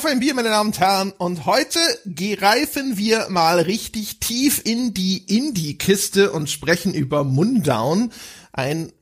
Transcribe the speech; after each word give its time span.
auf 0.00 0.06
ein 0.06 0.20
Bier, 0.20 0.32
meine 0.32 0.48
Damen 0.48 0.70
und 0.70 0.80
Herren. 0.80 1.12
Und 1.18 1.44
heute 1.44 1.78
greifen 2.16 2.96
wir 2.96 3.26
mal 3.28 3.60
richtig 3.60 4.18
tief 4.18 4.62
in 4.64 4.94
die 4.94 5.18
Indie-Kiste 5.18 6.32
und 6.32 6.48
sprechen 6.48 6.94
über 6.94 7.22
Mundown. 7.22 8.10
Ein 8.50 8.92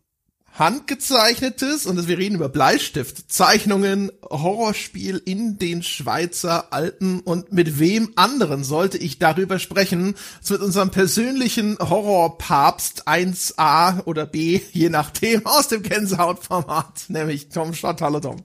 handgezeichnetes, 0.54 1.86
und 1.86 2.08
wir 2.08 2.18
reden 2.18 2.34
über 2.34 2.48
Bleistift, 2.48 3.30
Zeichnungen, 3.30 4.10
Horrorspiel 4.28 5.22
in 5.24 5.60
den 5.60 5.84
Schweizer 5.84 6.72
Alpen. 6.72 7.20
Und 7.20 7.52
mit 7.52 7.78
wem 7.78 8.10
anderen 8.16 8.64
sollte 8.64 8.98
ich 8.98 9.20
darüber 9.20 9.60
sprechen? 9.60 10.16
als 10.40 10.50
mit 10.50 10.62
unserem 10.62 10.90
persönlichen 10.90 11.78
Horrorpapst 11.78 13.06
1a 13.06 14.02
oder 14.04 14.26
b, 14.26 14.62
je 14.72 14.88
nachdem, 14.88 15.46
aus 15.46 15.68
dem 15.68 15.84
Gänsehautformat, 15.84 17.04
nämlich 17.06 17.50
Tom 17.50 17.72
Schott. 17.72 18.00
Hallo 18.00 18.18
Tom. 18.18 18.42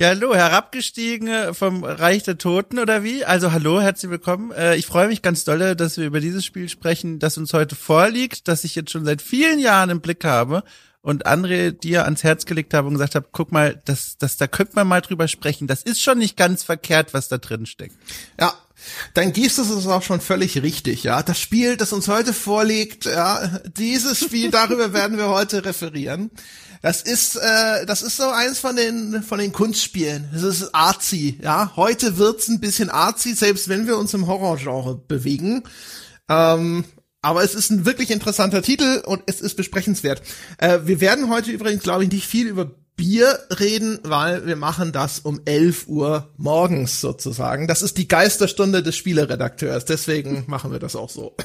Ja, 0.00 0.08
hallo, 0.08 0.34
herabgestiegen 0.34 1.54
vom 1.54 1.84
Reich 1.84 2.22
der 2.22 2.38
Toten 2.38 2.78
oder 2.78 3.04
wie? 3.04 3.26
Also 3.26 3.52
hallo, 3.52 3.78
herzlich 3.82 4.10
willkommen. 4.10 4.50
Äh, 4.50 4.76
ich 4.76 4.86
freue 4.86 5.06
mich 5.06 5.20
ganz 5.20 5.44
dolle, 5.44 5.76
dass 5.76 5.98
wir 5.98 6.06
über 6.06 6.20
dieses 6.20 6.46
Spiel 6.46 6.70
sprechen, 6.70 7.18
das 7.18 7.36
uns 7.36 7.52
heute 7.52 7.76
vorliegt, 7.76 8.48
das 8.48 8.64
ich 8.64 8.74
jetzt 8.74 8.90
schon 8.90 9.04
seit 9.04 9.20
vielen 9.20 9.58
Jahren 9.58 9.90
im 9.90 10.00
Blick 10.00 10.24
habe 10.24 10.64
und 11.02 11.26
André 11.26 11.72
dir 11.72 12.04
ans 12.04 12.24
Herz 12.24 12.46
gelegt 12.46 12.72
habe 12.72 12.88
und 12.88 12.94
gesagt 12.94 13.14
habe, 13.16 13.28
guck 13.32 13.52
mal, 13.52 13.82
das, 13.84 14.16
das, 14.16 14.38
da 14.38 14.46
könnte 14.46 14.76
man 14.76 14.88
mal 14.88 15.02
drüber 15.02 15.28
sprechen. 15.28 15.66
Das 15.66 15.82
ist 15.82 16.00
schon 16.00 16.16
nicht 16.18 16.38
ganz 16.38 16.62
verkehrt, 16.62 17.12
was 17.12 17.28
da 17.28 17.36
drin 17.36 17.66
steckt. 17.66 17.94
Ja, 18.40 18.54
Dein 19.14 19.32
gehst 19.32 19.58
du 19.58 19.62
es 19.62 19.86
auch 19.86 20.02
schon 20.02 20.20
völlig 20.20 20.60
richtig, 20.60 21.04
ja. 21.04 21.22
Das 21.22 21.38
Spiel, 21.38 21.76
das 21.76 21.92
uns 21.92 22.08
heute 22.08 22.32
vorliegt, 22.32 23.04
ja, 23.04 23.60
dieses 23.76 24.18
Spiel, 24.18 24.50
darüber 24.50 24.92
werden 24.92 25.18
wir 25.18 25.28
heute 25.28 25.64
referieren. 25.64 26.30
Das 26.82 27.00
ist, 27.00 27.36
äh, 27.36 27.86
das 27.86 28.02
ist 28.02 28.16
so 28.16 28.28
eins 28.28 28.58
von 28.58 28.74
den, 28.74 29.22
von 29.22 29.38
den 29.38 29.52
Kunstspielen. 29.52 30.28
Das 30.32 30.42
ist 30.42 30.74
artsy, 30.74 31.38
ja. 31.40 31.72
Heute 31.76 32.18
wird's 32.18 32.48
ein 32.48 32.60
bisschen 32.60 32.90
artsy, 32.90 33.34
selbst 33.34 33.68
wenn 33.68 33.86
wir 33.86 33.96
uns 33.96 34.12
im 34.14 34.26
Horrorgenre 34.26 34.96
bewegen. 34.96 35.62
Ähm, 36.28 36.84
aber 37.22 37.44
es 37.44 37.54
ist 37.54 37.70
ein 37.70 37.86
wirklich 37.86 38.10
interessanter 38.10 38.62
Titel 38.62 39.00
und 39.06 39.22
es 39.26 39.40
ist 39.40 39.56
besprechenswert. 39.56 40.22
Äh, 40.58 40.80
wir 40.84 41.00
werden 41.00 41.30
heute 41.30 41.52
übrigens, 41.52 41.84
glaube 41.84 42.02
ich, 42.02 42.10
nicht 42.10 42.26
viel 42.26 42.48
über 42.48 42.68
Bier 42.96 43.38
reden, 43.58 44.00
weil 44.02 44.44
wir 44.46 44.56
machen 44.56 44.90
das 44.90 45.20
um 45.20 45.40
11 45.44 45.86
Uhr 45.86 46.30
morgens 46.36 47.00
sozusagen. 47.00 47.68
Das 47.68 47.82
ist 47.82 47.96
die 47.96 48.08
Geisterstunde 48.08 48.82
des 48.82 48.96
Spieleredakteurs, 48.96 49.84
deswegen 49.84 50.44
machen 50.48 50.72
wir 50.72 50.80
das 50.80 50.96
auch 50.96 51.10
so. 51.10 51.36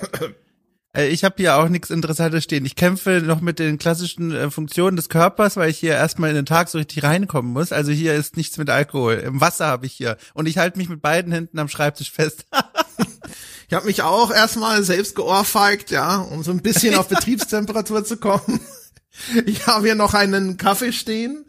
Äh, 0.98 1.08
ich 1.10 1.24
habe 1.24 1.36
hier 1.38 1.58
auch 1.58 1.70
nichts 1.70 1.90
Interessantes 1.90 2.44
stehen. 2.44 2.66
Ich 2.66 2.76
kämpfe 2.76 3.22
noch 3.24 3.40
mit 3.40 3.60
den 3.60 3.78
klassischen 3.78 4.32
äh, 4.32 4.50
Funktionen 4.50 4.98
des 4.98 5.10
Körpers, 5.10 5.56
weil 5.56 5.70
ich 5.70 5.78
hier 5.78 5.94
erstmal 5.94 6.32
in 6.32 6.36
den 6.36 6.46
Tag 6.46 6.70
so 6.70 6.80
richtig 6.80 7.04
reinkommen 7.04 7.54
muss. 7.54 7.72
Also 7.72 7.92
hier 7.92 8.16
ist 8.16 8.36
nichts 8.36 8.58
mit 8.58 8.70
Alkohol. 8.70 9.16
Im 9.16 9.40
Wasser 9.40 9.68
habe 9.68 9.86
ich 9.86 9.94
hier. 9.94 10.18
Und 10.34 10.48
ich 10.48 10.58
halte 10.58 10.78
mich 10.78 10.90
mit 10.90 11.02
beiden 11.02 11.32
Händen 11.32 11.60
am 11.60 11.70
Schreibtisch 11.70 12.12
fest. 12.12 12.46
ich 13.68 13.74
habe 13.74 13.86
mich 13.86 14.02
auch 14.02 14.32
erstmal 14.32 14.84
selbst 14.84 15.16
geohrfeigt, 15.16 15.92
ja, 15.92 16.18
um 16.18 16.44
so 16.44 16.52
ein 16.52 16.62
bisschen 16.62 16.96
auf 16.96 17.08
Betriebstemperatur 17.10 18.04
zu 18.04 18.18
kommen. 18.18 18.60
Ich 19.46 19.68
habe 19.68 19.86
hier 19.86 19.96
noch 19.96 20.14
einen 20.14 20.58
Kaffee 20.58 20.94
stehen. 20.94 21.46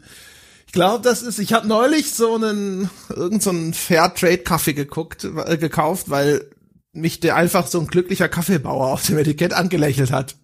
Ich 0.65 0.73
glaube, 0.73 1.03
das 1.03 1.23
ist, 1.23 1.39
ich 1.39 1.53
habe 1.53 1.67
neulich 1.67 2.13
so 2.13 2.35
einen, 2.35 2.91
irgendeinen 3.09 3.73
so 3.73 3.79
Fairtrade-Kaffee 3.79 4.73
geguckt, 4.73 5.23
äh, 5.23 5.57
gekauft, 5.57 6.11
weil 6.11 6.47
mich 6.93 7.19
der 7.19 7.35
einfach 7.35 7.67
so 7.67 7.79
ein 7.79 7.87
glücklicher 7.87 8.29
Kaffeebauer 8.29 8.87
auf 8.87 9.05
dem 9.05 9.17
Etikett 9.17 9.53
angelächelt 9.53 10.11
hat. 10.11 10.35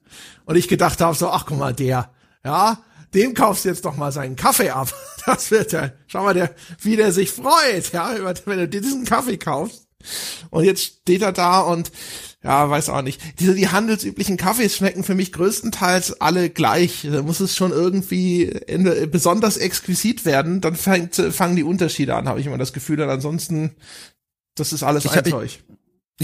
Und 0.46 0.56
ich 0.56 0.68
gedacht 0.68 1.02
habe 1.02 1.16
so, 1.16 1.30
ach 1.30 1.46
guck 1.46 1.58
mal, 1.58 1.74
der, 1.74 2.12
ja, 2.44 2.78
dem 3.14 3.34
kaufst 3.34 3.66
du 3.66 3.70
jetzt 3.70 3.86
doch 3.86 3.98
mal 3.98 4.12
seinen 4.12 4.36
Kaffee 4.36 4.70
ab. 4.70 4.94
Das 5.26 5.50
wird 5.50 5.72
ja, 5.72 5.92
schau 6.06 6.22
mal, 6.22 6.36
der, 6.36 6.54
wie 6.82 6.98
der 6.98 7.12
sich 7.12 7.32
freut, 7.32 7.92
ja, 7.94 8.12
wenn 8.46 8.60
du 8.60 8.68
dir 8.68 8.80
diesen 8.80 9.06
Kaffee 9.06 9.38
kaufst. 9.38 9.88
Und 10.52 10.66
jetzt 10.66 10.84
steht 10.84 11.24
er 11.24 11.32
da 11.32 11.62
und, 11.62 11.92
ja, 12.44 12.70
weiß 12.70 12.90
auch 12.90 13.02
nicht. 13.02 13.20
Diese, 13.40 13.56
die 13.56 13.70
handelsüblichen 13.70 14.38
Kaffees 14.38 14.76
schmecken 14.76 15.04
für 15.04 15.16
mich 15.16 15.34
größtenteils 15.34 16.22
alle 16.22 16.52
gleich. 16.52 17.08
Da 17.12 17.24
muss 17.24 17.40
es 17.40 17.56
schon 17.56 17.72
irgendwie 17.72 18.44
in, 18.44 19.10
besonders 19.10 19.58
exquisit 19.58 20.26
werden, 20.26 20.62
dann 20.62 20.76
fängt, 20.76 21.16
fangen 21.16 21.56
die 21.56 21.64
Unterschiede 21.64 22.14
an, 22.14 22.30
habe 22.30 22.40
ich 22.40 22.46
immer 22.46 22.60
das 22.60 22.72
Gefühl. 22.72 23.02
Und 23.02 23.10
ansonsten, 23.10 23.76
das 24.54 24.74
ist 24.74 24.84
alles 24.84 25.06
ich 25.06 25.12
ein 25.12 25.26
Zeug. 25.26 25.46
Ich 25.46 25.64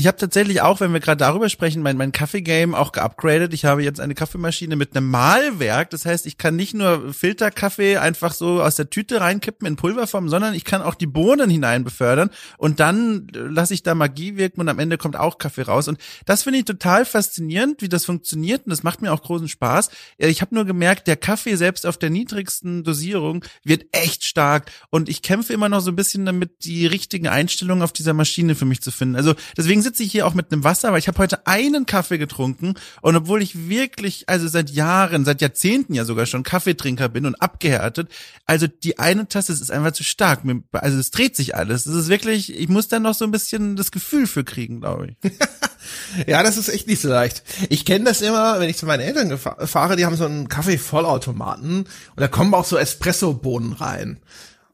habe 0.07 0.18
tatsächlich 0.18 0.62
auch, 0.62 0.79
wenn 0.79 0.94
wir 0.94 1.02
gerade 1.02 1.18
darüber 1.18 1.50
sprechen, 1.50 1.81
mein, 1.81 1.97
mein 1.97 2.13
Kaffeegame 2.13 2.78
auch 2.78 2.94
geupgradet. 2.94 3.53
Ich 3.53 3.66
habe 3.66 3.84
jetzt 3.84 4.00
eine 4.00 4.16
Kaffeemaschine 4.16 4.78
mit 4.78 4.96
einem 4.96 5.09
Mahlwerk. 5.09 5.90
Das 5.90 6.06
heißt, 6.06 6.25
ich 6.28 6.38
kann 6.38 6.56
nicht 6.56 6.74
nur 6.74 7.13
Filterkaffee 7.13 7.97
einfach 7.97 8.34
so 8.34 8.62
aus 8.62 8.78
der 8.78 8.90
Tüte 8.90 9.19
reinkippen 9.19 9.68
in 9.68 9.75
Pulverform, 9.75 10.29
sondern 10.29 10.53
ich 10.53 10.63
kann 10.63 10.81
auch 10.81 10.96
die 10.96 11.07
Bohnen 11.07 11.50
hinein 11.50 11.84
befördern 11.84 12.29
und 12.57 12.79
dann 12.79 13.28
lasse 13.34 13.74
ich 13.74 13.84
da 13.84 13.94
Magie 13.94 14.38
wirken 14.38 14.62
und 14.62 14.69
am 14.69 14.79
Ende 14.79 14.97
kommt 14.97 15.18
auch 15.18 15.38
Kaffee 15.40 15.63
raus. 15.63 15.90
Und 15.90 16.00
das 16.25 16.44
finde 16.44 16.59
ich 16.59 16.66
total 16.66 17.03
faszinierend, 17.03 17.81
wie 17.81 17.90
das 17.90 18.06
funktioniert 18.06 18.66
und 18.66 18.69
das 18.69 18.84
macht 18.84 19.02
mir 19.02 19.12
auch 19.12 19.22
großen 19.22 19.50
Spaß. 19.50 19.90
Ich 20.18 20.41
habe 20.41 20.56
nur 20.56 20.63
gemerkt, 20.63 21.08
der 21.08 21.18
Kaffee 21.18 21.58
selbst 21.58 21.85
auf 21.85 21.97
der 21.97 22.09
niedrigsten 22.09 22.85
Dosierung 22.85 23.44
wird 23.66 23.88
echt 23.91 24.23
stark 24.23 24.72
und 24.90 25.09
ich 25.09 25.22
kämpfe 25.22 25.52
immer 25.52 25.68
noch 25.68 25.81
so 25.81 25.91
ein 25.91 25.97
bisschen 25.97 26.25
damit, 26.25 26.63
die 26.63 26.85
richtigen 26.85 27.28
Einstellungen 27.28 27.84
auf 27.84 27.91
dieser 27.91 28.13
Maschine 28.13 28.56
für 28.56 28.66
mich 28.66 28.81
zu 28.81 28.91
finden. 28.91 29.18
Also 29.18 29.35
deswegen 29.58 29.80
deswegen 29.81 29.83
sitze 29.83 30.03
ich 30.03 30.11
hier 30.11 30.27
auch 30.27 30.33
mit 30.33 30.51
einem 30.51 30.63
Wasser, 30.63 30.91
weil 30.91 30.99
ich 30.99 31.07
habe 31.07 31.17
heute 31.17 31.47
einen 31.47 31.85
Kaffee 31.85 32.17
getrunken 32.17 32.75
und 33.01 33.15
obwohl 33.15 33.41
ich 33.41 33.69
wirklich, 33.69 34.27
also 34.27 34.47
seit 34.47 34.69
Jahren, 34.69 35.25
seit 35.25 35.41
Jahrzehnten 35.41 35.93
ja 35.93 36.05
sogar 36.05 36.25
schon 36.25 36.43
Kaffeetrinker 36.43 37.09
bin 37.09 37.25
und 37.25 37.35
abgehärtet, 37.35 38.09
also 38.45 38.67
die 38.67 38.99
eine 38.99 39.27
Tasse 39.27 39.53
ist 39.53 39.71
einfach 39.71 39.91
zu 39.91 40.03
stark. 40.03 40.41
Also 40.73 40.97
es 40.97 41.11
dreht 41.11 41.35
sich 41.35 41.55
alles. 41.55 41.85
Es 41.85 41.95
ist 41.95 42.09
wirklich, 42.09 42.57
ich 42.57 42.69
muss 42.69 42.87
da 42.87 42.99
noch 42.99 43.13
so 43.13 43.25
ein 43.25 43.31
bisschen 43.31 43.75
das 43.75 43.91
Gefühl 43.91 44.27
für 44.27 44.43
kriegen, 44.43 44.81
glaube 44.81 45.07
ich. 45.07 45.31
ja, 46.27 46.43
das 46.43 46.57
ist 46.57 46.69
echt 46.69 46.87
nicht 46.87 47.01
so 47.01 47.09
leicht. 47.09 47.43
Ich 47.69 47.85
kenne 47.85 48.05
das 48.05 48.21
immer, 48.21 48.59
wenn 48.59 48.69
ich 48.69 48.77
zu 48.77 48.85
meinen 48.85 49.01
Eltern 49.01 49.37
fahre, 49.37 49.95
die 49.95 50.05
haben 50.05 50.15
so 50.15 50.25
einen 50.25 50.47
Kaffee-Vollautomaten 50.47 51.81
und 51.81 51.87
da 52.15 52.27
kommen 52.27 52.53
auch 52.53 52.65
so 52.65 52.77
Espresso-Bohnen 52.77 53.73
rein. 53.73 54.19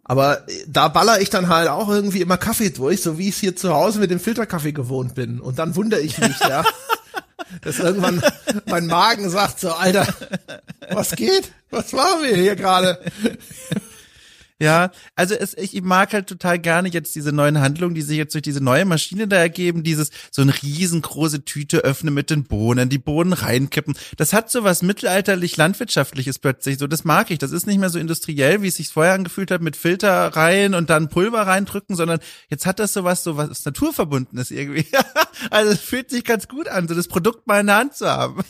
Aber 0.07 0.43
da 0.67 0.87
baller 0.87 1.19
ich 1.19 1.29
dann 1.29 1.49
halt 1.49 1.67
auch 1.67 1.89
irgendwie 1.89 2.21
immer 2.21 2.37
Kaffee 2.37 2.69
durch, 2.69 3.01
so 3.01 3.17
wie 3.17 3.27
ich 3.27 3.35
es 3.35 3.41
hier 3.41 3.55
zu 3.55 3.73
Hause 3.73 3.99
mit 3.99 4.09
dem 4.09 4.21
Filterkaffee 4.21 4.71
gewohnt 4.71 5.15
bin. 5.15 5.41
Und 5.41 5.59
dann 5.59 5.75
wundere 5.75 5.99
ich 5.99 6.17
mich, 6.17 6.39
ja, 6.39 6.63
dass 7.61 7.79
irgendwann 7.79 8.23
mein 8.65 8.87
Magen 8.87 9.29
sagt 9.29 9.59
so, 9.59 9.73
Alter, 9.73 10.07
was 10.91 11.11
geht? 11.11 11.51
Was 11.71 11.91
machen 11.91 12.23
wir 12.23 12.35
hier 12.37 12.55
gerade? 12.55 12.99
Ja, 14.59 14.89
also 15.15 15.35
es, 15.35 15.55
ich 15.55 15.79
mag 15.83 16.13
halt 16.13 16.25
total 16.25 16.57
gerne 16.57 16.89
jetzt 16.89 17.13
diese 17.13 17.31
neuen 17.31 17.59
Handlungen, 17.59 17.93
die 17.93 18.01
sich 18.01 18.17
jetzt 18.17 18.33
durch 18.33 18.41
diese 18.41 18.63
neue 18.63 18.85
Maschine 18.85 19.27
da 19.27 19.35
ergeben, 19.35 19.83
dieses 19.83 20.09
so 20.31 20.41
eine 20.41 20.51
riesengroße 20.51 21.45
Tüte 21.45 21.79
öffnen 21.79 22.11
mit 22.11 22.31
den 22.31 22.43
Bohnen, 22.43 22.89
die 22.89 22.97
Bohnen 22.97 23.33
reinkippen. 23.33 23.95
Das 24.15 24.33
hat 24.33 24.49
so 24.49 24.63
was 24.63 24.81
mittelalterlich 24.81 25.57
landwirtschaftliches 25.57 26.39
plötzlich. 26.39 26.79
So, 26.79 26.87
das 26.87 27.03
mag 27.03 27.29
ich. 27.29 27.37
Das 27.37 27.51
ist 27.51 27.67
nicht 27.67 27.77
mehr 27.77 27.91
so 27.91 27.99
industriell, 27.99 28.63
wie 28.63 28.69
es 28.69 28.77
sich 28.77 28.89
vorher 28.89 29.13
angefühlt 29.13 29.51
hat, 29.51 29.61
mit 29.61 29.75
Filter 29.75 30.35
rein 30.35 30.73
und 30.73 30.89
dann 30.89 31.09
Pulver 31.09 31.45
reindrücken, 31.45 31.95
sondern 31.95 32.19
jetzt 32.49 32.65
hat 32.65 32.79
das 32.79 32.93
so 32.93 33.03
was, 33.03 33.23
so 33.23 33.37
was 33.37 33.63
naturverbundenes 33.63 34.49
irgendwie. 34.49 34.87
also 35.51 35.71
es 35.71 35.81
fühlt 35.81 36.09
sich 36.09 36.23
ganz 36.23 36.47
gut 36.47 36.67
an, 36.67 36.87
so 36.87 36.95
das 36.95 37.07
Produkt 37.07 37.45
mal 37.45 37.59
in 37.59 37.67
der 37.67 37.77
Hand 37.77 37.95
zu 37.95 38.07
haben. 38.09 38.43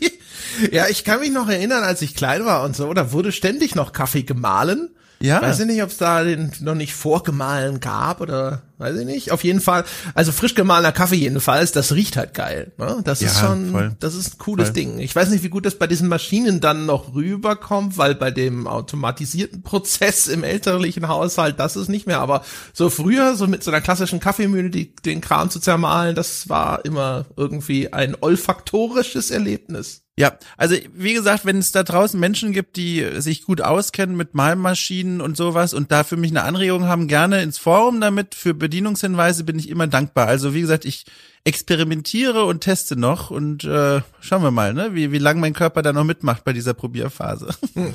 ja, 0.70 0.86
ich 0.86 1.02
kann 1.02 1.18
mich 1.18 1.32
noch 1.32 1.48
erinnern, 1.48 1.82
als 1.82 2.02
ich 2.02 2.14
klein 2.14 2.44
war 2.44 2.62
und 2.62 2.76
so, 2.76 2.94
da 2.94 3.10
wurde 3.10 3.32
ständig 3.32 3.74
noch 3.74 3.92
Kaffee 3.92 4.22
gemahlen. 4.22 4.90
Ja. 5.22 5.42
Weiß 5.42 5.60
ich 5.60 5.66
nicht, 5.66 5.82
ob 5.82 5.90
es 5.90 5.98
da 5.98 6.24
den 6.24 6.50
noch 6.60 6.74
nicht 6.74 6.94
vorgemahlen 6.94 7.80
gab 7.80 8.22
oder 8.22 8.62
weiß 8.78 8.96
ich 8.96 9.04
nicht. 9.04 9.32
Auf 9.32 9.44
jeden 9.44 9.60
Fall, 9.60 9.84
also 10.14 10.32
frisch 10.32 10.54
gemahlener 10.54 10.92
Kaffee 10.92 11.16
jedenfalls, 11.16 11.72
das 11.72 11.92
riecht 11.92 12.16
halt 12.16 12.32
geil. 12.32 12.72
Ne? 12.78 13.02
Das 13.04 13.20
ja, 13.20 13.28
ist 13.28 13.38
schon, 13.38 13.70
voll. 13.70 13.96
das 14.00 14.14
ist 14.14 14.34
ein 14.34 14.38
cooles 14.38 14.68
voll. 14.68 14.74
Ding. 14.74 14.98
Ich 14.98 15.14
weiß 15.14 15.28
nicht, 15.28 15.44
wie 15.44 15.50
gut 15.50 15.66
das 15.66 15.74
bei 15.74 15.86
diesen 15.86 16.08
Maschinen 16.08 16.60
dann 16.60 16.86
noch 16.86 17.14
rüberkommt, 17.14 17.98
weil 17.98 18.14
bei 18.14 18.30
dem 18.30 18.66
automatisierten 18.66 19.62
Prozess 19.62 20.26
im 20.26 20.42
elterlichen 20.42 21.06
Haushalt, 21.08 21.60
das 21.60 21.76
ist 21.76 21.88
nicht 21.88 22.06
mehr. 22.06 22.20
Aber 22.20 22.42
so 22.72 22.88
früher, 22.88 23.34
so 23.36 23.46
mit 23.46 23.62
so 23.62 23.70
einer 23.70 23.82
klassischen 23.82 24.20
Kaffeemühle, 24.20 24.70
die, 24.70 24.94
den 24.96 25.20
Kram 25.20 25.50
zu 25.50 25.60
zermahlen, 25.60 26.14
das 26.14 26.48
war 26.48 26.82
immer 26.86 27.26
irgendwie 27.36 27.92
ein 27.92 28.16
olfaktorisches 28.18 29.30
Erlebnis. 29.30 30.04
Ja, 30.20 30.38
also 30.58 30.76
wie 30.94 31.14
gesagt, 31.14 31.46
wenn 31.46 31.58
es 31.58 31.72
da 31.72 31.82
draußen 31.82 32.20
Menschen 32.20 32.52
gibt, 32.52 32.76
die 32.76 33.06
sich 33.16 33.44
gut 33.44 33.62
auskennen 33.62 34.16
mit 34.16 34.34
Malmaschinen 34.34 35.22
und 35.22 35.34
sowas 35.34 35.72
und 35.72 35.90
da 35.90 36.04
für 36.04 36.18
mich 36.18 36.30
eine 36.30 36.42
Anregung 36.42 36.84
haben, 36.84 37.08
gerne 37.08 37.42
ins 37.42 37.56
Forum 37.56 38.02
damit. 38.02 38.34
Für 38.34 38.52
Bedienungshinweise 38.52 39.44
bin 39.44 39.58
ich 39.58 39.70
immer 39.70 39.86
dankbar. 39.86 40.26
Also 40.26 40.52
wie 40.52 40.60
gesagt, 40.60 40.84
ich 40.84 41.06
experimentiere 41.44 42.44
und 42.44 42.60
teste 42.60 42.96
noch 42.96 43.30
und 43.30 43.64
äh, 43.64 44.02
schauen 44.20 44.42
wir 44.42 44.50
mal, 44.50 44.74
ne, 44.74 44.94
wie, 44.94 45.10
wie 45.10 45.18
lange 45.18 45.40
mein 45.40 45.54
Körper 45.54 45.80
da 45.80 45.94
noch 45.94 46.04
mitmacht 46.04 46.44
bei 46.44 46.52
dieser 46.52 46.74
Probierphase. 46.74 47.54
Hm. 47.74 47.94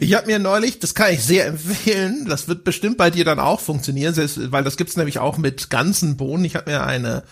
Ich 0.00 0.14
habe 0.14 0.26
mir 0.26 0.38
neulich, 0.38 0.78
das 0.78 0.94
kann 0.94 1.12
ich 1.12 1.24
sehr 1.24 1.46
empfehlen, 1.46 2.26
das 2.26 2.46
wird 2.46 2.62
bestimmt 2.62 2.96
bei 2.96 3.10
dir 3.10 3.24
dann 3.24 3.40
auch 3.40 3.58
funktionieren, 3.58 4.14
weil 4.50 4.62
das 4.62 4.76
gibt's 4.76 4.96
nämlich 4.96 5.18
auch 5.18 5.36
mit 5.36 5.68
ganzen 5.68 6.16
Bohnen. 6.16 6.44
Ich 6.44 6.54
habe 6.54 6.70
mir 6.70 6.84
eine 6.84 7.24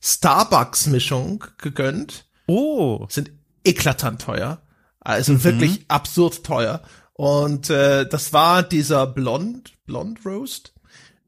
Starbucks-Mischung 0.00 1.44
gegönnt. 1.58 2.26
Oh. 2.46 3.06
Sind 3.10 3.32
eklatant 3.68 4.22
teuer. 4.22 4.60
Also 5.00 5.34
mhm. 5.34 5.44
wirklich 5.44 5.84
absurd 5.88 6.44
teuer. 6.44 6.82
Und 7.14 7.70
äh, 7.70 8.08
das 8.08 8.32
war 8.32 8.62
dieser 8.62 9.06
Blond, 9.06 9.72
Blond 9.86 10.24
Roast. 10.24 10.72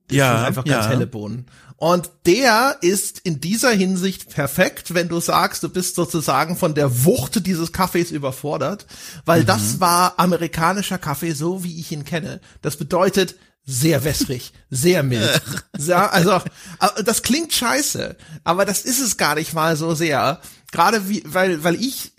Das 0.08 0.16
Ja, 0.16 0.44
einfach 0.44 0.64
ganz 0.64 0.87
ja. 0.87 0.90
helle 0.90 1.06
Bohnen. 1.06 1.46
Und 1.76 2.10
der 2.26 2.76
ist 2.82 3.20
in 3.20 3.40
dieser 3.40 3.70
Hinsicht 3.70 4.28
perfekt, 4.28 4.92
wenn 4.92 5.08
du 5.08 5.19
sagst, 5.19 5.62
du 5.62 5.70
bist 5.70 5.94
sozusagen 5.94 6.56
von 6.56 6.75
der 6.75 7.06
Wucht 7.06 7.46
dieses 7.46 7.72
Kaffees 7.72 8.10
überfordert, 8.10 8.86
weil 9.25 9.44
das 9.44 9.81
war 9.81 10.19
amerikanischer 10.19 10.98
Kaffee, 10.98 11.32
so 11.32 11.64
wie 11.64 11.81
ich 11.81 11.90
ihn 11.90 12.04
kenne. 12.04 12.43
Das 12.60 12.76
bedeutet 12.76 13.36
sehr 13.64 14.04
wässrig, 14.04 14.52
sehr 14.69 15.02
mild. 15.02 15.40
Sehr, 15.78 16.12
also, 16.12 16.32
äh, 16.32 17.02
das 17.04 17.22
klingt 17.22 17.52
scheiße, 17.54 18.16
aber 18.44 18.66
das 18.66 18.82
ist 18.82 19.00
es 19.00 19.16
gar 19.16 19.36
nicht 19.36 19.54
mal 19.54 19.76
so 19.76 19.94
sehr. 19.94 20.40
Gerade 20.72 21.08
wie, 21.08 21.22
weil, 21.25 21.64
weil 21.64 21.76
ich 21.76 22.12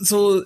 so, 0.00 0.42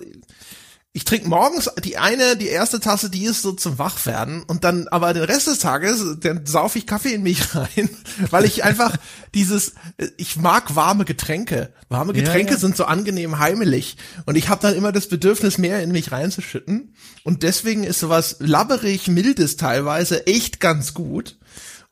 ich 0.93 1.05
trinke 1.05 1.29
morgens 1.29 1.69
die 1.83 1.97
eine, 1.97 2.35
die 2.35 2.47
erste 2.47 2.81
Tasse, 2.81 3.09
die 3.09 3.23
ist 3.23 3.43
so 3.43 3.53
zum 3.53 3.79
Wachwerden 3.79 4.43
und 4.43 4.65
dann 4.65 4.89
aber 4.89 5.13
den 5.13 5.23
Rest 5.23 5.47
des 5.47 5.59
Tages, 5.59 6.03
dann 6.19 6.45
sauf 6.45 6.75
ich 6.75 6.85
Kaffee 6.85 7.13
in 7.13 7.23
mich 7.23 7.55
rein, 7.55 7.89
weil 8.29 8.43
ich 8.43 8.65
einfach 8.65 8.97
dieses, 9.33 9.73
ich 10.17 10.35
mag 10.35 10.75
warme 10.75 11.05
Getränke. 11.05 11.73
Warme 11.87 12.13
Ja, 12.13 12.19
Getränke 12.19 12.53
ja. 12.53 12.59
sind 12.59 12.75
so 12.75 12.83
angenehm 12.85 13.39
heimelig 13.39 13.95
und 14.25 14.35
ich 14.35 14.49
habe 14.49 14.61
dann 14.61 14.75
immer 14.75 14.91
das 14.91 15.07
Bedürfnis, 15.07 15.57
mehr 15.57 15.81
in 15.81 15.93
mich 15.93 16.11
reinzuschütten 16.11 16.93
und 17.23 17.43
deswegen 17.43 17.85
ist 17.85 18.01
sowas 18.01 18.35
labberig, 18.39 19.07
mildes 19.07 19.55
teilweise 19.55 20.27
echt 20.27 20.59
ganz 20.59 20.93
gut. 20.93 21.37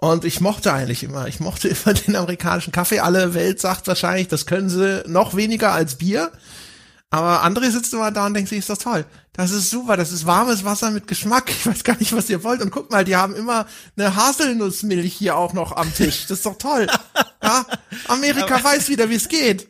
Und 0.02 0.24
ich 0.24 0.40
mochte 0.40 0.72
eigentlich 0.72 1.04
immer, 1.04 1.28
ich 1.28 1.42
mochte 1.42 1.68
immer 1.86 1.94
den 1.94 2.16
amerikanischen 2.16 2.72
Kaffee. 2.72 3.00
Alle 3.00 3.34
Welt 3.34 3.60
sagt 3.60 3.88
wahrscheinlich, 3.88 4.30
das 4.30 4.46
können 4.46 4.70
sie 4.70 5.04
noch 5.08 5.36
weniger 5.36 5.74
als 5.74 5.96
Bier. 5.96 6.32
Aber 7.12 7.44
André 7.44 7.72
sitzt 7.72 7.94
immer 7.94 8.12
da 8.12 8.28
und 8.28 8.36
denkt 8.36 8.50
sich, 8.50 8.60
ist 8.60 8.70
das 8.70 8.80
toll. 8.80 9.06
Das 9.34 9.52
ist 9.52 9.70
super, 9.70 9.98
das 9.98 10.12
ist 10.12 10.26
warmes 10.26 10.64
Wasser 10.64 10.92
mit 10.92 11.08
Geschmack. 11.08 11.50
Ich 11.50 11.66
weiß 11.66 11.84
gar 11.84 11.98
nicht, 11.98 12.14
was 12.14 12.30
ihr 12.30 12.44
wollt. 12.44 12.62
Und 12.62 12.72
guck 12.72 12.92
mal, 12.92 13.04
die 13.04 13.16
haben 13.16 13.36
immer 13.36 13.66
eine 13.98 14.16
Haselnussmilch 14.16 15.14
hier 15.14 15.36
auch 15.36 15.54
noch 15.54 15.76
am 15.76 15.94
Tisch. 15.94 16.28
Das 16.28 16.40
ist 16.40 16.46
doch 16.46 16.58
toll. 16.58 16.88
Ja, 17.42 17.66
Amerika 18.08 18.64
weiß 18.64 18.90
wieder, 18.90 19.10
wie 19.10 19.16
es 19.16 19.30
geht. 19.30 19.70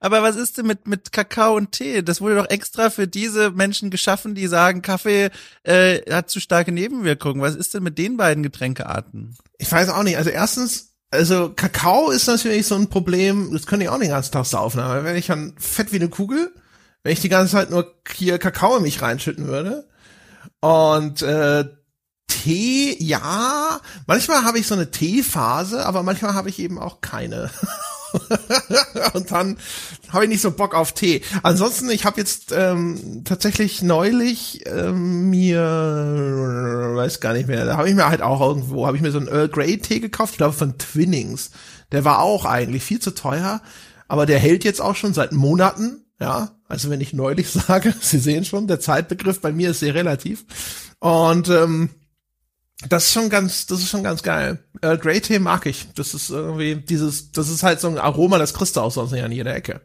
Aber 0.00 0.22
was 0.22 0.36
ist 0.36 0.58
denn 0.58 0.66
mit, 0.66 0.86
mit 0.86 1.12
Kakao 1.12 1.56
und 1.56 1.72
Tee? 1.72 2.02
Das 2.02 2.20
wurde 2.20 2.36
doch 2.36 2.50
extra 2.50 2.90
für 2.90 3.08
diese 3.08 3.50
Menschen 3.50 3.90
geschaffen, 3.90 4.34
die 4.34 4.46
sagen, 4.46 4.82
Kaffee 4.82 5.30
äh, 5.62 6.00
hat 6.12 6.30
zu 6.30 6.40
starke 6.40 6.72
Nebenwirkungen. 6.72 7.40
Was 7.40 7.56
ist 7.56 7.74
denn 7.74 7.82
mit 7.82 7.98
den 7.98 8.16
beiden 8.16 8.42
Getränkearten? 8.42 9.36
Ich 9.58 9.72
weiß 9.72 9.88
auch 9.88 10.02
nicht. 10.02 10.16
Also 10.16 10.30
erstens, 10.30 10.91
also 11.12 11.52
Kakao 11.54 12.10
ist 12.10 12.26
natürlich 12.26 12.66
so 12.66 12.74
ein 12.74 12.88
Problem, 12.88 13.50
das 13.52 13.66
könnte 13.66 13.84
ich 13.84 13.90
auch 13.90 13.98
den 13.98 14.08
ganzen 14.08 14.32
Tag 14.32 14.46
saufen, 14.46 14.80
aber 14.80 15.04
wenn 15.04 15.16
ich 15.16 15.26
dann 15.26 15.54
fett 15.58 15.92
wie 15.92 15.96
eine 15.96 16.08
Kugel, 16.08 16.52
wenn 17.02 17.12
ich 17.12 17.20
die 17.20 17.28
ganze 17.28 17.52
Zeit 17.52 17.70
nur 17.70 17.94
hier 18.10 18.38
Kakao 18.38 18.76
in 18.76 18.82
mich 18.82 19.02
reinschütten 19.02 19.46
würde 19.46 19.86
und 20.60 21.22
äh, 21.22 21.64
Tee, 22.28 22.96
ja, 22.98 23.80
manchmal 24.06 24.44
habe 24.44 24.58
ich 24.58 24.66
so 24.66 24.74
eine 24.74 24.90
Teephase, 24.90 25.84
aber 25.84 26.02
manchmal 26.02 26.34
habe 26.34 26.48
ich 26.48 26.58
eben 26.58 26.78
auch 26.78 27.00
keine. 27.02 27.50
und 29.14 29.30
dann 29.30 29.56
habe 30.10 30.24
ich 30.24 30.30
nicht 30.30 30.42
so 30.42 30.50
Bock 30.50 30.74
auf 30.74 30.92
Tee. 30.92 31.22
Ansonsten, 31.42 31.90
ich 31.90 32.04
habe 32.04 32.20
jetzt 32.20 32.52
ähm, 32.56 33.22
tatsächlich 33.24 33.82
neulich 33.82 34.64
ähm, 34.66 35.30
mir, 35.30 35.60
weiß 36.94 37.20
gar 37.20 37.32
nicht 37.32 37.48
mehr, 37.48 37.64
da 37.64 37.76
habe 37.76 37.88
ich 37.88 37.94
mir 37.94 38.08
halt 38.08 38.22
auch 38.22 38.40
irgendwo, 38.40 38.86
habe 38.86 38.96
ich 38.96 39.02
mir 39.02 39.10
so 39.10 39.18
einen 39.18 39.28
Earl 39.28 39.48
Grey 39.48 39.78
Tee 39.78 40.00
gekauft, 40.00 40.32
ich 40.32 40.38
glaube 40.38 40.54
von 40.54 40.78
Twinnings. 40.78 41.50
Der 41.92 42.04
war 42.04 42.20
auch 42.20 42.44
eigentlich 42.44 42.82
viel 42.82 43.00
zu 43.00 43.12
teuer, 43.12 43.60
aber 44.08 44.26
der 44.26 44.38
hält 44.38 44.64
jetzt 44.64 44.80
auch 44.80 44.96
schon 44.96 45.14
seit 45.14 45.32
Monaten. 45.32 46.04
Ja, 46.20 46.52
also 46.68 46.88
wenn 46.90 47.00
ich 47.00 47.12
neulich 47.12 47.50
sage, 47.50 47.94
Sie 48.00 48.18
sehen 48.18 48.44
schon, 48.44 48.66
der 48.66 48.80
Zeitbegriff 48.80 49.40
bei 49.40 49.52
mir 49.52 49.70
ist 49.70 49.80
sehr 49.80 49.94
relativ. 49.94 50.44
Und 51.00 51.48
ähm, 51.48 51.90
das 52.88 53.06
ist 53.06 53.12
schon 53.12 53.28
ganz, 53.28 53.66
das 53.66 53.80
ist 53.80 53.88
schon 53.88 54.02
ganz 54.02 54.22
geil. 54.22 54.58
Äh, 54.80 54.96
Grey 54.98 55.20
Tee 55.20 55.38
mag 55.38 55.66
ich. 55.66 55.88
Das 55.94 56.14
ist 56.14 56.30
irgendwie 56.30 56.76
dieses, 56.76 57.32
das 57.32 57.48
ist 57.48 57.62
halt 57.62 57.80
so 57.80 57.88
ein 57.88 57.98
Aroma, 57.98 58.38
das 58.38 58.54
kriegst 58.54 58.76
du 58.76 58.80
auch 58.80 58.92
sonst 58.92 59.12
nicht 59.12 59.24
an 59.24 59.32
jeder 59.32 59.54
Ecke. 59.54 59.80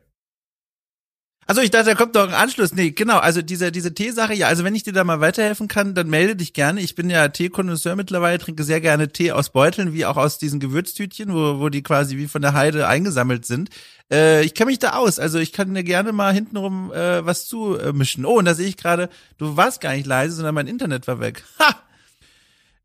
Also 1.50 1.62
ich 1.62 1.72
dachte, 1.72 1.86
da 1.86 1.96
kommt 1.96 2.14
doch 2.18 2.28
ein 2.28 2.34
Anschluss. 2.34 2.74
Nee, 2.74 2.92
genau, 2.92 3.20
also 3.20 3.42
diese, 3.42 3.72
diese 3.72 3.94
Teesache, 3.94 4.34
ja, 4.34 4.48
also 4.48 4.66
wenn 4.66 4.76
ich 4.76 4.84
dir 4.84 4.92
da 4.92 5.06
mal 5.06 5.22
weiterhelfen 5.22 5.70
kann, 5.70 5.96
dann 5.96 6.10
melde 6.10 6.36
dich 6.36 6.52
gerne. 6.52 6.82
Ich 6.82 6.94
bin 6.94 7.10
ja 7.10 7.30
Teekonnoisseur 7.30 7.96
mittlerweile, 7.96 8.38
trinke 8.38 8.66
sehr 8.66 8.82
gerne 8.82 9.14
Tee 9.14 9.32
aus 9.32 9.52
Beuteln, 9.52 9.94
wie 9.94 10.06
auch 10.06 10.18
aus 10.18 10.40
diesen 10.40 10.60
Gewürztütchen, 10.60 11.34
wo, 11.34 11.62
wo 11.62 11.70
die 11.70 11.84
quasi 11.84 12.18
wie 12.18 12.28
von 12.28 12.42
der 12.42 12.54
Heide 12.54 12.90
eingesammelt 12.90 13.46
sind. 13.46 13.70
Äh, 14.12 14.44
ich 14.44 14.56
kenne 14.56 14.72
mich 14.72 14.80
da 14.80 14.98
aus, 14.98 15.20
also 15.20 15.40
ich 15.40 15.54
kann 15.54 15.74
dir 15.74 15.86
gerne 15.86 16.12
mal 16.12 16.34
hintenrum 16.34 16.92
äh, 16.92 17.26
was 17.26 17.48
zu 17.48 17.78
äh. 17.80 17.94
Oh, 18.26 18.38
und 18.40 18.46
da 18.46 18.54
sehe 18.54 18.68
ich 18.68 18.76
gerade, 18.76 19.08
du 19.38 19.56
warst 19.56 19.80
gar 19.80 19.94
nicht 19.94 20.06
leise, 20.06 20.36
sondern 20.36 20.54
mein 20.54 20.68
Internet 20.68 21.08
war 21.08 21.22
weg. 21.22 21.46
Ha! 21.60 21.76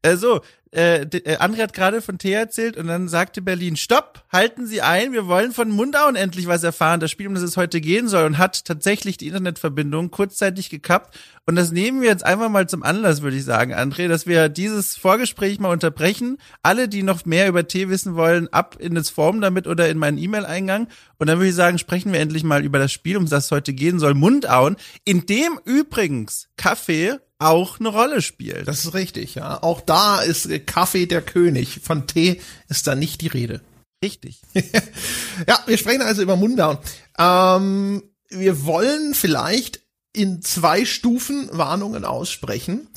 Äh, 0.03 0.17
so, 0.17 0.41
äh, 0.75 1.03
äh, 1.03 1.37
André 1.37 1.59
hat 1.63 1.75
gerade 1.75 2.01
von 2.01 2.17
Tee 2.17 2.33
erzählt 2.33 2.79
und 2.79 2.87
dann 2.87 3.07
sagte 3.07 3.43
Berlin, 3.43 3.77
stopp, 3.77 4.25
halten 4.33 4.67
Sie 4.67 4.81
ein, 4.81 5.13
wir 5.13 5.27
wollen 5.27 5.53
von 5.53 5.69
Mundauen 5.69 6.17
endlich 6.17 6.47
was 6.47 6.65
erfahren, 6.65 6.99
das 6.99 7.11
Spiel, 7.11 7.29
um 7.29 7.35
das 7.35 7.43
es 7.43 7.59
heute 7.59 7.83
gehen 7.83 8.09
soll 8.09 8.25
und 8.25 8.39
hat 8.39 8.65
tatsächlich 8.65 9.19
die 9.19 9.27
Internetverbindung 9.27 10.11
kurzzeitig 10.11 10.71
gekappt. 10.71 11.15
Und 11.45 11.57
das 11.57 11.73
nehmen 11.73 12.01
wir 12.01 12.09
jetzt 12.09 12.25
einfach 12.25 12.49
mal 12.49 12.69
zum 12.69 12.83
Anlass, 12.85 13.21
würde 13.21 13.37
ich 13.37 13.45
sagen, 13.45 13.75
André, 13.75 14.09
dass 14.09 14.27
wir 14.27 14.49
dieses 14.49 14.97
Vorgespräch 14.97 15.61
mal 15.61 15.73
unterbrechen. 15.73 16.39
Alle, 16.63 16.89
die 16.89 17.03
noch 17.03 17.27
mehr 17.27 17.49
über 17.49 17.69
Tee 17.69 17.91
wissen 17.91 18.15
wollen, 18.15 18.49
ab 18.49 18.77
in 18.79 18.95
das 18.95 19.11
Form 19.11 19.43
damit 19.43 19.67
oder 19.67 19.91
in 19.91 19.99
meinen 19.99 20.17
E-Mail-Eingang. 20.19 20.89
Und 21.19 21.27
dann 21.27 21.39
würde 21.39 21.51
ich 21.51 21.55
sagen, 21.55 21.79
sprechen 21.79 22.15
wir 22.15 22.21
endlich 22.21 22.45
mal 22.45 22.65
über 22.65 22.79
das 22.79 22.93
Spiel, 22.93 23.19
um 23.19 23.29
das 23.29 23.45
es 23.45 23.51
heute 23.51 23.75
gehen 23.75 23.99
soll, 23.99 24.15
Mundauen, 24.15 24.77
in 25.05 25.27
dem 25.27 25.61
übrigens 25.67 26.49
Kaffee 26.57 27.19
auch 27.47 27.81
eine 27.81 27.89
Rolle 27.89 28.23
spielt. 28.23 28.69
Das 28.69 28.85
ist 28.85 28.95
richtig, 28.95 29.35
ja. 29.35 29.63
Auch 29.63 29.81
da 29.81 30.21
ist 30.21 30.47
äh, 30.47 30.59
Kaffee 30.59 31.07
der 31.07 31.23
König. 31.23 31.81
Von 31.83 32.07
Tee 32.07 32.41
ist 32.69 32.87
da 32.87 32.95
nicht 32.95 33.21
die 33.21 33.29
Rede. 33.29 33.61
Richtig. 34.03 34.41
Ja, 35.49 35.59
wir 35.67 35.79
sprechen 35.79 36.03
also 36.03 36.23
über 36.23 36.37
Mundown. 36.37 36.79
Ähm, 37.19 38.03
wir 38.29 38.65
wollen 38.67 39.15
vielleicht 39.15 39.81
in 40.13 40.43
zwei 40.43 40.85
Stufen 40.85 41.49
Warnungen 41.53 42.05
aussprechen. 42.05 42.89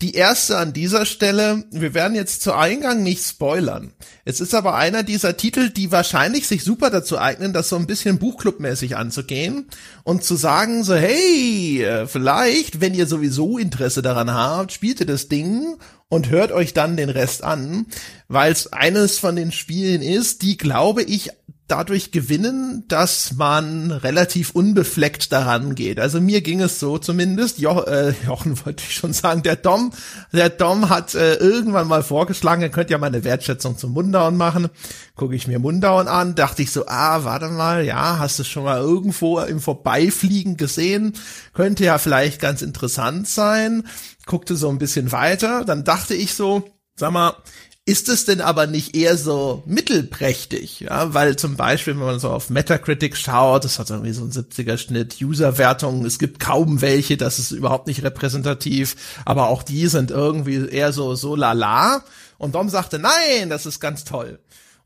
Die 0.00 0.14
erste 0.14 0.58
an 0.58 0.72
dieser 0.72 1.04
Stelle, 1.06 1.64
wir 1.72 1.92
werden 1.92 2.14
jetzt 2.14 2.42
zu 2.42 2.54
Eingang 2.54 3.02
nicht 3.02 3.20
spoilern. 3.20 3.92
Es 4.24 4.40
ist 4.40 4.54
aber 4.54 4.76
einer 4.76 5.02
dieser 5.02 5.36
Titel, 5.36 5.70
die 5.70 5.90
wahrscheinlich 5.90 6.46
sich 6.46 6.62
super 6.62 6.90
dazu 6.90 7.18
eignen, 7.18 7.52
das 7.52 7.68
so 7.68 7.74
ein 7.74 7.88
bisschen 7.88 8.20
Buchclubmäßig 8.20 8.96
anzugehen 8.96 9.66
und 10.04 10.22
zu 10.22 10.36
sagen 10.36 10.84
so, 10.84 10.94
hey, 10.94 11.82
äh, 11.82 12.06
vielleicht, 12.06 12.80
wenn 12.80 12.94
ihr 12.94 13.08
sowieso 13.08 13.58
Interesse 13.58 14.00
daran 14.00 14.32
habt, 14.32 14.70
spielt 14.70 15.00
ihr 15.00 15.06
das 15.06 15.26
Ding 15.26 15.78
und 16.08 16.30
hört 16.30 16.52
euch 16.52 16.74
dann 16.74 16.96
den 16.96 17.10
Rest 17.10 17.42
an, 17.42 17.86
weil 18.28 18.52
es 18.52 18.72
eines 18.72 19.18
von 19.18 19.34
den 19.34 19.50
Spielen 19.50 20.00
ist, 20.00 20.42
die, 20.42 20.56
glaube 20.56 21.02
ich, 21.02 21.30
dadurch 21.68 22.12
gewinnen, 22.12 22.84
dass 22.88 23.34
man 23.34 23.90
relativ 23.90 24.50
unbefleckt 24.50 25.30
daran 25.32 25.74
geht. 25.74 26.00
Also 26.00 26.20
mir 26.20 26.40
ging 26.40 26.62
es 26.62 26.80
so 26.80 26.98
zumindest. 26.98 27.58
Jo 27.58 27.82
äh, 27.82 28.14
Jochen 28.26 28.58
wollte 28.64 28.82
ich 28.86 28.94
schon 28.94 29.12
sagen. 29.12 29.42
Der 29.42 29.56
Dom, 29.56 29.92
der 30.32 30.48
Dom 30.48 30.88
hat 30.88 31.14
äh, 31.14 31.34
irgendwann 31.34 31.86
mal 31.86 32.02
vorgeschlagen, 32.02 32.62
er 32.62 32.70
könnte 32.70 32.92
ja 32.92 32.98
mal 32.98 33.08
eine 33.08 33.22
Wertschätzung 33.22 33.76
zum 33.76 33.92
Mundauen 33.92 34.36
machen. 34.36 34.68
Gucke 35.14 35.36
ich 35.36 35.46
mir 35.46 35.58
Mundauen 35.58 36.08
an, 36.08 36.34
dachte 36.34 36.62
ich 36.62 36.70
so, 36.70 36.86
ah, 36.86 37.24
warte 37.24 37.48
mal, 37.48 37.84
ja, 37.84 38.18
hast 38.18 38.38
du 38.38 38.44
schon 38.44 38.64
mal 38.64 38.80
irgendwo 38.80 39.38
im 39.40 39.60
Vorbeifliegen 39.60 40.56
gesehen? 40.56 41.12
Könnte 41.52 41.84
ja 41.84 41.98
vielleicht 41.98 42.40
ganz 42.40 42.62
interessant 42.62 43.28
sein. 43.28 43.86
Guckte 44.24 44.56
so 44.56 44.70
ein 44.70 44.78
bisschen 44.78 45.12
weiter, 45.12 45.64
dann 45.64 45.84
dachte 45.84 46.14
ich 46.14 46.34
so, 46.34 46.64
sag 46.96 47.12
mal, 47.12 47.34
ist 47.88 48.10
es 48.10 48.26
denn 48.26 48.42
aber 48.42 48.66
nicht 48.66 48.94
eher 48.94 49.16
so 49.16 49.62
mittelprächtig, 49.64 50.80
ja, 50.80 51.14
weil 51.14 51.36
zum 51.36 51.56
Beispiel, 51.56 51.94
wenn 51.94 52.04
man 52.04 52.20
so 52.20 52.28
auf 52.28 52.50
Metacritic 52.50 53.16
schaut, 53.16 53.64
das 53.64 53.78
hat 53.78 53.88
irgendwie 53.88 54.12
so 54.12 54.24
einen 54.24 54.30
70er 54.30 54.76
Schnitt, 54.76 55.22
User-Wertungen, 55.22 56.04
es 56.04 56.18
gibt 56.18 56.38
kaum 56.38 56.82
welche, 56.82 57.16
das 57.16 57.38
ist 57.38 57.50
überhaupt 57.50 57.86
nicht 57.86 58.02
repräsentativ, 58.02 58.94
aber 59.24 59.48
auch 59.48 59.62
die 59.62 59.86
sind 59.86 60.10
irgendwie 60.10 60.68
eher 60.68 60.92
so, 60.92 61.14
so 61.14 61.34
lala. 61.34 62.04
Und 62.36 62.54
Dom 62.56 62.68
sagte, 62.68 62.98
nein, 62.98 63.48
das 63.48 63.64
ist 63.64 63.80
ganz 63.80 64.04
toll. 64.04 64.38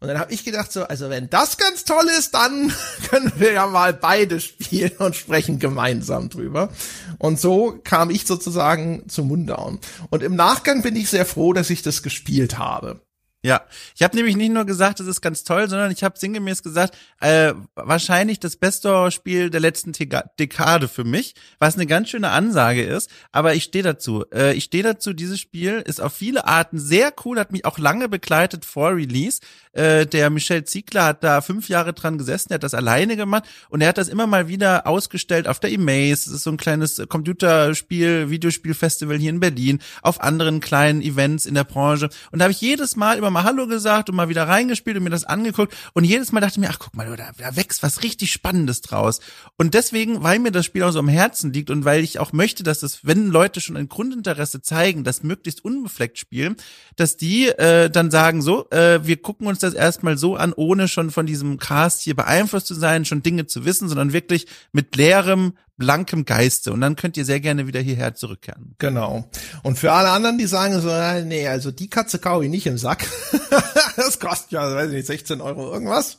Und 0.02 0.08
dann 0.08 0.18
habe 0.18 0.32
ich 0.32 0.44
gedacht 0.44 0.72
so, 0.72 0.82
also 0.82 1.10
wenn 1.10 1.30
das 1.30 1.58
ganz 1.58 1.84
toll 1.84 2.08
ist, 2.18 2.34
dann 2.34 2.74
können 3.08 3.32
wir 3.36 3.52
ja 3.52 3.68
mal 3.68 3.94
beide 3.94 4.40
spielen 4.40 4.90
und 4.98 5.14
sprechen 5.14 5.60
gemeinsam 5.60 6.28
drüber. 6.28 6.70
Und 7.18 7.38
so 7.38 7.78
kam 7.84 8.10
ich 8.10 8.26
sozusagen 8.26 9.08
zu 9.08 9.22
Mundown. 9.22 9.78
Und 10.10 10.24
im 10.24 10.34
Nachgang 10.34 10.82
bin 10.82 10.96
ich 10.96 11.08
sehr 11.08 11.24
froh, 11.24 11.52
dass 11.52 11.70
ich 11.70 11.82
das 11.82 12.02
gespielt 12.02 12.58
habe. 12.58 13.00
Ja, 13.44 13.62
ich 13.96 14.04
habe 14.04 14.14
nämlich 14.14 14.36
nicht 14.36 14.52
nur 14.52 14.64
gesagt, 14.64 15.00
es 15.00 15.08
ist 15.08 15.20
ganz 15.20 15.42
toll, 15.42 15.68
sondern 15.68 15.90
ich 15.90 16.04
habe 16.04 16.16
sinngemäß 16.16 16.62
gesagt, 16.62 16.96
äh, 17.20 17.54
wahrscheinlich 17.74 18.38
das 18.38 18.54
beste 18.54 18.88
Horrorspiel 18.88 19.50
der 19.50 19.58
letzten 19.58 19.90
Dekade 20.38 20.86
für 20.86 21.02
mich, 21.02 21.34
was 21.58 21.74
eine 21.74 21.86
ganz 21.86 22.08
schöne 22.08 22.30
Ansage 22.30 22.84
ist, 22.84 23.10
aber 23.32 23.54
ich 23.54 23.64
stehe 23.64 23.82
dazu. 23.82 24.24
Äh, 24.32 24.54
ich 24.54 24.64
stehe 24.64 24.84
dazu, 24.84 25.12
dieses 25.12 25.40
Spiel 25.40 25.82
ist 25.84 26.00
auf 26.00 26.12
viele 26.12 26.46
Arten 26.46 26.78
sehr 26.78 27.12
cool, 27.24 27.40
hat 27.40 27.50
mich 27.50 27.64
auch 27.64 27.78
lange 27.78 28.08
begleitet 28.08 28.64
vor 28.64 28.94
Release. 28.94 29.40
Äh, 29.72 30.06
der 30.06 30.30
Michel 30.30 30.62
Ziegler 30.62 31.06
hat 31.06 31.24
da 31.24 31.40
fünf 31.40 31.68
Jahre 31.68 31.94
dran 31.94 32.18
gesessen, 32.18 32.52
er 32.52 32.56
hat 32.56 32.62
das 32.62 32.74
alleine 32.74 33.16
gemacht 33.16 33.42
und 33.70 33.80
er 33.80 33.88
hat 33.88 33.98
das 33.98 34.08
immer 34.08 34.28
mal 34.28 34.46
wieder 34.46 34.86
ausgestellt 34.86 35.48
auf 35.48 35.58
der 35.58 35.72
E-Maze, 35.72 36.26
das 36.26 36.34
ist 36.34 36.44
so 36.44 36.50
ein 36.50 36.58
kleines 36.58 37.02
Computerspiel, 37.08 38.30
Videospielfestival 38.30 39.18
hier 39.18 39.30
in 39.30 39.40
Berlin, 39.40 39.80
auf 40.02 40.20
anderen 40.20 40.60
kleinen 40.60 41.02
Events 41.02 41.44
in 41.44 41.54
der 41.54 41.64
Branche 41.64 42.08
und 42.30 42.38
da 42.38 42.44
habe 42.44 42.52
ich 42.52 42.60
jedes 42.60 42.94
Mal 42.94 43.18
immer 43.18 43.31
mal 43.32 43.44
Hallo 43.44 43.66
gesagt 43.66 44.08
und 44.08 44.16
mal 44.16 44.28
wieder 44.28 44.46
reingespielt 44.46 44.96
und 44.96 45.04
mir 45.04 45.10
das 45.10 45.24
angeguckt 45.24 45.74
und 45.94 46.04
jedes 46.04 46.32
Mal 46.32 46.40
dachte 46.40 46.54
ich 46.54 46.58
mir, 46.58 46.70
ach 46.70 46.78
guck 46.78 46.94
mal, 46.94 47.16
da, 47.16 47.30
da 47.36 47.56
wächst 47.56 47.82
was 47.82 48.02
richtig 48.02 48.32
Spannendes 48.32 48.80
draus. 48.80 49.20
Und 49.56 49.74
deswegen, 49.74 50.22
weil 50.22 50.38
mir 50.38 50.52
das 50.52 50.66
Spiel 50.66 50.82
auch 50.82 50.92
so 50.92 50.98
am 50.98 51.08
Herzen 51.08 51.52
liegt 51.52 51.70
und 51.70 51.84
weil 51.84 52.02
ich 52.02 52.18
auch 52.18 52.32
möchte, 52.32 52.62
dass 52.62 52.80
das, 52.80 53.04
wenn 53.04 53.28
Leute 53.28 53.60
schon 53.60 53.76
ein 53.76 53.88
Grundinteresse 53.88 54.62
zeigen, 54.62 55.04
das 55.04 55.22
möglichst 55.22 55.64
unbefleckt 55.64 56.18
spielen, 56.18 56.56
dass 56.96 57.16
die 57.16 57.48
äh, 57.48 57.90
dann 57.90 58.10
sagen, 58.10 58.42
so, 58.42 58.68
äh, 58.70 59.00
wir 59.04 59.16
gucken 59.16 59.46
uns 59.46 59.58
das 59.58 59.74
erstmal 59.74 60.18
so 60.18 60.36
an, 60.36 60.52
ohne 60.54 60.88
schon 60.88 61.10
von 61.10 61.26
diesem 61.26 61.58
Cast 61.58 62.02
hier 62.02 62.14
beeinflusst 62.14 62.66
zu 62.66 62.74
sein, 62.74 63.04
schon 63.04 63.22
Dinge 63.22 63.46
zu 63.46 63.64
wissen, 63.64 63.88
sondern 63.88 64.12
wirklich 64.12 64.46
mit 64.72 64.94
leerem 64.96 65.54
blankem 65.82 66.24
Geiste 66.24 66.72
und 66.72 66.80
dann 66.80 66.94
könnt 66.94 67.16
ihr 67.16 67.24
sehr 67.24 67.40
gerne 67.40 67.66
wieder 67.66 67.80
hierher 67.80 68.14
zurückkehren. 68.14 68.76
Genau. 68.78 69.28
Und 69.64 69.78
für 69.80 69.90
alle 69.90 70.10
anderen, 70.10 70.38
die 70.38 70.46
sagen 70.46 70.80
so, 70.80 70.88
nee, 71.24 71.48
also 71.48 71.72
die 71.72 71.90
Katze 71.90 72.20
kau 72.20 72.40
ich 72.40 72.48
nicht 72.48 72.68
im 72.68 72.78
Sack. 72.78 73.04
das 73.96 74.20
kostet 74.20 74.52
ja, 74.52 74.74
weiß 74.74 74.90
ich 74.90 74.94
nicht, 74.94 75.06
16 75.06 75.40
Euro 75.40 75.72
irgendwas. 75.72 76.18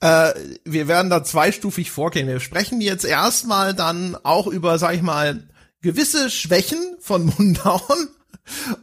Äh, 0.00 0.32
wir 0.64 0.88
werden 0.88 1.10
da 1.10 1.22
zweistufig 1.22 1.90
vorgehen. 1.90 2.28
Wir 2.28 2.40
sprechen 2.40 2.80
jetzt 2.80 3.04
erstmal 3.04 3.74
dann 3.74 4.16
auch 4.22 4.46
über, 4.46 4.78
sag 4.78 4.94
ich 4.94 5.02
mal, 5.02 5.42
gewisse 5.82 6.30
Schwächen 6.30 6.78
von 6.98 7.26
Mundown 7.26 8.08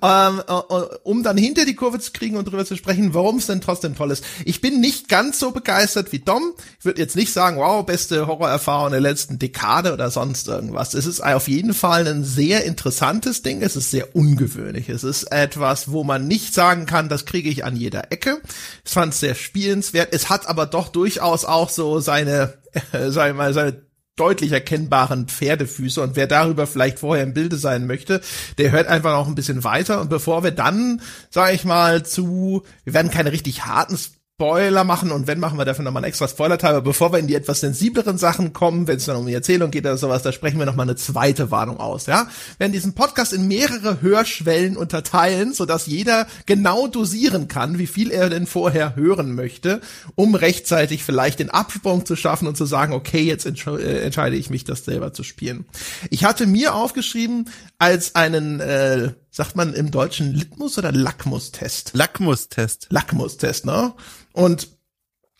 ähm, 0.01 0.41
äh, 0.47 0.53
äh, 0.53 0.87
um 1.03 1.23
dann 1.23 1.37
hinter 1.37 1.65
die 1.65 1.75
Kurve 1.75 1.99
zu 1.99 2.11
kriegen 2.11 2.37
und 2.37 2.47
darüber 2.47 2.65
zu 2.65 2.75
sprechen, 2.75 3.13
warum 3.13 3.37
es 3.37 3.47
denn 3.47 3.61
trotzdem 3.61 3.95
toll 3.95 4.11
ist. 4.11 4.23
Ich 4.45 4.61
bin 4.61 4.79
nicht 4.79 5.09
ganz 5.09 5.39
so 5.39 5.51
begeistert 5.51 6.11
wie 6.11 6.19
Dom. 6.19 6.53
Ich 6.79 6.85
würde 6.85 7.01
jetzt 7.01 7.15
nicht 7.15 7.33
sagen, 7.33 7.57
wow, 7.57 7.85
beste 7.85 8.27
Horrorerfahrung 8.27 8.91
der 8.91 9.01
letzten 9.01 9.39
Dekade 9.39 9.93
oder 9.93 10.11
sonst 10.11 10.47
irgendwas. 10.47 10.93
Es 10.93 11.05
ist 11.05 11.23
auf 11.23 11.47
jeden 11.47 11.73
Fall 11.73 12.07
ein 12.07 12.23
sehr 12.23 12.65
interessantes 12.65 13.41
Ding. 13.41 13.61
Es 13.61 13.75
ist 13.75 13.91
sehr 13.91 14.15
ungewöhnlich. 14.15 14.89
Es 14.89 15.03
ist 15.03 15.23
etwas, 15.31 15.91
wo 15.91 16.03
man 16.03 16.27
nicht 16.27 16.53
sagen 16.53 16.85
kann, 16.85 17.09
das 17.09 17.25
kriege 17.25 17.49
ich 17.49 17.65
an 17.65 17.75
jeder 17.75 18.11
Ecke. 18.11 18.41
Ich 18.83 18.91
fand 18.91 19.13
es 19.13 19.19
sehr 19.19 19.35
spielenswert. 19.35 20.09
Es 20.11 20.29
hat 20.29 20.47
aber 20.47 20.65
doch 20.65 20.89
durchaus 20.89 21.45
auch 21.45 21.69
so 21.69 21.99
seine, 21.99 22.53
äh, 22.91 23.09
sagen 23.11 23.37
wir 23.37 23.43
mal, 23.43 23.53
seine 23.53 23.85
deutlich 24.15 24.51
erkennbaren 24.51 25.27
Pferdefüße 25.27 26.01
und 26.01 26.15
wer 26.15 26.27
darüber 26.27 26.67
vielleicht 26.67 26.99
vorher 26.99 27.23
im 27.23 27.33
Bilde 27.33 27.57
sein 27.57 27.85
möchte, 27.85 28.21
der 28.57 28.71
hört 28.71 28.87
einfach 28.87 29.11
noch 29.11 29.27
ein 29.27 29.35
bisschen 29.35 29.63
weiter. 29.63 29.99
Und 29.99 30.09
bevor 30.09 30.43
wir 30.43 30.51
dann, 30.51 31.01
sage 31.29 31.53
ich 31.53 31.65
mal, 31.65 32.05
zu, 32.05 32.63
wir 32.85 32.93
werden 32.93 33.11
keine 33.11 33.31
richtig 33.31 33.65
harten 33.65 33.97
Spoiler 34.37 34.83
machen 34.83 35.13
und 35.13 35.27
wenn 35.27 35.39
machen 35.39 35.57
wir 35.57 35.63
dafür 35.63 35.85
nochmal 35.85 36.03
einen 36.03 36.09
extra 36.09 36.27
Spoiler-Teil, 36.27 36.71
aber 36.71 36.81
bevor 36.81 37.13
wir 37.13 37.19
in 37.19 37.27
die 37.27 37.35
etwas 37.35 37.61
sensibleren 37.61 38.17
Sachen 38.17 38.51
kommen, 38.51 38.85
wenn 38.85 38.97
es 38.97 39.05
dann 39.05 39.15
um 39.15 39.25
die 39.25 39.33
Erzählung 39.33 39.71
geht 39.71 39.85
oder 39.85 39.95
sowas, 39.95 40.23
da 40.23 40.33
sprechen 40.33 40.59
wir 40.59 40.65
nochmal 40.65 40.87
eine 40.87 40.97
zweite 40.97 41.51
Warnung 41.51 41.79
aus, 41.79 42.05
ja? 42.05 42.27
Wir 42.57 42.65
werden 42.65 42.73
diesen 42.73 42.95
Podcast 42.95 43.31
in 43.31 43.47
mehrere 43.47 44.01
Hörschwellen 44.01 44.75
unterteilen, 44.75 45.53
sodass 45.53 45.87
jeder 45.87 46.27
genau 46.47 46.87
dosieren 46.87 47.47
kann, 47.47 47.79
wie 47.79 47.87
viel 47.87 48.11
er 48.11 48.29
denn 48.29 48.45
vorher 48.45 48.97
hören 48.97 49.35
möchte, 49.35 49.79
um 50.15 50.35
rechtzeitig 50.35 51.05
vielleicht 51.05 51.39
den 51.39 51.49
Absprung 51.49 52.05
zu 52.05 52.17
schaffen 52.17 52.49
und 52.49 52.57
zu 52.57 52.65
sagen, 52.65 52.91
okay, 52.91 53.21
jetzt 53.21 53.45
äh, 53.45 53.99
entscheide 54.01 54.35
ich 54.35 54.49
mich, 54.49 54.65
das 54.65 54.83
selber 54.83 55.13
zu 55.13 55.23
spielen. 55.23 55.63
Ich 56.09 56.25
hatte 56.25 56.45
mir 56.45 56.75
aufgeschrieben, 56.75 57.45
als 57.77 58.15
einen 58.15 58.59
äh, 58.59 59.13
sagt 59.31 59.55
man 59.55 59.73
im 59.73 59.91
Deutschen 59.91 60.33
Litmus- 60.33 60.77
oder 60.77 60.91
Lackmustest? 60.91 61.91
Lackmustest. 61.93 62.87
Lackmustest, 62.89 63.65
ne? 63.65 63.93
Und 64.33 64.69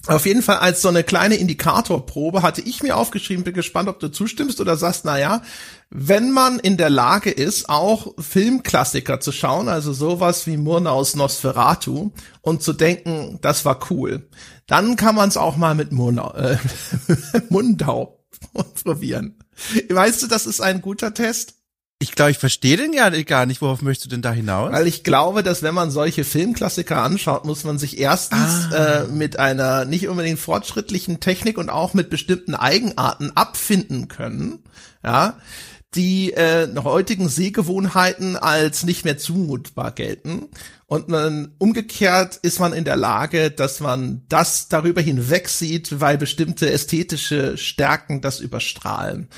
auf 0.08 0.25
jeden 0.25 0.44
Fall 0.44 0.58
als 0.58 0.82
so 0.82 0.89
eine 0.89 1.04
kleine 1.04 1.36
Indikatorprobe 1.36 2.44
hatte 2.44 2.62
ich 2.62 2.84
mir 2.84 2.96
aufgeschrieben, 2.96 3.44
bin 3.44 3.54
gespannt, 3.54 3.89
ob 3.89 4.00
du 4.00 4.10
zustimmst 4.10 4.62
oder 4.62 4.77
sagst, 4.77 5.04
na 5.04 5.18
ja, 5.18 5.42
wenn 5.89 6.32
man 6.32 6.60
in 6.60 6.77
der 6.77 6.92
Lage 6.92 7.32
ist, 7.32 7.70
auch 7.70 8.13
Filmklassiker 8.20 9.20
zu 9.20 9.32
schauen, 9.32 9.68
also 9.68 9.94
sowas 9.94 10.46
wie 10.46 10.58
Murnaus 10.58 11.15
Nosferatu 11.15 12.12
und 12.42 12.62
zu 12.62 12.74
denken, 12.74 13.39
das 13.42 13.65
war 13.65 13.80
cool, 13.89 14.30
dann 14.68 14.96
kann 14.96 15.15
man 15.15 15.30
es 15.30 15.38
auch 15.38 15.58
mal 15.58 15.74
mit 15.74 15.92
Murnau, 15.92 16.34
äh, 16.36 16.58
Mundau 17.50 18.24
probieren. 18.84 19.39
Weißt 19.89 20.22
du, 20.22 20.27
das 20.27 20.46
ist 20.46 20.62
ein 20.62 20.82
guter 20.82 21.13
Test? 21.13 21.56
Ich 22.00 22.12
glaube, 22.12 22.32
ich 22.32 22.38
verstehe 22.38 22.75
den 22.75 22.92
ja 22.92 23.10
gar 23.24 23.46
nicht. 23.46 23.62
Worauf 23.62 23.82
möchtest 23.82 24.06
du 24.06 24.10
denn 24.10 24.22
da 24.22 24.34
hinaus? 24.34 24.74
Weil 24.74 24.88
ich 24.88 25.06
glaube, 25.06 25.44
dass 25.44 25.64
wenn 25.64 25.74
man 25.74 25.92
solche 25.92 26.25
Filmklassiker 26.25 27.02
anschaut, 27.02 27.46
muss 27.46 27.64
man 27.64 27.80
sich 27.80 28.00
erstens 28.00 28.70
ah. 28.74 29.04
äh, 29.04 29.08
mit 29.08 29.40
einer 29.40 29.86
nicht 29.86 30.10
unbedingt 30.10 30.40
fortschrittlichen 30.40 31.22
Technik 31.22 31.58
und 31.58 31.70
auch 31.70 31.94
mit 31.94 32.10
bestimmten 32.10 32.54
Eigenarten 32.54 33.32
abfinden 33.32 34.10
können, 34.10 34.60
ja, 35.06 35.38
die 35.96 36.34
äh, 36.34 36.68
heutigen 36.84 37.30
Sehgewohnheiten 37.30 38.36
als 38.36 38.84
nicht 38.84 39.06
mehr 39.06 39.18
zumutbar 39.18 39.92
gelten. 39.92 40.50
Und 40.88 41.08
man, 41.08 41.56
umgekehrt 41.58 42.38
ist 42.42 42.60
man 42.60 42.74
in 42.74 42.84
der 42.84 42.98
Lage, 42.98 43.50
dass 43.50 43.80
man 43.80 44.24
das 44.28 44.68
darüber 44.68 45.02
hinweg 45.02 45.48
sieht, 45.48 46.02
weil 46.02 46.18
bestimmte 46.18 46.70
ästhetische 46.70 47.58
Stärken 47.58 48.22
das 48.22 48.42
überstrahlen. 48.42 49.30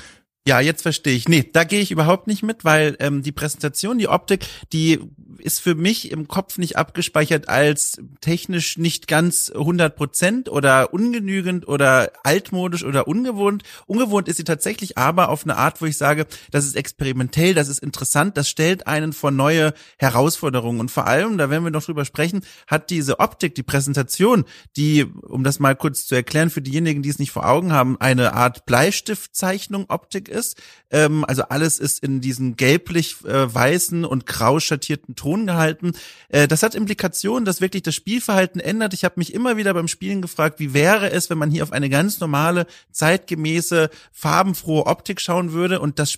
Ja, 0.48 0.60
jetzt 0.60 0.80
verstehe 0.80 1.14
ich. 1.14 1.28
Nee, 1.28 1.46
da 1.52 1.64
gehe 1.64 1.82
ich 1.82 1.90
überhaupt 1.90 2.26
nicht 2.26 2.42
mit, 2.42 2.64
weil 2.64 2.96
ähm, 3.00 3.22
die 3.22 3.32
Präsentation, 3.32 3.98
die 3.98 4.08
Optik, 4.08 4.46
die 4.72 4.98
ist 5.38 5.60
für 5.60 5.74
mich 5.74 6.10
im 6.10 6.26
Kopf 6.26 6.56
nicht 6.56 6.76
abgespeichert 6.76 7.50
als 7.50 8.00
technisch 8.22 8.78
nicht 8.78 9.08
ganz 9.08 9.50
100 9.50 9.94
Prozent 9.94 10.48
oder 10.48 10.94
ungenügend 10.94 11.68
oder 11.68 12.12
altmodisch 12.24 12.82
oder 12.82 13.06
ungewohnt. 13.06 13.62
Ungewohnt 13.86 14.26
ist 14.26 14.38
sie 14.38 14.44
tatsächlich 14.44 14.96
aber 14.96 15.28
auf 15.28 15.44
eine 15.44 15.58
Art, 15.58 15.82
wo 15.82 15.84
ich 15.84 15.98
sage, 15.98 16.26
das 16.50 16.64
ist 16.64 16.76
experimentell, 16.76 17.52
das 17.52 17.68
ist 17.68 17.80
interessant, 17.80 18.38
das 18.38 18.48
stellt 18.48 18.86
einen 18.86 19.12
vor 19.12 19.30
neue 19.30 19.74
Herausforderungen. 19.98 20.80
Und 20.80 20.90
vor 20.90 21.06
allem, 21.06 21.36
da 21.36 21.50
werden 21.50 21.64
wir 21.64 21.70
noch 21.70 21.84
drüber 21.84 22.06
sprechen, 22.06 22.40
hat 22.66 22.88
diese 22.88 23.20
Optik, 23.20 23.54
die 23.54 23.62
Präsentation, 23.62 24.44
die, 24.76 25.04
um 25.04 25.44
das 25.44 25.58
mal 25.58 25.76
kurz 25.76 26.06
zu 26.06 26.14
erklären 26.14 26.48
für 26.48 26.62
diejenigen, 26.62 27.02
die 27.02 27.10
es 27.10 27.18
nicht 27.18 27.32
vor 27.32 27.46
Augen 27.46 27.72
haben, 27.72 28.00
eine 28.00 28.32
Art 28.32 28.64
Bleistiftzeichnung 28.64 29.86
Optik 29.88 30.28
ist. 30.28 30.37
Ähm, 30.90 31.24
also 31.24 31.42
alles 31.44 31.78
ist 31.78 32.02
in 32.02 32.20
diesen 32.20 32.56
gelblich-weißen 32.56 34.04
äh, 34.04 34.06
und 34.06 34.26
grau 34.26 34.60
schattierten 34.60 35.14
Ton 35.16 35.46
gehalten. 35.46 35.92
Äh, 36.28 36.48
das 36.48 36.62
hat 36.62 36.74
Implikationen, 36.74 37.44
dass 37.44 37.60
wirklich 37.60 37.82
das 37.82 37.94
Spielverhalten 37.94 38.60
ändert. 38.60 38.94
Ich 38.94 39.04
habe 39.04 39.14
mich 39.16 39.34
immer 39.34 39.56
wieder 39.56 39.74
beim 39.74 39.88
Spielen 39.88 40.22
gefragt, 40.22 40.60
wie 40.60 40.74
wäre 40.74 41.10
es, 41.10 41.30
wenn 41.30 41.38
man 41.38 41.50
hier 41.50 41.62
auf 41.62 41.72
eine 41.72 41.90
ganz 41.90 42.20
normale, 42.20 42.66
zeitgemäße, 42.90 43.90
farbenfrohe 44.12 44.86
Optik 44.86 45.20
schauen 45.20 45.52
würde 45.52 45.80
und 45.80 45.98
das 45.98 46.10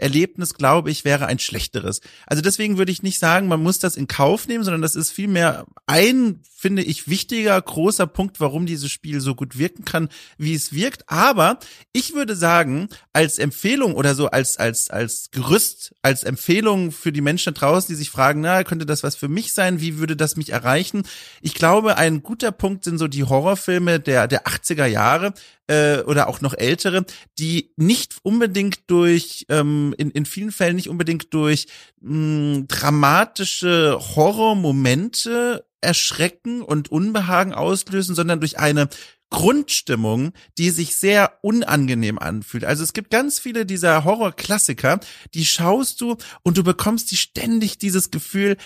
Spielerlebnis, 0.00 0.54
glaube 0.54 0.90
ich, 0.90 1.04
wäre 1.04 1.26
ein 1.26 1.38
schlechteres. 1.38 2.00
Also 2.26 2.42
deswegen 2.42 2.78
würde 2.78 2.92
ich 2.92 3.02
nicht 3.02 3.18
sagen, 3.18 3.48
man 3.48 3.62
muss 3.62 3.78
das 3.78 3.96
in 3.96 4.08
Kauf 4.08 4.48
nehmen, 4.48 4.64
sondern 4.64 4.82
das 4.82 4.94
ist 4.94 5.10
vielmehr 5.10 5.66
ein, 5.86 6.40
finde 6.56 6.82
ich, 6.82 7.08
wichtiger, 7.08 7.60
großer 7.60 8.06
Punkt, 8.06 8.40
warum 8.40 8.66
dieses 8.66 8.90
Spiel 8.90 9.20
so 9.20 9.34
gut 9.34 9.58
wirken 9.58 9.84
kann, 9.84 10.08
wie 10.38 10.54
es 10.54 10.72
wirkt. 10.72 11.08
Aber 11.08 11.58
ich 11.92 12.14
würde 12.14 12.34
sagen, 12.34 12.88
als 13.12 13.38
Empfehlung 13.38 13.94
oder 13.94 14.14
so 14.14 14.28
als 14.28 14.56
als 14.56 14.90
als 14.90 15.30
Gerüst, 15.30 15.94
als 16.02 16.24
Empfehlung 16.24 16.92
für 16.92 17.12
die 17.12 17.20
Menschen 17.20 17.54
da 17.54 17.60
draußen, 17.60 17.88
die 17.88 17.98
sich 17.98 18.10
fragen, 18.10 18.40
na, 18.40 18.64
könnte 18.64 18.86
das 18.86 19.02
was 19.02 19.16
für 19.16 19.28
mich 19.28 19.52
sein? 19.52 19.80
Wie 19.80 19.98
würde 19.98 20.16
das 20.16 20.36
mich 20.36 20.50
erreichen? 20.50 21.02
Ich 21.42 21.54
glaube, 21.54 21.96
ein 21.96 22.22
guter 22.22 22.52
Punkt 22.52 22.84
sind 22.84 22.98
so 22.98 23.08
die 23.08 23.24
Horrorfilme 23.24 24.00
der 24.00 24.28
der 24.28 24.46
80er 24.46 24.86
Jahre 24.86 25.34
äh, 25.70 26.02
oder 26.02 26.28
auch 26.28 26.40
noch 26.40 26.54
ältere, 26.54 27.04
die 27.38 27.72
nicht 27.76 28.16
unbedingt 28.22 28.80
durch 28.88 29.46
ähm, 29.48 29.94
in 29.96 30.10
in 30.10 30.26
vielen 30.26 30.50
Fällen 30.50 30.76
nicht 30.76 30.88
unbedingt 30.88 31.32
durch 31.32 31.66
mh, 32.00 32.64
dramatische 32.66 33.96
Horrormomente 34.16 35.64
erschrecken 35.80 36.60
und 36.62 36.90
Unbehagen 36.90 37.54
auslösen, 37.54 38.14
sondern 38.14 38.40
durch 38.40 38.58
eine 38.58 38.88
Grundstimmung, 39.30 40.32
die 40.58 40.70
sich 40.70 40.98
sehr 40.98 41.38
unangenehm 41.42 42.18
anfühlt. 42.18 42.64
Also 42.64 42.82
es 42.82 42.92
gibt 42.92 43.10
ganz 43.10 43.38
viele 43.38 43.64
dieser 43.64 44.04
Horrorklassiker, 44.04 44.98
die 45.34 45.44
schaust 45.44 46.00
du 46.00 46.16
und 46.42 46.58
du 46.58 46.64
bekommst 46.64 47.12
die 47.12 47.16
ständig 47.16 47.78
dieses 47.78 48.10
Gefühl, 48.10 48.56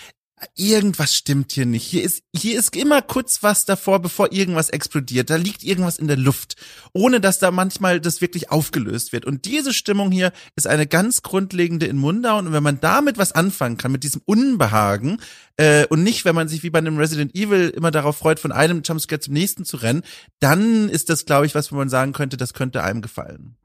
irgendwas 0.55 1.15
stimmt 1.15 1.51
hier 1.53 1.65
nicht. 1.65 1.85
Hier 1.85 2.03
ist, 2.03 2.23
hier 2.35 2.59
ist 2.59 2.75
immer 2.75 3.01
kurz 3.01 3.41
was 3.41 3.65
davor, 3.65 4.01
bevor 4.01 4.31
irgendwas 4.31 4.69
explodiert. 4.69 5.29
Da 5.29 5.37
liegt 5.37 5.63
irgendwas 5.63 5.97
in 5.97 6.07
der 6.07 6.17
Luft, 6.17 6.55
ohne 6.93 7.21
dass 7.21 7.39
da 7.39 7.51
manchmal 7.51 8.01
das 8.01 8.21
wirklich 8.21 8.51
aufgelöst 8.51 9.13
wird. 9.13 9.25
Und 9.25 9.45
diese 9.45 9.73
Stimmung 9.73 10.11
hier 10.11 10.33
ist 10.55 10.67
eine 10.67 10.87
ganz 10.87 11.21
grundlegende 11.21 11.85
in 11.85 11.97
Mundown. 11.97 12.47
Und 12.47 12.53
wenn 12.53 12.63
man 12.63 12.81
damit 12.81 13.17
was 13.17 13.31
anfangen 13.31 13.77
kann, 13.77 13.91
mit 13.91 14.03
diesem 14.03 14.21
Unbehagen, 14.25 15.19
äh, 15.57 15.85
und 15.87 16.03
nicht, 16.03 16.25
wenn 16.25 16.35
man 16.35 16.49
sich 16.49 16.63
wie 16.63 16.69
bei 16.69 16.79
einem 16.79 16.97
Resident 16.97 17.33
Evil 17.33 17.69
immer 17.69 17.91
darauf 17.91 18.17
freut, 18.17 18.39
von 18.39 18.51
einem 18.51 18.81
Jumpscare 18.83 19.21
zum 19.21 19.33
nächsten 19.33 19.63
zu 19.63 19.77
rennen, 19.77 20.03
dann 20.39 20.89
ist 20.89 21.09
das, 21.09 21.25
glaube 21.25 21.45
ich, 21.45 21.55
was 21.55 21.71
wo 21.71 21.77
man 21.77 21.89
sagen 21.89 22.11
könnte, 22.11 22.35
das 22.35 22.53
könnte 22.53 22.83
einem 22.83 23.01
gefallen. 23.01 23.55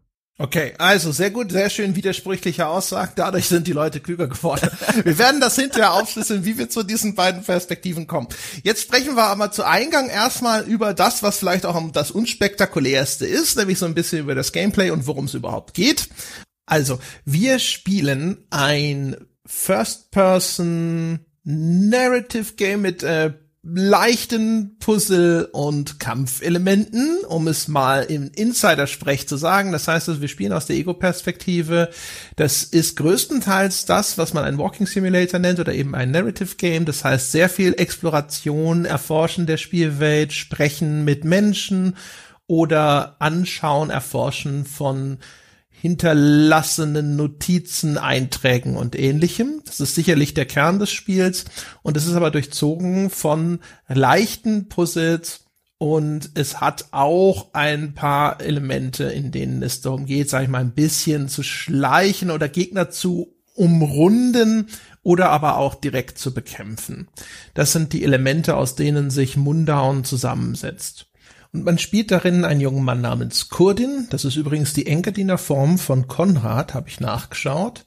Okay, 0.41 0.73
also 0.79 1.13
sehr 1.13 1.31
gut, 1.31 1.53
sehr 1.53 1.69
schön 1.69 1.95
widersprüchliche 1.97 2.67
Aussagen. 2.67 3.13
Dadurch 3.15 3.47
sind 3.47 3.67
die 3.67 3.75
Leute 3.75 4.01
klüger 4.01 4.27
geworden. 4.27 4.71
Wir 5.05 5.19
werden 5.19 5.39
das 5.39 5.57
hinterher 5.57 5.93
aufschlüsseln, 5.93 6.47
wie 6.47 6.57
wir 6.57 6.71
zu 6.71 6.83
diesen 6.83 7.15
beiden 7.15 7.43
Perspektiven 7.43 8.07
kommen. 8.07 8.27
Jetzt 8.63 8.81
sprechen 8.81 9.17
wir 9.17 9.25
aber 9.25 9.53
zu 9.53 9.67
Eingang 9.67 10.09
erstmal 10.09 10.63
über 10.63 10.95
das, 10.95 11.23
was 11.23 11.37
vielleicht 11.37 11.67
auch 11.67 11.79
das 11.93 12.11
unspektakulärste 12.11 13.27
ist, 13.27 13.59
nämlich 13.59 13.79
so 13.79 13.85
ein 13.85 13.93
bisschen 13.93 14.21
über 14.21 14.35
das 14.35 14.53
Gameplay 14.53 14.89
und 14.91 15.07
worum 15.07 15.27
es 15.27 15.35
überhaupt 15.35 15.75
geht. 15.75 16.09
Also, 16.65 17.01
wir 17.27 17.59
spielen 17.59 18.39
ein 18.49 19.17
First-Person 19.45 21.21
Narrative 21.45 22.55
Game 22.55 22.81
mit 22.81 23.03
äh, 23.03 23.35
leichten 23.73 24.77
Puzzle- 24.79 25.49
und 25.53 26.01
Kampfelementen, 26.01 27.19
um 27.29 27.49
es 27.49 27.69
mal 27.69 28.03
im 28.03 28.31
Insider-Sprech 28.35 29.29
zu 29.29 29.37
sagen. 29.37 29.73
Das 29.73 29.89
heißt, 29.89 30.21
wir 30.21 30.29
spielen 30.29 30.53
aus 30.53 30.67
der 30.67 30.77
Ego-Perspektive. 30.77 31.91
Das 32.37 32.63
ist 32.63 32.97
größtenteils 32.97 33.85
das, 33.87 34.19
was 34.19 34.35
man 34.35 34.45
ein 34.45 34.59
Walking 34.59 34.87
Simulator 34.87 35.39
nennt 35.39 35.61
oder 35.61 35.73
eben 35.73 35.95
ein 35.95 36.11
Narrative 36.11 36.57
Game. 36.57 36.85
Das 36.85 37.05
heißt, 37.05 37.33
sehr 37.33 37.49
viel 37.49 37.75
Exploration, 37.75 38.85
Erforschen 38.85 39.47
der 39.47 39.57
Spielwelt, 39.57 40.33
Sprechen 40.33 41.05
mit 41.05 41.25
Menschen 41.25 41.97
oder 42.47 43.17
Anschauen, 43.21 43.91
Erforschen 43.91 44.65
von 44.65 45.19
hinterlassenen 45.81 47.17
Notizen, 47.17 47.97
Einträgen 47.97 48.77
und 48.77 48.99
ähnlichem. 48.99 49.63
Das 49.65 49.81
ist 49.81 49.95
sicherlich 49.95 50.35
der 50.35 50.45
Kern 50.45 50.79
des 50.79 50.91
Spiels 50.91 51.47
und 51.83 51.97
es 51.97 52.07
ist 52.07 52.15
aber 52.15 52.31
durchzogen 52.31 53.09
von 53.09 53.61
leichten 53.89 54.69
Puzzles 54.69 55.47
und 55.79 56.33
es 56.35 56.61
hat 56.61 56.89
auch 56.91 57.55
ein 57.55 57.95
paar 57.95 58.43
Elemente, 58.43 59.05
in 59.05 59.33
denen 59.33 59.63
es 59.63 59.81
darum 59.81 60.05
geht, 60.05 60.29
sag 60.29 60.43
ich 60.43 60.51
mal, 60.51 60.59
ein 60.59 60.75
bisschen 60.75 61.29
zu 61.29 61.43
schleichen 61.43 62.31
oder 62.31 62.51
Gegner 62.51 62.91
zu 62.91 63.35
umrunden 63.55 64.67
oder 65.03 65.31
aber 65.31 65.57
auch 65.57 65.75
direkt 65.75 66.19
zu 66.19 66.35
bekämpfen. 66.35 67.09
Das 67.55 67.73
sind 67.73 67.95
die 67.95 68.05
Elemente, 68.05 68.57
aus 68.57 68.75
denen 68.75 69.11
sich 69.11 69.39
Mundown 69.39 70.05
zusammensetzt. 70.05 71.10
Und 71.53 71.65
man 71.65 71.79
spielt 71.79 72.11
darin 72.11 72.45
einen 72.45 72.61
jungen 72.61 72.85
Mann 72.85 73.01
namens 73.01 73.49
Kurdin. 73.49 74.07
Das 74.11 74.25
ist 74.25 74.37
übrigens 74.37 74.73
die 74.73 74.87
Engadiner-Form 74.87 75.79
von 75.79 76.07
Konrad, 76.07 76.75
habe 76.75 76.89
ich 76.89 77.01
nachgeschaut. 77.01 77.85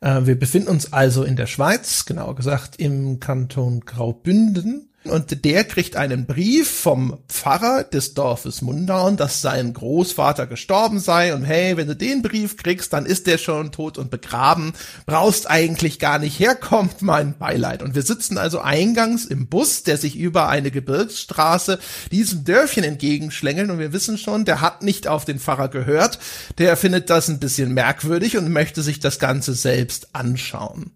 Äh, 0.00 0.26
wir 0.26 0.38
befinden 0.38 0.68
uns 0.68 0.92
also 0.92 1.24
in 1.24 1.36
der 1.36 1.46
Schweiz, 1.46 2.04
genauer 2.04 2.34
gesagt 2.36 2.76
im 2.76 3.20
Kanton 3.20 3.80
Graubünden 3.80 4.90
und 5.10 5.44
der 5.44 5.64
kriegt 5.64 5.96
einen 5.96 6.26
Brief 6.26 6.70
vom 6.70 7.18
Pfarrer 7.28 7.84
des 7.84 8.14
Dorfes 8.14 8.62
Mundaun, 8.62 9.16
dass 9.16 9.40
sein 9.40 9.72
Großvater 9.72 10.46
gestorben 10.46 10.98
sei 11.00 11.34
und 11.34 11.44
hey, 11.44 11.76
wenn 11.76 11.88
du 11.88 11.96
den 11.96 12.22
Brief 12.22 12.56
kriegst, 12.56 12.92
dann 12.92 13.06
ist 13.06 13.26
der 13.26 13.38
schon 13.38 13.72
tot 13.72 13.98
und 13.98 14.10
begraben, 14.10 14.72
brauchst 15.06 15.50
eigentlich 15.50 15.98
gar 15.98 16.18
nicht 16.18 16.38
herkommen, 16.38 16.90
mein 17.00 17.36
Beileid. 17.38 17.82
Und 17.82 17.94
wir 17.94 18.02
sitzen 18.02 18.38
also 18.38 18.60
eingangs 18.60 19.24
im 19.24 19.46
Bus, 19.46 19.82
der 19.82 19.96
sich 19.96 20.16
über 20.16 20.48
eine 20.48 20.70
Gebirgsstraße 20.70 21.78
diesem 22.10 22.44
Dörfchen 22.44 22.84
entgegenschlängelt 22.84 23.70
und 23.70 23.78
wir 23.78 23.92
wissen 23.92 24.18
schon, 24.18 24.44
der 24.44 24.60
hat 24.60 24.82
nicht 24.82 25.08
auf 25.08 25.24
den 25.24 25.38
Pfarrer 25.38 25.68
gehört, 25.68 26.18
der 26.58 26.76
findet 26.76 27.10
das 27.10 27.28
ein 27.28 27.40
bisschen 27.40 27.74
merkwürdig 27.74 28.36
und 28.36 28.50
möchte 28.52 28.82
sich 28.82 29.00
das 29.00 29.18
Ganze 29.18 29.54
selbst 29.54 30.14
anschauen. 30.14 30.92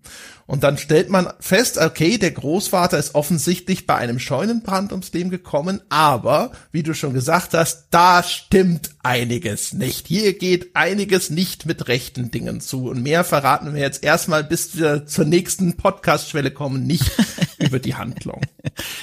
Und 0.51 0.65
dann 0.65 0.79
stellt 0.79 1.11
man 1.11 1.33
fest, 1.39 1.79
okay, 1.79 2.19
der 2.19 2.33
Großvater 2.33 2.99
ist 2.99 3.15
offensichtlich 3.15 3.87
bei 3.87 3.95
einem 3.95 4.19
Scheunenbrand 4.19 4.91
ums 4.91 5.13
Leben 5.13 5.31
gekommen, 5.31 5.81
aber, 5.91 6.51
wie 6.73 6.83
du 6.83 6.93
schon 6.93 7.15
gesagt 7.15 7.55
hast, 7.55 7.87
da 7.93 8.25
stimmt 8.25 8.91
einiges 9.05 9.75
nicht. 9.75 10.09
Hier 10.09 10.37
geht 10.37 10.75
einiges 10.75 11.31
nicht 11.31 11.67
mit 11.67 11.87
rechten 11.87 12.33
Dingen 12.33 12.61
zu. 12.61 12.89
Und 12.89 13.01
mehr 13.01 13.23
verraten 13.23 13.75
wir 13.75 13.81
jetzt 13.81 14.03
erstmal, 14.03 14.43
bis 14.43 14.77
wir 14.77 15.07
zur 15.07 15.25
nächsten 15.25 15.77
Podcast-Schwelle 15.77 16.51
kommen, 16.51 16.85
nicht 16.85 17.13
über 17.59 17.79
die 17.79 17.95
Handlung. 17.95 18.41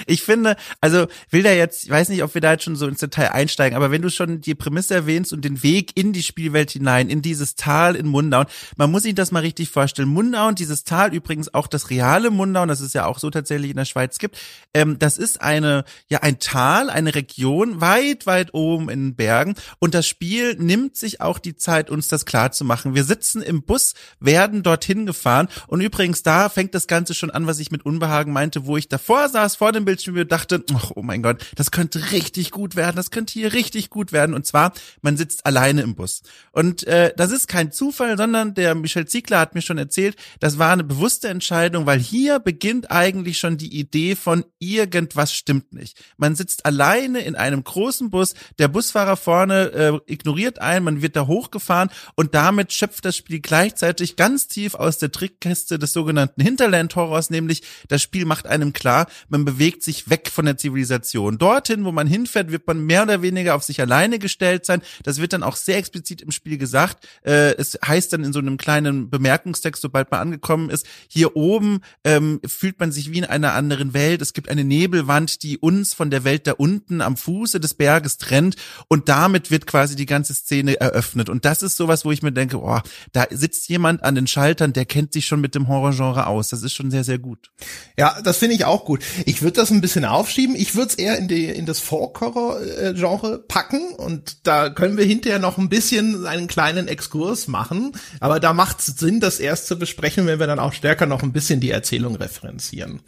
Ich 0.05 0.23
finde, 0.23 0.57
also 0.81 1.07
will 1.29 1.43
da 1.43 1.53
jetzt, 1.53 1.85
ich 1.85 1.89
weiß 1.89 2.09
nicht, 2.09 2.23
ob 2.23 2.33
wir 2.33 2.41
da 2.41 2.51
jetzt 2.51 2.65
schon 2.65 2.75
so 2.75 2.87
ins 2.87 2.99
Detail 2.99 3.31
einsteigen, 3.31 3.77
aber 3.77 3.89
wenn 3.89 4.01
du 4.01 4.09
schon 4.09 4.41
die 4.41 4.53
Prämisse 4.55 4.95
erwähnst 4.95 5.31
und 5.31 5.45
den 5.45 5.63
Weg 5.63 5.95
in 5.95 6.11
die 6.11 6.23
Spielwelt 6.23 6.71
hinein, 6.71 7.09
in 7.09 7.21
dieses 7.21 7.55
Tal 7.55 7.95
in 7.95 8.07
Mundaun, 8.07 8.47
man 8.75 8.91
muss 8.91 9.03
sich 9.03 9.15
das 9.15 9.31
mal 9.31 9.39
richtig 9.39 9.69
vorstellen. 9.69 10.09
Mundaun, 10.09 10.55
dieses 10.55 10.83
Tal 10.83 11.13
übrigens 11.13 11.36
auch 11.53 11.67
das 11.67 11.89
reale 11.89 12.31
Mundaun, 12.31 12.67
das 12.67 12.79
es 12.79 12.93
ja 12.93 13.05
auch 13.05 13.19
so 13.19 13.29
tatsächlich 13.29 13.71
in 13.71 13.77
der 13.77 13.85
Schweiz 13.85 14.17
gibt, 14.19 14.37
ähm, 14.73 14.99
das 14.99 15.17
ist 15.17 15.41
eine, 15.41 15.83
ja, 16.09 16.19
ein 16.19 16.39
Tal, 16.39 16.89
eine 16.89 17.15
Region 17.15 17.81
weit, 17.81 18.25
weit 18.25 18.53
oben 18.53 18.89
in 18.89 19.09
den 19.09 19.15
Bergen 19.15 19.55
und 19.79 19.93
das 19.93 20.07
Spiel 20.07 20.55
nimmt 20.55 20.95
sich 20.95 21.21
auch 21.21 21.39
die 21.39 21.55
Zeit, 21.55 21.89
uns 21.89 22.07
das 22.07 22.25
klar 22.25 22.51
zu 22.51 22.65
machen. 22.65 22.95
Wir 22.95 23.03
sitzen 23.03 23.41
im 23.41 23.63
Bus, 23.63 23.93
werden 24.19 24.63
dorthin 24.63 25.05
gefahren 25.05 25.47
und 25.67 25.81
übrigens 25.81 26.23
da 26.23 26.49
fängt 26.49 26.73
das 26.73 26.87
Ganze 26.87 27.13
schon 27.13 27.31
an, 27.31 27.47
was 27.47 27.59
ich 27.59 27.71
mit 27.71 27.85
Unbehagen 27.85 28.33
meinte, 28.33 28.65
wo 28.65 28.77
ich 28.77 28.87
davor 28.87 29.29
saß, 29.29 29.55
vor 29.55 29.71
dem 29.71 29.85
Bildschirm 29.85 30.17
und 30.17 30.31
dachte, 30.31 30.63
ach, 30.73 30.91
oh 30.95 31.01
mein 31.01 31.21
Gott, 31.21 31.45
das 31.55 31.71
könnte 31.71 32.11
richtig 32.11 32.51
gut 32.51 32.75
werden, 32.75 32.95
das 32.95 33.11
könnte 33.11 33.33
hier 33.33 33.53
richtig 33.53 33.89
gut 33.89 34.11
werden 34.11 34.33
und 34.35 34.45
zwar, 34.45 34.73
man 35.01 35.17
sitzt 35.17 35.45
alleine 35.45 35.81
im 35.81 35.95
Bus. 35.95 36.21
Und 36.51 36.85
äh, 36.87 37.13
das 37.15 37.31
ist 37.31 37.47
kein 37.47 37.71
Zufall, 37.71 38.17
sondern 38.17 38.53
der 38.53 38.75
Michel 38.75 39.07
Ziegler 39.07 39.39
hat 39.39 39.55
mir 39.55 39.61
schon 39.61 39.77
erzählt, 39.77 40.15
das 40.39 40.57
war 40.57 40.71
eine 40.71 40.83
bewusste 40.83 41.26
Entscheidung, 41.27 41.85
weil 41.85 41.99
hier 41.99 42.39
beginnt 42.39 42.91
eigentlich 42.91 43.37
schon 43.37 43.57
die 43.57 43.77
Idee 43.79 44.15
von 44.15 44.45
irgendwas 44.59 45.33
stimmt 45.33 45.73
nicht. 45.73 45.99
Man 46.17 46.35
sitzt 46.35 46.65
alleine 46.65 47.19
in 47.19 47.35
einem 47.35 47.63
großen 47.63 48.09
Bus, 48.09 48.33
der 48.59 48.67
Busfahrer 48.67 49.17
vorne 49.17 49.71
äh, 49.71 50.11
ignoriert 50.11 50.59
einen, 50.59 50.85
man 50.85 51.01
wird 51.01 51.15
da 51.15 51.27
hochgefahren 51.27 51.89
und 52.15 52.33
damit 52.35 52.73
schöpft 52.73 53.05
das 53.05 53.15
Spiel 53.15 53.39
gleichzeitig 53.39 54.15
ganz 54.15 54.47
tief 54.47 54.75
aus 54.75 54.97
der 54.97 55.11
Trickkiste 55.11 55.79
des 55.79 55.93
sogenannten 55.93 56.41
Hinterland-Horrors, 56.41 57.29
nämlich 57.29 57.63
das 57.87 58.01
Spiel 58.01 58.25
macht 58.25 58.47
einem 58.47 58.73
klar, 58.73 59.07
man 59.29 59.45
bewegt 59.45 59.83
sich 59.83 60.09
weg 60.09 60.29
von 60.31 60.45
der 60.45 60.57
Zivilisation. 60.57 61.37
Dorthin, 61.37 61.85
wo 61.85 61.91
man 61.91 62.07
hinfährt, 62.07 62.51
wird 62.51 62.67
man 62.67 62.85
mehr 62.85 63.03
oder 63.03 63.21
weniger 63.21 63.55
auf 63.55 63.63
sich 63.63 63.81
alleine 63.81 64.19
gestellt 64.19 64.65
sein. 64.65 64.81
Das 65.03 65.19
wird 65.19 65.33
dann 65.33 65.43
auch 65.43 65.55
sehr 65.55 65.77
explizit 65.77 66.21
im 66.21 66.31
Spiel 66.31 66.57
gesagt. 66.57 67.07
Äh, 67.23 67.55
es 67.55 67.77
heißt 67.85 68.13
dann 68.13 68.23
in 68.23 68.33
so 68.33 68.39
einem 68.39 68.57
kleinen 68.57 69.09
Bemerkungstext, 69.09 69.81
sobald 69.81 70.11
man 70.11 70.19
angekommen 70.19 70.69
ist, 70.69 70.85
hier 71.07 71.35
oben 71.35 71.81
ähm, 72.03 72.39
fühlt 72.45 72.79
man 72.79 72.91
sich 72.91 73.11
wie 73.11 73.19
in 73.19 73.25
einer 73.25 73.53
anderen 73.53 73.93
Welt. 73.93 74.21
Es 74.21 74.33
gibt 74.33 74.49
eine 74.49 74.63
Nebelwand, 74.63 75.43
die 75.43 75.57
uns 75.57 75.93
von 75.93 76.09
der 76.09 76.23
Welt 76.23 76.47
da 76.47 76.53
unten 76.53 77.01
am 77.01 77.17
Fuße 77.17 77.59
des 77.59 77.73
Berges 77.73 78.17
trennt 78.17 78.55
und 78.87 79.09
damit 79.09 79.51
wird 79.51 79.67
quasi 79.67 79.95
die 79.95 80.05
ganze 80.05 80.33
Szene 80.33 80.79
eröffnet. 80.79 81.29
Und 81.29 81.45
das 81.45 81.63
ist 81.63 81.77
sowas, 81.77 82.05
wo 82.05 82.11
ich 82.11 82.21
mir 82.21 82.31
denke, 82.31 82.61
oh, 82.61 82.79
da 83.11 83.25
sitzt 83.29 83.69
jemand 83.69 84.03
an 84.03 84.15
den 84.15 84.27
Schaltern, 84.27 84.73
der 84.73 84.85
kennt 84.85 85.13
sich 85.13 85.25
schon 85.25 85.41
mit 85.41 85.55
dem 85.55 85.67
Horrorgenre 85.67 86.27
aus. 86.27 86.49
Das 86.49 86.63
ist 86.63 86.73
schon 86.73 86.91
sehr, 86.91 87.03
sehr 87.03 87.19
gut. 87.19 87.51
Ja, 87.97 88.21
das 88.21 88.37
finde 88.37 88.55
ich 88.55 88.65
auch 88.65 88.85
gut. 88.85 89.03
Ich 89.25 89.41
würde 89.41 89.53
das 89.53 89.71
ein 89.71 89.81
bisschen 89.81 90.05
aufschieben. 90.05 90.55
Ich 90.55 90.75
würde 90.75 90.89
es 90.89 90.95
eher 90.95 91.17
in, 91.17 91.27
die, 91.27 91.45
in 91.45 91.65
das 91.65 91.79
Folk-Horror-Genre 91.79 93.39
packen 93.47 93.93
und 93.95 94.47
da 94.47 94.69
können 94.69 94.97
wir 94.97 95.05
hinterher 95.05 95.39
noch 95.39 95.57
ein 95.57 95.69
bisschen 95.69 96.25
einen 96.25 96.47
kleinen 96.47 96.87
Exkurs 96.87 97.47
machen. 97.47 97.93
Aber 98.19 98.39
da 98.39 98.53
macht 98.53 98.79
es 98.79 98.85
Sinn, 98.87 99.19
das 99.19 99.39
erst 99.39 99.67
zu 99.67 99.77
besprechen, 99.77 100.25
wenn 100.25 100.39
wir 100.39 100.47
dann 100.47 100.59
auch 100.59 100.73
stärker 100.73 100.96
noch 101.05 101.23
ein 101.23 101.33
bisschen 101.33 101.59
die 101.59 101.71
Erzählung 101.71 102.15
referenzieren. 102.15 103.01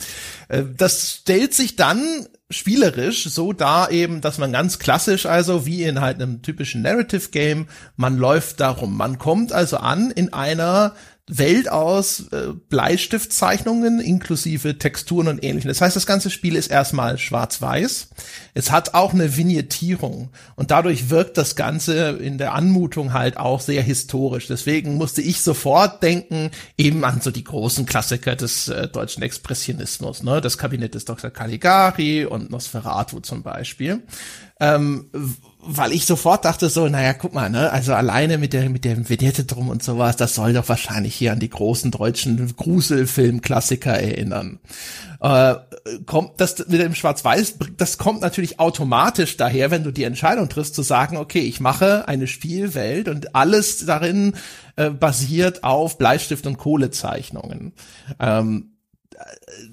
Äh, 0.47 0.63
das 0.78 1.19
stellt 1.21 1.54
sich 1.54 1.75
dann 1.75 2.28
spielerisch 2.49 3.25
so 3.25 3.54
da 3.54 3.89
eben, 3.89 4.21
dass 4.21 4.38
man 4.38 4.52
ganz 4.52 4.80
klassisch 4.80 5.25
also 5.25 5.65
wie 5.65 5.84
in 5.84 6.02
halt 6.02 6.21
einem 6.21 6.41
typischen 6.41 6.82
Narrative 6.82 7.30
Game, 7.30 7.67
man 7.95 8.17
läuft 8.17 8.60
darum. 8.60 8.97
Man 8.97 9.19
kommt 9.19 9.52
also 9.52 9.78
an 9.78 10.12
in 10.12 10.34
einer 10.34 10.95
Welt 11.30 11.70
aus 11.70 12.32
äh, 12.32 12.54
Bleistiftzeichnungen 12.70 14.00
inklusive 14.00 14.80
Texturen 14.80 15.28
und 15.28 15.44
ähnlichem. 15.44 15.68
Das 15.68 15.80
heißt, 15.80 15.96
das 15.96 16.08
ganze 16.08 16.32
Spiel 16.32 16.56
ist 16.56 16.70
erstmal 16.70 17.20
schwarz-weiß. 17.20 18.10
Es 18.56 18.72
hat 18.72 18.96
auch 18.96 19.13
eine 19.13 19.38
Vignettierung 19.38 20.30
und 20.56 20.72
dadurch 20.72 21.12
wirkt 21.12 21.38
das 21.38 21.56
Ganze 21.56 22.18
in 22.22 22.39
der 22.39 22.54
Anmutung 22.54 23.13
halt 23.13 23.38
auch 23.38 23.62
sehr 23.62 23.84
historisch. 23.84 24.48
Deswegen 24.48 24.96
musste 24.96 25.22
ich 25.22 25.42
sofort 25.42 26.02
denken 26.02 26.50
eben 26.78 27.06
an 27.06 27.22
so 27.22 27.30
die 27.30 27.44
großen 27.44 27.86
Klassiker 27.86 28.36
des 28.36 28.68
äh, 28.68 28.88
deutschen 28.88 29.22
Expressionismus, 29.22 30.24
ne? 30.24 30.42
Das 30.42 30.58
Kabinett 30.58 30.96
des 30.96 31.06
Dr. 31.06 31.30
Caligari 31.30 32.26
und 32.26 32.50
Nosferatu 32.50 33.20
zum 33.20 33.44
Beispiel. 33.44 34.02
Ähm, 34.60 35.10
weil 35.62 35.91
ich 35.91 36.06
sofort 36.06 36.45
dachte 36.45 36.69
so, 36.69 36.88
naja, 36.88 37.13
guck 37.13 37.34
mal, 37.34 37.50
ne, 37.50 37.69
also 37.72 37.93
alleine 37.93 38.38
mit 38.38 38.54
der, 38.54 38.69
mit 38.69 38.86
der 38.86 39.10
Vignette 39.10 39.43
drum 39.43 39.67
und 39.67 39.84
sowas, 39.84 40.15
das 40.15 40.34
soll 40.34 40.54
doch 40.54 40.69
wahrscheinlich 40.69 41.15
hier 41.15 41.34
an 41.34 41.39
die 41.39 41.50
großen 41.50 41.91
deutschen 41.91 42.56
Gruselfilm-Klassiker 42.56 43.91
erinnern. 43.91 44.60
Äh, 45.19 45.56
kommt 46.06 46.39
das 46.39 46.60
mit 46.69 46.80
dem 46.80 46.95
Schwarz-Weiß, 46.95 47.56
das 47.76 47.98
kommt 47.98 48.22
natürlich 48.22 48.60
automatisch 48.60 49.36
daher, 49.36 49.69
wenn 49.69 49.84
du 49.84 49.91
die 49.91 50.06
Entscheidung 50.06 50.48
triffst, 50.48 50.76
zu 50.76 50.82
sagen, 50.82 51.17
okay, 51.17 51.41
ich 51.41 51.60
mache 51.60 52.08
eine 52.08 52.28
Spielwelt 52.28 53.10
und 53.10 53.36
alles 53.36 53.86
darin 53.86 54.36
äh, 54.78 54.89
basiert 54.89 55.65
auf 55.65 55.98
Bleistift 55.98 56.48
und 56.48 56.58
Kohlezeichnungen. 56.58 57.74
Ähm, 58.17 58.69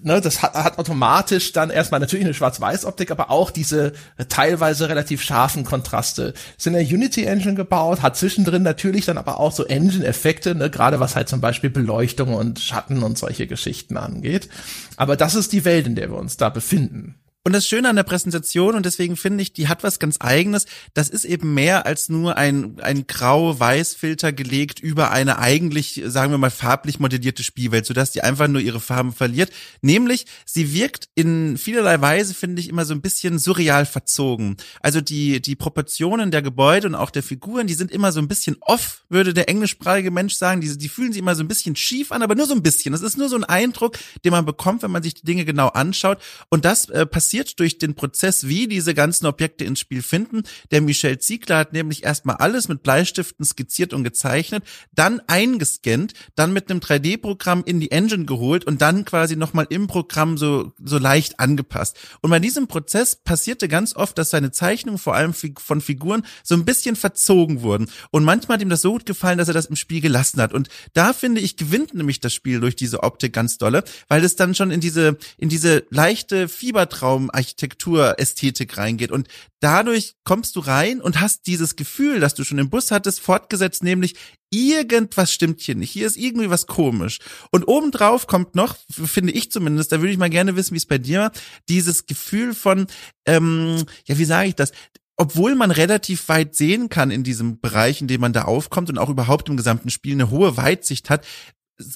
ne, 0.03 0.21
das 0.21 0.43
hat, 0.43 0.55
hat 0.55 0.79
automatisch 0.79 1.53
dann 1.53 1.71
erstmal 1.71 2.01
natürlich 2.01 2.25
eine 2.25 2.35
Schwarz-Weiß-Optik, 2.35 3.11
aber 3.11 3.31
auch 3.31 3.51
diese 3.51 3.93
teilweise 4.29 4.89
relativ 4.89 5.23
scharfen 5.23 5.65
Kontraste. 5.65 6.35
Ist 6.57 6.67
in 6.67 6.73
der 6.73 6.83
Unity 6.83 7.25
Engine 7.25 7.55
gebaut, 7.55 8.03
hat 8.03 8.17
zwischendrin 8.17 8.63
natürlich 8.63 9.05
dann 9.05 9.19
aber 9.19 9.41
auch 9.41 9.53
so 9.53 9.65
Engine-Effekte, 9.65 10.55
ne, 10.55 10.71
gerade 10.71 11.01
was 11.01 11.17
halt 11.17 11.29
zum 11.29 11.41
Beispiel 11.41 11.71
Beleuchtung 11.71 12.35
und 12.35 12.61
Schatten 12.61 13.03
und 13.03 13.19
solche 13.19 13.47
Geschichten 13.47 13.97
angeht. 13.97 14.49
Aber 14.97 15.17
das 15.17 15.35
ist 15.35 15.53
die 15.53 15.65
Welt, 15.65 15.87
in 15.87 15.95
der 15.95 16.11
wir 16.11 16.19
uns 16.19 16.37
da 16.37 16.49
befinden. 16.49 17.17
Und 17.47 17.53
das 17.53 17.69
Schöne 17.69 17.89
an 17.89 17.95
der 17.95 18.03
Präsentation, 18.03 18.75
und 18.75 18.87
deswegen 18.87 19.17
finde 19.17 19.41
ich, 19.41 19.53
die 19.53 19.69
hat 19.69 19.85
was 19.85 20.01
ganz 20.01 20.17
eigenes, 20.19 20.67
das 20.95 21.09
ist 21.09 21.25
eben 21.25 21.55
mehr 21.55 21.87
als 21.87 22.09
nur 22.09 22.37
ein, 22.37 22.81
ein 22.81 23.07
grau-weiß-Filter 23.07 24.33
gelegt 24.33 24.81
über 24.81 25.13
eine 25.13 25.39
eigentlich, 25.39 26.03
sagen 26.07 26.33
wir 26.33 26.39
mal, 26.39 26.51
farblich 26.51 26.99
modellierte 26.99 27.45
Spielwelt, 27.45 27.87
sodass 27.87 28.11
die 28.11 28.23
einfach 28.23 28.49
nur 28.49 28.61
ihre 28.61 28.81
Farben 28.81 29.13
verliert. 29.13 29.53
Nämlich, 29.81 30.27
sie 30.45 30.75
wirkt 30.75 31.09
in 31.15 31.57
vielerlei 31.57 32.01
Weise, 32.01 32.35
finde 32.35 32.61
ich, 32.61 32.69
immer 32.69 32.85
so 32.85 32.95
ein 32.95 33.01
bisschen 33.01 33.39
surreal 33.39 33.87
verzogen. 33.87 34.57
Also 34.81 35.01
die, 35.01 35.41
die 35.41 35.55
Proportionen 35.55 36.33
der 36.33 36.43
Gebäude 36.43 36.89
und 36.89 36.97
auch 36.97 37.11
der 37.11 37.23
Figuren, 37.23 37.69
die 37.69 37.75
sind 37.75 37.93
immer 37.93 38.11
so 38.11 38.19
ein 38.19 38.27
bisschen 38.27 38.57
off, 38.61 39.05
würde 39.09 39.35
der 39.35 39.49
englischsprachige 39.49 40.11
Mensch 40.11 40.35
sagen. 40.35 40.63
Die, 40.63 40.77
die 40.77 40.89
fühlen 40.89 41.13
sich 41.13 41.23
immer 41.23 41.37
so 41.37 41.45
ein 41.45 41.49
bisschen 41.49 41.77
schief 41.77 42.11
an, 42.11 42.23
aber 42.23 42.35
nur 42.35 42.47
so 42.47 42.55
ein 42.55 42.65
bisschen. 42.65 42.91
Das 42.91 43.03
ist 43.03 43.17
nur 43.17 43.29
so 43.29 43.37
ein 43.37 43.45
Eindruck, 43.45 44.01
den 44.25 44.33
man 44.33 44.45
bekommt, 44.45 44.83
wenn 44.83 44.91
man 44.91 45.05
sich 45.05 45.15
die 45.15 45.25
Dinge 45.25 45.45
genau 45.45 45.69
anschaut. 45.69 46.19
Und 46.49 46.65
das 46.65 46.89
äh, 46.89 47.07
passiert 47.07 47.36
passiert 47.37 47.61
durch 47.61 47.77
den 47.77 47.95
Prozess, 47.95 48.47
wie 48.47 48.67
diese 48.67 48.95
ganzen 48.95 49.27
Objekte 49.27 49.65
ins 49.65 49.81
Spiel 49.81 50.01
finden. 50.01 50.45
Der 50.71 50.81
Michel 50.81 51.19
Ziegler 51.19 51.59
hat 51.59 51.75
nämlich 51.75 52.03
erstmal 52.05 52.37
alles 52.37 52.69
mit 52.69 52.83
Bleistiften 52.83 53.45
skizziert 53.45 53.93
und 53.93 54.05
gezeichnet, 54.05 54.65
dann 54.95 55.21
eingescannt, 55.27 56.15
dann 56.35 56.55
mit 56.55 56.71
einem 56.71 56.81
3D-Programm 56.81 57.63
in 57.67 57.79
die 57.79 57.91
Engine 57.91 58.25
geholt 58.25 58.65
und 58.65 58.81
dann 58.81 59.05
quasi 59.05 59.37
nochmal 59.37 59.67
im 59.69 59.87
Programm 59.87 60.39
so, 60.39 60.73
so 60.83 60.97
leicht 60.97 61.39
angepasst. 61.39 61.99
Und 62.23 62.31
bei 62.31 62.39
diesem 62.39 62.69
Prozess 62.69 63.17
passierte 63.17 63.69
ganz 63.69 63.95
oft, 63.95 64.17
dass 64.17 64.31
seine 64.31 64.51
Zeichnungen 64.51 64.99
vor 64.99 65.15
allem 65.15 65.35
von 65.35 65.83
Figuren 65.83 66.25
so 66.43 66.55
ein 66.55 66.65
bisschen 66.65 66.97
verzogen 66.97 67.61
wurden. 67.61 67.91
Und 68.11 68.25
manchmal 68.25 68.57
hat 68.57 68.63
ihm 68.63 68.71
das 68.71 68.81
so 68.81 68.93
gut 68.93 69.05
gefallen, 69.05 69.37
dass 69.37 69.49
er 69.49 69.55
das 69.55 69.67
im 69.67 69.77
Spiel 69.77 70.01
gelassen 70.01 70.41
hat. 70.41 70.55
Und 70.55 70.71
da 70.95 71.13
finde 71.13 71.43
ich, 71.43 71.59
gewinnt 71.59 71.93
nämlich 71.93 72.21
das 72.21 72.33
Spiel 72.33 72.61
durch 72.61 72.77
diese 72.77 73.03
Optik 73.03 73.35
ganz 73.35 73.59
dolle, 73.59 73.85
weil 74.09 74.25
es 74.25 74.37
dann 74.37 74.55
schon 74.55 74.71
in 74.71 74.81
diese, 74.81 75.19
in 75.37 75.51
diese 75.51 75.85
leichte 75.91 76.49
Fiebertraum 76.49 77.26
Architektur-Ästhetik 77.31 78.77
reingeht. 78.77 79.11
Und 79.11 79.29
dadurch 79.61 80.15
kommst 80.25 80.57
du 80.57 80.61
rein 80.61 81.01
und 81.01 81.21
hast 81.21 81.47
dieses 81.47 81.77
Gefühl, 81.77 82.21
das 82.21 82.35
du 82.35 82.45
schon 82.45 82.59
im 82.59 82.71
Bus 82.71 82.91
hattest, 82.91 83.21
fortgesetzt, 83.21 83.83
nämlich 83.83 84.15
irgendwas 84.51 85.33
stimmt 85.33 85.61
hier 85.61 85.75
nicht. 85.75 85.91
Hier 85.91 86.07
ist 86.07 86.17
irgendwie 86.17 86.51
was 86.51 86.67
komisch. 86.67 87.19
Und 87.51 87.65
obendrauf 87.65 88.27
kommt 88.27 88.55
noch, 88.55 88.77
finde 88.91 89.33
ich 89.33 89.51
zumindest, 89.51 89.93
da 89.93 90.01
würde 90.01 90.13
ich 90.13 90.19
mal 90.19 90.31
gerne 90.31 90.57
wissen, 90.57 90.75
wie 90.75 90.79
es 90.79 90.87
bei 90.87 90.99
dir 90.99 91.21
war, 91.21 91.33
dieses 91.69 92.07
Gefühl 92.07 92.55
von, 92.55 92.87
ähm, 93.27 93.85
ja, 94.07 94.19
wie 94.19 94.25
sage 94.25 94.49
ich 94.49 94.55
das? 94.55 94.73
obwohl 95.17 95.55
man 95.55 95.71
relativ 95.71 96.29
weit 96.29 96.55
sehen 96.55 96.89
kann 96.89 97.11
in 97.11 97.25
diesem 97.25 97.59
Bereich, 97.61 98.01
in 98.01 98.07
dem 98.07 98.21
man 98.21 98.33
da 98.33 98.43
aufkommt 98.43 98.91
und 98.91 98.99
auch 98.99 99.09
überhaupt 99.09 99.49
im 99.49 99.57
gesamten 99.57 99.91
Spiel 99.91 100.13
eine 100.13 100.31
hohe 100.31 100.57
Weitsicht 100.57 101.09
hat, 101.09 101.27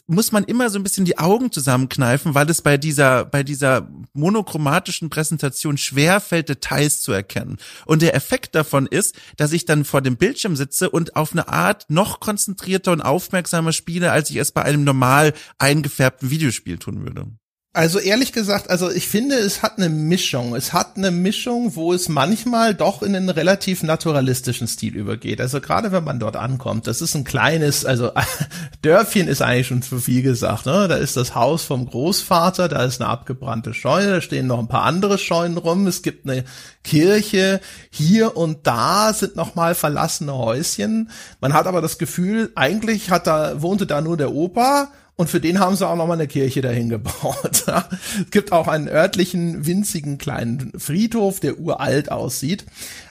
muss 0.07 0.33
man 0.33 0.45
immer 0.45 0.69
so 0.69 0.79
ein 0.79 0.83
bisschen 0.83 1.05
die 1.05 1.19
Augen 1.19 1.51
zusammenkneifen, 1.51 2.35
weil 2.35 2.49
es 2.51 2.61
bei 2.61 2.77
dieser, 2.77 3.25
bei 3.25 3.43
dieser 3.43 3.89
monochromatischen 4.13 5.09
Präsentation 5.09 5.79
schwer 5.79 6.21
fällt, 6.21 6.49
Details 6.49 7.01
zu 7.01 7.13
erkennen. 7.13 7.57
Und 7.87 8.03
der 8.03 8.15
Effekt 8.15 8.55
davon 8.55 8.87
ist, 8.87 9.17
dass 9.37 9.53
ich 9.53 9.65
dann 9.65 9.85
vor 9.85 10.03
dem 10.03 10.17
Bildschirm 10.17 10.57
sitze 10.57 10.91
und 10.91 11.17
auf 11.17 11.33
eine 11.33 11.49
Art 11.49 11.87
noch 11.89 12.21
konzentrierter 12.21 12.93
und 12.93 13.01
aufmerksamer 13.01 13.73
spiele, 13.73 14.13
als 14.13 14.31
ich 14.31 14.37
es 14.37 14.53
bei 14.53 14.63
einem 14.63 14.85
normal 14.85 15.33
eingefärbten 15.59 16.31
Videospiel 16.31 16.79
tun 16.79 17.03
würde. 17.03 17.27
Also 17.73 18.01
ehrlich 18.01 18.33
gesagt, 18.33 18.69
also 18.69 18.91
ich 18.91 19.07
finde, 19.07 19.37
es 19.37 19.63
hat 19.63 19.79
eine 19.79 19.89
Mischung. 19.89 20.57
Es 20.57 20.73
hat 20.73 20.97
eine 20.97 21.13
Mischung, 21.13 21.77
wo 21.77 21.93
es 21.93 22.09
manchmal 22.09 22.75
doch 22.75 23.01
in 23.01 23.15
einen 23.15 23.31
relativ 23.31 23.85
naturalistischen 23.85 24.67
Stil 24.67 24.97
übergeht. 24.97 25.41
Also 25.41 25.61
gerade 25.61 25.93
wenn 25.93 26.03
man 26.03 26.19
dort 26.19 26.35
ankommt, 26.35 26.89
das 26.89 27.01
ist 27.01 27.15
ein 27.15 27.23
kleines, 27.23 27.85
also 27.85 28.11
Dörfchen 28.83 29.29
ist 29.29 29.41
eigentlich 29.41 29.69
schon 29.69 29.83
zu 29.83 30.01
viel 30.01 30.23
gesagt. 30.23 30.67
Ne? 30.67 30.89
Da 30.89 30.97
ist 30.97 31.17
das 31.17 31.37
Haus 31.37 31.63
vom 31.63 31.87
Großvater, 31.87 32.67
da 32.67 32.83
ist 32.83 33.01
eine 33.01 33.09
abgebrannte 33.09 33.73
Scheune, 33.73 34.15
da 34.15 34.21
stehen 34.21 34.49
noch 34.49 34.59
ein 34.59 34.67
paar 34.67 34.83
andere 34.83 35.17
Scheunen 35.17 35.57
rum. 35.57 35.87
Es 35.87 36.03
gibt 36.03 36.29
eine 36.29 36.43
Kirche. 36.83 37.61
Hier 37.89 38.37
und 38.37 38.67
da 38.67 39.13
sind 39.13 39.37
noch 39.37 39.55
mal 39.55 39.77
verlassene 39.77 40.35
Häuschen. 40.35 41.11
Man 41.41 41.53
hat 41.53 41.69
aber 41.69 41.81
das 41.81 41.99
Gefühl, 41.99 42.51
eigentlich 42.57 43.11
hat 43.11 43.29
da 43.29 43.63
wohnte 43.63 43.87
da 43.87 44.01
nur 44.01 44.17
der 44.17 44.33
Opa 44.33 44.91
und 45.21 45.29
für 45.29 45.39
den 45.39 45.61
haben 45.61 45.77
sie 45.77 45.87
auch 45.87 45.97
nochmal 45.97 46.17
eine 46.17 46.29
Kirche 46.29 46.63
dahin 46.63 46.89
gebaut. 46.89 47.67
es 47.67 48.31
gibt 48.31 48.53
auch 48.53 48.69
einen 48.69 48.89
örtlichen, 48.89 49.67
winzigen 49.67 50.17
kleinen 50.17 50.73
Friedhof, 50.79 51.41
der 51.41 51.59
uralt 51.59 52.11
aussieht. 52.11 52.65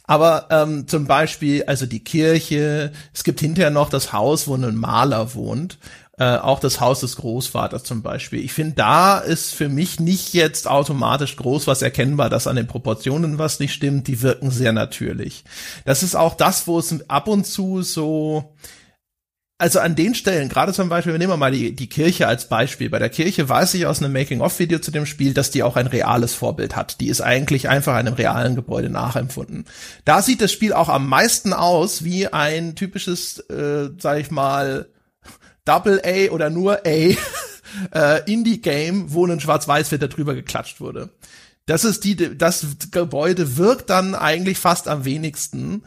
Aber 0.06 0.48
ähm, 0.50 0.88
zum 0.88 1.06
Beispiel, 1.06 1.66
also 1.66 1.86
die 1.86 2.04
Kirche, 2.04 2.92
es 3.14 3.24
gibt 3.24 3.42
hinterher 3.42 3.70
noch 3.70 3.92
das 3.92 4.12
Haus, 4.12 4.48
wo 4.48 4.56
ein 4.56 4.76
Maler 4.76 5.36
wohnt. 5.36 5.78
Äh, 6.18 6.38
auch 6.38 6.60
das 6.60 6.82
Haus 6.82 7.02
des 7.02 7.16
Großvaters 7.18 7.84
zum 7.84 8.02
Beispiel. 8.02 8.44
Ich 8.44 8.54
finde, 8.54 8.74
da 8.74 9.20
ist 9.20 9.54
für 9.54 9.70
mich 9.70 10.00
nicht 10.00 10.34
jetzt 10.34 10.68
automatisch 10.68 11.36
groß 11.36 11.68
was 11.68 11.84
erkennbar, 11.84 12.32
dass 12.32 12.48
an 12.48 12.56
den 12.56 12.66
Proportionen 12.66 13.38
was 13.38 13.60
nicht 13.60 13.74
stimmt. 13.74 14.08
Die 14.08 14.24
wirken 14.24 14.50
sehr 14.50 14.74
natürlich. 14.74 15.44
Das 15.86 16.02
ist 16.02 16.16
auch 16.16 16.34
das, 16.34 16.66
wo 16.66 16.80
es 16.80 17.08
ab 17.08 17.28
und 17.28 17.46
zu 17.46 17.84
so 17.84 18.56
also 19.60 19.80
an 19.82 19.96
den 19.96 20.16
Stellen, 20.16 20.48
gerade 20.48 20.72
zum 20.72 20.88
Beispiel, 20.88 21.12
wir 21.12 21.20
nehmen 21.20 21.38
mal 21.38 21.52
die, 21.52 21.76
die 21.76 21.90
Kirche 21.90 22.28
als 22.28 22.48
Beispiel. 22.48 22.90
Bei 22.90 22.98
der 22.98 23.10
Kirche 23.10 23.50
weiß 23.50 23.74
ich 23.74 23.86
aus 23.86 24.02
einem 24.02 24.14
Making-of-Video 24.14 24.80
zu 24.80 24.90
dem 24.90 25.06
Spiel, 25.06 25.34
dass 25.34 25.52
die 25.52 25.64
auch 25.64 25.76
ein 25.76 25.88
reales 25.88 26.34
Vorbild 26.34 26.78
hat. 26.78 27.02
Die 27.02 27.10
ist 27.10 27.20
eigentlich 27.20 27.68
einfach 27.68 27.96
einem 27.96 28.14
realen 28.14 28.56
Gebäude 28.56 28.90
nachempfunden. 28.90 29.66
Da 30.06 30.22
sieht 30.22 30.40
das 30.40 30.54
Spiel 30.54 30.72
auch 30.72 30.88
am 30.88 31.10
meisten 31.10 31.52
aus 31.52 32.06
wie 32.06 32.28
ein 32.28 32.76
typisches, 32.76 33.40
äh, 33.50 33.90
sag 34.00 34.20
ich 34.20 34.32
mal, 34.32 34.88
Double 35.66 36.02
A 36.06 36.32
oder 36.32 36.50
nur 36.50 36.86
A 36.86 36.90
äh, 37.94 38.32
Indie-Game, 38.32 39.14
wo 39.14 39.26
ein 39.26 39.42
Schwarz-Weiß-Filter 39.42 40.08
drüber 40.08 40.36
geklatscht 40.36 40.80
wurde. 40.80 41.10
Das 41.66 41.84
ist 41.84 42.06
die, 42.06 42.16
das 42.16 42.66
Gebäude 42.92 43.58
wirkt 43.58 43.90
dann 43.90 44.16
eigentlich 44.16 44.58
fast 44.58 44.88
am 44.88 45.04
wenigsten, 45.04 45.84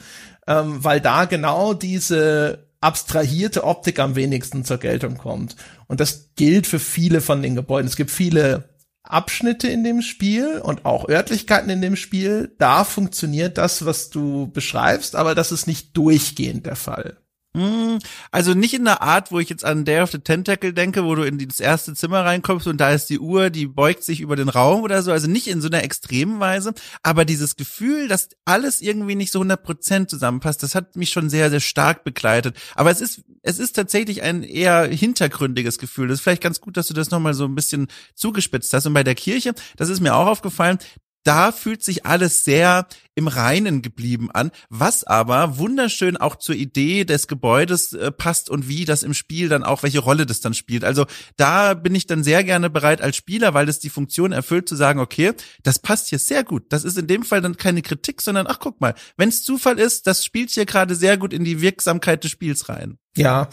ähm, 0.47 0.85
weil 0.85 1.01
da 1.01 1.25
genau 1.25 1.73
diese 1.73 2.62
abstrahierte 2.83 3.65
Optik 3.65 3.99
am 3.99 4.17
wenigsten 4.17 4.65
zur 4.65 4.79
Geltung 4.79 5.17
kommt. 5.17 5.57
Und 5.87 6.01
das 6.01 6.31
gilt 6.37 6.67
für 6.67 6.79
viele 6.79 7.21
von 7.21 7.43
den 7.43 7.55
Gebäuden. 7.55 7.87
Es 7.87 7.97
gibt 7.97 8.11
viele 8.11 8.71
Abschnitte 9.03 9.69
in 9.69 9.85
dem 9.85 10.03
Spiel 10.03 10.61
und 10.61 10.85
auch 10.85 11.09
Örtlichkeiten 11.09 11.71
in 11.71 11.81
dem 11.81 11.97
Spiel. 11.97 12.55
Da 12.59 12.85
funktioniert 12.85 13.59
das, 13.59 13.85
was 13.85 14.11
du 14.11 14.51
beschreibst, 14.51 15.17
aber 15.17 15.35
das 15.35 15.53
ist 15.53 15.67
nicht 15.67 15.97
durchgehend 15.97 16.67
der 16.67 16.77
Fall. 16.77 17.22
Hm, 17.55 17.99
also 18.31 18.55
nicht 18.55 18.73
in 18.73 18.87
der 18.87 19.03
Art, 19.03 19.31
wo 19.31 19.39
ich 19.39 19.51
jetzt 19.51 19.63
an 19.63 19.85
Day 19.85 20.01
of 20.01 20.11
the 20.11 20.19
Tentacle 20.19 20.73
denke, 20.73 21.05
wo 21.05 21.15
du 21.15 21.23
in 21.23 21.37
das 21.37 21.61
erste 21.61 21.93
Zimmer 21.95 22.25
reinkommst 22.25 22.67
und 22.67 22.79
da 22.79 22.93
ist 22.93 23.11
die 23.11 23.19
Uhr, 23.19 23.51
die 23.51 23.67
beugt 23.67 24.05
sich 24.05 24.23
über 24.23 24.37
den 24.37 24.49
Raum 24.49 24.83
oder 24.83 25.03
so. 25.03 25.13
Also 25.13 25.29
nicht 25.29 25.49
in 25.49 25.61
so 25.61 25.69
einer 25.69 25.85
extremen 25.85 26.41
Weise. 26.41 26.73
Aber 27.03 27.27
dieses 27.27 27.57
Gefühl, 27.57 28.09
dass 28.09 28.31
alles 28.47 28.81
irgendwie 28.81 29.17
nicht 29.17 29.33
so 29.33 29.41
100 29.41 29.63
Prozent 29.63 30.09
zusammenpasst, 30.09 30.63
das 30.63 30.75
hat 30.75 30.97
mich 30.97 31.11
schon 31.11 31.29
sehr, 31.29 31.51
sehr 31.51 31.61
stark 31.61 32.05
begleitet. 32.05 32.57
Aber 32.75 32.91
es 32.91 33.03
ist, 33.03 33.23
es 33.43 33.59
ist 33.59 33.73
tatsächlich 33.75 34.23
ein 34.23 34.43
eher 34.43 34.87
hintergründiges 34.87 35.77
Gefühl. 35.77 36.09
Das 36.09 36.21
ist 36.21 36.23
vielleicht 36.23 36.43
ganz 36.43 36.59
gut, 36.63 36.79
dass 36.79 36.87
du 36.87 36.95
das 36.95 37.11
nochmal 37.11 37.35
so 37.35 37.45
ein 37.45 37.55
bisschen 37.55 37.89
zugespitzt 38.15 38.73
hast. 38.73 38.87
Und 38.87 38.95
bei 38.95 39.05
der 39.05 39.15
Kirche, 39.15 39.53
das 39.77 39.91
ist 39.91 40.01
mir 40.01 40.15
auch 40.15 40.27
aufgefallen, 40.27 40.79
da 41.25 41.53
fühlt 41.53 41.83
sich 41.83 42.07
alles 42.07 42.45
sehr 42.45 42.87
im 43.15 43.29
Reinen 43.29 43.83
geblieben 43.83 44.31
an, 44.31 44.51
was 44.71 45.05
aber 45.05 45.59
wunderschön 45.59 46.17
auch 46.17 46.37
zur 46.37 46.55
Idee 46.55 47.05
des 47.05 47.29
Gebäudes 47.29 47.93
äh, 47.93 48.11
passt 48.11 48.49
und 48.49 48.69
wie 48.69 48.85
das 48.85 49.03
im 49.03 49.13
Spiel 49.13 49.49
dann 49.49 49.65
auch, 49.65 49.83
welche 49.83 49.99
Rolle 49.99 50.25
das 50.25 50.41
dann 50.41 50.55
spielt. 50.55 50.83
Also 50.85 51.07
da 51.37 51.75
bin 51.75 51.95
ich 51.95 52.07
dann 52.07 52.25
sehr 52.25 52.43
gerne 52.43 52.71
bereit 52.71 53.03
als 53.03 53.17
Spieler, 53.17 53.55
weil 53.55 53.67
das 53.67 53.81
die 53.81 53.91
Funktion 53.91 54.33
erfüllt, 54.33 54.69
zu 54.69 54.77
sagen, 54.77 54.99
okay, 54.99 55.33
das 55.63 55.79
passt 55.79 56.09
hier 56.09 56.19
sehr 56.19 56.43
gut. 56.43 56.65
Das 56.71 56.85
ist 56.85 56.97
in 56.97 57.07
dem 57.07 57.23
Fall 57.23 57.43
dann 57.43 57.57
keine 57.57 57.83
Kritik, 57.83 58.23
sondern 58.23 58.47
ach 58.47 58.59
guck 58.59 58.81
mal, 58.81 58.95
wenn 59.17 59.29
es 59.29 59.43
Zufall 59.43 59.79
ist, 59.79 60.07
das 60.07 60.25
spielt 60.25 60.51
hier 60.51 60.67
gerade 60.67 60.95
sehr 60.95 61.19
gut 61.19 61.33
in 61.33 61.45
die 61.45 61.61
Wirksamkeit 61.61 62.25
des 62.25 62.31
Spiels 62.31 62.69
rein. 62.69 62.99
Ja 63.17 63.49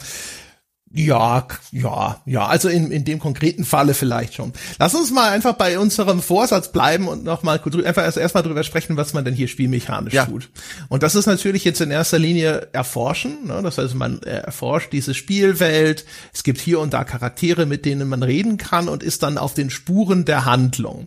Ja, 0.92 1.46
ja, 1.70 2.20
ja, 2.26 2.46
also 2.46 2.68
in, 2.68 2.90
in 2.90 3.04
dem 3.04 3.20
konkreten 3.20 3.64
Falle 3.64 3.94
vielleicht 3.94 4.34
schon. 4.34 4.52
Lass 4.80 4.92
uns 4.92 5.12
mal 5.12 5.30
einfach 5.30 5.52
bei 5.52 5.78
unserem 5.78 6.20
Vorsatz 6.20 6.72
bleiben 6.72 7.06
und 7.06 7.22
nochmal 7.22 7.60
einfach 7.84 8.02
erst 8.02 8.16
erstmal 8.16 8.42
drüber 8.42 8.64
sprechen, 8.64 8.96
was 8.96 9.14
man 9.14 9.24
denn 9.24 9.32
hier 9.32 9.46
spielmechanisch 9.46 10.14
ja. 10.14 10.26
tut. 10.26 10.50
Und 10.88 11.04
das 11.04 11.14
ist 11.14 11.26
natürlich 11.26 11.62
jetzt 11.62 11.80
in 11.80 11.92
erster 11.92 12.18
Linie 12.18 12.70
erforschen. 12.72 13.46
Ne? 13.46 13.60
Das 13.62 13.78
heißt, 13.78 13.94
man 13.94 14.20
erforscht 14.22 14.92
diese 14.92 15.14
Spielwelt. 15.14 16.04
Es 16.34 16.42
gibt 16.42 16.60
hier 16.60 16.80
und 16.80 16.92
da 16.92 17.04
Charaktere, 17.04 17.66
mit 17.66 17.84
denen 17.84 18.08
man 18.08 18.24
reden 18.24 18.56
kann 18.56 18.88
und 18.88 19.04
ist 19.04 19.22
dann 19.22 19.38
auf 19.38 19.54
den 19.54 19.70
Spuren 19.70 20.24
der 20.24 20.44
Handlung. 20.44 21.06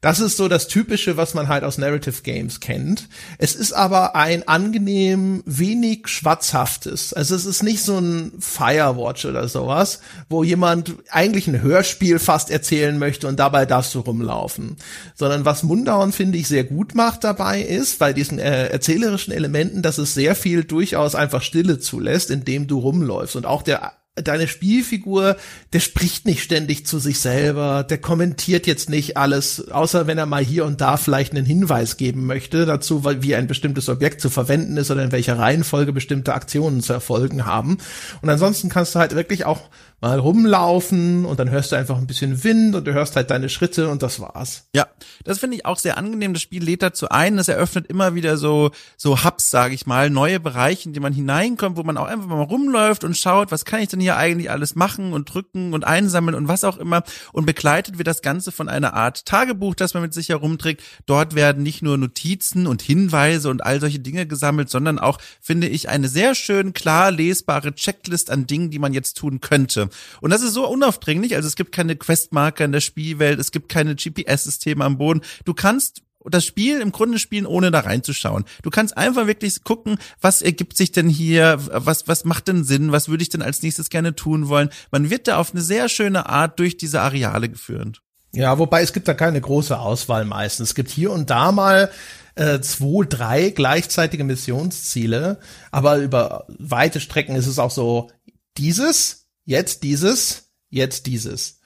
Das 0.00 0.20
ist 0.20 0.36
so 0.36 0.46
das 0.46 0.68
Typische, 0.68 1.16
was 1.16 1.34
man 1.34 1.48
halt 1.48 1.64
aus 1.64 1.78
Narrative 1.78 2.22
Games 2.22 2.60
kennt. 2.60 3.08
Es 3.38 3.56
ist 3.56 3.72
aber 3.72 4.14
ein 4.14 4.46
angenehm 4.46 5.42
wenig 5.44 6.06
schwatzhaftes. 6.06 7.14
Also 7.14 7.34
es 7.34 7.46
ist 7.46 7.62
nicht 7.62 7.82
so 7.82 7.98
ein 7.98 8.32
Firewatch 8.38 9.23
oder 9.26 9.48
sowas, 9.48 10.00
wo 10.28 10.44
jemand 10.44 10.94
eigentlich 11.10 11.46
ein 11.46 11.62
Hörspiel 11.62 12.18
fast 12.18 12.50
erzählen 12.50 12.98
möchte 12.98 13.26
und 13.28 13.38
dabei 13.38 13.66
darfst 13.66 13.94
du 13.94 14.00
rumlaufen. 14.00 14.76
Sondern 15.14 15.44
was 15.44 15.62
Mundauern, 15.62 16.12
finde 16.12 16.38
ich, 16.38 16.48
sehr 16.48 16.64
gut 16.64 16.94
macht 16.94 17.24
dabei 17.24 17.60
ist, 17.62 17.98
bei 17.98 18.12
diesen 18.12 18.38
äh, 18.38 18.68
erzählerischen 18.68 19.32
Elementen, 19.32 19.82
dass 19.82 19.98
es 19.98 20.14
sehr 20.14 20.34
viel 20.34 20.64
durchaus 20.64 21.14
einfach 21.14 21.42
Stille 21.42 21.78
zulässt, 21.78 22.30
indem 22.30 22.66
du 22.66 22.78
rumläufst. 22.78 23.36
Und 23.36 23.46
auch 23.46 23.62
der 23.62 23.92
deine 24.16 24.46
Spielfigur, 24.46 25.36
der 25.72 25.80
spricht 25.80 26.24
nicht 26.24 26.42
ständig 26.42 26.86
zu 26.86 27.00
sich 27.00 27.18
selber, 27.18 27.82
der 27.82 27.98
kommentiert 27.98 28.66
jetzt 28.66 28.88
nicht 28.88 29.16
alles, 29.16 29.68
außer 29.70 30.06
wenn 30.06 30.18
er 30.18 30.26
mal 30.26 30.44
hier 30.44 30.64
und 30.66 30.80
da 30.80 30.96
vielleicht 30.96 31.32
einen 31.32 31.44
Hinweis 31.44 31.96
geben 31.96 32.24
möchte 32.24 32.64
dazu, 32.64 33.04
wie 33.04 33.34
ein 33.34 33.48
bestimmtes 33.48 33.88
Objekt 33.88 34.20
zu 34.20 34.30
verwenden 34.30 34.76
ist 34.76 34.92
oder 34.92 35.02
in 35.02 35.10
welcher 35.10 35.38
Reihenfolge 35.38 35.92
bestimmte 35.92 36.34
Aktionen 36.34 36.80
zu 36.80 36.92
erfolgen 36.92 37.44
haben. 37.44 37.78
Und 38.22 38.28
ansonsten 38.28 38.68
kannst 38.68 38.94
du 38.94 39.00
halt 39.00 39.16
wirklich 39.16 39.46
auch 39.46 39.62
mal 40.04 40.18
rumlaufen 40.18 41.24
und 41.24 41.38
dann 41.40 41.48
hörst 41.48 41.72
du 41.72 41.76
einfach 41.76 41.96
ein 41.96 42.06
bisschen 42.06 42.44
Wind 42.44 42.74
und 42.74 42.86
du 42.86 42.92
hörst 42.92 43.16
halt 43.16 43.30
deine 43.30 43.48
Schritte 43.48 43.88
und 43.88 44.02
das 44.02 44.20
war's. 44.20 44.66
Ja, 44.74 44.86
das 45.24 45.38
finde 45.38 45.56
ich 45.56 45.64
auch 45.64 45.78
sehr 45.78 45.96
angenehm. 45.96 46.34
Das 46.34 46.42
Spiel 46.42 46.62
lädt 46.62 46.82
dazu 46.82 47.08
ein, 47.08 47.38
es 47.38 47.48
eröffnet 47.48 47.86
immer 47.86 48.14
wieder 48.14 48.36
so 48.36 48.70
so 48.98 49.24
Hubs, 49.24 49.48
sage 49.48 49.74
ich 49.74 49.86
mal, 49.86 50.10
neue 50.10 50.40
Bereiche, 50.40 50.88
in 50.90 50.92
die 50.92 51.00
man 51.00 51.14
hineinkommt, 51.14 51.78
wo 51.78 51.84
man 51.84 51.96
auch 51.96 52.04
einfach 52.04 52.26
mal 52.26 52.42
rumläuft 52.42 53.02
und 53.02 53.16
schaut, 53.16 53.50
was 53.50 53.64
kann 53.64 53.80
ich 53.80 53.88
denn 53.88 54.00
hier 54.00 54.18
eigentlich 54.18 54.50
alles 54.50 54.74
machen 54.74 55.14
und 55.14 55.32
drücken 55.32 55.72
und 55.72 55.86
einsammeln 55.86 56.34
und 56.34 56.48
was 56.48 56.64
auch 56.64 56.76
immer 56.76 57.02
und 57.32 57.46
begleitet 57.46 57.96
wird 57.96 58.06
das 58.06 58.20
Ganze 58.20 58.52
von 58.52 58.68
einer 58.68 58.92
Art 58.92 59.24
Tagebuch, 59.24 59.74
das 59.74 59.94
man 59.94 60.02
mit 60.02 60.12
sich 60.12 60.28
herumträgt. 60.28 60.82
Dort 61.06 61.34
werden 61.34 61.62
nicht 61.62 61.80
nur 61.80 61.96
Notizen 61.96 62.66
und 62.66 62.82
Hinweise 62.82 63.48
und 63.48 63.64
all 63.64 63.80
solche 63.80 64.00
Dinge 64.00 64.26
gesammelt, 64.26 64.68
sondern 64.68 64.98
auch 64.98 65.16
finde 65.40 65.66
ich 65.66 65.88
eine 65.88 66.08
sehr 66.08 66.34
schön 66.34 66.74
klar 66.74 67.10
lesbare 67.10 67.74
Checklist 67.74 68.30
an 68.30 68.46
Dingen, 68.46 68.70
die 68.70 68.78
man 68.78 68.92
jetzt 68.92 69.16
tun 69.16 69.40
könnte. 69.40 69.88
Und 70.20 70.30
das 70.30 70.42
ist 70.42 70.54
so 70.54 70.68
unaufdringlich. 70.68 71.34
Also 71.36 71.48
es 71.48 71.56
gibt 71.56 71.72
keine 71.72 71.96
Questmarker 71.96 72.64
in 72.64 72.72
der 72.72 72.80
Spielwelt, 72.80 73.38
es 73.38 73.52
gibt 73.52 73.68
keine 73.68 73.94
GPS-Systeme 73.94 74.84
am 74.84 74.98
Boden. 74.98 75.22
Du 75.44 75.54
kannst 75.54 76.02
das 76.30 76.44
Spiel 76.44 76.80
im 76.80 76.92
Grunde 76.92 77.18
spielen, 77.18 77.46
ohne 77.46 77.70
da 77.70 77.80
reinzuschauen. 77.80 78.44
Du 78.62 78.70
kannst 78.70 78.96
einfach 78.96 79.26
wirklich 79.26 79.62
gucken, 79.62 79.98
was 80.20 80.42
ergibt 80.42 80.76
sich 80.76 80.92
denn 80.92 81.08
hier, 81.08 81.58
was, 81.70 82.08
was 82.08 82.24
macht 82.24 82.48
denn 82.48 82.64
Sinn, 82.64 82.92
was 82.92 83.08
würde 83.08 83.22
ich 83.22 83.28
denn 83.28 83.42
als 83.42 83.62
nächstes 83.62 83.90
gerne 83.90 84.14
tun 84.14 84.48
wollen. 84.48 84.70
Man 84.90 85.10
wird 85.10 85.28
da 85.28 85.36
auf 85.36 85.52
eine 85.52 85.60
sehr 85.60 85.88
schöne 85.88 86.28
Art 86.28 86.58
durch 86.58 86.76
diese 86.76 87.02
Areale 87.02 87.48
geführt. 87.48 88.00
Ja, 88.32 88.58
wobei 88.58 88.82
es 88.82 88.92
gibt 88.92 89.06
da 89.06 89.14
keine 89.14 89.40
große 89.40 89.78
Auswahl 89.78 90.24
meistens. 90.24 90.70
Es 90.70 90.74
gibt 90.74 90.90
hier 90.90 91.12
und 91.12 91.30
da 91.30 91.52
mal 91.52 91.90
äh, 92.34 92.60
zwei, 92.60 93.04
drei 93.06 93.50
gleichzeitige 93.50 94.24
Missionsziele, 94.24 95.38
aber 95.70 95.98
über 95.98 96.46
weite 96.48 96.98
Strecken 97.00 97.36
ist 97.36 97.46
es 97.46 97.60
auch 97.60 97.70
so, 97.70 98.10
dieses 98.56 99.23
jetzt 99.44 99.82
dieses, 99.82 100.50
jetzt 100.70 101.06
dieses. 101.06 101.60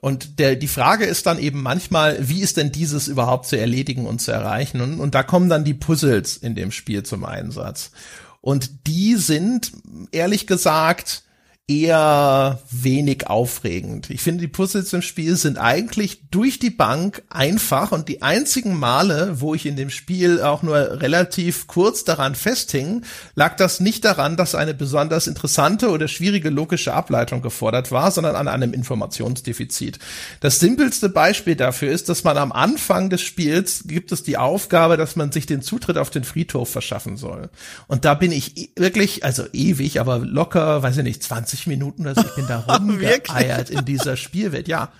Und 0.00 0.40
der, 0.40 0.56
die 0.56 0.68
Frage 0.68 1.04
ist 1.04 1.26
dann 1.26 1.38
eben 1.38 1.62
manchmal, 1.62 2.28
wie 2.28 2.40
ist 2.40 2.56
denn 2.56 2.72
dieses 2.72 3.06
überhaupt 3.06 3.46
zu 3.46 3.56
erledigen 3.56 4.06
und 4.06 4.20
zu 4.20 4.32
erreichen? 4.32 4.80
Und, 4.80 4.98
und 4.98 5.14
da 5.14 5.22
kommen 5.22 5.48
dann 5.48 5.64
die 5.64 5.74
Puzzles 5.74 6.36
in 6.36 6.56
dem 6.56 6.72
Spiel 6.72 7.04
zum 7.04 7.24
Einsatz. 7.24 7.92
Und 8.40 8.88
die 8.88 9.14
sind, 9.14 9.72
ehrlich 10.10 10.48
gesagt, 10.48 11.22
eher 11.68 12.60
wenig 12.70 13.28
aufregend. 13.28 14.10
Ich 14.10 14.20
finde, 14.20 14.40
die 14.40 14.48
Puzzles 14.48 14.92
im 14.92 15.00
Spiel 15.00 15.36
sind 15.36 15.58
eigentlich 15.58 16.28
durch 16.30 16.58
die 16.58 16.70
Bank 16.70 17.22
einfach 17.30 17.92
und 17.92 18.08
die 18.08 18.20
einzigen 18.20 18.76
Male, 18.76 19.40
wo 19.40 19.54
ich 19.54 19.64
in 19.64 19.76
dem 19.76 19.88
Spiel 19.88 20.42
auch 20.42 20.64
nur 20.64 21.00
relativ 21.00 21.68
kurz 21.68 22.02
daran 22.02 22.34
festhing, 22.34 23.04
lag 23.36 23.56
das 23.56 23.78
nicht 23.78 24.04
daran, 24.04 24.36
dass 24.36 24.56
eine 24.56 24.74
besonders 24.74 25.28
interessante 25.28 25.90
oder 25.90 26.08
schwierige 26.08 26.50
logische 26.50 26.94
Ableitung 26.94 27.42
gefordert 27.42 27.92
war, 27.92 28.10
sondern 28.10 28.34
an 28.34 28.48
einem 28.48 28.72
Informationsdefizit. 28.72 30.00
Das 30.40 30.58
simpelste 30.58 31.10
Beispiel 31.10 31.54
dafür 31.54 31.92
ist, 31.92 32.08
dass 32.08 32.24
man 32.24 32.38
am 32.38 32.50
Anfang 32.50 33.08
des 33.08 33.22
Spiels 33.22 33.84
gibt 33.86 34.10
es 34.10 34.24
die 34.24 34.36
Aufgabe, 34.36 34.96
dass 34.96 35.14
man 35.14 35.30
sich 35.30 35.46
den 35.46 35.62
Zutritt 35.62 35.96
auf 35.96 36.10
den 36.10 36.24
Friedhof 36.24 36.68
verschaffen 36.70 37.16
soll. 37.16 37.50
Und 37.86 38.04
da 38.04 38.14
bin 38.14 38.32
ich 38.32 38.72
wirklich, 38.76 39.24
also 39.24 39.44
ewig, 39.52 40.00
aber 40.00 40.18
locker, 40.18 40.82
weiß 40.82 40.96
ich 40.96 41.04
nicht, 41.04 41.22
20 41.22 41.51
20 41.52 41.66
Minuten 41.66 42.02
oder 42.02 42.14
so, 42.14 42.22
ich 42.22 42.34
bin 42.34 42.46
da 42.46 42.58
rumgeeiert 42.68 43.70
in 43.70 43.84
dieser 43.84 44.16
Spielwelt, 44.16 44.68
ja. 44.68 44.92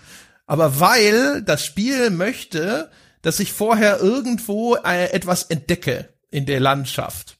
Aber 0.46 0.80
weil 0.80 1.42
das 1.42 1.64
Spiel 1.64 2.10
möchte, 2.10 2.90
dass 3.22 3.40
ich 3.40 3.52
vorher 3.52 4.00
irgendwo 4.00 4.76
äh, 4.76 5.10
etwas 5.12 5.44
entdecke 5.44 6.08
in 6.30 6.46
der 6.46 6.60
Landschaft. 6.60 7.38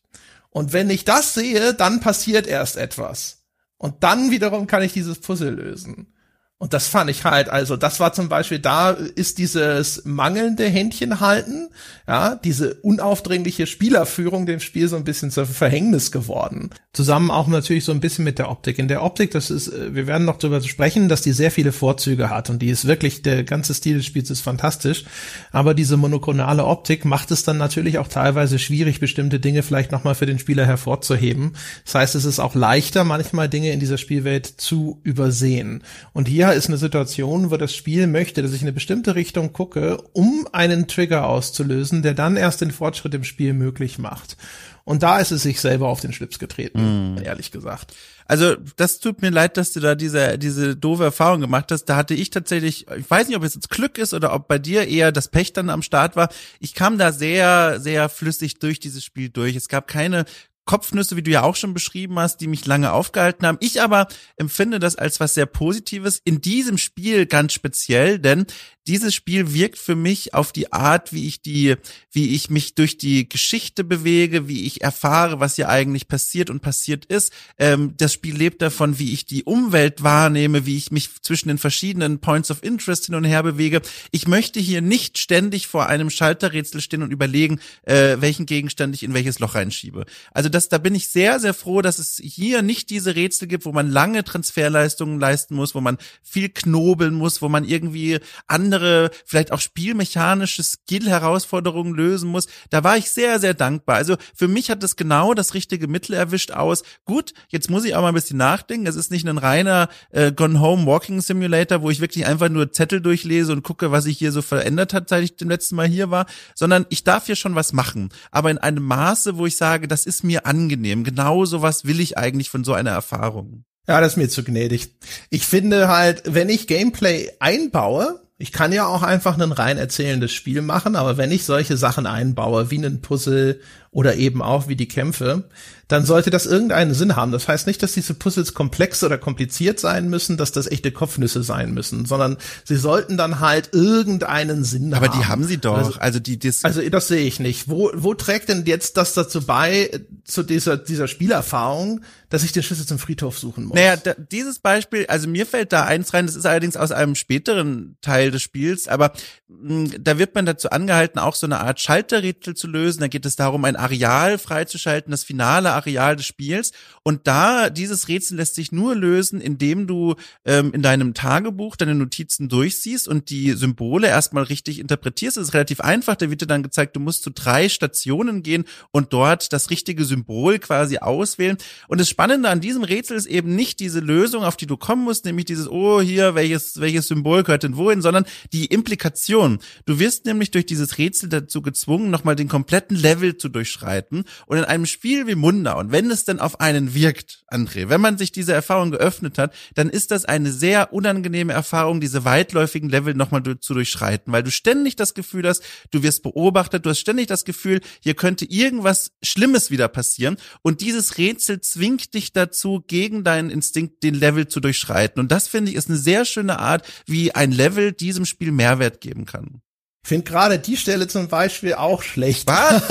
Und 0.51 0.73
wenn 0.73 0.91
ich 0.91 1.05
das 1.05 1.35
sehe, 1.35 1.75
dann 1.75 2.01
passiert 2.01 2.47
erst 2.47 2.77
etwas. 2.77 3.45
Und 3.77 4.05
dann 4.05 4.31
wiederum 4.31 4.67
kann 4.67 4.83
ich 4.83 4.93
dieses 4.93 5.19
Puzzle 5.19 5.55
lösen. 5.55 6.15
Und 6.63 6.75
das 6.75 6.87
fand 6.87 7.11
ich 7.11 7.25
halt, 7.25 7.49
also 7.49 7.77
das 7.77 7.99
war 7.99 8.13
zum 8.13 8.29
Beispiel, 8.29 8.61
da 8.61 8.91
ist 8.91 9.39
dieses 9.39 10.05
mangelnde 10.05 10.69
Händchen 10.69 11.19
halten, 11.19 11.71
ja, 12.07 12.37
diese 12.37 12.75
unaufdringliche 12.75 13.67
Spielerführung 13.67 14.47
dem 14.47 14.61
Spiel 14.61 14.87
so 14.87 14.95
ein 14.95 15.03
bisschen 15.03 15.33
zur 15.33 15.47
Verhängnis 15.47 16.13
geworden. 16.13 16.71
Zusammen 16.93 17.33
auch 17.33 17.49
natürlich 17.49 17.85
so 17.85 17.91
ein 17.91 17.99
bisschen 17.99 18.25
mit 18.25 18.39
der 18.39 18.49
Optik. 18.49 18.79
In 18.79 18.87
der 18.87 19.03
Optik, 19.03 19.33
das 19.33 19.51
ist, 19.51 19.73
äh, 19.73 19.93
wir 19.93 20.07
werden 20.07 20.25
noch 20.25 20.39
darüber 20.39 20.61
sprechen, 20.61 21.09
dass 21.09 21.23
die 21.23 21.33
sehr 21.33 21.51
viele 21.51 21.73
Vorzüge 21.73 22.31
hat 22.31 22.49
und 22.49 22.63
die 22.63 22.71
ist 22.71 22.87
wirklich, 22.87 23.23
der 23.23 23.43
ganze 23.43 23.75
Stil 23.75 23.97
des 23.97 24.07
Spiels 24.07 24.31
ist 24.31 24.43
fantastisch. 24.43 25.05
Aber 25.51 25.75
diese 25.75 25.97
monochronale 25.97 26.65
Optik 26.65 27.05
macht 27.05 27.33
es 27.33 27.43
dann 27.43 27.59
natürlich 27.59 27.99
auch 27.99 28.07
teilweise 28.07 28.61
schwierig, 28.61 29.01
bestimmte 29.01 29.41
Dinge 29.41 29.65
vielleicht 29.65 29.91
nochmal 29.91 30.15
für 30.15 30.27
den 30.27 30.39
Spieler 30.39 30.65
hervorzuheben. 30.65 31.57
Das 31.87 31.97
heißt, 31.97 32.15
es 32.15 32.25
ist 32.25 32.39
auch 32.39 32.55
leichter, 32.55 33.03
manchmal 33.03 33.49
Dinge 33.49 33.73
in 33.73 33.81
dieser 33.81 33.99
Spielwelt 33.99 34.47
zu 34.47 35.01
übersehen. 35.03 35.83
Und 36.13 36.29
hier 36.29 36.52
ist 36.53 36.69
eine 36.69 36.77
Situation, 36.77 37.51
wo 37.51 37.57
das 37.57 37.75
Spiel 37.75 38.07
möchte, 38.07 38.43
dass 38.43 38.53
ich 38.53 38.63
in 38.63 38.69
eine 38.69 38.73
bestimmte 38.73 39.15
Richtung 39.15 39.53
gucke, 39.53 39.99
um 40.13 40.47
einen 40.53 40.89
Trigger 40.89 41.27
auszulösen, 41.27 42.03
der 42.03 42.15
dann 42.15 42.37
erst 42.37 42.61
den 42.61 42.71
Fortschritt 42.71 43.15
im 43.15 43.25
Spiel 43.25 43.53
möglich 43.53 43.99
macht. 43.99 44.37
Und 44.85 45.03
da 45.03 45.21
ist 45.21 45.31
es 45.31 45.43
sich 45.43 45.61
selber 45.61 45.89
auf 45.89 46.01
den 46.01 46.13
Schlips 46.13 46.39
getreten, 46.39 47.15
mm. 47.15 47.23
ehrlich 47.23 47.53
gesagt. 47.53 47.95
Also, 48.27 48.57
das 48.77 48.99
tut 48.99 49.23
mir 49.23 49.31
leid, 49.31 49.57
dass 49.57 49.73
du 49.73 49.81
da 49.81 49.95
diese, 49.95 50.39
diese 50.39 50.75
doofe 50.75 51.05
Erfahrung 51.05 51.41
gemacht 51.41 51.71
hast. 51.71 51.85
Da 51.85 51.97
hatte 51.97 52.15
ich 52.15 52.31
tatsächlich, 52.31 52.87
ich 52.89 53.11
weiß 53.11 53.29
nicht, 53.29 53.37
ob 53.37 53.45
es 53.45 53.55
jetzt 53.55 53.71
Glück 53.71 53.99
ist 53.99 54.15
oder 54.15 54.33
ob 54.35 54.49
bei 54.49 54.59
dir 54.59 54.89
eher 54.89 55.13
das 55.13 55.29
Pech 55.29 55.53
dann 55.53 55.71
am 55.71 55.83
Start 55.83 56.17
war. 56.17 56.31
Ich 56.59 56.75
kam 56.75 56.99
da 56.99 57.13
sehr, 57.13 57.79
sehr 57.81 58.09
flüssig 58.09 58.59
durch 58.59 58.81
dieses 58.81 59.05
Spiel 59.05 59.29
durch. 59.29 59.55
Es 59.55 59.69
gab 59.69 59.87
keine 59.87 60.25
Kopfnüsse, 60.65 61.17
wie 61.17 61.23
du 61.23 61.31
ja 61.31 61.43
auch 61.43 61.57
schon 61.57 61.75
beschrieben 61.75 62.19
hast, 62.19 62.41
die 62.41 62.47
mich 62.47 62.67
lange 62.67 62.93
aufgehalten 62.93 63.47
haben. 63.47 63.59
Ich 63.61 63.83
aber 63.83 64.07
empfinde 64.37 64.79
das 64.79 64.97
als 64.97 65.19
was 65.21 65.35
sehr 65.35 65.47
Positives 65.47 66.21
in 66.25 66.41
diesem 66.41 66.79
Spiel 66.79 67.27
ganz 67.27 67.53
speziell, 67.53 68.19
denn 68.19 68.47
dieses 68.87 69.15
Spiel 69.15 69.55
wirkt 69.55 69.79
für 69.79 69.95
mich 69.95 70.35
auf 70.35 70.53
die 70.53 70.73
Art, 70.73 71.13
wie 71.13 71.29
ich 71.29 71.41
die, 71.41 71.77
wie 72.11 72.35
ich 72.35 72.51
mich 72.51 72.75
durch 72.75 72.99
die 72.99 73.29
Geschichte 73.29 73.85
bewege, 73.85 74.49
wie 74.49 74.67
ich 74.67 74.83
erfahre, 74.83 75.39
was 75.39 75.57
hier 75.57 75.69
eigentlich 75.69 76.09
passiert 76.09 76.51
und 76.51 76.61
passiert 76.63 77.05
ist. 77.05 77.33
Ähm, 77.59 77.95
das 77.97 78.13
Spiel 78.13 78.37
lebt 78.37 78.61
davon, 78.61 78.99
wie 78.99 79.13
ich 79.13 79.25
die 79.25 79.45
Umwelt 79.45 80.03
wahrnehme, 80.03 80.67
wie 80.67 80.77
ich 80.77 80.91
mich 80.91 81.11
zwischen 81.23 81.49
den 81.49 81.59
verschiedenen 81.59 82.19
Points 82.19 82.51
of 82.51 82.65
Interest 82.65 83.07
hin 83.07 83.15
und 83.15 83.25
her 83.25 83.43
bewege. 83.45 83.83
Ich 84.11 84.27
möchte 84.27 84.59
hier 84.59 84.83
nicht 84.83 85.19
ständig 85.19 85.69
vor 85.69 85.87
einem 85.87 86.11
Schalterrätsel 86.11 86.81
stehen 86.81 87.03
und 87.03 87.13
überlegen, 87.13 87.61
äh, 87.85 88.17
welchen 88.19 88.47
Gegenstand 88.47 88.95
ich 88.97 89.05
in 89.05 89.15
welches 89.15 89.39
Loch 89.39 89.55
reinschiebe. 89.55 90.07
Also 90.33 90.49
das, 90.49 90.69
da 90.69 90.79
bin 90.79 90.97
ich 90.97 91.09
sehr, 91.09 91.39
sehr 91.39 91.55
froh, 91.55 91.83
dass 91.83 92.01
es 92.01 92.21
hier 92.23 92.63
nicht 92.63 92.91
diese 92.91 93.15
Rätsel 93.15 93.47
gibt, 93.47 93.65
wo 93.65 93.73
man 93.73 93.91
lange 93.91 94.25
Transferleistungen 94.25 95.21
leisten 95.21 95.55
muss, 95.55 95.75
wo 95.77 95.81
man 95.81 95.99
viel 96.23 96.49
knobeln 96.49 97.15
muss, 97.15 97.43
wo 97.43 97.49
man 97.49 97.65
irgendwie 97.65 98.19
an 98.49 98.72
andere, 98.73 99.11
vielleicht 99.25 99.53
auch 99.53 99.61
spielmechanische 99.61 100.63
Skill-Herausforderungen 100.63 101.95
lösen 101.95 102.31
muss. 102.31 102.47
Da 102.71 102.83
war 102.85 102.97
ich 102.97 103.11
sehr, 103.11 103.39
sehr 103.39 103.55
dankbar. 103.55 103.97
Also 103.97 104.17
für 104.35 104.49
mich 104.49 104.71
hat 104.71 104.83
das 104.83 104.97
genau 104.97 105.35
das 105.35 105.55
richtige 105.55 105.89
Mittel 105.89 106.15
erwischt 106.15 106.53
aus. 106.53 106.83
Gut, 107.05 107.35
jetzt 107.49 107.71
muss 107.71 107.85
ich 107.85 107.95
auch 107.95 108.01
mal 108.01 108.09
ein 108.09 108.15
bisschen 108.15 108.39
nachdenken. 108.39 108.87
Es 108.87 108.97
ist 108.97 109.11
nicht 109.11 109.29
ein 109.29 109.39
reiner 109.39 109.89
äh, 110.11 110.33
Gone 110.33 110.61
Home 110.61 110.87
Walking 110.87 111.21
Simulator, 111.21 111.83
wo 111.83 111.91
ich 111.91 112.01
wirklich 112.01 112.27
einfach 112.27 112.49
nur 112.49 112.73
Zettel 112.73 113.01
durchlese 113.01 113.53
und 113.53 113.63
gucke, 113.63 113.91
was 113.91 114.05
sich 114.05 114.19
hier 114.19 114.33
so 114.33 114.41
verändert 114.41 114.95
hat, 114.95 115.09
seit 115.09 115.25
ich 115.25 115.37
dem 115.37 115.51
letzten 115.51 115.77
Mal 115.77 115.87
hier 115.87 116.11
war, 116.11 116.27
sondern 116.55 116.87
ich 116.89 117.05
darf 117.05 117.27
hier 117.27 117.37
schon 117.37 117.55
was 117.55 117.73
machen. 117.73 118.11
Aber 118.31 118.51
in 118.51 118.59
einem 118.59 118.85
Maße, 118.85 119.37
wo 119.37 119.47
ich 119.47 119.57
sage, 119.57 119.87
das 119.89 120.07
ist 120.07 120.25
mir 120.25 120.47
angenehm. 120.47 121.05
Genau 121.05 121.45
sowas 121.45 121.85
will 121.85 122.01
ich 122.01 122.17
eigentlich 122.17 122.49
von 122.49 122.65
so 122.65 122.73
einer 122.73 122.91
Erfahrung. 122.91 123.65
Ja, 123.89 124.01
das 124.01 124.13
ist 124.13 124.17
mir 124.17 124.29
zu 124.29 124.45
gnädig. 124.45 124.95
Ich 125.29 125.45
finde 125.45 125.89
halt, 125.89 126.23
wenn 126.27 126.49
ich 126.49 126.69
Gameplay 126.69 127.31
einbaue, 127.41 128.23
ich 128.43 128.51
kann 128.51 128.73
ja 128.73 128.87
auch 128.87 129.05
einfach 129.05 129.39
ein 129.39 129.53
rein 129.53 129.79
erzählendes 129.79 130.33
Spiel 130.33 130.63
machen, 130.63 130.97
aber 130.97 131.17
wenn 131.17 131.31
ich 131.31 131.45
solche 131.45 131.77
Sachen 131.77 132.07
einbaue, 132.07 132.73
wie 132.73 132.79
einen 132.79 133.01
Puzzle 133.01 133.61
oder 133.93 134.17
eben 134.17 134.43
auch 134.43 134.69
wie 134.69 134.75
die 134.75 134.89
Kämpfe, 134.89 135.45
dann 135.87 136.07
sollte 136.07 136.31
das 136.31 136.47
irgendeinen 136.47 136.95
Sinn 136.95 137.15
haben. 137.17 137.33
Das 137.33 137.47
heißt 137.47 137.67
nicht, 137.67 137.83
dass 137.83 137.93
diese 137.93 138.15
Puzzles 138.15 138.55
komplex 138.55 139.05
oder 139.05 139.19
kompliziert 139.19 139.79
sein 139.79 140.09
müssen, 140.09 140.39
dass 140.39 140.51
das 140.51 140.67
echte 140.67 140.91
Kopfnüsse 140.91 141.43
sein 141.43 141.75
müssen, 141.75 142.07
sondern 142.07 142.39
sie 142.65 142.77
sollten 142.77 143.19
dann 143.19 143.41
halt 143.41 143.71
irgendeinen 143.73 144.65
Sinn 144.65 144.95
Aber 144.95 145.09
haben. 145.09 145.13
Aber 145.13 145.23
die 145.23 145.29
haben 145.29 145.45
sie 145.45 145.59
doch. 145.59 145.77
Also, 145.77 145.99
also 145.99 146.19
die 146.21 146.39
das 146.39 146.65
Also 146.65 146.81
das 146.89 147.09
sehe 147.09 147.27
ich 147.27 147.39
nicht. 147.39 147.69
Wo 147.69 147.91
wo 147.95 148.15
trägt 148.15 148.49
denn 148.49 148.65
jetzt 148.65 148.97
das 148.97 149.13
dazu 149.13 149.45
bei 149.45 149.91
zu 150.25 150.43
dieser 150.43 150.79
dieser 150.79 151.09
Spielerfahrung, 151.09 152.01
dass 152.31 152.45
ich 152.45 152.53
den 152.53 152.63
Schlüssel 152.63 152.87
zum 152.87 152.99
Friedhof 152.99 153.39
suchen 153.39 153.65
muss? 153.65 153.75
Naja, 153.75 153.97
da, 153.97 154.15
dieses 154.15 154.61
Beispiel, 154.61 155.05
also 155.09 155.29
mir 155.29 155.45
fällt 155.45 155.75
da 155.75 155.85
eins 155.85 156.15
rein, 156.15 156.25
das 156.25 156.37
ist 156.37 156.47
allerdings 156.47 156.79
aus 156.79 156.93
einem 156.93 157.15
späteren 157.15 157.99
Teil 158.01 158.31
des 158.31 158.41
Spiels, 158.41 158.89
aber 158.89 159.13
mh, 159.49 159.97
da 160.01 160.19
wird 160.19 160.35
man 160.35 160.47
dazu 160.47 160.71
angehalten, 160.71 161.19
auch 161.19 161.35
so 161.35 161.47
eine 161.47 161.61
Art 161.61 161.81
Schalterrätsel 161.81 162.55
zu 162.55 162.67
lösen. 162.67 163.01
Da 163.01 163.09
geht 163.09 163.27
es 163.27 163.37
darum, 163.37 163.67
ein 163.67 163.77
Areal 163.83 164.39
freizuschalten, 164.39 165.11
das 165.11 165.25
finale 165.25 165.73
Areal 165.73 166.17
des 166.17 166.27
Spiels. 166.27 166.73
Und 167.03 167.27
da, 167.27 167.69
dieses 167.69 168.09
Rätsel 168.09 168.37
lässt 168.37 168.55
sich 168.55 168.73
nur 168.73 168.95
lösen, 168.95 169.41
indem 169.41 169.87
du 169.87 170.15
ähm, 170.45 170.73
in 170.73 170.83
deinem 170.83 171.15
Tagebuch 171.15 171.77
deine 171.77 171.95
Notizen 171.95 172.49
durchsiehst 172.49 173.09
und 173.09 173.31
die 173.31 173.53
Symbole 173.53 174.07
erstmal 174.07 174.45
richtig 174.45 174.79
interpretierst. 174.79 175.37
Das 175.37 175.49
ist 175.49 175.55
relativ 175.55 175.81
einfach. 175.81 176.17
Da 176.17 176.31
wird 176.31 176.41
dir 176.41 176.47
dann 176.47 176.63
gezeigt, 176.63 176.97
du 176.97 177.01
musst 177.01 177.23
zu 177.23 177.31
drei 177.31 177.69
Stationen 177.69 178.43
gehen 178.43 178.65
und 178.91 179.13
dort 179.13 179.53
das 179.53 179.71
richtige 179.71 180.05
Symbol 180.05 180.59
quasi 180.59 180.99
auswählen. 180.99 181.57
Und 181.89 182.01
das 182.01 182.09
Spannende 182.09 182.49
an 182.49 182.61
diesem 182.61 182.85
Rätsel 182.85 183.17
ist 183.17 183.27
eben 183.27 183.55
nicht 183.57 183.81
diese 183.81 184.01
Lösung, 184.01 184.45
auf 184.45 184.57
die 184.57 184.67
du 184.67 184.77
kommen 184.77 185.05
musst, 185.05 185.25
nämlich 185.25 185.47
dieses, 185.47 185.69
oh, 185.69 186.01
hier, 186.01 186.35
welches, 186.35 186.81
welches 186.81 187.09
Symbol 187.09 187.43
gehört 187.43 187.65
denn 187.65 187.77
wohin, 187.77 188.03
sondern 188.03 188.25
die 188.53 188.67
Implikation. 188.67 189.59
Du 189.87 189.99
wirst 189.99 190.25
nämlich 190.25 190.51
durch 190.51 190.67
dieses 190.67 190.99
Rätsel 190.99 191.29
dazu 191.29 191.63
gezwungen, 191.63 192.11
nochmal 192.11 192.37
den 192.37 192.49
kompletten 192.49 192.97
Level 192.97 193.37
zu 193.37 193.49
durchschreiten. 193.73 194.25
Und 194.47 194.59
in 194.59 194.65
einem 194.65 194.87
Spiel 194.87 195.27
wie 195.27 195.35
Munda, 195.35 195.75
und 195.75 195.93
wenn 195.93 196.11
es 196.11 196.25
denn 196.25 196.41
auf 196.41 196.61
einen 196.61 196.95
wirkt, 196.95 197.45
André, 197.51 197.89
wenn 197.89 198.01
man 198.01 198.19
sich 198.19 198.33
diese 198.33 198.53
Erfahrung 198.53 198.91
geöffnet 198.91 199.39
hat, 199.39 199.55
dann 199.75 199.91
ist 199.91 200.11
das 200.11 200.25
eine 200.25 200.53
sehr 200.53 200.93
unangenehme 200.93 201.53
Erfahrung, 201.53 202.01
diese 202.01 202.25
weitläufigen 202.25 202.89
Level 202.89 203.15
nochmal 203.15 203.43
zu 203.61 203.75
durchschreiten, 203.75 204.33
weil 204.33 204.43
du 204.43 204.51
ständig 204.51 204.97
das 204.97 205.15
Gefühl 205.15 205.49
hast, 205.49 205.63
du 205.91 206.03
wirst 206.03 206.23
beobachtet, 206.23 206.87
du 206.87 206.91
hast 206.91 207.01
ständig 207.01 207.27
das 207.27 207.45
Gefühl, 207.45 207.81
hier 208.01 208.15
könnte 208.15 208.45
irgendwas 208.45 209.13
Schlimmes 209.23 209.71
wieder 209.71 209.89
passieren. 209.89 210.37
Und 210.63 210.81
dieses 210.81 211.19
Rätsel 211.19 211.61
zwingt 211.61 212.15
dich 212.15 212.33
dazu, 212.33 212.83
gegen 212.87 213.25
deinen 213.25 213.51
Instinkt 213.51 214.03
den 214.03 214.15
Level 214.15 214.49
zu 214.49 214.61
durchschreiten. 214.61 215.21
Und 215.21 215.33
das 215.33 215.49
finde 215.49 215.71
ich 215.71 215.77
ist 215.77 215.89
eine 215.89 215.99
sehr 215.99 216.25
schöne 216.25 216.59
Art, 216.59 216.87
wie 217.07 217.35
ein 217.35 217.53
Level 217.53 217.93
diesem 217.93 218.25
Spiel 218.25 218.53
Mehrwert 218.53 219.01
geben 219.01 219.27
kann. 219.27 219.63
Ich 220.05 220.09
finde 220.09 220.25
gerade 220.25 220.59
die 220.59 220.77
Stelle 220.77 221.07
zum 221.07 221.29
Beispiel 221.29 221.75
auch 221.75 222.03
schlecht. 222.03 222.49
Was? 222.49 222.83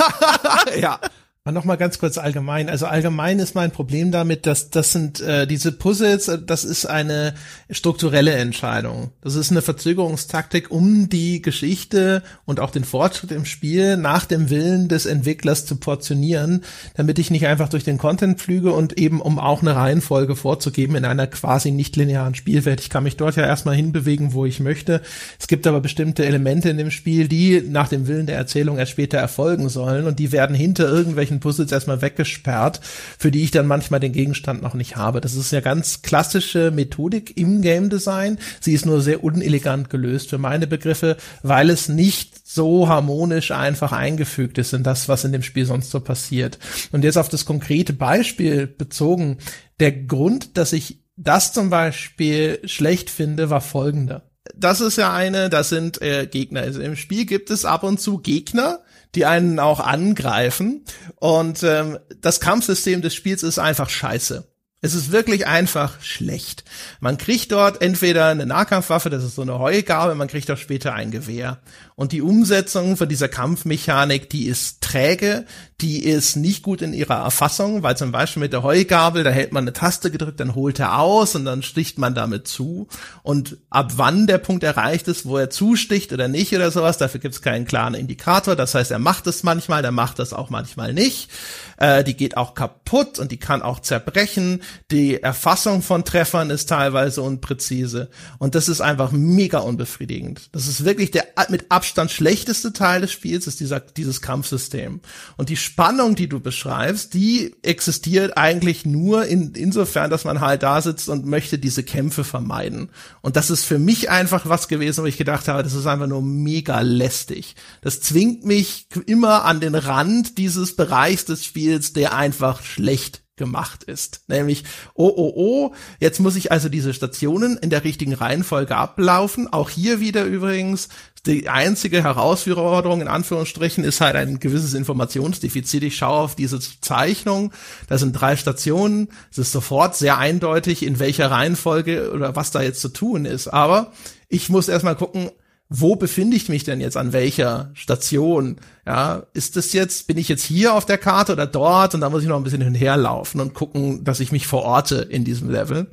ja. 0.80 0.98
Noch 1.44 1.64
mal 1.64 1.74
ganz 1.74 1.98
kurz 1.98 2.18
allgemein. 2.18 2.68
Also 2.68 2.86
allgemein 2.86 3.40
ist 3.40 3.56
mein 3.56 3.72
Problem 3.72 4.12
damit, 4.12 4.46
dass 4.46 4.70
das 4.70 4.92
sind 4.92 5.20
äh, 5.20 5.44
diese 5.44 5.72
Puzzles, 5.72 6.28
äh, 6.28 6.38
das 6.40 6.62
ist 6.62 6.86
eine 6.86 7.34
strukturelle 7.68 8.30
Entscheidung. 8.34 9.10
Das 9.22 9.34
ist 9.34 9.50
eine 9.50 9.60
Verzögerungstaktik, 9.60 10.70
um 10.70 11.08
die 11.08 11.42
Geschichte 11.42 12.22
und 12.44 12.60
auch 12.60 12.70
den 12.70 12.84
Fortschritt 12.84 13.32
im 13.32 13.44
Spiel 13.44 13.96
nach 13.96 14.24
dem 14.24 14.50
Willen 14.50 14.86
des 14.86 15.04
Entwicklers 15.04 15.66
zu 15.66 15.74
portionieren, 15.74 16.62
damit 16.94 17.18
ich 17.18 17.32
nicht 17.32 17.48
einfach 17.48 17.68
durch 17.68 17.82
den 17.82 17.98
Content 17.98 18.40
flüge 18.40 18.72
und 18.72 18.96
eben 18.96 19.20
um 19.20 19.40
auch 19.40 19.62
eine 19.62 19.74
Reihenfolge 19.74 20.36
vorzugeben 20.36 20.94
in 20.94 21.04
einer 21.04 21.26
quasi 21.26 21.72
nicht 21.72 21.96
linearen 21.96 22.36
Spielwelt. 22.36 22.80
Ich 22.80 22.88
kann 22.88 23.02
mich 23.02 23.16
dort 23.16 23.34
ja 23.34 23.44
erstmal 23.44 23.74
hinbewegen, 23.74 24.32
wo 24.32 24.46
ich 24.46 24.60
möchte. 24.60 25.02
Es 25.40 25.48
gibt 25.48 25.66
aber 25.66 25.80
bestimmte 25.80 26.24
Elemente 26.24 26.70
in 26.70 26.78
dem 26.78 26.92
Spiel, 26.92 27.26
die 27.26 27.64
nach 27.68 27.88
dem 27.88 28.06
Willen 28.06 28.26
der 28.26 28.36
Erzählung 28.36 28.78
erst 28.78 28.92
später 28.92 29.18
erfolgen 29.18 29.68
sollen 29.68 30.06
und 30.06 30.20
die 30.20 30.30
werden 30.30 30.54
hinter 30.54 30.88
irgendwelchen 30.88 31.31
solchen 31.32 31.40
Puzzles 31.40 31.72
erstmal 31.72 32.02
weggesperrt, 32.02 32.80
für 33.18 33.30
die 33.30 33.42
ich 33.42 33.50
dann 33.50 33.66
manchmal 33.66 34.00
den 34.00 34.12
Gegenstand 34.12 34.62
noch 34.62 34.74
nicht 34.74 34.96
habe. 34.96 35.20
Das 35.20 35.34
ist 35.34 35.52
ja 35.52 35.60
ganz 35.60 36.02
klassische 36.02 36.70
Methodik 36.70 37.36
im 37.36 37.62
Game 37.62 37.90
Design. 37.90 38.38
Sie 38.60 38.72
ist 38.72 38.86
nur 38.86 39.00
sehr 39.00 39.24
unelegant 39.24 39.90
gelöst 39.90 40.30
für 40.30 40.38
meine 40.38 40.66
Begriffe, 40.66 41.16
weil 41.42 41.70
es 41.70 41.88
nicht 41.88 42.46
so 42.46 42.88
harmonisch 42.88 43.50
einfach 43.50 43.92
eingefügt 43.92 44.58
ist 44.58 44.74
in 44.74 44.82
das, 44.82 45.08
was 45.08 45.24
in 45.24 45.32
dem 45.32 45.42
Spiel 45.42 45.64
sonst 45.64 45.90
so 45.90 46.00
passiert. 46.00 46.58
Und 46.92 47.04
jetzt 47.04 47.16
auf 47.18 47.28
das 47.28 47.46
konkrete 47.46 47.92
Beispiel 47.92 48.66
bezogen, 48.66 49.38
der 49.80 49.92
Grund, 49.92 50.56
dass 50.56 50.72
ich 50.72 50.98
das 51.16 51.52
zum 51.52 51.70
Beispiel 51.70 52.60
schlecht 52.64 53.10
finde, 53.10 53.48
war 53.50 53.60
folgender. 53.60 54.22
Das 54.54 54.80
ist 54.80 54.96
ja 54.96 55.12
eine, 55.14 55.48
das 55.48 55.68
sind 55.68 56.02
äh, 56.02 56.26
Gegner. 56.26 56.62
Also 56.62 56.80
im 56.80 56.96
Spiel 56.96 57.26
gibt 57.26 57.50
es 57.50 57.64
ab 57.64 57.84
und 57.84 58.00
zu 58.00 58.18
Gegner, 58.18 58.80
die 59.14 59.26
einen 59.26 59.58
auch 59.58 59.80
angreifen. 59.80 60.84
Und 61.16 61.62
ähm, 61.62 61.98
das 62.20 62.40
Kampfsystem 62.40 63.02
des 63.02 63.14
Spiels 63.14 63.42
ist 63.42 63.58
einfach 63.58 63.90
scheiße. 63.90 64.44
Es 64.84 64.94
ist 64.94 65.12
wirklich 65.12 65.46
einfach 65.46 66.00
schlecht. 66.02 66.64
Man 66.98 67.16
kriegt 67.16 67.52
dort 67.52 67.80
entweder 67.82 68.26
eine 68.26 68.46
Nahkampfwaffe, 68.46 69.10
das 69.10 69.22
ist 69.22 69.36
so 69.36 69.42
eine 69.42 69.60
Heugabel, 69.60 70.16
man 70.16 70.26
kriegt 70.26 70.50
auch 70.50 70.56
später 70.56 70.92
ein 70.92 71.12
Gewehr. 71.12 71.60
Und 72.02 72.10
die 72.10 72.20
Umsetzung 72.20 72.96
von 72.96 73.08
dieser 73.08 73.28
Kampfmechanik, 73.28 74.28
die 74.28 74.46
ist 74.48 74.80
träge, 74.80 75.46
die 75.80 76.04
ist 76.04 76.34
nicht 76.34 76.64
gut 76.64 76.82
in 76.82 76.94
ihrer 76.94 77.22
Erfassung, 77.22 77.84
weil 77.84 77.96
zum 77.96 78.10
Beispiel 78.10 78.40
mit 78.40 78.52
der 78.52 78.64
Heugabel, 78.64 79.22
da 79.22 79.30
hält 79.30 79.52
man 79.52 79.62
eine 79.62 79.72
Taste 79.72 80.10
gedrückt, 80.10 80.40
dann 80.40 80.56
holt 80.56 80.80
er 80.80 80.98
aus 80.98 81.36
und 81.36 81.44
dann 81.44 81.62
sticht 81.62 81.98
man 81.98 82.14
damit 82.14 82.48
zu. 82.48 82.88
Und 83.22 83.58
ab 83.70 83.92
wann 83.96 84.26
der 84.26 84.38
Punkt 84.38 84.64
erreicht 84.64 85.06
ist, 85.06 85.26
wo 85.26 85.38
er 85.38 85.50
zusticht 85.50 86.12
oder 86.12 86.26
nicht 86.26 86.52
oder 86.52 86.72
sowas, 86.72 86.98
dafür 86.98 87.20
gibt 87.20 87.36
es 87.36 87.42
keinen 87.42 87.66
klaren 87.66 87.94
Indikator. 87.94 88.56
Das 88.56 88.74
heißt, 88.74 88.90
er 88.90 88.98
macht 88.98 89.28
es 89.28 89.44
manchmal, 89.44 89.82
der 89.82 89.92
macht 89.92 90.18
es 90.18 90.32
auch 90.32 90.50
manchmal 90.50 90.92
nicht. 90.92 91.30
Äh, 91.76 92.02
die 92.02 92.16
geht 92.16 92.36
auch 92.36 92.54
kaputt 92.54 93.20
und 93.20 93.30
die 93.30 93.38
kann 93.38 93.62
auch 93.62 93.78
zerbrechen. 93.78 94.62
Die 94.90 95.22
Erfassung 95.22 95.82
von 95.82 96.04
Treffern 96.04 96.50
ist 96.50 96.68
teilweise 96.68 97.22
unpräzise. 97.22 98.10
Und 98.38 98.56
das 98.56 98.68
ist 98.68 98.80
einfach 98.80 99.10
mega 99.12 99.58
unbefriedigend. 99.58 100.50
Das 100.52 100.66
ist 100.66 100.84
wirklich 100.84 101.12
der 101.12 101.26
mit 101.48 101.70
Abstand 101.70 101.91
schlechteste 102.08 102.72
Teil 102.72 103.00
des 103.02 103.12
Spiels, 103.12 103.46
ist 103.46 103.60
dieser, 103.60 103.80
dieses 103.80 104.20
Kampfsystem. 104.20 105.00
Und 105.36 105.48
die 105.48 105.56
Spannung, 105.56 106.14
die 106.14 106.28
du 106.28 106.40
beschreibst, 106.40 107.14
die 107.14 107.54
existiert 107.62 108.36
eigentlich 108.36 108.84
nur 108.84 109.26
in, 109.26 109.52
insofern, 109.54 110.10
dass 110.10 110.24
man 110.24 110.40
halt 110.40 110.62
da 110.62 110.80
sitzt 110.80 111.08
und 111.08 111.26
möchte 111.26 111.58
diese 111.58 111.82
Kämpfe 111.82 112.24
vermeiden. 112.24 112.90
Und 113.20 113.36
das 113.36 113.50
ist 113.50 113.64
für 113.64 113.78
mich 113.78 114.10
einfach 114.10 114.48
was 114.48 114.68
gewesen, 114.68 115.02
wo 115.02 115.06
ich 115.06 115.18
gedacht 115.18 115.48
habe, 115.48 115.62
das 115.62 115.74
ist 115.74 115.86
einfach 115.86 116.06
nur 116.06 116.22
mega 116.22 116.80
lästig. 116.80 117.54
Das 117.80 118.00
zwingt 118.00 118.44
mich 118.44 118.86
immer 119.06 119.44
an 119.44 119.60
den 119.60 119.74
Rand 119.74 120.38
dieses 120.38 120.76
Bereichs 120.76 121.24
des 121.24 121.44
Spiels, 121.44 121.92
der 121.92 122.14
einfach 122.14 122.62
schlecht 122.62 123.22
gemacht 123.36 123.84
ist. 123.84 124.22
Nämlich, 124.28 124.64
oh, 124.94 125.12
oh, 125.14 125.32
oh, 125.34 125.74
jetzt 126.00 126.20
muss 126.20 126.36
ich 126.36 126.52
also 126.52 126.68
diese 126.68 126.92
Stationen 126.92 127.56
in 127.56 127.70
der 127.70 127.84
richtigen 127.84 128.12
Reihenfolge 128.12 128.76
ablaufen. 128.76 129.52
Auch 129.52 129.70
hier 129.70 130.00
wieder 130.00 130.24
übrigens, 130.24 130.88
die 131.24 131.48
einzige 131.48 132.02
Herausforderung 132.02 133.00
in 133.00 133.08
Anführungsstrichen 133.08 133.84
ist 133.84 134.00
halt 134.00 134.16
ein 134.16 134.40
gewisses 134.40 134.74
Informationsdefizit. 134.74 135.84
Ich 135.84 135.96
schaue 135.96 136.20
auf 136.20 136.34
diese 136.34 136.58
Zeichnung, 136.60 137.52
da 137.88 137.96
sind 137.96 138.12
drei 138.12 138.36
Stationen, 138.36 139.08
es 139.30 139.38
ist 139.38 139.52
sofort 139.52 139.96
sehr 139.96 140.18
eindeutig, 140.18 140.82
in 140.84 140.98
welcher 140.98 141.30
Reihenfolge 141.30 142.10
oder 142.12 142.34
was 142.34 142.50
da 142.50 142.60
jetzt 142.60 142.80
zu 142.80 142.88
tun 142.88 143.24
ist. 143.24 143.48
Aber 143.48 143.92
ich 144.28 144.48
muss 144.48 144.68
erstmal 144.68 144.96
gucken, 144.96 145.30
wo 145.74 145.96
befinde 145.96 146.36
ich 146.36 146.50
mich 146.50 146.64
denn 146.64 146.82
jetzt 146.82 146.98
an 146.98 147.14
welcher 147.14 147.70
Station? 147.72 148.56
Ja, 148.86 149.22
ist 149.32 149.56
das 149.56 149.72
jetzt, 149.72 150.06
bin 150.06 150.18
ich 150.18 150.28
jetzt 150.28 150.44
hier 150.44 150.74
auf 150.74 150.84
der 150.84 150.98
Karte 150.98 151.32
oder 151.32 151.46
dort? 151.46 151.94
Und 151.94 152.02
da 152.02 152.10
muss 152.10 152.22
ich 152.22 152.28
noch 152.28 152.36
ein 152.36 152.44
bisschen 152.44 152.60
hinherlaufen 152.60 153.40
und 153.40 153.54
gucken, 153.54 154.04
dass 154.04 154.20
ich 154.20 154.32
mich 154.32 154.46
verorte 154.46 154.96
in 154.96 155.24
diesem 155.24 155.50
Level. 155.50 155.90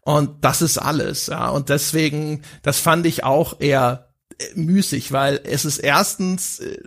Und 0.00 0.44
das 0.44 0.62
ist 0.62 0.78
alles, 0.78 1.28
ja. 1.28 1.48
Und 1.48 1.68
deswegen, 1.68 2.42
das 2.62 2.80
fand 2.80 3.06
ich 3.06 3.22
auch 3.22 3.60
eher 3.60 4.08
äh, 4.38 4.58
müßig, 4.58 5.12
weil 5.12 5.40
es 5.44 5.64
ist 5.64 5.78
erstens, 5.78 6.58
äh, 6.58 6.78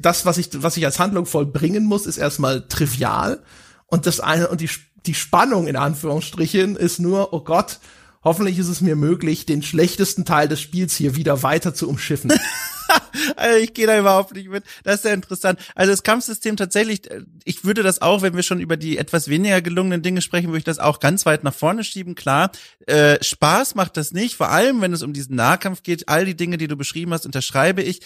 das, 0.00 0.26
was 0.26 0.38
ich, 0.38 0.48
was 0.60 0.76
ich 0.76 0.84
als 0.84 0.98
Handlung 0.98 1.26
vollbringen 1.26 1.84
muss, 1.84 2.06
ist 2.06 2.18
erstmal 2.18 2.66
trivial. 2.66 3.44
Und 3.86 4.06
das 4.06 4.18
eine, 4.18 4.48
und 4.48 4.60
die, 4.60 4.70
die 5.06 5.14
Spannung 5.14 5.68
in 5.68 5.76
Anführungsstrichen 5.76 6.74
ist 6.74 6.98
nur, 6.98 7.32
oh 7.32 7.44
Gott, 7.44 7.78
Hoffentlich 8.24 8.58
ist 8.58 8.68
es 8.68 8.80
mir 8.80 8.96
möglich, 8.96 9.46
den 9.46 9.62
schlechtesten 9.62 10.24
Teil 10.24 10.48
des 10.48 10.60
Spiels 10.60 10.96
hier 10.96 11.16
wieder 11.16 11.42
weiter 11.42 11.74
zu 11.74 11.88
umschiffen. 11.88 12.32
also 13.36 13.58
ich 13.58 13.74
gehe 13.74 13.86
da 13.86 13.98
überhaupt 13.98 14.34
nicht 14.34 14.48
mit. 14.48 14.64
Das 14.84 14.96
ist 14.96 15.02
sehr 15.02 15.14
interessant. 15.14 15.58
Also 15.74 15.90
das 15.90 16.02
Kampfsystem 16.02 16.56
tatsächlich, 16.56 17.02
ich 17.44 17.64
würde 17.64 17.82
das 17.82 18.00
auch, 18.00 18.22
wenn 18.22 18.36
wir 18.36 18.42
schon 18.42 18.60
über 18.60 18.76
die 18.76 18.98
etwas 18.98 19.28
weniger 19.28 19.60
gelungenen 19.60 20.02
Dinge 20.02 20.22
sprechen, 20.22 20.48
würde 20.48 20.58
ich 20.58 20.64
das 20.64 20.78
auch 20.78 21.00
ganz 21.00 21.26
weit 21.26 21.42
nach 21.42 21.54
vorne 21.54 21.82
schieben. 21.82 22.14
Klar, 22.14 22.52
äh, 22.86 23.22
Spaß 23.22 23.74
macht 23.74 23.96
das 23.96 24.12
nicht, 24.12 24.36
vor 24.36 24.50
allem 24.50 24.80
wenn 24.80 24.92
es 24.92 25.02
um 25.02 25.12
diesen 25.12 25.36
Nahkampf 25.36 25.82
geht. 25.82 26.08
All 26.08 26.24
die 26.24 26.36
Dinge, 26.36 26.58
die 26.58 26.68
du 26.68 26.76
beschrieben 26.76 27.12
hast, 27.12 27.26
unterschreibe 27.26 27.82
ich 27.82 28.00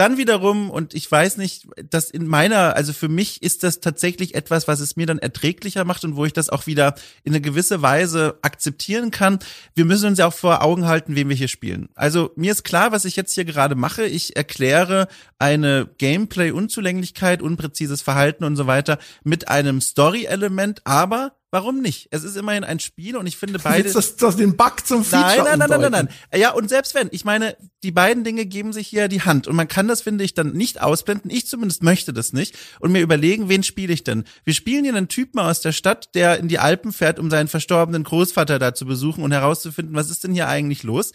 dann 0.00 0.16
wiederum, 0.16 0.70
und 0.70 0.94
ich 0.94 1.10
weiß 1.10 1.36
nicht, 1.36 1.68
dass 1.90 2.10
in 2.10 2.26
meiner, 2.26 2.74
also 2.74 2.94
für 2.94 3.08
mich 3.08 3.42
ist 3.42 3.62
das 3.62 3.80
tatsächlich 3.80 4.34
etwas, 4.34 4.66
was 4.66 4.80
es 4.80 4.96
mir 4.96 5.04
dann 5.04 5.18
erträglicher 5.18 5.84
macht 5.84 6.04
und 6.04 6.16
wo 6.16 6.24
ich 6.24 6.32
das 6.32 6.48
auch 6.48 6.66
wieder 6.66 6.94
in 7.22 7.32
eine 7.32 7.42
gewisse 7.42 7.82
Weise 7.82 8.38
akzeptieren 8.40 9.10
kann. 9.10 9.40
Wir 9.74 9.84
müssen 9.84 10.06
uns 10.06 10.18
ja 10.18 10.26
auch 10.26 10.32
vor 10.32 10.62
Augen 10.62 10.86
halten, 10.86 11.16
wem 11.16 11.28
wir 11.28 11.36
hier 11.36 11.48
spielen. 11.48 11.90
Also 11.94 12.30
mir 12.34 12.50
ist 12.50 12.64
klar, 12.64 12.92
was 12.92 13.04
ich 13.04 13.14
jetzt 13.14 13.34
hier 13.34 13.44
gerade 13.44 13.74
mache. 13.74 14.06
Ich 14.06 14.36
erkläre 14.36 15.06
eine 15.38 15.90
Gameplay-Unzulänglichkeit, 15.98 17.42
unpräzises 17.42 18.00
Verhalten 18.00 18.44
und 18.44 18.56
so 18.56 18.66
weiter 18.66 18.98
mit 19.22 19.48
einem 19.48 19.82
Story-Element, 19.82 20.80
aber 20.86 21.32
Warum 21.52 21.80
nicht? 21.80 22.06
Es 22.12 22.22
ist 22.22 22.36
immerhin 22.36 22.62
ein 22.62 22.78
Spiel 22.78 23.16
und 23.16 23.26
ich 23.26 23.36
finde 23.36 23.58
beide. 23.58 23.84
Willst 23.84 23.96
das, 23.96 24.14
das 24.14 24.36
den 24.36 24.56
Bug 24.56 24.86
zum 24.86 25.04
Feature 25.04 25.44
Nein, 25.44 25.58
nein, 25.58 25.68
nein, 25.68 25.80
nein, 25.80 25.90
nein, 25.90 26.08
nein. 26.30 26.40
Ja, 26.40 26.52
und 26.52 26.68
selbst 26.68 26.94
wenn, 26.94 27.08
ich 27.10 27.24
meine, 27.24 27.56
die 27.82 27.90
beiden 27.90 28.22
Dinge 28.22 28.46
geben 28.46 28.72
sich 28.72 28.86
hier 28.86 29.08
die 29.08 29.22
Hand 29.22 29.48
und 29.48 29.56
man 29.56 29.66
kann 29.66 29.88
das, 29.88 30.00
finde 30.00 30.22
ich, 30.22 30.34
dann 30.34 30.52
nicht 30.52 30.80
ausblenden. 30.80 31.28
Ich 31.28 31.48
zumindest 31.48 31.82
möchte 31.82 32.12
das 32.12 32.32
nicht 32.32 32.56
und 32.78 32.92
mir 32.92 33.00
überlegen, 33.00 33.48
wen 33.48 33.64
spiele 33.64 33.92
ich 33.92 34.04
denn? 34.04 34.24
Wir 34.44 34.54
spielen 34.54 34.84
hier 34.84 34.94
einen 34.94 35.08
Typen 35.08 35.40
aus 35.40 35.60
der 35.60 35.72
Stadt, 35.72 36.14
der 36.14 36.38
in 36.38 36.46
die 36.46 36.60
Alpen 36.60 36.92
fährt, 36.92 37.18
um 37.18 37.30
seinen 37.30 37.48
verstorbenen 37.48 38.04
Großvater 38.04 38.60
da 38.60 38.72
zu 38.72 38.86
besuchen 38.86 39.24
und 39.24 39.32
herauszufinden, 39.32 39.96
was 39.96 40.08
ist 40.08 40.22
denn 40.22 40.32
hier 40.32 40.46
eigentlich 40.46 40.84
los? 40.84 41.10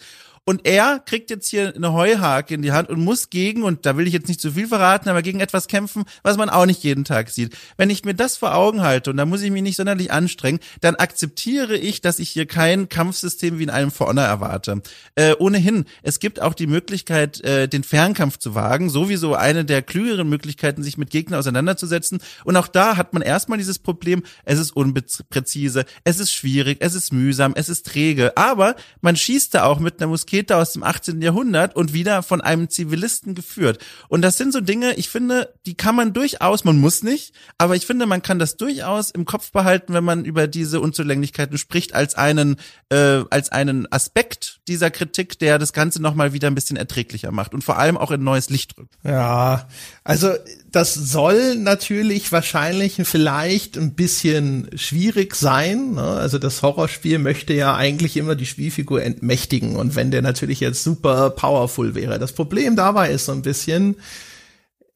Und 0.48 0.64
er 0.64 1.00
kriegt 1.04 1.28
jetzt 1.30 1.48
hier 1.48 1.74
eine 1.74 1.92
Heuhake 1.92 2.54
in 2.54 2.62
die 2.62 2.70
Hand 2.70 2.88
und 2.88 3.00
muss 3.00 3.30
gegen, 3.30 3.64
und 3.64 3.84
da 3.84 3.96
will 3.96 4.06
ich 4.06 4.12
jetzt 4.12 4.28
nicht 4.28 4.40
zu 4.40 4.52
viel 4.52 4.68
verraten, 4.68 5.08
aber 5.08 5.20
gegen 5.20 5.40
etwas 5.40 5.66
kämpfen, 5.66 6.04
was 6.22 6.36
man 6.36 6.48
auch 6.48 6.66
nicht 6.66 6.84
jeden 6.84 7.02
Tag 7.02 7.30
sieht. 7.30 7.56
Wenn 7.76 7.90
ich 7.90 8.04
mir 8.04 8.14
das 8.14 8.36
vor 8.36 8.54
Augen 8.54 8.82
halte, 8.82 9.10
und 9.10 9.16
da 9.16 9.26
muss 9.26 9.42
ich 9.42 9.50
mich 9.50 9.62
nicht 9.62 9.74
sonderlich 9.74 10.12
anstrengen, 10.12 10.60
dann 10.80 10.94
akzeptiere 10.94 11.76
ich, 11.76 12.00
dass 12.00 12.20
ich 12.20 12.30
hier 12.30 12.46
kein 12.46 12.88
Kampfsystem 12.88 13.58
wie 13.58 13.64
in 13.64 13.70
einem 13.70 13.90
For 13.90 14.06
Honor 14.06 14.22
erwarte. 14.22 14.82
Äh, 15.16 15.34
ohnehin, 15.36 15.84
es 16.04 16.20
gibt 16.20 16.40
auch 16.40 16.54
die 16.54 16.68
Möglichkeit, 16.68 17.40
äh, 17.40 17.66
den 17.66 17.82
Fernkampf 17.82 18.38
zu 18.38 18.54
wagen, 18.54 18.88
sowieso 18.88 19.34
eine 19.34 19.64
der 19.64 19.82
klügeren 19.82 20.28
Möglichkeiten, 20.28 20.84
sich 20.84 20.96
mit 20.96 21.10
Gegnern 21.10 21.40
auseinanderzusetzen. 21.40 22.20
Und 22.44 22.56
auch 22.56 22.68
da 22.68 22.96
hat 22.96 23.14
man 23.14 23.22
erstmal 23.22 23.58
dieses 23.58 23.80
Problem, 23.80 24.22
es 24.44 24.60
ist 24.60 24.76
unpräzise, 24.76 25.86
es 26.04 26.20
ist 26.20 26.32
schwierig, 26.32 26.76
es 26.78 26.94
ist 26.94 27.12
mühsam, 27.12 27.52
es 27.56 27.68
ist 27.68 27.84
träge, 27.84 28.36
aber 28.36 28.76
man 29.00 29.16
schießt 29.16 29.52
da 29.52 29.64
auch 29.64 29.80
mit 29.80 30.00
einer 30.00 30.06
Muskete 30.06 30.35
Rakete 30.36 30.56
aus 30.56 30.72
dem 30.72 30.82
18. 30.82 31.22
Jahrhundert 31.22 31.74
und 31.76 31.92
wieder 31.92 32.22
von 32.22 32.40
einem 32.40 32.68
Zivilisten 32.68 33.34
geführt. 33.34 33.78
Und 34.08 34.22
das 34.22 34.36
sind 34.36 34.52
so 34.52 34.60
Dinge, 34.60 34.94
ich 34.94 35.08
finde, 35.08 35.54
die 35.64 35.74
kann 35.74 35.96
man 35.96 36.12
durchaus, 36.12 36.64
man 36.64 36.78
muss 36.78 37.02
nicht, 37.02 37.32
aber 37.58 37.74
ich 37.74 37.86
finde, 37.86 38.06
man 38.06 38.22
kann 38.22 38.38
das 38.38 38.56
durchaus 38.56 39.10
im 39.10 39.24
Kopf 39.24 39.50
behalten, 39.52 39.94
wenn 39.94 40.04
man 40.04 40.24
über 40.24 40.46
diese 40.46 40.80
Unzulänglichkeiten 40.80 41.56
spricht, 41.58 41.94
als 41.94 42.14
einen, 42.14 42.56
äh, 42.90 43.22
als 43.30 43.50
einen 43.50 43.90
Aspekt 43.90 44.60
dieser 44.68 44.90
Kritik, 44.90 45.38
der 45.38 45.58
das 45.58 45.72
Ganze 45.72 46.02
nochmal 46.02 46.32
wieder 46.32 46.48
ein 46.48 46.54
bisschen 46.54 46.76
erträglicher 46.76 47.32
macht 47.32 47.54
und 47.54 47.64
vor 47.64 47.78
allem 47.78 47.96
auch 47.96 48.10
in 48.10 48.22
neues 48.22 48.50
Licht 48.50 48.76
rückt. 48.76 48.94
Ja, 49.04 49.68
also 50.04 50.32
das 50.70 50.94
soll 50.94 51.56
natürlich 51.56 52.32
wahrscheinlich 52.32 53.00
vielleicht 53.04 53.78
ein 53.78 53.94
bisschen 53.94 54.68
schwierig 54.76 55.34
sein. 55.34 55.94
Ne? 55.94 56.02
Also 56.02 56.38
das 56.38 56.62
Horrorspiel 56.62 57.18
möchte 57.18 57.54
ja 57.54 57.74
eigentlich 57.74 58.16
immer 58.16 58.34
die 58.34 58.44
Spielfigur 58.44 59.02
entmächtigen 59.02 59.76
und 59.76 59.96
wenn 59.96 60.10
der 60.10 60.22
natürlich 60.26 60.60
jetzt 60.60 60.82
super 60.82 61.30
powerful 61.30 61.94
wäre. 61.94 62.18
Das 62.18 62.32
Problem 62.32 62.76
dabei 62.76 63.10
ist 63.10 63.26
so 63.26 63.32
ein 63.32 63.42
bisschen, 63.42 63.96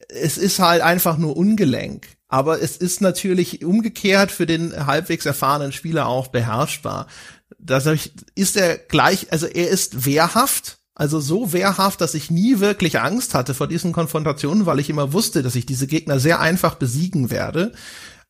es 0.09 0.37
ist 0.37 0.59
halt 0.59 0.83
einfach 0.83 1.16
nur 1.16 1.37
ungelenk. 1.37 2.09
Aber 2.28 2.62
es 2.62 2.76
ist 2.76 3.01
natürlich 3.01 3.64
umgekehrt 3.64 4.31
für 4.31 4.47
den 4.47 4.87
halbwegs 4.87 5.26
erfahrenen 5.26 5.72
Spieler 5.72 6.07
auch 6.07 6.28
beherrschbar. 6.28 7.09
Dadurch 7.59 8.12
ist 8.37 8.57
er 8.57 8.78
gleich, 8.78 9.33
also 9.33 9.47
er 9.47 9.68
ist 9.68 10.07
wehrhaft, 10.07 10.78
also 10.95 11.18
so 11.18 11.53
wehrhaft, 11.53 12.01
dass 12.01 12.14
ich 12.14 12.31
nie 12.31 12.61
wirklich 12.61 13.01
Angst 13.01 13.35
hatte 13.35 13.55
vor 13.55 13.66
diesen 13.66 13.93
Konfrontationen, 13.93 14.66
weil 14.66 14.78
ich 14.78 14.91
immer 14.91 15.12
wusste, 15.12 15.43
dass 15.43 15.57
ich 15.57 15.66
diese 15.66 15.89
Gegner 15.89 16.20
sehr 16.20 16.41
einfach 16.41 16.76
besiegen 16.76 17.31
werde. 17.31 17.72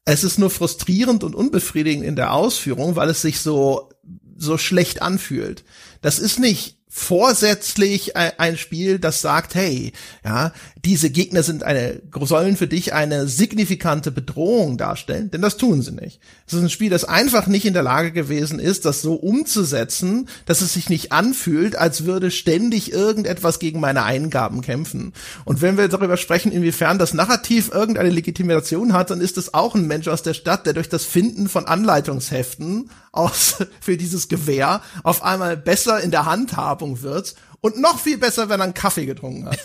Es 0.07 0.25
ist 0.25 0.39
nur 0.39 0.51
frustrierend 0.51 1.23
und 1.23 1.35
unbefriedigend 1.35 2.05
in 2.05 2.17
der 2.17 2.33
Ausführung, 2.33 2.97
weil 2.97 3.11
es 3.11 3.21
sich 3.21 3.41
so, 3.41 3.91
so 4.37 4.57
schlecht 4.57 5.03
anfühlt. 5.03 5.65
Das 6.01 6.19
ist 6.19 6.39
nicht 6.39 6.80
vorsätzlich 6.93 8.17
ein 8.17 8.59
Spiel, 8.59 8.99
das 8.99 9.21
sagt, 9.21 9.55
hey, 9.55 9.93
ja, 10.25 10.53
diese 10.85 11.11
Gegner 11.11 11.45
sind 11.45 11.63
eine, 11.63 12.03
sollen 12.23 12.57
für 12.57 12.67
dich 12.67 12.93
eine 12.93 13.29
signifikante 13.29 14.11
Bedrohung 14.11 14.77
darstellen, 14.77 15.31
denn 15.31 15.41
das 15.41 15.57
tun 15.57 15.83
sie 15.83 15.93
nicht. 15.93 16.19
Es 16.49 16.53
ist 16.55 16.63
ein 16.63 16.69
Spiel, 16.69 16.91
das 16.91 17.05
einfach 17.05 17.47
nicht 17.47 17.65
in 17.65 17.75
der 17.75 17.85
Lage 17.85 18.11
gewesen 18.11 18.59
ist, 18.59 18.87
das 18.87 19.03
so 19.03 19.15
umzusetzen, 19.15 20.29
dass 20.47 20.63
es 20.63 20.75
sich 20.75 20.89
nicht 20.89 21.13
anfühlt, 21.13 21.77
als 21.77 22.07
würde 22.07 22.33
ständig 22.33 22.91
irgendetwas 22.93 23.61
gegen 23.61 23.79
meine 23.79 24.03
Eingaben 24.03 24.61
kämpfen. 24.61 25.13
Und 25.45 25.63
wenn 25.63 25.79
wir 25.79 25.87
darüber 25.87 26.17
sprechen, 26.17 26.51
inwiefern 26.51 26.99
das 26.99 27.15
Narrativ 27.15 27.71
irgendeine 27.73 28.11
Legitimation 28.11 28.95
hat, 28.95 29.11
dann 29.11 29.21
ist 29.21 29.39
es 29.39 29.55
auch 29.55 29.77
ein 29.77 29.87
Mensch 29.87 30.09
aus 30.09 30.25
der 30.25 30.35
Stadt, 30.35 30.67
der 30.67 30.73
durch 30.73 30.89
das 30.89 31.05
Finden 31.05 31.49
von 31.49 31.67
Anleitungsheften 31.67 32.91
aus, 33.13 33.57
für 33.81 33.97
dieses 33.97 34.29
Gewehr 34.29 34.83
auf 35.03 35.23
einmal 35.23 35.57
besser 35.57 36.01
in 36.01 36.11
der 36.11 36.27
Handhabung 36.81 37.03
wird 37.03 37.35
und 37.63 37.79
noch 37.79 38.01
viel 38.01 38.19
besser, 38.19 38.49
wenn 38.49 38.61
er 38.61 38.65
einen 38.65 38.75
Kaffee 38.75 39.07
getrunken 39.07 39.47
hat. 39.47 39.59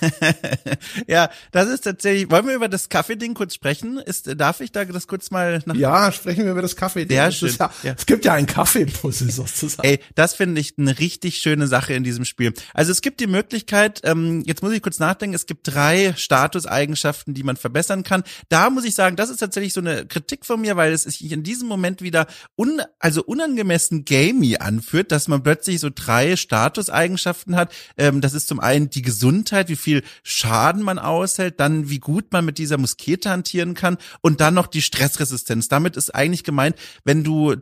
ja, 1.08 1.30
das 1.52 1.70
ist 1.70 1.82
tatsächlich. 1.82 2.30
Wollen 2.30 2.48
wir 2.48 2.56
über 2.56 2.68
das 2.68 2.89
Kaffee-Ding 2.89 3.34
kurz 3.34 3.54
sprechen? 3.54 4.00
Ist, 4.00 4.30
darf 4.39 4.60
ich 4.60 4.72
da 4.72 4.84
das 4.84 5.08
kurz 5.08 5.32
mal 5.32 5.62
nach 5.66 5.76
Ja, 5.76 6.12
sprechen 6.12 6.43
wir 6.43 6.52
über 6.52 6.62
das 6.62 6.76
Kaffee-Ding. 6.76 7.16
Ja, 7.16 7.32
schön. 7.32 7.56
Ja, 7.58 7.72
ja. 7.84 7.96
Es 7.98 8.06
gibt 8.06 8.26
ja 8.26 8.34
einen 8.34 8.48
Kaffeepuzzle 8.48 9.32
sozusagen. 9.32 9.88
Ey, 9.88 10.00
das 10.16 10.34
finde 10.34 10.60
ich 10.60 10.74
eine 10.78 11.00
richtig 11.00 11.38
schöne 11.38 11.68
Sache 11.68 11.93
in 11.93 12.04
diesem 12.04 12.26
Spiel. 12.26 12.54
Also 12.74 12.91
es 12.91 13.02
gibt 13.02 13.20
die 13.20 13.28
Möglichkeit, 13.28 14.02
ähm, 14.04 14.43
jetzt 14.46 14.62
muss 14.62 14.74
ich 14.74 14.82
kurz 14.82 15.00
nachdenken, 15.00 15.36
es 15.36 15.46
gibt 15.46 15.74
drei 15.74 16.14
Statuseigenschaften, 16.18 17.34
die 17.34 17.43
man 17.43 17.56
verbessern 17.56 18.04
kann. 18.04 18.24
Da 18.50 18.70
muss 18.70 18.84
ich 18.84 18.96
sagen, 18.96 19.16
das 19.16 19.30
ist 19.30 19.38
tatsächlich 19.38 19.74
so 19.74 19.80
eine 19.80 20.06
Kritik 20.06 20.46
von 20.46 20.60
mir, 20.60 20.76
weil 20.76 20.91
es 20.91 21.04
sich 21.04 21.32
in 21.32 21.43
diesem 21.43 21.68
Moment 21.68 22.02
wieder 22.02 22.28
un, 22.58 22.82
also 23.00 23.24
unangemessen 23.24 24.04
gamey 24.04 24.58
anführt, 24.58 25.12
dass 25.12 25.28
man 25.28 25.43
plötzlich 25.43 25.80
so 25.80 25.89
drei 25.93 26.36
Statuseigenschaften 26.36 27.56
hat, 27.56 27.74
ähm, 27.98 28.22
das 28.22 28.34
ist 28.34 28.48
zum 28.48 28.60
einen 28.60 28.90
die 28.90 29.02
Gesundheit, 29.02 29.70
wie 29.70 29.76
viel 29.76 30.04
Schaden 30.24 30.82
man 30.82 31.00
aushält, 31.00 31.60
dann 31.60 31.90
wie 31.90 32.00
gut 32.00 32.32
man 32.32 32.46
mit 32.46 32.58
dieser 32.58 32.78
Muskete 32.78 33.30
hantieren 33.30 33.74
kann 33.74 33.98
und 34.22 34.42
dann 34.42 34.54
noch 34.54 34.68
die 34.68 34.82
Stressresistenz. 34.82 35.68
Damit 35.68 35.98
ist 35.98 36.14
eigentlich 36.14 36.44
gemeint, 36.44 36.76
wenn 37.04 37.24
du 37.24 37.56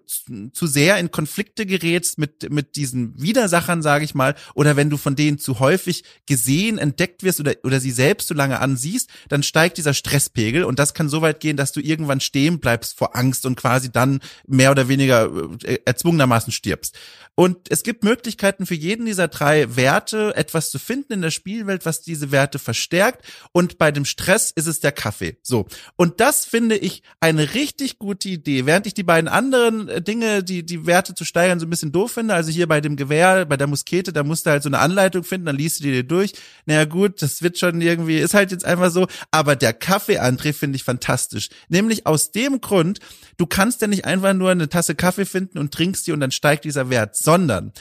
zu 0.53 0.67
sehr 0.67 0.97
in 0.97 1.11
Konflikte 1.11 1.65
gerätst 1.65 2.17
mit, 2.17 2.51
mit 2.51 2.76
diesen 2.76 3.21
Widersachern, 3.21 3.82
sage 3.82 4.05
ich 4.05 4.15
mal, 4.15 4.36
oder 4.53 4.76
wenn 4.76 4.89
du 4.89 4.97
von 4.97 5.15
denen 5.15 5.39
zu 5.39 5.59
häufig 5.59 6.03
gesehen, 6.26 6.78
entdeckt 6.78 7.24
wirst 7.24 7.39
oder, 7.39 7.53
oder 7.63 7.80
sie 7.80 7.91
selbst 7.91 8.28
so 8.28 8.34
lange 8.34 8.59
ansiehst, 8.59 9.09
dann 9.30 9.43
steigt 9.43 9.78
dieser 9.78 9.93
Stresspegel 9.93 10.63
und 10.63 10.80
das 10.80 10.93
kann 10.93 11.09
so 11.09 11.21
weit 11.21 11.39
gehen, 11.39 11.57
dass 11.57 11.71
du 11.71 11.80
irgendwann 11.80 12.19
stehen 12.19 12.59
bleibst 12.59 12.97
vor 12.97 13.15
Angst 13.15 13.45
und 13.45 13.55
quasi 13.55 13.91
dann 13.91 14.19
mehr 14.47 14.71
oder 14.71 14.88
weniger 14.88 15.30
äh, 15.63 15.80
erzwungenermaßen 15.86 16.51
stirbst. 16.51 16.97
Und 17.36 17.71
es 17.71 17.84
gibt 17.84 18.03
Möglichkeiten 18.03 18.65
für 18.65 18.76
jeden 18.76 19.05
dieser 19.05 19.28
drei 19.28 19.76
Werte 19.76 20.12
etwas 20.36 20.70
zu 20.70 20.80
finden 20.80 21.14
in 21.14 21.22
der 21.22 21.32
Spielwelt, 21.32 21.86
was 21.86 22.01
diese 22.01 22.32
Werte 22.32 22.59
verstärkt. 22.59 23.26
Und 23.51 23.78
bei 23.78 23.91
dem 23.91 24.05
Stress 24.05 24.51
ist 24.51 24.68
es 24.68 24.80
der 24.80 24.91
Kaffee. 24.91 25.38
So. 25.41 25.66
Und 25.95 26.20
das 26.20 26.45
finde 26.45 26.78
ich 26.78 27.01
eine 27.20 27.53
richtig 27.53 27.97
gute 27.97 28.30
Idee. 28.30 28.66
Während 28.66 28.86
ich 28.86 28.93
die 28.93 29.03
beiden 29.03 29.28
anderen 29.28 29.89
äh, 29.89 30.01
Dinge, 30.01 30.43
die, 30.43 30.66
die 30.66 30.86
Werte 30.86 31.16
zu 31.16 31.26
steigern, 31.26 31.59
so 31.59 31.66
ein 31.66 31.70
bisschen 31.70 31.91
doof 31.91 32.11
finde. 32.11 32.34
Also 32.34 32.51
hier 32.51 32.68
bei 32.68 32.82
dem 32.82 32.95
Gewehr, 32.95 33.45
bei 33.45 33.57
der 33.57 33.68
Muskete, 33.68 34.14
da 34.14 34.24
musst 34.24 34.45
du 34.45 34.51
halt 34.51 34.64
so 34.64 34.70
eine 34.70 34.80
Anleitung 34.80 35.24
finden, 35.24 35.47
dann 35.47 35.57
liest 35.57 35.80
du 35.80 35.86
die 35.86 35.91
dir 35.91 36.03
durch. 36.03 36.34
Naja, 36.66 36.86
gut, 36.86 37.22
das 37.22 37.41
wird 37.41 37.57
schon 37.57 37.82
irgendwie, 37.82 38.20
ist 38.20 38.34
halt 38.34 38.51
jetzt 38.51 38.66
einfach 38.66 38.91
so. 38.91 39.07
Aber 39.32 39.55
der 39.55 39.74
Kaffeeantrieb 39.74 40.55
finde 40.55 40.76
ich 40.76 40.84
fantastisch. 40.84 41.49
Nämlich 41.68 42.05
aus 42.05 42.32
dem 42.32 42.61
Grund, 42.61 42.99
du 43.38 43.47
kannst 43.47 43.82
ja 43.82 43.88
nicht 43.88 44.05
einfach 44.05 44.34
nur 44.34 44.51
eine 44.51 44.70
Tasse 44.70 44.93
Kaffee 44.93 45.26
finden 45.26 45.57
und 45.57 45.74
trinkst 45.74 46.05
die 46.05 46.11
und 46.11 46.20
dann 46.20 46.32
steigt 46.32 46.66
dieser 46.66 46.89
Wert 46.89 47.16
sondern 47.24 47.72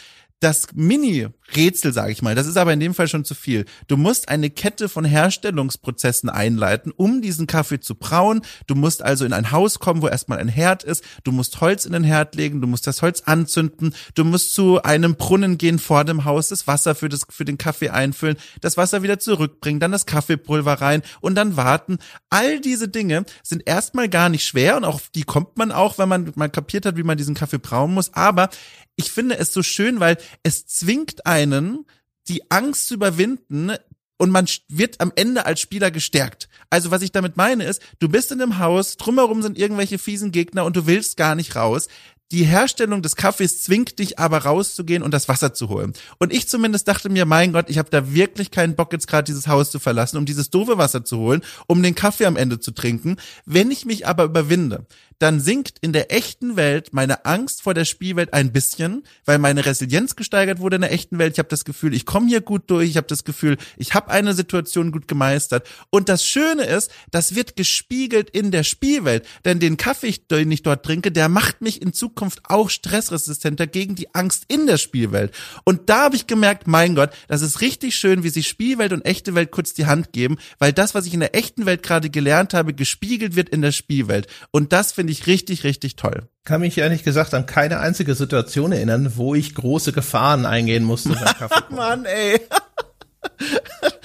das 0.43 0.67
Mini-Rätsel, 0.75 1.93
sage 1.93 2.11
ich 2.11 2.21
mal, 2.21 2.35
das 2.35 2.49
ist 2.49 2.57
aber 2.57 2.73
in 2.73 2.81
dem 2.81 2.95
Fall 2.95 3.07
schon 3.07 3.25
zu 3.25 3.35
viel. 3.35 3.65
Du 3.87 3.97
musst 3.97 4.29
eine 4.29 4.51
Kette 4.51 4.89
von 4.89 5.05
Herstellungsprozessen 5.05 6.29
einleiten, 6.29 6.93
um 6.97 7.23
diesen 7.23 7.47
Kaffee 7.47 7.79
zu 7.79 7.95
brauen. 7.95 8.43
Du 8.67 8.75
musst 8.75 9.03
also 9.03 9.25
in 9.25 9.33
ein 9.33 9.53
Haus 9.53 9.79
kommen, 9.79 10.03
wo 10.03 10.09
erstmal 10.09 10.39
ein 10.39 10.49
Herd 10.49 10.83
ist. 10.83 11.05
Du 11.23 11.31
musst 11.31 11.61
Holz 11.61 11.85
in 11.85 11.93
den 11.93 12.03
Herd 12.03 12.35
legen, 12.35 12.61
du 12.61 12.67
musst 12.67 12.89
das 12.89 13.03
Holz 13.03 13.23
anzünden. 13.25 13.95
Du 14.15 14.25
musst 14.25 14.53
zu 14.55 14.83
einem 14.83 15.15
Brunnen 15.15 15.59
gehen 15.59 15.79
vor 15.79 16.05
dem 16.05 16.25
Haus, 16.25 16.49
das 16.49 16.67
Wasser 16.67 16.97
für, 16.97 17.09
das, 17.09 17.23
für 17.31 17.45
den 17.45 17.59
Kaffee 17.59 17.91
einfüllen, 17.91 18.37
das 18.61 18.77
Wasser 18.77 19.05
wieder 19.05 19.21
zurückbringen, 19.21 19.79
dann 19.79 19.93
das 19.93 20.07
Kaffeepulver 20.07 20.75
rein 20.75 21.03
und 21.21 21.37
dann 21.37 21.57
warten. 21.57 21.99
All 22.31 22.61
diese 22.61 22.89
Dinge 22.89 23.25
sind 23.45 23.63
erstmal 23.67 24.09
gar 24.09 24.29
nicht 24.29 24.45
schwer 24.45 24.77
und 24.77 24.85
auf 24.85 25.09
die 25.15 25.23
kommt 25.23 25.57
man 25.57 25.71
auch, 25.71 25.99
wenn 25.99 26.09
man 26.09 26.33
mal 26.35 26.49
kapiert 26.49 26.85
hat, 26.85 26.97
wie 26.97 27.05
man 27.05 27.17
diesen 27.17 27.37
Kaffee 27.37 27.59
brauen 27.59 27.95
muss. 27.95 28.13
Aber 28.15 28.51
ich 28.97 29.11
finde 29.11 29.39
es 29.39 29.53
so 29.53 29.63
schön, 29.63 30.01
weil 30.01 30.19
es 30.43 30.67
zwingt 30.67 31.27
einen, 31.27 31.87
die 32.29 32.51
Angst 32.51 32.89
zu 32.89 32.95
überwinden, 32.95 33.73
und 34.19 34.31
man 34.31 34.47
wird 34.69 35.01
am 35.01 35.11
Ende 35.17 35.47
als 35.47 35.61
Spieler 35.61 35.91
gestärkt. 35.91 36.49
Also 36.71 36.93
was 36.93 37.03
ich 37.03 37.11
damit 37.11 37.37
meine 37.37 37.65
ist, 37.65 37.83
du 37.99 38.09
bist 38.09 38.31
in 38.31 38.41
einem 38.41 38.61
Haus, 38.61 38.97
drumherum 38.97 39.43
sind 39.43 39.59
irgendwelche 39.59 39.99
fiesen 39.99 40.31
Gegner 40.31 40.65
und 40.65 40.77
du 40.77 40.87
willst 40.87 41.17
gar 41.17 41.35
nicht 41.35 41.57
raus 41.57 41.89
die 42.33 42.45
Herstellung 42.45 43.03
des 43.03 43.15
Kaffees 43.15 43.63
zwingt 43.63 43.99
dich 43.99 44.19
aber 44.19 44.39
rauszugehen 44.39 45.03
und 45.03 45.13
das 45.13 45.29
Wasser 45.29 45.53
zu 45.53 45.69
holen. 45.69 45.93
Und 46.19 46.33
ich 46.33 46.49
zumindest 46.49 46.89
dachte 46.89 47.11
mir, 47.11 47.27
mein 47.27 47.53
Gott, 47.53 47.69
ich 47.69 47.77
habe 47.77 47.91
da 47.91 48.13
wirklich 48.15 48.51
keinen 48.51 48.75
Bock 48.75 48.93
jetzt 48.93 49.07
gerade 49.07 49.25
dieses 49.25 49.49
Haus 49.49 49.71
zu 49.71 49.79
verlassen, 49.79 50.17
um 50.17 50.25
dieses 50.25 50.49
doofe 50.49 50.79
Wasser 50.79 51.05
zu 51.05 51.19
holen, 51.19 51.43
um 51.67 51.83
den 51.83 51.95
Kaffee 51.95 52.25
am 52.25 52.37
Ende 52.37 52.59
zu 52.59 52.71
trinken. 52.73 53.17
Wenn 53.45 53.71
ich 53.71 53.85
mich 53.85 54.07
aber 54.07 54.25
überwinde, 54.25 54.87
dann 55.23 55.39
sinkt 55.39 55.79
in 55.81 55.93
der 55.93 56.13
echten 56.13 56.57
Welt 56.57 56.93
meine 56.93 57.25
Angst 57.27 57.63
vor 57.63 57.75
der 57.75 57.85
Spielwelt 57.85 58.33
ein 58.33 58.51
bisschen, 58.51 59.05
weil 59.25 59.39
meine 59.39 59.65
Resilienz 59.65 60.17
gesteigert 60.17 60.59
wurde 60.59 60.77
in 60.77 60.83
der 60.83 60.93
echten 60.93 61.19
Welt. 61.19 61.35
Ich 61.35 61.39
habe 61.39 61.49
das 61.49 61.65
Gefühl, 61.65 61.95
ich 61.95 62.07
komme 62.07 62.27
hier 62.27 62.41
gut 62.41 62.65
durch. 62.67 62.91
Ich 62.91 62.97
habe 62.97 63.07
das 63.07 63.23
Gefühl, 63.23 63.57
ich 63.77 63.95
habe 63.95 64.11
eine 64.11 64.35
Situation 64.35 64.91
gut 64.91 65.07
gemeistert. 65.07 65.69
Und 65.91 66.09
das 66.09 66.27
Schöne 66.27 66.65
ist, 66.65 66.91
das 67.13 67.37
wird 67.37 67.55
gespiegelt 67.55 68.31
in 68.31 68.51
der 68.51 68.65
Spielwelt. 68.65 69.25
Denn 69.45 69.61
den 69.61 69.77
Kaffee, 69.77 70.13
den 70.29 70.51
ich 70.51 70.65
dort 70.65 70.85
trinke, 70.85 71.13
der 71.13 71.29
macht 71.29 71.61
mich 71.61 71.81
in 71.81 71.93
Zukunft 71.93 72.41
auch 72.49 72.69
stressresistenter 72.69 73.69
gegen 73.69 73.95
die 73.95 74.13
Angst 74.17 74.47
in 74.49 74.67
der 74.67 74.77
Spielwelt. 74.77 75.33
Und 75.63 75.89
da 75.89 76.05
habe 76.05 76.17
ich 76.17 76.27
gemerkt, 76.27 76.67
mein 76.67 76.97
Gott, 76.97 77.11
das 77.29 77.43
ist 77.43 77.61
richtig 77.61 77.95
schön, 77.95 78.25
wie 78.25 78.31
sich 78.31 78.49
Spielwelt 78.49 78.93
und 78.93 79.07
echte 79.07 79.37
Welt 79.37 79.53
kurz 79.53 79.73
die 79.73 79.87
Hand 79.87 80.13
geben, 80.13 80.39
weil 80.59 80.73
das, 80.73 80.97
was 80.97 81.07
ich 81.07 81.15
in 81.15 81.21
der 81.21 81.37
echten 81.37 81.65
Welt 81.65 81.85
gerade 81.85 82.11
gelernt 82.11 82.55
habe, 82.55 82.75
gespiegelt 82.75 83.37
wird 83.37 83.51
in 83.51 83.63
der 83.63 83.73
Spielwelt. 83.73 84.27
Und 84.51 84.73
das 84.73 84.91
finde 84.91 85.12
ich 85.12 85.12
richtig, 85.27 85.65
richtig 85.65 85.97
toll. 85.97 86.29
Kann 86.45 86.61
mich 86.61 86.79
ehrlich 86.79 87.03
gesagt 87.05 87.35
an 87.35 87.47
keine 87.47 87.79
einzige 87.79 88.15
Situation 88.15 88.73
erinnern, 88.73 89.13
wo 89.17 89.35
ich 89.35 89.55
große 89.55 89.93
Gefahren 89.93 90.47
eingehen 90.47 90.85
musste 90.85 91.11
beim 91.11 91.25
Kaffee. 91.39 91.75
Mann, 91.75 92.05
ey. 92.05 92.41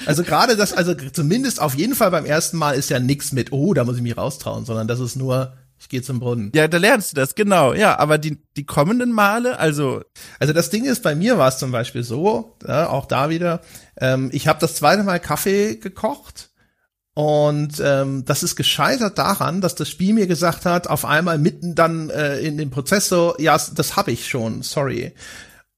Also 0.06 0.24
gerade 0.24 0.56
das, 0.56 0.74
also 0.74 0.94
zumindest 0.94 1.60
auf 1.60 1.76
jeden 1.76 1.94
Fall 1.94 2.12
beim 2.12 2.26
ersten 2.26 2.58
Mal 2.58 2.76
ist 2.76 2.90
ja 2.90 3.00
nix 3.00 3.34
mit, 3.34 3.52
oh, 3.52 3.74
da 3.74 3.84
muss 3.84 3.98
ich 3.98 4.02
mich 4.02 4.16
raustrauen, 4.16 4.64
sondern 4.64 4.88
das 4.88 5.00
ist 5.00 5.16
nur, 5.18 5.58
ich 5.80 5.90
gehe 5.90 6.02
zum 6.02 6.20
Brunnen. 6.20 6.52
Ja, 6.56 6.68
da 6.68 6.78
lernst 6.78 7.12
du 7.12 7.16
das, 7.16 7.36
genau. 7.36 7.74
Ja, 7.74 8.00
aber 8.00 8.18
die, 8.18 8.38
die 8.56 8.66
kommenden 8.66 9.12
Male, 9.12 9.60
also. 9.60 10.02
Also 10.40 10.54
das 10.54 10.70
Ding 10.70 10.86
ist, 10.86 11.04
bei 11.04 11.14
mir 11.14 11.38
war 11.38 11.50
es 11.50 11.58
zum 11.58 11.72
Beispiel 11.72 12.04
so, 12.04 12.56
ja, 12.66 12.90
auch 12.90 13.06
da 13.06 13.30
wieder, 13.30 13.62
ähm, 14.00 14.30
ich 14.32 14.48
habe 14.48 14.60
das 14.60 14.76
zweite 14.76 15.04
Mal 15.04 15.20
Kaffee 15.20 15.76
gekocht 15.76 16.47
und 17.18 17.82
ähm, 17.84 18.26
das 18.26 18.44
ist 18.44 18.56
gescheitert 18.56 19.18
daran, 19.18 19.60
dass 19.60 19.74
das 19.74 19.90
Spiel 19.90 20.14
mir 20.14 20.28
gesagt 20.28 20.66
hat, 20.66 20.86
auf 20.86 21.04
einmal 21.04 21.40
mitten 21.40 21.74
dann 21.74 22.12
äh, 22.12 22.38
in 22.42 22.60
dem 22.60 22.70
Prozess 22.70 23.10
so, 23.10 23.34
ja, 23.40 23.60
das 23.74 23.96
habe 23.96 24.12
ich 24.12 24.30
schon, 24.30 24.62
sorry. 24.62 25.14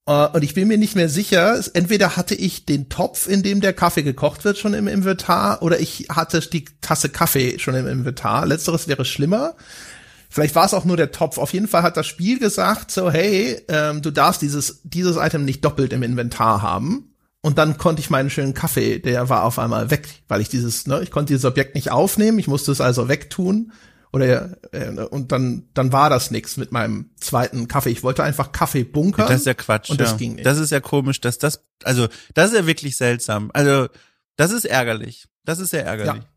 Äh, 0.05 0.27
und 0.27 0.43
ich 0.43 0.53
bin 0.53 0.67
mir 0.67 0.77
nicht 0.77 0.97
mehr 0.97 1.07
sicher, 1.07 1.57
entweder 1.73 2.17
hatte 2.17 2.35
ich 2.35 2.65
den 2.65 2.89
Topf, 2.89 3.25
in 3.25 3.41
dem 3.41 3.61
der 3.61 3.71
Kaffee 3.71 4.03
gekocht 4.03 4.43
wird, 4.43 4.57
schon 4.57 4.73
im 4.73 4.89
Inventar, 4.89 5.61
oder 5.61 5.79
ich 5.79 6.07
hatte 6.09 6.41
die 6.41 6.65
Tasse 6.81 7.07
Kaffee 7.07 7.57
schon 7.57 7.75
im 7.75 7.87
Inventar. 7.87 8.45
Letzteres 8.45 8.89
wäre 8.89 9.05
schlimmer. 9.05 9.55
Vielleicht 10.29 10.55
war 10.55 10.65
es 10.65 10.73
auch 10.73 10.83
nur 10.83 10.97
der 10.97 11.13
Topf. 11.13 11.37
Auf 11.37 11.53
jeden 11.53 11.69
Fall 11.69 11.83
hat 11.83 11.95
das 11.95 12.05
Spiel 12.05 12.39
gesagt, 12.39 12.91
so, 12.91 13.09
hey, 13.09 13.61
ähm, 13.69 14.01
du 14.01 14.11
darfst 14.11 14.41
dieses, 14.41 14.81
dieses 14.83 15.15
Item 15.15 15.45
nicht 15.45 15.63
doppelt 15.63 15.93
im 15.93 16.03
Inventar 16.03 16.61
haben. 16.61 17.08
Und 17.41 17.57
dann 17.57 17.77
konnte 17.77 18.01
ich 18.01 18.09
meinen 18.09 18.29
schönen 18.29 18.53
Kaffee, 18.53 18.99
der 18.99 19.29
war 19.29 19.45
auf 19.45 19.59
einmal 19.59 19.89
weg, 19.91 20.07
weil 20.27 20.41
ich 20.41 20.49
dieses, 20.49 20.87
ne, 20.87 21.01
ich 21.01 21.09
konnte 21.09 21.33
dieses 21.33 21.45
Objekt 21.45 21.73
nicht 21.73 21.89
aufnehmen, 21.89 22.37
ich 22.37 22.47
musste 22.47 22.71
es 22.71 22.81
also 22.81 23.07
wegtun. 23.07 23.71
Oder 24.11 24.57
äh, 24.73 24.89
und 24.89 25.31
dann 25.31 25.69
dann 25.75 25.93
war 25.93 26.09
das 26.09 26.31
nix 26.31 26.57
mit 26.57 26.71
meinem 26.71 27.11
zweiten 27.19 27.67
Kaffee. 27.67 27.91
Ich 27.91 28.01
wollte 28.01 28.23
einfach 28.23 28.51
Kaffee 28.51 28.83
bunkern. 28.83 29.27
Das 29.27 29.41
ist 29.41 29.45
ja 29.45 29.53
Quatsch. 29.53 29.91
Und 29.91 30.01
das 30.01 30.11
ja. 30.11 30.17
ging 30.17 30.35
nicht. 30.35 30.45
Das 30.45 30.57
ist 30.57 30.71
ja 30.71 30.79
komisch, 30.79 31.21
dass 31.21 31.37
das, 31.37 31.63
also 31.83 32.07
das 32.33 32.51
ist 32.51 32.57
ja 32.57 32.65
wirklich 32.65 32.97
seltsam. 32.97 33.51
Also 33.53 33.87
das 34.35 34.51
ist 34.51 34.65
ärgerlich. 34.65 35.27
Das 35.45 35.59
ist 35.59 35.69
sehr 35.69 35.85
ärgerlich. 35.85 36.23
Ja. 36.23 36.29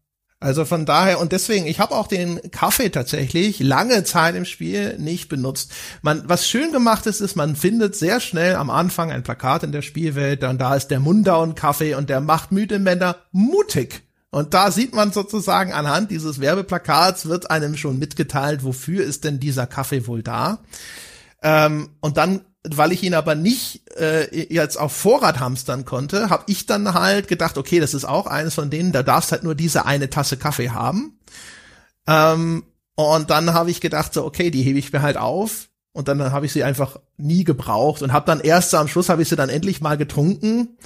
Also 0.43 0.65
von 0.65 0.85
daher 0.85 1.21
und 1.21 1.33
deswegen, 1.33 1.67
ich 1.67 1.79
habe 1.79 1.95
auch 1.95 2.09
den 2.09 2.41
Kaffee 2.51 2.91
tatsächlich 2.91 3.61
lange 3.61 4.05
Zeit 4.05 4.35
im 4.35 4.45
Spiel 4.45 4.99
nicht 4.99 5.29
benutzt. 5.29 5.73
Man, 6.03 6.25
was 6.27 6.49
schön 6.49 6.73
gemacht 6.73 7.07
ist, 7.07 7.21
ist, 7.21 7.37
man 7.37 7.55
findet 7.57 7.95
sehr 7.95 8.21
schnell 8.21 8.57
am 8.57 8.69
Anfang 8.69 9.13
ein 9.13 9.23
Plakat 9.23 9.63
in 9.63 9.73
der 9.73 9.83
Spielwelt, 9.83 10.43
dann 10.43 10.59
da 10.59 10.75
ist 10.75 10.89
der 10.89 11.01
Mundown-Kaffee 11.01 11.95
und 11.95 12.11
der 12.11 12.21
macht 12.21 12.51
müde 12.51 12.79
Männer 12.79 13.17
mutig. 13.31 14.03
Und 14.31 14.55
da 14.55 14.71
sieht 14.71 14.95
man 14.95 15.13
sozusagen 15.13 15.73
anhand 15.73 16.11
dieses 16.11 16.41
Werbeplakats 16.41 17.27
wird 17.27 17.51
einem 17.51 17.77
schon 17.77 17.99
mitgeteilt, 17.99 18.65
wofür 18.65 19.05
ist 19.05 19.25
denn 19.25 19.39
dieser 19.39 19.67
Kaffee 19.67 20.07
wohl 20.07 20.23
da. 20.23 20.61
Ähm, 21.43 21.91
und 22.01 22.17
dann 22.17 22.41
weil 22.69 22.93
ich 22.93 23.03
ihn 23.03 23.15
aber 23.15 23.35
nicht 23.35 23.83
äh, 23.99 24.47
jetzt 24.53 24.77
auf 24.79 24.93
Vorrat 24.93 25.41
hamstern 25.41 25.85
konnte, 25.85 26.31
habe 26.31 26.45
ich 26.47 26.67
dann 26.67 26.95
halt 26.95 27.27
gedacht, 27.27 27.59
okay, 27.59 27.81
das 27.81 27.95
ist 27.95 28.05
auch 28.05 28.27
eines 28.27 28.55
von 28.55 28.71
denen, 28.71 28.93
da 28.93 29.03
darfst 29.03 29.33
halt 29.33 29.43
nur 29.43 29.55
diese 29.55 29.85
eine 29.85 30.11
Tasse 30.11 30.37
Kaffee 30.37 30.71
haben. 30.71 31.19
Ähm, 32.07 32.65
und 32.95 33.31
dann 33.31 33.53
habe 33.53 33.71
ich 33.71 33.81
gedacht, 33.81 34.15
so, 34.15 34.25
okay, 34.25 34.51
die 34.51 34.63
hebe 34.63 34.79
ich 34.79 34.93
mir 34.93 35.03
halt 35.03 35.17
auf. 35.17 35.69
Und 35.95 36.09
dann 36.09 36.33
habe 36.33 36.47
ich 36.47 36.53
sie 36.53 36.65
einfach 36.65 36.99
nie 37.19 37.45
gebraucht 37.45 38.01
und 38.01 38.13
habe 38.15 38.25
dann 38.25 38.41
erst 38.41 38.75
am 38.75 38.89
Schluss 38.89 39.11
habe 39.11 39.23
ich 39.23 39.29
sie 39.29 39.37
dann 39.37 39.51
endlich 39.51 39.83
mal 39.83 39.99
getrunken 39.99 40.79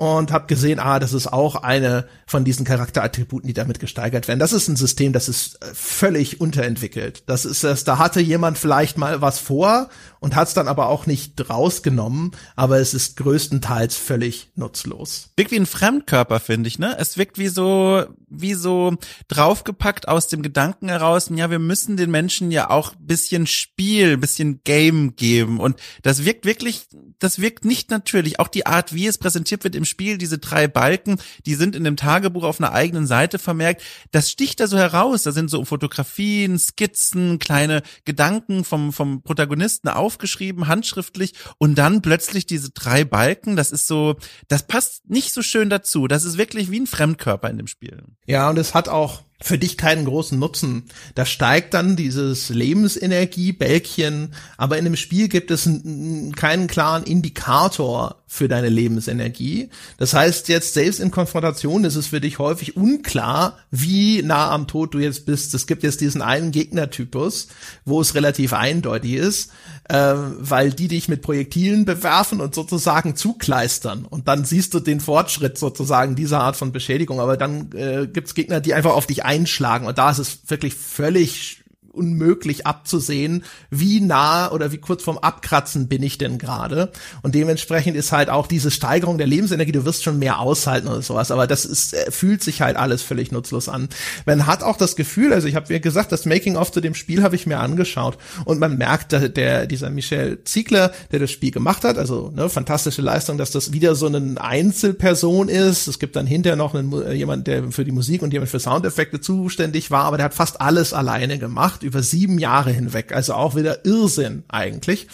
und 0.00 0.32
habe 0.32 0.46
gesehen, 0.46 0.78
ah, 0.78 0.98
das 0.98 1.12
ist 1.12 1.30
auch 1.30 1.56
eine 1.56 2.06
von 2.26 2.42
diesen 2.42 2.64
Charakterattributen, 2.64 3.46
die 3.46 3.52
damit 3.52 3.80
gesteigert 3.80 4.28
werden. 4.28 4.38
Das 4.38 4.54
ist 4.54 4.66
ein 4.66 4.76
System, 4.76 5.12
das 5.12 5.28
ist 5.28 5.62
äh, 5.62 5.74
völlig 5.74 6.40
unterentwickelt. 6.40 7.24
Das 7.26 7.44
ist 7.44 7.64
es, 7.64 7.84
da 7.84 7.98
hatte 7.98 8.18
jemand 8.20 8.56
vielleicht 8.56 8.96
mal 8.96 9.20
was 9.20 9.38
vor 9.38 9.90
und 10.18 10.34
hat 10.36 10.48
es 10.48 10.54
dann 10.54 10.68
aber 10.68 10.88
auch 10.88 11.04
nicht 11.04 11.50
rausgenommen, 11.50 12.30
aber 12.56 12.78
es 12.78 12.94
ist 12.94 13.18
größtenteils 13.18 13.94
völlig 13.94 14.50
nutzlos. 14.54 15.28
Wirkt 15.36 15.50
wie 15.50 15.60
ein 15.60 15.66
Fremdkörper, 15.66 16.40
finde 16.40 16.68
ich, 16.68 16.78
ne? 16.78 16.96
Es 16.98 17.18
wirkt 17.18 17.36
wie 17.36 17.48
so, 17.48 18.06
wie 18.26 18.54
so 18.54 18.94
draufgepackt 19.28 20.08
aus 20.08 20.28
dem 20.28 20.40
Gedanken 20.40 20.88
heraus, 20.88 21.30
ja, 21.30 21.50
wir 21.50 21.58
müssen 21.58 21.98
den 21.98 22.10
Menschen 22.10 22.50
ja 22.50 22.70
auch 22.70 22.94
bisschen 22.98 23.46
Spiel, 23.46 24.16
bisschen 24.16 24.62
Game 24.64 25.14
geben 25.14 25.60
und 25.60 25.78
das 26.00 26.24
wirkt 26.24 26.46
wirklich, 26.46 26.86
das 27.18 27.38
wirkt 27.38 27.66
nicht 27.66 27.90
natürlich. 27.90 28.40
Auch 28.40 28.48
die 28.48 28.64
Art, 28.64 28.94
wie 28.94 29.06
es 29.06 29.18
präsentiert 29.18 29.62
wird 29.62 29.74
im 29.74 29.89
Spiel, 29.90 30.16
diese 30.16 30.38
drei 30.38 30.68
Balken, 30.68 31.18
die 31.44 31.54
sind 31.54 31.76
in 31.76 31.84
dem 31.84 31.96
Tagebuch 31.96 32.44
auf 32.44 32.60
einer 32.60 32.72
eigenen 32.72 33.06
Seite 33.06 33.38
vermerkt. 33.38 33.82
Das 34.10 34.30
sticht 34.30 34.60
da 34.60 34.66
so 34.66 34.78
heraus. 34.78 35.24
Da 35.24 35.32
sind 35.32 35.50
so 35.50 35.64
Fotografien, 35.64 36.58
Skizzen, 36.58 37.38
kleine 37.38 37.82
Gedanken 38.04 38.64
vom, 38.64 38.92
vom 38.92 39.22
Protagonisten 39.22 39.88
aufgeschrieben, 39.88 40.68
handschriftlich 40.68 41.34
und 41.58 41.76
dann 41.76 42.00
plötzlich 42.00 42.46
diese 42.46 42.70
drei 42.70 43.04
Balken. 43.04 43.56
Das 43.56 43.72
ist 43.72 43.86
so, 43.86 44.16
das 44.48 44.66
passt 44.66 45.10
nicht 45.10 45.34
so 45.34 45.42
schön 45.42 45.68
dazu. 45.68 46.06
Das 46.06 46.24
ist 46.24 46.38
wirklich 46.38 46.70
wie 46.70 46.80
ein 46.80 46.86
Fremdkörper 46.86 47.50
in 47.50 47.58
dem 47.58 47.66
Spiel. 47.66 48.02
Ja, 48.26 48.48
und 48.48 48.58
es 48.58 48.72
hat 48.74 48.88
auch 48.88 49.22
für 49.42 49.58
dich 49.58 49.76
keinen 49.76 50.04
großen 50.04 50.38
Nutzen. 50.38 50.84
Da 51.14 51.24
steigt 51.24 51.74
dann 51.74 51.96
dieses 51.96 52.50
Lebensenergie-Bälkchen, 52.50 54.34
aber 54.56 54.78
in 54.78 54.84
dem 54.84 54.96
Spiel 54.96 55.28
gibt 55.28 55.50
es 55.50 55.64
keinen 55.64 56.66
klaren 56.66 57.04
Indikator 57.04 58.19
für 58.32 58.46
deine 58.46 58.68
Lebensenergie. 58.68 59.70
Das 59.98 60.14
heißt, 60.14 60.46
jetzt 60.48 60.74
selbst 60.74 61.00
in 61.00 61.10
Konfrontation 61.10 61.82
ist 61.82 61.96
es 61.96 62.06
für 62.06 62.20
dich 62.20 62.38
häufig 62.38 62.76
unklar, 62.76 63.58
wie 63.72 64.22
nah 64.22 64.52
am 64.52 64.68
Tod 64.68 64.94
du 64.94 65.00
jetzt 65.00 65.26
bist. 65.26 65.52
Es 65.52 65.66
gibt 65.66 65.82
jetzt 65.82 66.00
diesen 66.00 66.22
einen 66.22 66.52
Gegnertypus, 66.52 67.48
wo 67.84 68.00
es 68.00 68.14
relativ 68.14 68.52
eindeutig 68.52 69.14
ist, 69.14 69.50
äh, 69.88 70.14
weil 70.14 70.70
die 70.70 70.86
dich 70.86 71.08
mit 71.08 71.22
Projektilen 71.22 71.84
bewerfen 71.84 72.40
und 72.40 72.54
sozusagen 72.54 73.16
zukleistern. 73.16 74.04
Und 74.04 74.28
dann 74.28 74.44
siehst 74.44 74.74
du 74.74 74.78
den 74.78 75.00
Fortschritt 75.00 75.58
sozusagen 75.58 76.14
dieser 76.14 76.40
Art 76.40 76.54
von 76.54 76.70
Beschädigung. 76.70 77.18
Aber 77.18 77.36
dann 77.36 77.72
äh, 77.72 78.06
gibt's 78.06 78.34
Gegner, 78.34 78.60
die 78.60 78.74
einfach 78.74 78.92
auf 78.92 79.06
dich 79.06 79.24
einschlagen. 79.24 79.88
Und 79.88 79.98
da 79.98 80.08
ist 80.08 80.18
es 80.18 80.38
wirklich 80.46 80.76
völlig 80.76 81.64
unmöglich 81.92 82.66
abzusehen, 82.66 83.44
wie 83.70 84.00
nah 84.00 84.50
oder 84.50 84.72
wie 84.72 84.78
kurz 84.78 85.02
vorm 85.02 85.18
Abkratzen 85.18 85.88
bin 85.88 86.02
ich 86.02 86.18
denn 86.18 86.38
gerade. 86.38 86.90
Und 87.22 87.34
dementsprechend 87.34 87.96
ist 87.96 88.12
halt 88.12 88.30
auch 88.30 88.46
diese 88.46 88.70
Steigerung 88.70 89.18
der 89.18 89.26
Lebensenergie, 89.26 89.72
du 89.72 89.84
wirst 89.84 90.04
schon 90.04 90.18
mehr 90.18 90.38
aushalten 90.38 90.88
oder 90.88 91.02
sowas, 91.02 91.30
aber 91.30 91.46
das 91.46 91.64
ist, 91.64 91.94
äh, 91.94 92.10
fühlt 92.10 92.42
sich 92.42 92.62
halt 92.62 92.76
alles 92.76 93.02
völlig 93.02 93.32
nutzlos 93.32 93.68
an. 93.68 93.88
Man 94.26 94.46
hat 94.46 94.62
auch 94.62 94.76
das 94.76 94.96
Gefühl, 94.96 95.32
also 95.32 95.48
ich 95.48 95.56
habe 95.56 95.72
mir 95.72 95.80
gesagt, 95.80 96.12
das 96.12 96.26
Making-of 96.26 96.72
zu 96.72 96.80
dem 96.80 96.94
Spiel 96.94 97.22
habe 97.22 97.36
ich 97.36 97.46
mir 97.46 97.58
angeschaut 97.58 98.18
und 98.44 98.60
man 98.60 98.78
merkt, 98.78 99.12
der, 99.12 99.28
der 99.28 99.66
dieser 99.66 99.90
Michel 99.90 100.44
Ziegler, 100.44 100.92
der 101.10 101.18
das 101.18 101.30
Spiel 101.30 101.50
gemacht 101.50 101.84
hat, 101.84 101.98
also 101.98 102.30
ne, 102.34 102.48
fantastische 102.48 103.02
Leistung, 103.02 103.38
dass 103.38 103.50
das 103.50 103.72
wieder 103.72 103.94
so 103.94 104.06
eine 104.06 104.40
Einzelperson 104.40 105.48
ist. 105.48 105.88
Es 105.88 105.98
gibt 105.98 106.16
dann 106.16 106.26
hinterher 106.26 106.56
noch 106.56 106.74
einen, 106.74 106.92
äh, 107.02 107.12
jemand, 107.12 107.46
der 107.46 107.72
für 107.72 107.84
die 107.84 107.92
Musik 107.92 108.22
und 108.22 108.32
jemand 108.32 108.50
für 108.50 108.60
Soundeffekte 108.60 109.20
zuständig 109.20 109.90
war, 109.90 110.04
aber 110.04 110.16
der 110.16 110.24
hat 110.26 110.34
fast 110.34 110.60
alles 110.60 110.92
alleine 110.92 111.38
gemacht 111.38 111.79
gemacht 111.80 111.82
über 111.82 112.02
sieben 112.02 112.38
Jahre 112.38 112.70
hinweg. 112.70 113.12
Also 113.12 113.34
auch 113.34 113.54
wieder 113.56 113.84
Irrsinn 113.84 114.44
eigentlich. 114.48 115.08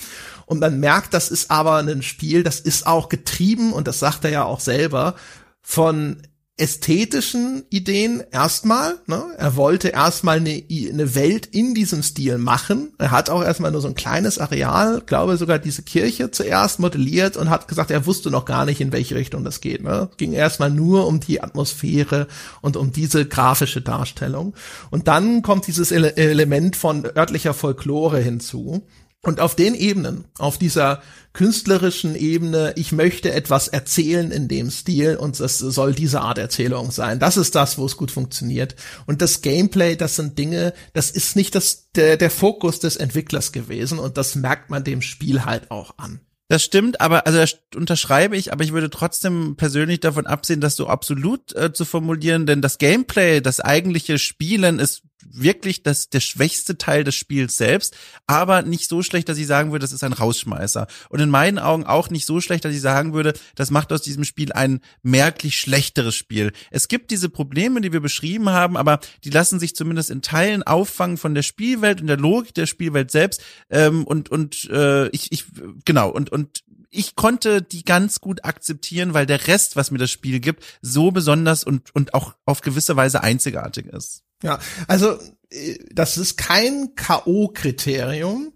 Und 0.47 0.61
man 0.61 0.79
merkt, 0.79 1.12
das 1.14 1.31
ist 1.31 1.51
aber 1.51 1.79
ein 1.79 2.03
Spiel, 2.03 2.43
das 2.43 2.61
ist 2.61 2.87
auch 2.87 3.09
getrieben, 3.09 3.73
und 3.73 3.89
das 3.89 3.99
sagt 3.99 4.25
er 4.25 4.31
ja 4.31 4.45
auch 4.45 4.61
selber, 4.61 5.14
von 5.61 6.23
ästhetischen 6.59 7.64
Ideen 7.68 8.22
erstmal. 8.30 8.94
Ne? 9.07 9.22
Er 9.36 9.57
wollte 9.57 9.88
erstmal 9.88 10.38
eine, 10.38 10.62
eine 10.70 11.14
Welt 11.14 11.46
in 11.46 11.74
diesem 11.74 12.02
Stil 12.02 12.38
machen. 12.38 12.92
Er 12.96 13.11
hat 13.11 13.28
auch 13.28 13.42
erstmal 13.42 13.72
nur 13.72 13.82
so 13.82 13.88
ein 13.88 13.94
kleines 13.94 14.38
Areal, 14.38 15.02
glaube 15.04 15.36
sogar 15.36 15.59
diese 15.59 15.82
Kirche 15.82 16.30
zuerst 16.30 16.80
modelliert 16.80 17.36
und 17.36 17.50
hat 17.50 17.68
gesagt, 17.68 17.90
er 17.90 18.07
wusste 18.07 18.30
noch 18.30 18.46
gar 18.46 18.64
nicht, 18.64 18.80
in 18.80 18.90
welche 18.90 19.16
Richtung 19.16 19.44
das 19.44 19.61
geht. 19.61 19.82
Ne? 19.82 20.09
Es 20.11 20.16
ging 20.16 20.32
erstmal 20.32 20.70
nur 20.70 21.07
um 21.07 21.20
die 21.20 21.42
Atmosphäre 21.42 22.26
und 22.62 22.78
um 22.78 22.90
diese 22.90 23.26
grafische 23.26 23.82
Darstellung. 23.82 24.54
Und 24.90 25.09
dann 25.09 25.42
kommt 25.42 25.66
dieses 25.66 25.92
Ele 25.92 26.16
Element 26.16 26.74
von 26.76 27.04
örtlicher 27.04 27.52
Folklore 27.52 28.18
hinzu 28.18 28.82
Und 29.27 29.41
auf 29.41 29.57
den 29.57 29.74
Ebenen, 29.74 30.24
auf 30.39 30.57
dieser 30.57 31.03
künstlerischen 31.33 32.14
Ebene, 32.14 32.74
ich 32.77 32.93
möchte 32.93 33.33
etwas 33.33 33.66
erzählen 33.66 34.31
in 34.31 34.47
dem 34.47 34.70
Stil 34.70 35.16
und 35.16 35.41
es 35.41 35.59
soll 35.59 35.95
diese 35.95 36.20
Art 36.20 36.39
Erzählung 36.39 36.93
sein. 36.93 37.18
Das 37.18 37.37
ist 37.37 37.57
das, 37.57 37.77
wo 37.77 37.85
es 37.87 37.97
gut 37.97 38.12
funktioniert. 38.12 38.77
Und 39.05 39.20
das 39.22 39.43
Gameplay, 39.43 39.97
das 39.97 40.14
sind 40.14 40.39
Dinge, 40.39 40.74
das 40.93 41.11
ist 41.11 41.35
nicht 41.35 41.57
das, 41.57 41.91
der, 41.97 42.16
der 42.16 42.31
Fokus 42.31 42.79
des 42.79 42.95
Entwicklers 42.97 43.51
gewesen 43.51 43.99
und 43.99 44.16
das 44.16 44.37
merkt 44.37 44.70
man 44.70 44.85
dem 44.85 45.03
Spiel 45.03 45.45
halt 45.45 45.72
auch 45.72 45.99
an. 45.99 46.20
Das 46.49 46.62
stimmt, 46.62 47.01
aber 47.01 47.27
also 47.27 47.39
das 47.41 47.59
unterschreibe 47.74 48.37
ich, 48.37 48.53
aber 48.53 48.62
ich 48.62 48.72
würde 48.72 48.91
trotzdem 48.91 49.57
persönlich 49.57 49.99
davon 49.99 50.29
absehen, 50.29 50.61
das 50.61 50.77
so 50.77 50.87
absolut 50.87 51.53
äh, 51.57 51.72
zu 51.72 51.85
formulieren, 51.85 52.47
denn 52.47 52.62
das 52.62 52.79
Gameplay, 52.79 53.41
das 53.41 53.59
eigentliche 53.59 54.20
Spielen 54.20 54.79
ist 54.79 55.03
wirklich 55.33 55.83
das 55.83 56.09
der 56.09 56.20
schwächste 56.20 56.79
Teil 56.79 57.05
des 57.05 57.14
Spiels 57.14 57.57
selbst, 57.57 57.97
aber 58.27 58.62
nicht 58.62 58.89
so 58.89 59.03
schlecht, 59.03 59.29
dass 59.29 59.39
ich 59.39 59.47
sagen 59.47 59.72
würde, 59.72 59.85
das 59.85 59.93
ist 59.93 60.05
ein 60.05 60.12
Rausschmeißer 60.12 60.87
und 61.09 61.20
in 61.20 61.31
meinen 61.31 61.59
Augen 61.59 61.85
auch 61.85 62.11
nicht 62.11 62.27
so 62.27 62.41
schlecht, 62.41 62.64
dass 62.64 62.74
ich 62.74 62.81
sagen 62.81 63.12
würde, 63.12 63.35
das 63.55 63.70
macht 63.70 63.93
aus 63.93 64.03
diesem 64.03 64.24
Spiel 64.24 64.53
ein 64.53 64.81
merklich 65.03 65.59
schlechteres 65.59 66.14
Spiel. 66.14 66.53
Es 66.70 66.89
gibt 66.89 67.11
diese 67.11 67.29
Probleme, 67.29 67.81
die 67.81 67.93
wir 67.93 68.01
beschrieben 68.01 68.51
haben, 68.51 68.77
aber 68.77 69.01
die 69.24 69.31
lassen 69.31 69.61
sich 69.61 69.74
zumindest 69.74 70.11
in 70.11 70.22
Teilen 70.22 70.62
auffangen 70.62 71.16
von 71.16 71.35
der 71.35 71.43
Spielwelt 71.43 72.01
und 72.01 72.07
der 72.07 72.18
Logik 72.18 72.55
der 72.55 72.66
Spielwelt 72.66 73.11
selbst 73.11 73.43
ähm, 73.70 74.05
und 74.05 74.31
und 74.31 74.68
äh, 74.70 75.09
ich 75.09 75.33
ich 75.33 75.45
genau 75.85 76.11
und 76.11 76.31
und 76.31 76.62
ich 76.91 77.14
konnte 77.14 77.62
die 77.62 77.85
ganz 77.85 78.20
gut 78.20 78.45
akzeptieren, 78.45 79.14
weil 79.14 79.27
der 79.27 79.47
Rest, 79.49 79.77
was 79.77 79.91
mir 79.91 79.99
das 79.99 80.11
Spiel 80.11 80.41
gibt, 80.41 80.64
so 80.81 81.11
besonders 81.11 81.64
und, 81.64 81.95
und 81.95 82.14
auch 82.14 82.35
auf 82.45 82.61
gewisse 82.62 82.97
Weise 82.97 83.22
einzigartig 83.22 83.87
ist. 83.87 84.26
Ja, 84.43 84.59
also 84.87 85.18
äh, 85.51 85.78
das 85.93 86.18
ist 86.18 86.37
kein 86.37 86.95
K.O.-Kriterium. 86.95 88.53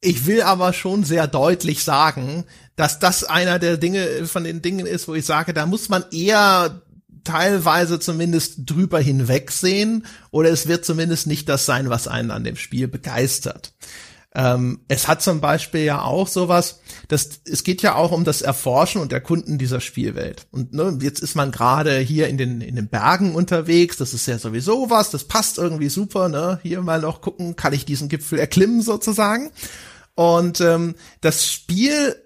Ich 0.00 0.26
will 0.26 0.42
aber 0.42 0.72
schon 0.72 1.04
sehr 1.04 1.28
deutlich 1.28 1.84
sagen, 1.84 2.44
dass 2.74 2.98
das 2.98 3.22
einer 3.22 3.58
der 3.58 3.76
Dinge 3.76 4.26
von 4.26 4.42
den 4.42 4.60
Dingen 4.62 4.86
ist, 4.86 5.06
wo 5.06 5.14
ich 5.14 5.24
sage, 5.24 5.54
da 5.54 5.66
muss 5.66 5.88
man 5.88 6.04
eher 6.10 6.82
teilweise 7.24 8.00
zumindest 8.00 8.62
drüber 8.66 8.98
hinwegsehen 8.98 10.04
oder 10.32 10.50
es 10.50 10.66
wird 10.66 10.84
zumindest 10.84 11.28
nicht 11.28 11.48
das 11.48 11.66
sein, 11.66 11.88
was 11.88 12.08
einen 12.08 12.32
an 12.32 12.42
dem 12.42 12.56
Spiel 12.56 12.88
begeistert. 12.88 13.74
Ähm, 14.34 14.80
es 14.88 15.08
hat 15.08 15.20
zum 15.20 15.40
Beispiel 15.40 15.82
ja 15.82 16.02
auch 16.02 16.26
sowas, 16.26 16.80
dass 17.08 17.40
es 17.44 17.64
geht 17.64 17.82
ja 17.82 17.96
auch 17.96 18.12
um 18.12 18.24
das 18.24 18.40
Erforschen 18.40 19.02
und 19.02 19.12
Erkunden 19.12 19.58
dieser 19.58 19.80
Spielwelt. 19.80 20.46
Und 20.50 20.72
ne, 20.72 20.98
jetzt 21.02 21.20
ist 21.20 21.34
man 21.34 21.52
gerade 21.52 21.98
hier 21.98 22.28
in 22.28 22.38
den 22.38 22.62
in 22.62 22.76
den 22.76 22.88
Bergen 22.88 23.34
unterwegs. 23.34 23.98
Das 23.98 24.14
ist 24.14 24.26
ja 24.26 24.38
sowieso 24.38 24.88
was. 24.88 25.10
Das 25.10 25.24
passt 25.24 25.58
irgendwie 25.58 25.90
super. 25.90 26.28
Ne, 26.30 26.60
hier 26.62 26.80
mal 26.80 27.00
noch 27.00 27.20
gucken, 27.20 27.56
kann 27.56 27.74
ich 27.74 27.84
diesen 27.84 28.08
Gipfel 28.08 28.38
erklimmen 28.38 28.80
sozusagen. 28.80 29.50
Und 30.14 30.60
ähm, 30.62 30.94
das 31.20 31.46
Spiel 31.46 32.16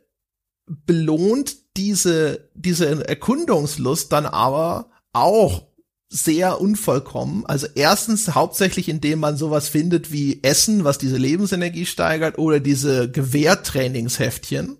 belohnt 0.66 1.56
diese 1.76 2.48
diese 2.54 3.08
Erkundungslust 3.08 4.12
dann 4.12 4.26
aber 4.26 4.90
auch 5.12 5.66
sehr 6.08 6.60
unvollkommen. 6.60 7.44
Also 7.46 7.66
erstens 7.74 8.34
hauptsächlich, 8.34 8.88
indem 8.88 9.20
man 9.20 9.36
sowas 9.36 9.68
findet 9.68 10.12
wie 10.12 10.40
Essen, 10.42 10.84
was 10.84 10.98
diese 10.98 11.16
Lebensenergie 11.16 11.86
steigert, 11.86 12.38
oder 12.38 12.60
diese 12.60 13.10
Gewehrtrainingsheftchen. 13.10 14.78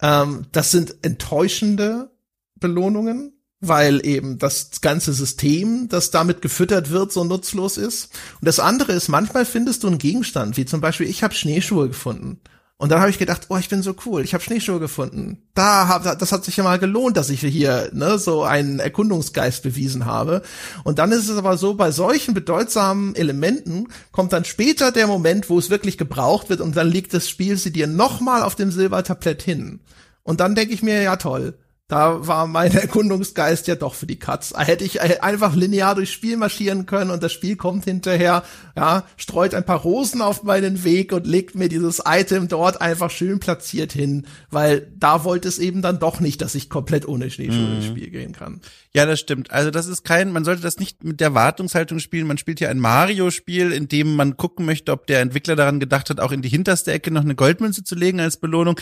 Ähm, 0.00 0.46
das 0.52 0.70
sind 0.70 0.96
enttäuschende 1.02 2.10
Belohnungen, 2.56 3.34
weil 3.60 4.04
eben 4.06 4.38
das 4.38 4.80
ganze 4.80 5.12
System, 5.12 5.88
das 5.88 6.10
damit 6.10 6.40
gefüttert 6.40 6.90
wird, 6.90 7.12
so 7.12 7.24
nutzlos 7.24 7.76
ist. 7.76 8.12
Und 8.40 8.46
das 8.46 8.60
andere 8.60 8.92
ist, 8.92 9.08
manchmal 9.08 9.44
findest 9.44 9.82
du 9.82 9.88
einen 9.88 9.98
Gegenstand, 9.98 10.56
wie 10.56 10.64
zum 10.64 10.80
Beispiel, 10.80 11.08
ich 11.08 11.22
habe 11.22 11.34
Schneeschuhe 11.34 11.88
gefunden. 11.88 12.40
Und 12.80 12.92
dann 12.92 13.00
habe 13.00 13.10
ich 13.10 13.18
gedacht, 13.18 13.46
oh, 13.48 13.56
ich 13.56 13.68
bin 13.68 13.82
so 13.82 13.96
cool, 14.06 14.22
ich 14.22 14.34
habe 14.34 14.44
Schneeschuhe 14.44 14.78
gefunden. 14.78 15.42
Da 15.54 15.88
hab, 15.88 16.04
das 16.20 16.30
hat 16.30 16.44
sich 16.44 16.56
ja 16.56 16.62
mal 16.62 16.78
gelohnt, 16.78 17.16
dass 17.16 17.28
ich 17.28 17.40
hier 17.40 17.90
ne, 17.92 18.18
so 18.18 18.44
einen 18.44 18.78
Erkundungsgeist 18.78 19.64
bewiesen 19.64 20.06
habe. 20.06 20.42
Und 20.84 21.00
dann 21.00 21.10
ist 21.10 21.28
es 21.28 21.36
aber 21.36 21.56
so, 21.58 21.74
bei 21.74 21.90
solchen 21.90 22.34
bedeutsamen 22.34 23.16
Elementen 23.16 23.88
kommt 24.12 24.32
dann 24.32 24.44
später 24.44 24.92
der 24.92 25.08
Moment, 25.08 25.50
wo 25.50 25.58
es 25.58 25.70
wirklich 25.70 25.98
gebraucht 25.98 26.50
wird 26.50 26.60
und 26.60 26.76
dann 26.76 26.88
legt 26.88 27.12
das 27.14 27.28
Spiel 27.28 27.56
sie 27.56 27.72
dir 27.72 27.88
nochmal 27.88 28.44
auf 28.44 28.54
dem 28.54 28.70
Silbertablett 28.70 29.42
hin. 29.42 29.80
Und 30.22 30.38
dann 30.38 30.54
denke 30.54 30.72
ich 30.72 30.82
mir, 30.84 31.02
ja 31.02 31.16
toll, 31.16 31.58
da 31.88 32.26
war 32.26 32.46
mein 32.46 32.72
Erkundungsgeist 32.76 33.66
ja 33.66 33.74
doch 33.74 33.94
für 33.94 34.06
die 34.06 34.18
Katz. 34.18 34.52
Hätte 34.56 34.84
ich 34.84 35.00
einfach 35.22 35.56
linear 35.56 35.94
durchs 35.94 36.12
Spiel 36.12 36.36
marschieren 36.36 36.86
können 36.86 37.10
und 37.10 37.22
das 37.22 37.32
Spiel 37.32 37.56
kommt 37.56 37.84
hinterher, 37.84 38.44
ja, 38.76 39.04
streut 39.16 39.54
ein 39.54 39.64
paar 39.64 39.80
Rosen 39.80 40.20
auf 40.20 40.42
meinen 40.42 40.84
Weg 40.84 41.12
und 41.12 41.26
legt 41.26 41.54
mir 41.54 41.68
dieses 41.68 42.02
Item 42.06 42.48
dort 42.48 42.80
einfach 42.80 43.10
schön 43.10 43.40
platziert 43.40 43.92
hin, 43.92 44.26
weil 44.50 44.92
da 44.96 45.24
wollte 45.24 45.48
es 45.48 45.58
eben 45.58 45.80
dann 45.80 45.98
doch 45.98 46.20
nicht, 46.20 46.42
dass 46.42 46.54
ich 46.54 46.68
komplett 46.68 47.08
ohne 47.08 47.30
Schneeschuhe 47.30 47.66
mhm. 47.66 47.76
ins 47.76 47.86
Spiel 47.86 48.10
gehen 48.10 48.32
kann. 48.32 48.60
Ja, 48.94 49.04
das 49.04 49.20
stimmt. 49.20 49.50
Also 49.50 49.70
das 49.70 49.86
ist 49.86 50.02
kein, 50.02 50.32
man 50.32 50.44
sollte 50.44 50.62
das 50.62 50.78
nicht 50.78 51.04
mit 51.04 51.20
der 51.20 51.34
Wartungshaltung 51.34 51.98
spielen. 51.98 52.26
Man 52.26 52.38
spielt 52.38 52.58
hier 52.58 52.70
ein 52.70 52.78
Mario-Spiel, 52.78 53.70
in 53.72 53.86
dem 53.88 54.16
man 54.16 54.38
gucken 54.38 54.64
möchte, 54.64 54.92
ob 54.92 55.06
der 55.06 55.20
Entwickler 55.20 55.56
daran 55.56 55.78
gedacht 55.78 56.08
hat, 56.08 56.20
auch 56.20 56.32
in 56.32 56.40
die 56.40 56.48
hinterste 56.48 56.92
Ecke 56.92 57.10
noch 57.10 57.20
eine 57.20 57.34
Goldmünze 57.34 57.84
zu 57.84 57.94
legen 57.94 58.18
als 58.18 58.38
Belohnung. 58.38 58.80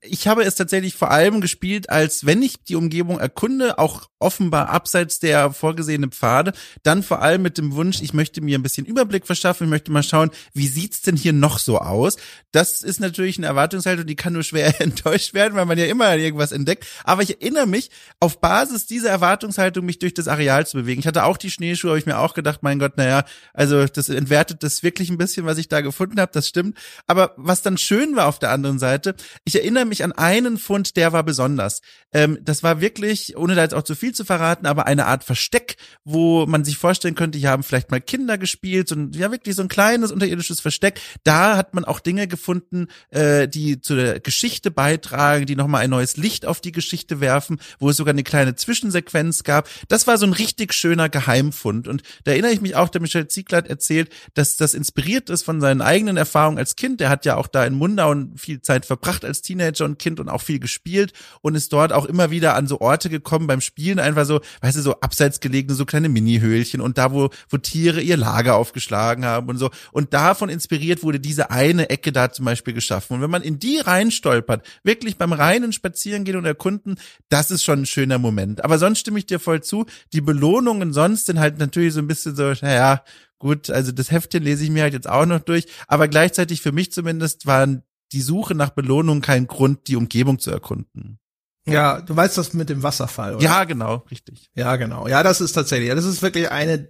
Ich 0.00 0.28
habe 0.28 0.44
es 0.44 0.54
tatsächlich 0.54 0.94
vor 0.94 1.10
allem 1.10 1.42
gespielt, 1.42 1.90
als 1.90 2.24
wenn 2.24 2.40
ich 2.40 2.64
die 2.64 2.74
Umgebung 2.74 3.20
erkunde, 3.20 3.78
auch 3.78 4.08
offenbar 4.18 4.70
abseits 4.70 5.18
der 5.18 5.52
vorgesehenen 5.52 6.10
Pfade, 6.10 6.54
dann 6.82 7.02
vor 7.02 7.20
allem 7.20 7.42
mit 7.42 7.58
dem 7.58 7.74
Wunsch, 7.74 8.00
ich 8.00 8.14
möchte 8.14 8.40
mir 8.40 8.58
ein 8.58 8.62
bisschen 8.62 8.86
Überblick 8.86 9.26
verschaffen, 9.26 9.64
ich 9.66 9.70
möchte 9.70 9.92
mal 9.92 10.02
schauen, 10.02 10.30
wie 10.54 10.68
sieht's 10.68 11.02
denn 11.02 11.16
hier 11.16 11.34
noch 11.34 11.58
so 11.58 11.78
aus? 11.80 12.16
Das 12.50 12.80
ist 12.82 12.98
natürlich 12.98 13.36
eine 13.36 13.46
Erwartungshaltung, 13.46 14.06
die 14.06 14.16
kann 14.16 14.32
nur 14.32 14.42
schwer 14.42 14.80
enttäuscht 14.80 15.34
werden, 15.34 15.54
weil 15.54 15.66
man 15.66 15.76
ja 15.76 15.84
immer 15.84 16.16
irgendwas 16.16 16.52
entdeckt. 16.52 16.86
Aber 17.04 17.22
ich 17.22 17.42
erinnere 17.42 17.66
mich, 17.66 17.90
auf 18.20 18.40
Basis 18.40 18.86
dieser 18.86 19.10
Erwartungshaltung 19.10 19.33
mich 19.82 19.98
durch 19.98 20.14
das 20.14 20.28
Areal 20.28 20.66
zu 20.66 20.76
bewegen. 20.76 21.00
Ich 21.00 21.06
hatte 21.06 21.24
auch 21.24 21.36
die 21.36 21.50
Schneeschuhe, 21.50 21.90
habe 21.90 21.98
ich 21.98 22.06
mir 22.06 22.18
auch 22.18 22.34
gedacht, 22.34 22.62
mein 22.62 22.78
Gott, 22.78 22.96
naja, 22.96 23.24
also 23.52 23.84
das 23.86 24.08
entwertet 24.08 24.62
das 24.62 24.82
wirklich 24.82 25.10
ein 25.10 25.18
bisschen, 25.18 25.46
was 25.46 25.58
ich 25.58 25.68
da 25.68 25.80
gefunden 25.80 26.20
habe, 26.20 26.32
das 26.32 26.48
stimmt. 26.48 26.78
Aber 27.06 27.32
was 27.36 27.62
dann 27.62 27.78
schön 27.78 28.16
war 28.16 28.26
auf 28.26 28.38
der 28.38 28.50
anderen 28.50 28.78
Seite, 28.78 29.14
ich 29.44 29.54
erinnere 29.56 29.84
mich 29.84 30.04
an 30.04 30.12
einen 30.12 30.58
Fund, 30.58 30.96
der 30.96 31.12
war 31.12 31.22
besonders. 31.22 31.80
Ähm, 32.12 32.38
das 32.42 32.62
war 32.62 32.80
wirklich, 32.80 33.36
ohne 33.36 33.54
da 33.54 33.62
jetzt 33.62 33.74
auch 33.74 33.82
zu 33.82 33.94
viel 33.94 34.14
zu 34.14 34.24
verraten, 34.24 34.66
aber 34.66 34.86
eine 34.86 35.06
Art 35.06 35.24
Versteck, 35.24 35.76
wo 36.04 36.46
man 36.46 36.64
sich 36.64 36.78
vorstellen 36.78 37.14
könnte, 37.14 37.38
hier 37.38 37.50
haben 37.50 37.62
vielleicht 37.62 37.90
mal 37.90 38.00
Kinder 38.00 38.38
gespielt, 38.38 38.88
so 38.88 38.94
ein, 38.94 39.12
ja 39.12 39.30
wirklich 39.30 39.56
so 39.56 39.62
ein 39.62 39.68
kleines 39.68 40.12
unterirdisches 40.12 40.60
Versteck. 40.60 41.00
Da 41.24 41.56
hat 41.56 41.74
man 41.74 41.84
auch 41.84 42.00
Dinge 42.00 42.28
gefunden, 42.28 42.88
äh, 43.10 43.48
die 43.48 43.80
zu 43.80 43.96
der 43.96 44.20
Geschichte 44.20 44.70
beitragen, 44.70 45.46
die 45.46 45.56
nochmal 45.56 45.82
ein 45.82 45.90
neues 45.90 46.16
Licht 46.16 46.46
auf 46.46 46.60
die 46.60 46.72
Geschichte 46.72 47.20
werfen, 47.20 47.60
wo 47.78 47.90
es 47.90 47.96
sogar 47.96 48.12
eine 48.12 48.22
kleine 48.22 48.54
Zwischensequenz 48.54 49.23
gab. 49.44 49.68
Das 49.88 50.06
war 50.06 50.18
so 50.18 50.26
ein 50.26 50.32
richtig 50.32 50.74
schöner 50.74 51.08
Geheimfund. 51.08 51.88
Und 51.88 52.02
da 52.24 52.32
erinnere 52.32 52.52
ich 52.52 52.60
mich 52.60 52.76
auch, 52.76 52.88
der 52.88 53.00
Michel 53.00 53.28
Ziegler 53.28 53.58
hat 53.58 53.68
erzählt, 53.68 54.10
dass 54.34 54.56
das 54.56 54.74
inspiriert 54.74 55.30
ist 55.30 55.42
von 55.42 55.60
seinen 55.60 55.80
eigenen 55.80 56.16
Erfahrungen 56.16 56.58
als 56.58 56.76
Kind. 56.76 57.00
Der 57.00 57.08
hat 57.08 57.24
ja 57.24 57.36
auch 57.36 57.46
da 57.46 57.64
in 57.64 57.74
Mundau 57.74 58.14
viel 58.36 58.60
Zeit 58.60 58.86
verbracht 58.86 59.24
als 59.24 59.42
Teenager 59.42 59.84
und 59.84 59.98
Kind 59.98 60.20
und 60.20 60.28
auch 60.28 60.42
viel 60.42 60.58
gespielt 60.58 61.12
und 61.40 61.54
ist 61.54 61.72
dort 61.72 61.92
auch 61.92 62.04
immer 62.04 62.30
wieder 62.30 62.54
an 62.54 62.66
so 62.66 62.80
Orte 62.80 63.08
gekommen 63.08 63.46
beim 63.46 63.60
Spielen, 63.60 63.98
einfach 63.98 64.26
so, 64.26 64.40
weißt 64.60 64.76
du, 64.76 64.82
so 64.82 65.00
abseits 65.00 65.40
gelegene, 65.40 65.74
so 65.74 65.84
kleine 65.84 66.08
Mini-Höhlchen 66.08 66.80
und 66.80 66.98
da, 66.98 67.12
wo, 67.12 67.30
wo 67.48 67.56
Tiere 67.56 68.00
ihr 68.00 68.16
Lager 68.16 68.56
aufgeschlagen 68.56 69.24
haben 69.24 69.48
und 69.48 69.58
so. 69.58 69.70
Und 69.92 70.12
davon 70.12 70.48
inspiriert 70.48 71.02
wurde 71.02 71.20
diese 71.20 71.50
eine 71.50 71.90
Ecke 71.90 72.12
da 72.12 72.30
zum 72.30 72.44
Beispiel 72.44 72.74
geschaffen. 72.74 73.14
Und 73.14 73.22
wenn 73.22 73.30
man 73.30 73.42
in 73.42 73.58
die 73.58 73.78
reinstolpert, 73.78 74.64
wirklich 74.82 75.16
beim 75.16 75.32
reinen 75.32 75.72
Spazierengehen 75.72 76.36
und 76.36 76.44
Erkunden, 76.44 76.96
das 77.28 77.50
ist 77.50 77.64
schon 77.64 77.82
ein 77.82 77.86
schöner 77.86 78.18
Moment. 78.18 78.64
Aber 78.64 78.78
sonst 78.78 79.00
stimme 79.00 79.13
ich 79.16 79.26
dir 79.26 79.40
voll 79.40 79.62
zu. 79.62 79.86
Die 80.12 80.20
Belohnungen 80.20 80.92
sonst 80.92 81.26
sind 81.26 81.38
halt 81.38 81.58
natürlich 81.58 81.94
so 81.94 82.00
ein 82.00 82.06
bisschen 82.06 82.36
so, 82.36 82.52
naja, 82.60 83.02
gut, 83.38 83.70
also 83.70 83.92
das 83.92 84.10
Heftchen 84.10 84.42
lese 84.42 84.64
ich 84.64 84.70
mir 84.70 84.82
halt 84.82 84.94
jetzt 84.94 85.08
auch 85.08 85.26
noch 85.26 85.40
durch, 85.40 85.66
aber 85.86 86.08
gleichzeitig 86.08 86.62
für 86.62 86.72
mich 86.72 86.92
zumindest 86.92 87.46
waren 87.46 87.82
die 88.12 88.22
Suche 88.22 88.54
nach 88.54 88.70
Belohnung 88.70 89.20
kein 89.20 89.46
Grund, 89.46 89.88
die 89.88 89.96
Umgebung 89.96 90.38
zu 90.38 90.50
erkunden. 90.50 91.18
Ja, 91.66 92.00
du 92.00 92.14
weißt 92.14 92.36
das 92.36 92.52
mit 92.52 92.68
dem 92.68 92.82
Wasserfall, 92.82 93.36
oder? 93.36 93.44
Ja, 93.44 93.64
genau, 93.64 94.04
richtig. 94.10 94.50
Ja, 94.54 94.76
genau. 94.76 95.08
Ja, 95.08 95.22
das 95.22 95.40
ist 95.40 95.52
tatsächlich, 95.52 95.90
das 95.90 96.04
ist 96.04 96.22
wirklich 96.22 96.50
eine, 96.50 96.88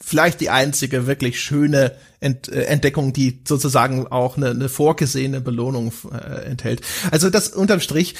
vielleicht 0.00 0.40
die 0.40 0.50
einzige 0.50 1.06
wirklich 1.06 1.40
schöne 1.40 1.96
Ent, 2.20 2.48
äh, 2.48 2.64
Entdeckung, 2.64 3.12
die 3.12 3.42
sozusagen 3.46 4.06
auch 4.06 4.36
eine, 4.36 4.50
eine 4.50 4.68
vorgesehene 4.68 5.40
Belohnung 5.40 5.92
äh, 6.12 6.46
enthält. 6.46 6.80
Also 7.10 7.30
das 7.30 7.50
unterm 7.50 7.80
Strich, 7.80 8.14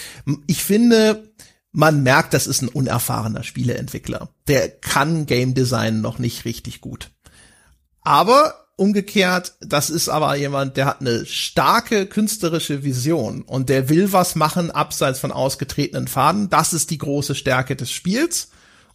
ich 0.47 0.63
finde, 0.63 1.33
man 1.77 2.03
merkt, 2.03 2.33
das 2.33 2.47
ist 2.47 2.63
ein 2.63 2.69
unerfahrener 2.69 3.43
Spieleentwickler. 3.43 4.31
Der 4.49 4.71
kann 4.71 5.27
Game 5.27 5.53
Design 5.53 6.01
noch 6.01 6.19
nicht 6.19 6.47
richtig 6.47 6.81
gut. 6.81 7.11
Aber 8.01 8.55
umgekehrt, 8.77 9.57
das 9.61 9.91
ist 9.91 10.09
aber 10.09 10.35
jemand, 10.37 10.79
der 10.79 10.87
hat 10.87 11.03
eine 11.03 11.27
starke 11.27 12.07
künstlerische 12.07 12.83
Vision 12.83 13.43
und 13.43 13.69
der 13.69 13.91
will 13.91 14.15
was 14.15 14.37
machen 14.37 14.71
abseits 14.71 15.19
von 15.19 15.33
ausgetretenen 15.33 16.09
Faden. 16.09 16.49
Das 16.49 16.73
ist 16.73 16.91
die 16.91 16.99
große 16.99 17.35
Stärke 17.35 17.77
des 17.77 17.91
Spiels. 17.91 18.49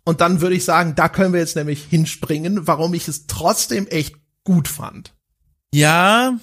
Und 0.03 0.19
dann 0.19 0.41
würde 0.41 0.55
ich 0.55 0.65
sagen, 0.65 0.95
da 0.95 1.07
können 1.07 1.34
wir 1.34 1.39
jetzt 1.39 1.55
nämlich 1.55 1.84
hinspringen, 1.88 2.65
warum 2.65 2.95
ich 2.95 3.07
es 3.07 3.27
trotzdem 3.27 3.86
echt 3.86 4.15
gut 4.43 4.67
fand. 4.67 5.13
Ja, 5.71 6.34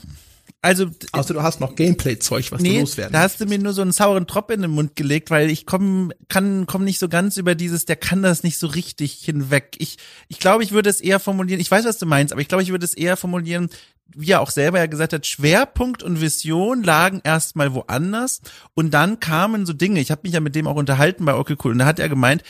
also 0.61 0.91
also 1.13 1.35
du 1.35 1.43
hast 1.43 1.61
noch 1.61 1.77
Gameplay-Zeug, 1.77 2.51
was 2.51 2.61
nee, 2.61 2.75
du 2.75 2.81
loswerden 2.81 3.13
da 3.13 3.21
hast 3.21 3.41
du 3.41 3.47
mir 3.47 3.59
nur 3.59 3.73
so 3.73 3.83
einen 3.83 3.93
sauren 3.93 4.27
Tropf 4.27 4.51
in 4.51 4.63
den 4.63 4.73
Mund 4.73 4.97
gelegt, 4.97 5.31
weil 5.31 5.51
ich 5.51 5.67
komm, 5.67 6.13
kann, 6.29 6.67
komm 6.67 6.85
nicht 6.85 6.99
so 6.99 7.09
ganz 7.09 7.37
über 7.37 7.55
dieses, 7.55 7.85
der 7.85 7.97
kann 7.97 8.23
das 8.23 8.43
nicht 8.43 8.59
so 8.59 8.67
richtig 8.67 9.13
hinweg. 9.25 9.77
Ich, 9.79 9.99
ich 10.27 10.41
glaube, 10.41 10.65
ich 10.65 10.73
würde 10.73 10.91
es 10.91 11.01
eher 11.01 11.21
formulieren, 11.21 11.61
ich 11.61 11.71
weiß, 11.71 11.85
was 11.85 11.99
du 11.99 12.07
meinst, 12.07 12.33
aber 12.33 12.41
ich 12.41 12.49
glaube, 12.49 12.65
ich 12.65 12.71
würde 12.71 12.85
es 12.85 12.95
eher 12.95 13.17
formulieren, 13.17 13.71
wie 14.17 14.33
er 14.33 14.41
auch 14.41 14.51
selber 14.51 14.79
ja 14.79 14.87
gesagt 14.87 15.13
hat, 15.13 15.27
Schwerpunkt 15.27 16.03
und 16.03 16.21
Vision 16.21 16.83
lagen 16.83 17.21
erstmal 17.23 17.75
woanders 17.75 18.41
und 18.75 18.93
dann 18.93 19.21
kamen 19.21 19.65
so 19.65 19.73
Dinge, 19.73 20.01
ich 20.01 20.11
habe 20.11 20.23
mich 20.25 20.33
ja 20.33 20.41
mit 20.41 20.57
dem 20.57 20.67
auch 20.67 20.77
unterhalten 20.77 21.25
bei 21.25 21.35
Okay 21.35 21.57
Cool 21.63 21.73
und 21.73 21.79
da 21.79 21.87
hat 21.87 22.01
er 22.01 22.09
gemeint, 22.09 22.43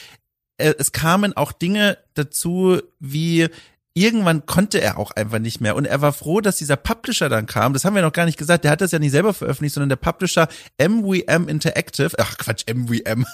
äh, 0.56 0.74
es 0.78 0.92
kamen 0.92 1.36
auch 1.36 1.52
Dinge 1.52 1.98
dazu, 2.14 2.80
wie 3.00 3.48
irgendwann 3.98 4.46
konnte 4.46 4.80
er 4.80 4.98
auch 4.98 5.10
einfach 5.12 5.38
nicht 5.38 5.60
mehr. 5.60 5.76
Und 5.76 5.84
er 5.84 6.00
war 6.00 6.12
froh, 6.12 6.40
dass 6.40 6.56
dieser 6.56 6.76
Publisher 6.76 7.28
dann 7.28 7.46
kam. 7.46 7.72
Das 7.72 7.84
haben 7.84 7.94
wir 7.94 8.02
noch 8.02 8.12
gar 8.12 8.26
nicht 8.26 8.38
gesagt. 8.38 8.64
Der 8.64 8.70
hat 8.70 8.80
das 8.80 8.92
ja 8.92 8.98
nicht 8.98 9.10
selber 9.10 9.34
veröffentlicht, 9.34 9.74
sondern 9.74 9.88
der 9.88 9.96
Publisher 9.96 10.48
MWM 10.78 11.48
Interactive, 11.48 12.10
ach 12.18 12.38
Quatsch, 12.38 12.64
MWM, 12.72 13.26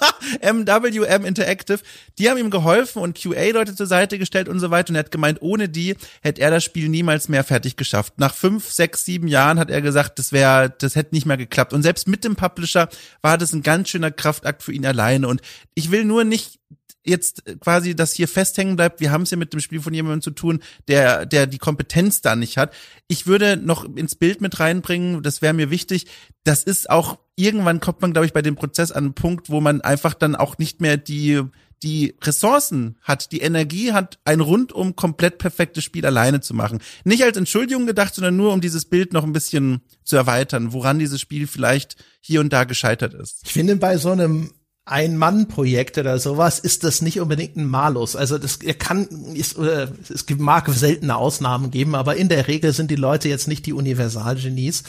MWM 0.42 1.24
Interactive, 1.26 1.80
die 2.18 2.30
haben 2.30 2.38
ihm 2.38 2.50
geholfen 2.50 3.02
und 3.02 3.20
QA-Leute 3.20 3.74
zur 3.74 3.86
Seite 3.86 4.18
gestellt 4.18 4.48
und 4.48 4.60
so 4.60 4.70
weiter. 4.70 4.90
Und 4.90 4.96
er 4.96 5.00
hat 5.00 5.10
gemeint, 5.10 5.42
ohne 5.42 5.68
die 5.68 5.96
hätte 6.22 6.40
er 6.40 6.50
das 6.50 6.64
Spiel 6.64 6.88
niemals 6.88 7.28
mehr 7.28 7.44
fertig 7.44 7.76
geschafft. 7.76 8.14
Nach 8.16 8.34
fünf, 8.34 8.70
sechs, 8.70 9.04
sieben 9.04 9.28
Jahren 9.28 9.58
hat 9.58 9.70
er 9.70 9.82
gesagt, 9.82 10.18
das 10.18 10.32
wäre, 10.32 10.74
das 10.78 10.96
hätte 10.96 11.14
nicht 11.14 11.26
mehr 11.26 11.36
geklappt. 11.36 11.72
Und 11.72 11.82
selbst 11.82 12.08
mit 12.08 12.24
dem 12.24 12.36
Publisher 12.36 12.88
war 13.22 13.38
das 13.38 13.52
ein 13.52 13.62
ganz 13.62 13.90
schöner 13.90 14.10
Kraftakt 14.10 14.62
für 14.62 14.72
ihn 14.72 14.86
alleine. 14.86 15.28
Und 15.28 15.42
ich 15.74 15.90
will 15.90 16.04
nur 16.04 16.24
nicht 16.24 16.58
jetzt 17.04 17.44
quasi 17.60 17.94
das 17.94 18.12
hier 18.12 18.28
festhängen 18.28 18.76
bleibt, 18.76 19.00
wir 19.00 19.10
haben 19.10 19.22
es 19.22 19.30
ja 19.30 19.36
mit 19.36 19.52
dem 19.52 19.60
Spiel 19.60 19.80
von 19.80 19.94
jemandem 19.94 20.22
zu 20.22 20.30
tun, 20.30 20.60
der, 20.88 21.26
der 21.26 21.46
die 21.46 21.58
Kompetenz 21.58 22.22
da 22.22 22.34
nicht 22.34 22.56
hat. 22.56 22.72
Ich 23.08 23.26
würde 23.26 23.56
noch 23.56 23.84
ins 23.96 24.14
Bild 24.14 24.40
mit 24.40 24.58
reinbringen, 24.58 25.22
das 25.22 25.42
wäre 25.42 25.54
mir 25.54 25.70
wichtig, 25.70 26.06
das 26.44 26.62
ist 26.64 26.90
auch, 26.90 27.18
irgendwann 27.36 27.80
kommt 27.80 28.02
man, 28.02 28.12
glaube 28.12 28.26
ich, 28.26 28.32
bei 28.32 28.42
dem 28.42 28.56
Prozess 28.56 28.92
an 28.92 29.04
einen 29.04 29.14
Punkt, 29.14 29.50
wo 29.50 29.60
man 29.60 29.80
einfach 29.80 30.14
dann 30.14 30.34
auch 30.34 30.58
nicht 30.58 30.80
mehr 30.80 30.96
die, 30.96 31.42
die 31.82 32.14
Ressourcen 32.22 32.96
hat, 33.02 33.32
die 33.32 33.40
Energie 33.40 33.92
hat, 33.92 34.18
ein 34.24 34.40
rundum 34.40 34.96
komplett 34.96 35.38
perfektes 35.38 35.84
Spiel 35.84 36.06
alleine 36.06 36.40
zu 36.40 36.54
machen. 36.54 36.80
Nicht 37.04 37.22
als 37.22 37.36
Entschuldigung 37.36 37.86
gedacht, 37.86 38.14
sondern 38.14 38.36
nur 38.36 38.52
um 38.52 38.60
dieses 38.60 38.86
Bild 38.86 39.12
noch 39.12 39.24
ein 39.24 39.32
bisschen 39.32 39.82
zu 40.02 40.16
erweitern, 40.16 40.72
woran 40.72 40.98
dieses 40.98 41.20
Spiel 41.20 41.46
vielleicht 41.46 41.96
hier 42.20 42.40
und 42.40 42.52
da 42.52 42.64
gescheitert 42.64 43.12
ist. 43.12 43.40
Ich 43.44 43.52
finde 43.52 43.76
bei 43.76 43.98
so 43.98 44.10
einem 44.10 44.50
ein-Mann-Projekt 44.86 45.96
oder 45.96 46.18
sowas 46.18 46.58
ist 46.58 46.84
das 46.84 47.00
nicht 47.00 47.18
unbedingt 47.18 47.56
ein 47.56 47.64
Malus. 47.64 48.16
Also 48.16 48.36
das 48.36 48.58
kann 48.78 49.08
ist, 49.32 49.56
es 49.56 50.26
mag 50.36 50.68
seltene 50.68 51.16
Ausnahmen 51.16 51.70
geben, 51.70 51.94
aber 51.94 52.16
in 52.16 52.28
der 52.28 52.48
Regel 52.48 52.74
sind 52.74 52.90
die 52.90 52.96
Leute 52.96 53.30
jetzt 53.30 53.48
nicht 53.48 53.64
die 53.64 53.72
Universalgenies. 53.72 54.82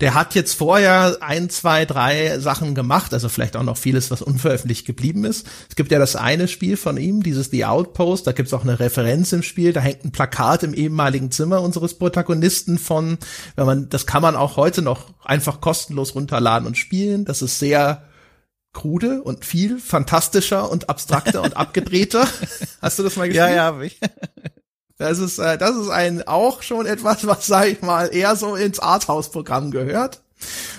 Der 0.00 0.14
hat 0.14 0.34
jetzt 0.34 0.54
vorher 0.54 1.18
ein, 1.20 1.50
zwei, 1.50 1.84
drei 1.84 2.38
Sachen 2.40 2.74
gemacht, 2.74 3.12
also 3.12 3.28
vielleicht 3.28 3.54
auch 3.54 3.62
noch 3.62 3.76
vieles, 3.76 4.10
was 4.10 4.22
unveröffentlicht 4.22 4.86
geblieben 4.86 5.24
ist. 5.24 5.46
Es 5.68 5.76
gibt 5.76 5.92
ja 5.92 5.98
das 5.98 6.16
eine 6.16 6.48
Spiel 6.48 6.78
von 6.78 6.96
ihm, 6.96 7.22
dieses 7.22 7.50
The 7.50 7.66
Outpost, 7.66 8.26
da 8.26 8.32
gibt's 8.32 8.54
auch 8.54 8.62
eine 8.62 8.80
Referenz 8.80 9.32
im 9.34 9.42
Spiel, 9.42 9.74
da 9.74 9.80
hängt 9.80 10.04
ein 10.04 10.10
Plakat 10.10 10.62
im 10.62 10.72
ehemaligen 10.72 11.30
Zimmer 11.30 11.60
unseres 11.60 11.94
Protagonisten 11.94 12.78
von, 12.78 13.18
wenn 13.56 13.66
man, 13.66 13.88
das 13.90 14.06
kann 14.06 14.22
man 14.22 14.36
auch 14.36 14.56
heute 14.56 14.80
noch 14.80 15.12
einfach 15.22 15.60
kostenlos 15.60 16.14
runterladen 16.14 16.66
und 16.66 16.78
spielen. 16.78 17.26
Das 17.26 17.42
ist 17.42 17.58
sehr 17.58 18.02
krude 18.74 19.22
und 19.22 19.44
viel 19.44 19.78
fantastischer 19.78 20.70
und 20.70 20.90
abstrakter 20.90 21.42
und 21.42 21.56
abgedrehter. 21.56 22.28
Hast 22.82 22.98
du 22.98 23.02
das 23.02 23.16
mal 23.16 23.28
gespielt? 23.28 23.48
Ja, 23.48 23.54
ja, 23.54 23.62
habe 23.64 23.86
ich. 23.86 23.98
Das 24.96 25.18
ist, 25.18 25.40
äh, 25.40 25.58
das 25.58 25.74
ist 25.74 25.88
ein 25.88 26.26
auch 26.28 26.62
schon 26.62 26.86
etwas, 26.86 27.26
was, 27.26 27.48
sag 27.48 27.66
ich 27.66 27.82
mal, 27.82 28.14
eher 28.14 28.36
so 28.36 28.54
ins 28.54 28.78
Arthouse-Programm 28.78 29.72
gehört. 29.72 30.22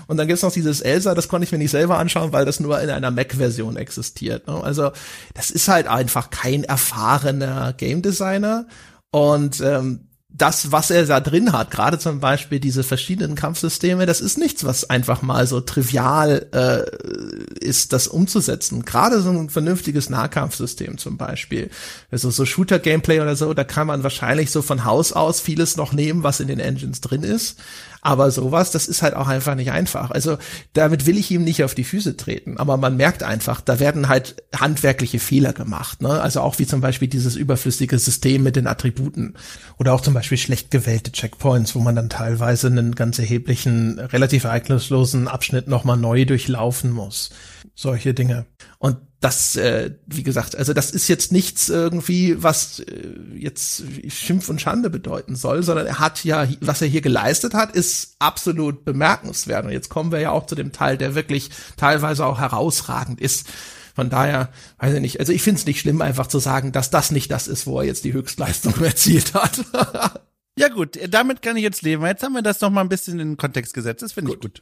Und 0.07 0.15
dann 0.15 0.27
gibt's 0.27 0.41
noch 0.41 0.53
dieses 0.53 0.79
Elsa, 0.79 1.15
das 1.15 1.27
konnte 1.27 1.43
ich 1.43 1.51
mir 1.51 1.57
nicht 1.57 1.71
selber 1.71 1.97
anschauen, 1.97 2.31
weil 2.31 2.45
das 2.45 2.61
nur 2.61 2.79
in 2.79 2.89
einer 2.89 3.11
Mac-Version 3.11 3.75
existiert. 3.75 4.47
Ne? 4.47 4.63
Also 4.63 4.91
das 5.33 5.49
ist 5.49 5.67
halt 5.67 5.87
einfach 5.87 6.29
kein 6.29 6.63
erfahrener 6.63 7.73
Game 7.73 8.01
Designer. 8.01 8.67
Und 9.11 9.59
ähm, 9.61 10.07
das, 10.37 10.71
was 10.71 10.91
er 10.91 11.05
da 11.05 11.19
drin 11.21 11.53
hat, 11.53 11.71
gerade 11.71 11.97
zum 11.97 12.19
Beispiel 12.19 12.59
diese 12.59 12.83
verschiedenen 12.83 13.35
Kampfsysteme, 13.35 14.05
das 14.05 14.19
ist 14.19 14.37
nichts, 14.37 14.65
was 14.65 14.89
einfach 14.89 15.21
mal 15.21 15.47
so 15.47 15.61
trivial 15.61 16.45
äh, 16.51 17.65
ist, 17.65 17.93
das 17.93 18.07
umzusetzen. 18.07 18.83
Gerade 18.83 19.21
so 19.21 19.29
ein 19.29 19.49
vernünftiges 19.49 20.09
Nahkampfsystem 20.09 20.97
zum 20.97 21.17
Beispiel. 21.17 21.69
Also 22.11 22.29
so 22.31 22.45
Shooter-Gameplay 22.45 23.21
oder 23.21 23.35
so, 23.37 23.53
da 23.53 23.63
kann 23.63 23.87
man 23.87 24.03
wahrscheinlich 24.03 24.51
so 24.51 24.61
von 24.61 24.83
Haus 24.83 25.13
aus 25.13 25.39
vieles 25.39 25.77
noch 25.77 25.93
nehmen, 25.93 26.23
was 26.23 26.41
in 26.41 26.47
den 26.47 26.59
Engines 26.59 26.99
drin 26.99 27.23
ist. 27.23 27.57
Aber 28.05 28.29
sowas, 28.29 28.69
das 28.69 28.87
ist 28.87 29.01
halt 29.01 29.15
auch 29.15 29.27
einfach 29.27 29.55
nicht 29.55 29.71
einfach. 29.71 30.11
Also 30.11 30.37
damit 30.73 31.07
will 31.07 31.17
ich 31.17 31.31
ihm 31.31 31.43
nicht 31.43 31.63
auf 31.63 31.73
die 31.73 31.83
Füße 31.83 32.15
treten. 32.15 32.59
Aber 32.59 32.77
man 32.77 32.97
merkt 32.97 33.23
einfach, 33.23 33.61
da 33.61 33.79
werden 33.79 34.09
halt 34.09 34.43
handwerkliche 34.55 35.17
Fehler 35.17 35.53
gemacht. 35.53 36.03
Ne? 36.03 36.21
Also 36.21 36.41
auch 36.41 36.59
wie 36.59 36.67
zum 36.67 36.81
Beispiel 36.81 37.07
dieses 37.07 37.35
überflüssige 37.35 37.97
System 37.97 38.43
mit 38.43 38.57
den 38.57 38.67
Attributen. 38.67 39.33
Oder 39.79 39.93
auch 39.93 40.01
zum 40.01 40.13
Beispiel 40.13 40.37
schlecht 40.37 40.69
gewählte 40.69 41.13
Checkpoints, 41.13 41.73
wo 41.73 41.79
man 41.79 41.95
dann 41.95 42.09
teilweise 42.09 42.67
einen 42.67 42.93
ganz 42.93 43.17
erheblichen, 43.17 43.97
relativ 43.97 44.43
ereignislosen 44.43 45.27
Abschnitt 45.27 45.67
nochmal 45.67 45.97
neu 45.97 46.25
durchlaufen 46.25 46.91
muss. 46.91 47.31
Solche 47.75 48.13
Dinge. 48.13 48.45
Und 48.79 48.97
das, 49.19 49.55
äh, 49.55 49.91
wie 50.05 50.23
gesagt, 50.23 50.55
also 50.55 50.73
das 50.73 50.91
ist 50.91 51.07
jetzt 51.07 51.31
nichts 51.31 51.67
irgendwie, 51.67 52.41
was 52.41 52.79
äh, 52.79 53.09
jetzt 53.35 53.83
Schimpf 54.07 54.47
und 54.49 54.61
Schande 54.61 54.89
bedeuten 54.89 55.35
soll, 55.35 55.61
sondern 55.61 55.85
er 55.85 55.99
hat 55.99 56.23
ja, 56.23 56.47
was 56.61 56.81
er 56.81 56.87
hier 56.87 57.01
geleistet 57.01 57.53
hat, 57.53 57.75
ist 57.75 58.15
absolut 58.19 58.85
bemerkenswert. 58.85 59.65
Und 59.65 59.71
jetzt 59.71 59.89
kommen 59.89 60.11
wir 60.11 60.19
ja 60.19 60.31
auch 60.31 60.45
zu 60.45 60.55
dem 60.55 60.71
Teil, 60.71 60.97
der 60.97 61.15
wirklich 61.15 61.49
teilweise 61.75 62.25
auch 62.25 62.39
herausragend 62.39 63.19
ist. 63.19 63.47
Von 63.95 64.09
daher, 64.09 64.49
weiß 64.77 64.93
ich 64.93 65.01
nicht, 65.01 65.19
also 65.19 65.33
ich 65.33 65.41
finde 65.41 65.59
es 65.59 65.65
nicht 65.65 65.79
schlimm, 65.79 66.01
einfach 66.01 66.27
zu 66.27 66.39
sagen, 66.39 66.71
dass 66.71 66.89
das 66.89 67.11
nicht 67.11 67.31
das 67.31 67.47
ist, 67.47 67.65
wo 67.65 67.79
er 67.79 67.85
jetzt 67.85 68.05
die 68.05 68.13
Höchstleistung 68.13 68.73
erzielt 68.83 69.33
hat. 69.33 69.65
ja 70.57 70.69
gut, 70.69 70.99
damit 71.09 71.41
kann 71.41 71.57
ich 71.57 71.63
jetzt 71.63 71.81
leben. 71.81 72.05
Jetzt 72.05 72.23
haben 72.23 72.33
wir 72.33 72.41
das 72.41 72.61
noch 72.61 72.69
mal 72.69 72.81
ein 72.81 72.89
bisschen 72.89 73.19
in 73.19 73.29
den 73.29 73.37
Kontext 73.37 73.73
gesetzt. 73.73 74.01
Das 74.01 74.13
finde 74.13 74.33
ich 74.33 74.39
gut. 74.39 74.61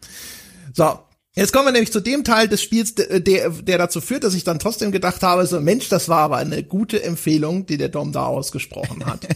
So, 0.74 1.00
Jetzt 1.36 1.52
kommen 1.52 1.66
wir 1.66 1.72
nämlich 1.72 1.92
zu 1.92 2.00
dem 2.00 2.24
Teil 2.24 2.48
des 2.48 2.62
Spiels, 2.62 2.94
der, 2.94 3.50
der 3.50 3.78
dazu 3.78 4.02
führt, 4.02 4.24
dass 4.24 4.36
ich 4.36 4.44
dann 4.44 4.60
trotzdem 4.60 4.92
gedacht 4.92 5.24
habe, 5.24 5.48
so 5.48 5.60
Mensch, 5.60 5.90
das 5.90 6.08
war 6.08 6.20
aber 6.20 6.38
eine 6.38 6.64
gute 6.64 7.02
Empfehlung, 7.02 7.66
die 7.66 7.78
der 7.78 7.90
Dom 7.90 8.12
da 8.12 8.26
ausgesprochen 8.26 9.04
hat. 9.08 9.28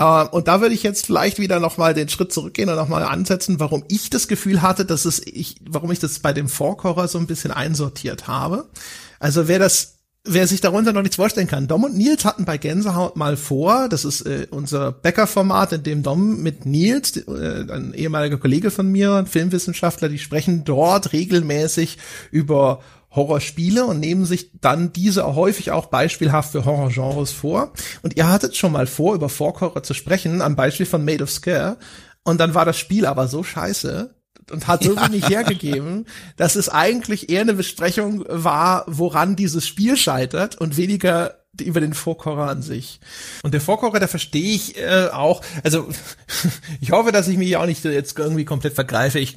uh, 0.00 0.28
und 0.36 0.46
da 0.46 0.60
würde 0.60 0.76
ich 0.76 0.84
jetzt 0.84 1.04
vielleicht 1.06 1.40
wieder 1.40 1.58
noch 1.58 1.76
mal 1.76 1.92
den 1.92 2.08
Schritt 2.08 2.32
zurückgehen 2.32 2.68
und 2.68 2.76
noch 2.76 2.88
mal 2.88 3.02
ansetzen, 3.02 3.58
warum 3.58 3.84
ich 3.88 4.10
das 4.10 4.28
Gefühl 4.28 4.62
hatte, 4.62 4.84
dass 4.84 5.04
es 5.04 5.20
ich, 5.26 5.56
warum 5.68 5.90
ich 5.90 5.98
das 5.98 6.20
bei 6.20 6.32
dem 6.32 6.48
Vorkocher 6.48 7.08
so 7.08 7.18
ein 7.18 7.26
bisschen 7.26 7.50
einsortiert 7.50 8.28
habe. 8.28 8.68
Also 9.18 9.48
wer 9.48 9.58
das 9.58 10.01
Wer 10.24 10.46
sich 10.46 10.60
darunter 10.60 10.92
noch 10.92 11.02
nichts 11.02 11.16
vorstellen 11.16 11.48
kann, 11.48 11.66
Dom 11.66 11.82
und 11.82 11.96
Nils 11.96 12.24
hatten 12.24 12.44
bei 12.44 12.56
Gänsehaut 12.56 13.16
mal 13.16 13.36
vor, 13.36 13.88
das 13.88 14.04
ist 14.04 14.20
äh, 14.20 14.46
unser 14.50 14.92
Bäcker-Format, 14.92 15.72
in 15.72 15.82
dem 15.82 16.04
Dom 16.04 16.40
mit 16.44 16.64
Nils, 16.64 17.16
äh, 17.16 17.66
ein 17.68 17.92
ehemaliger 17.92 18.38
Kollege 18.38 18.70
von 18.70 18.86
mir, 18.86 19.14
ein 19.14 19.26
Filmwissenschaftler, 19.26 20.08
die 20.08 20.20
sprechen 20.20 20.62
dort 20.62 21.12
regelmäßig 21.12 21.98
über 22.30 22.82
Horrorspiele 23.10 23.84
und 23.84 23.98
nehmen 23.98 24.24
sich 24.24 24.52
dann 24.60 24.92
diese 24.92 25.34
häufig 25.34 25.72
auch 25.72 25.86
beispielhaft 25.86 26.52
für 26.52 26.64
Horrorgenres 26.64 27.32
vor. 27.32 27.72
Und 28.02 28.16
ihr 28.16 28.28
hattet 28.28 28.56
schon 28.56 28.70
mal 28.70 28.86
vor, 28.86 29.16
über 29.16 29.28
Folk-Horror 29.28 29.82
zu 29.82 29.92
sprechen, 29.92 30.40
am 30.40 30.54
Beispiel 30.54 30.86
von 30.86 31.04
Made 31.04 31.24
of 31.24 31.30
Scare. 31.30 31.78
Und 32.22 32.38
dann 32.38 32.54
war 32.54 32.64
das 32.64 32.78
Spiel 32.78 33.06
aber 33.06 33.26
so 33.26 33.42
scheiße, 33.42 34.14
und 34.52 34.68
hat 34.68 34.84
so 34.84 34.96
wenig 34.96 35.28
hergegeben, 35.28 36.06
dass 36.36 36.56
es 36.56 36.68
eigentlich 36.68 37.30
eher 37.30 37.40
eine 37.42 37.54
Besprechung 37.54 38.24
war, 38.28 38.84
woran 38.86 39.36
dieses 39.36 39.66
Spiel 39.66 39.96
scheitert 39.96 40.60
und 40.60 40.76
weniger 40.76 41.41
über 41.60 41.80
den 41.80 41.92
Vorkocher 41.92 42.48
an 42.48 42.62
sich. 42.62 42.98
Und 43.42 43.52
der 43.52 43.60
Vorkocher, 43.60 44.00
da 44.00 44.06
verstehe 44.06 44.54
ich 44.54 44.78
äh, 44.78 45.08
auch, 45.12 45.42
also 45.62 45.86
ich 46.80 46.92
hoffe, 46.92 47.12
dass 47.12 47.28
ich 47.28 47.36
mich 47.36 47.56
auch 47.56 47.66
nicht 47.66 47.84
jetzt 47.84 48.18
irgendwie 48.18 48.46
komplett 48.46 48.74
vergreife. 48.74 49.18
Ich 49.18 49.36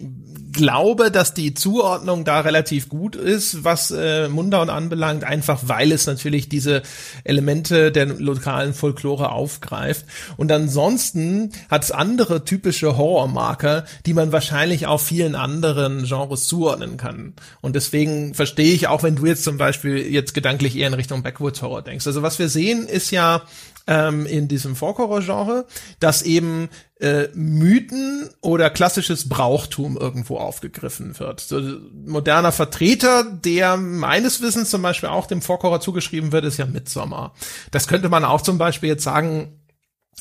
glaube, 0.53 1.11
dass 1.11 1.33
die 1.33 1.53
Zuordnung 1.53 2.23
da 2.23 2.39
relativ 2.39 2.87
gut 2.87 3.17
ist, 3.17 3.65
was 3.65 3.91
äh, 3.91 4.29
Mundown 4.29 4.69
anbelangt, 4.69 5.25
einfach 5.25 5.63
weil 5.65 5.91
es 5.91 6.07
natürlich 6.07 6.47
diese 6.47 6.81
Elemente 7.25 7.91
der 7.91 8.05
lokalen 8.05 8.73
Folklore 8.73 9.31
aufgreift. 9.31 10.05
Und 10.37 10.51
ansonsten 10.53 11.51
hat 11.69 11.83
es 11.83 11.91
andere 11.91 12.45
typische 12.45 12.95
Horrormarker, 12.95 13.83
die 14.05 14.13
man 14.13 14.31
wahrscheinlich 14.31 14.87
auch 14.87 15.01
vielen 15.01 15.35
anderen 15.35 16.05
Genres 16.05 16.47
zuordnen 16.47 16.95
kann. 16.95 17.33
Und 17.59 17.75
deswegen 17.75 18.33
verstehe 18.33 18.73
ich 18.73 18.87
auch, 18.87 19.03
wenn 19.03 19.17
du 19.17 19.25
jetzt 19.25 19.43
zum 19.43 19.57
Beispiel 19.57 19.97
jetzt 19.97 20.33
gedanklich 20.33 20.77
eher 20.77 20.87
in 20.87 20.93
Richtung 20.93 21.21
Backwoods 21.21 21.61
Horror 21.61 21.81
denkst. 21.81 22.04
Also 22.07 22.21
was 22.21 22.39
wir 22.39 22.49
sehen, 22.49 22.87
ist 22.87 23.11
ja 23.11 23.43
ähm, 23.87 24.25
in 24.25 24.47
diesem 24.47 24.75
Folkhorror-Genre, 24.75 25.65
dass 25.99 26.23
eben 26.23 26.69
äh, 26.99 27.27
Mythen 27.33 28.29
oder 28.41 28.69
klassisches 28.69 29.29
Brauchtum 29.29 29.97
irgendwo 29.97 30.37
aufgegriffen 30.37 31.17
wird. 31.19 31.41
So, 31.41 31.61
moderner 32.05 32.51
Vertreter, 32.51 33.23
der 33.23 33.77
meines 33.77 34.41
Wissens 34.41 34.69
zum 34.69 34.81
Beispiel 34.81 35.09
auch 35.09 35.27
dem 35.27 35.41
Folkhorror 35.41 35.81
zugeschrieben 35.81 36.31
wird, 36.31 36.45
ist 36.45 36.57
ja 36.57 36.65
Midsommar. 36.65 37.33
Das 37.71 37.87
könnte 37.87 38.09
man 38.09 38.25
auch 38.25 38.41
zum 38.41 38.57
Beispiel 38.57 38.89
jetzt 38.89 39.03
sagen, 39.03 39.59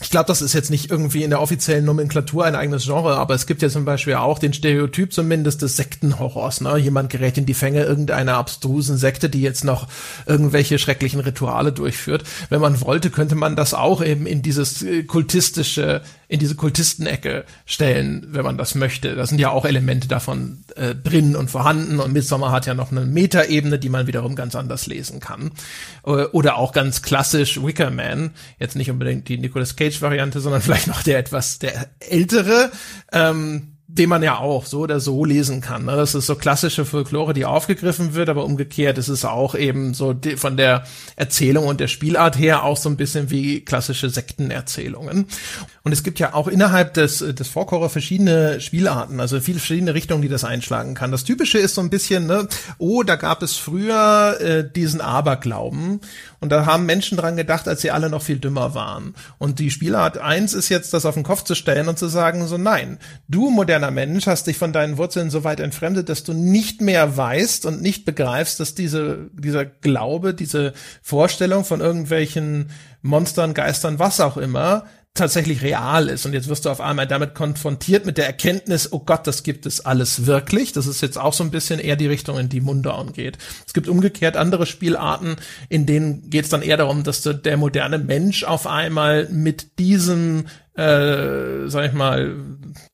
ich 0.01 0.11
glaube, 0.11 0.27
das 0.27 0.43
ist 0.43 0.55
jetzt 0.55 0.73
nicht 0.73 0.91
irgendwie 0.91 1.23
in 1.23 1.31
der 1.31 1.41
offiziellen 1.41 1.85
Nomenklatur 1.85 2.45
ein 2.45 2.57
eigenes 2.57 2.85
Genre, 2.85 3.17
aber 3.17 3.35
es 3.35 3.47
gibt 3.47 3.63
ja 3.63 3.69
zum 3.69 3.85
Beispiel 3.85 4.15
auch 4.15 4.41
den 4.41 4.53
Stereotyp 4.53 5.13
zumindest 5.13 5.63
des 5.63 5.77
Sektenhorrors. 5.77 6.63
Ne? 6.63 6.77
Jemand 6.79 7.11
gerät 7.11 7.39
in 7.39 7.47
die 7.47 7.55
Fänge 7.55 7.85
irgendeiner 7.85 8.35
abstrusen 8.35 8.97
Sekte, 8.97 9.31
die 9.31 9.41
jetzt 9.41 9.63
noch 9.63 9.87
irgendwelche 10.27 10.81
schrecklichen 10.81 11.21
Rituale 11.21 11.71
durchführt. 11.71 12.25
Wenn 12.49 12.61
man 12.61 12.81
wollte, 12.81 13.11
könnte 13.11 13.37
man 13.37 13.55
das 13.55 13.73
auch 13.73 14.03
eben 14.03 14.27
in 14.27 14.43
dieses 14.43 14.83
äh, 14.83 15.05
kultistische, 15.05 16.03
in 16.29 16.41
diese 16.41 16.55
Kultistenecke 16.55 17.45
stellen, 17.67 18.27
wenn 18.31 18.45
man 18.45 18.59
das 18.59 18.75
möchte. 18.75 19.15
Da 19.15 19.27
sind 19.27 19.39
ja 19.39 19.51
auch 19.51 19.65
Elemente 19.65 20.09
davon 20.09 20.65
äh, 20.77 20.95
drin 20.95 21.37
und 21.37 21.51
vorhanden 21.51 22.01
und 22.01 22.13
Midsommar 22.13 22.53
hat 22.53 22.67
ja 22.67 22.75
noch 22.75 22.91
eine 22.91 23.03
Metaebene, 23.03 23.79
die 23.79 23.89
man 23.89 24.07
wiederum 24.07 24.35
ganz 24.37 24.55
anders 24.55 24.87
lesen 24.87 25.21
kann. 25.21 25.53
Äh, 26.05 26.11
oder 26.11 26.57
auch 26.57 26.73
ganz 26.73 27.03
klassisch 27.03 27.63
Wicker 27.63 27.91
Man, 27.91 28.31
jetzt 28.59 28.77
nicht 28.77 28.91
unbedingt 28.91 29.29
die 29.29 29.39
Nicolas 29.39 29.77
Cage 29.77 30.01
Variante, 30.03 30.41
sondern 30.41 30.63
vielleicht 30.63 30.87
noch 30.87 31.03
der 31.03 31.19
etwas 31.19 31.59
der 31.59 31.89
ältere. 32.01 32.71
Ähm, 33.13 33.74
den 33.87 34.09
man 34.09 34.23
ja 34.23 34.39
auch 34.39 34.65
so 34.65 34.81
oder 34.81 34.99
so 34.99 35.25
lesen 35.25 35.61
kann. 35.61 35.85
Ne? 35.85 35.95
Das 35.95 36.15
ist 36.15 36.27
so 36.27 36.37
klassische 36.37 36.87
Folklore, 36.87 37.35
die 37.35 37.45
aufgegriffen 37.45 38.15
wird, 38.15 38.31
aber 38.31 38.45
umgekehrt 38.45 38.97
ist 38.97 39.09
es 39.09 39.27
auch 39.27 39.55
eben 39.55 39.93
so 39.93 40.17
von 40.37 40.57
der 40.57 40.85
Erzählung 41.17 41.67
und 41.67 41.81
der 41.81 41.89
Spielart 41.89 42.39
her 42.39 42.65
auch 42.65 42.79
so 42.79 42.89
ein 42.89 42.97
bisschen 42.97 43.31
wie 43.31 43.61
klassische 43.61 44.09
Sektenerzählungen. 44.09 45.27
Und 45.83 45.93
es 45.93 46.03
gibt 46.03 46.19
ja 46.19 46.33
auch 46.33 46.49
innerhalb 46.49 46.95
des, 46.95 47.19
des 47.19 47.47
Vorchore 47.49 47.91
verschiedene 47.91 48.59
Spielarten, 48.63 49.21
also 49.21 49.39
viele 49.39 49.59
verschiedene 49.59 49.93
Richtungen, 49.93 50.23
die 50.23 50.29
das 50.29 50.45
einschlagen 50.45 50.95
kann. 50.95 51.13
Das 51.13 51.25
Typische 51.25 51.59
ist 51.59 51.75
so 51.75 51.83
ein 51.83 51.91
bisschen, 51.91 52.27
ne, 52.27 52.49
oh, 52.79 53.03
da 53.03 53.17
gab 53.17 53.43
es 53.43 53.57
früher 53.57 54.41
äh, 54.41 54.69
diesen 54.69 55.03
Aberglauben 55.03 56.01
und 56.45 56.51
da 56.51 56.67
haben 56.67 56.85
Menschen 56.85 57.17
dran 57.17 57.39
gedacht, 57.39 57.67
als 57.69 57.81
sie 57.81 57.91
alle 57.91 58.11
noch 58.11 58.21
viel 58.21 58.39
dümmer 58.39 58.75
waren. 58.75 59.15
Und 59.39 59.61
die 59.61 59.71
Spielart 59.71 60.19
eins 60.19 60.53
ist 60.53 60.69
jetzt, 60.69 60.93
das 60.93 61.07
auf 61.07 61.15
den 61.15 61.23
Kopf 61.23 61.43
zu 61.45 61.55
stellen 61.55 61.89
und 61.89 61.99
zu 61.99 62.07
sagen, 62.07 62.47
so 62.47 62.59
nein, 62.59 62.99
du 63.29 63.49
moderner 63.49 63.91
Mensch 63.91 64.27
hast 64.27 64.47
dich 64.47 64.59
von 64.59 64.75
deinen 64.75 64.99
Wurzeln 64.99 65.31
so 65.31 65.43
weit 65.43 65.59
entfremdet, 65.59 66.11
dass 66.11 66.23
du 66.23 66.35
nicht 66.35 66.83
mehr 66.83 67.17
weißt 67.17 67.65
und 67.65 67.81
nicht 67.81 68.05
begreifst, 68.05 68.61
dass 68.61 68.75
diese, 68.75 69.31
dieser 69.33 69.65
Glaube, 69.65 70.35
diese 70.35 70.75
Vorstellung 71.01 71.65
von 71.65 71.81
irgendwelchen 71.81 72.69
Monstern, 73.01 73.55
Geistern, 73.55 73.99
was 73.99 74.21
auch 74.21 74.37
immer, 74.37 74.85
tatsächlich 75.15 75.63
real 75.63 76.09
ist. 76.09 76.27
Und 76.27 76.33
jetzt 76.33 76.49
wirst 76.49 76.65
du 76.65 76.71
auf 76.71 76.81
einmal 76.81 77.07
damit 77.07 77.35
konfrontiert 77.35 78.05
mit 78.05 78.19
der 78.19 78.27
Erkenntnis, 78.27 78.93
oh 78.93 78.99
Gott, 78.99 79.29
das 79.29 79.45
gibt 79.45 79.65
es 79.65 79.81
alles 79.81 80.27
wirklich. 80.27 80.73
Das 80.73 80.89
ist 80.89 81.01
jetzt 81.03 81.19
auch 81.19 81.33
so 81.33 81.45
ein 81.45 81.53
bisschen 81.53 81.79
eher 81.79 81.95
die 81.95 82.09
Richtung, 82.09 82.37
in 82.37 82.49
die 82.49 82.61
Mundown 82.61 83.13
geht. 83.13 83.39
Es 83.65 83.73
gibt 83.73 83.89
umgekehrt 83.89 84.37
andere 84.37 84.67
Spielarten, 84.67 85.37
in 85.69 85.87
denen 85.87 86.29
geht 86.31 86.45
es 86.45 86.51
dann 86.51 86.63
eher 86.63 86.77
darum, 86.77 87.05
dass 87.05 87.23
der 87.23 87.57
moderne 87.57 87.99
Mensch 87.99 88.43
auf 88.43 88.67
einmal 88.67 89.29
mit 89.31 89.79
diesem, 89.79 90.47
äh, 90.75 91.69
sag 91.69 91.87
ich 91.87 91.93
mal, 91.93 92.35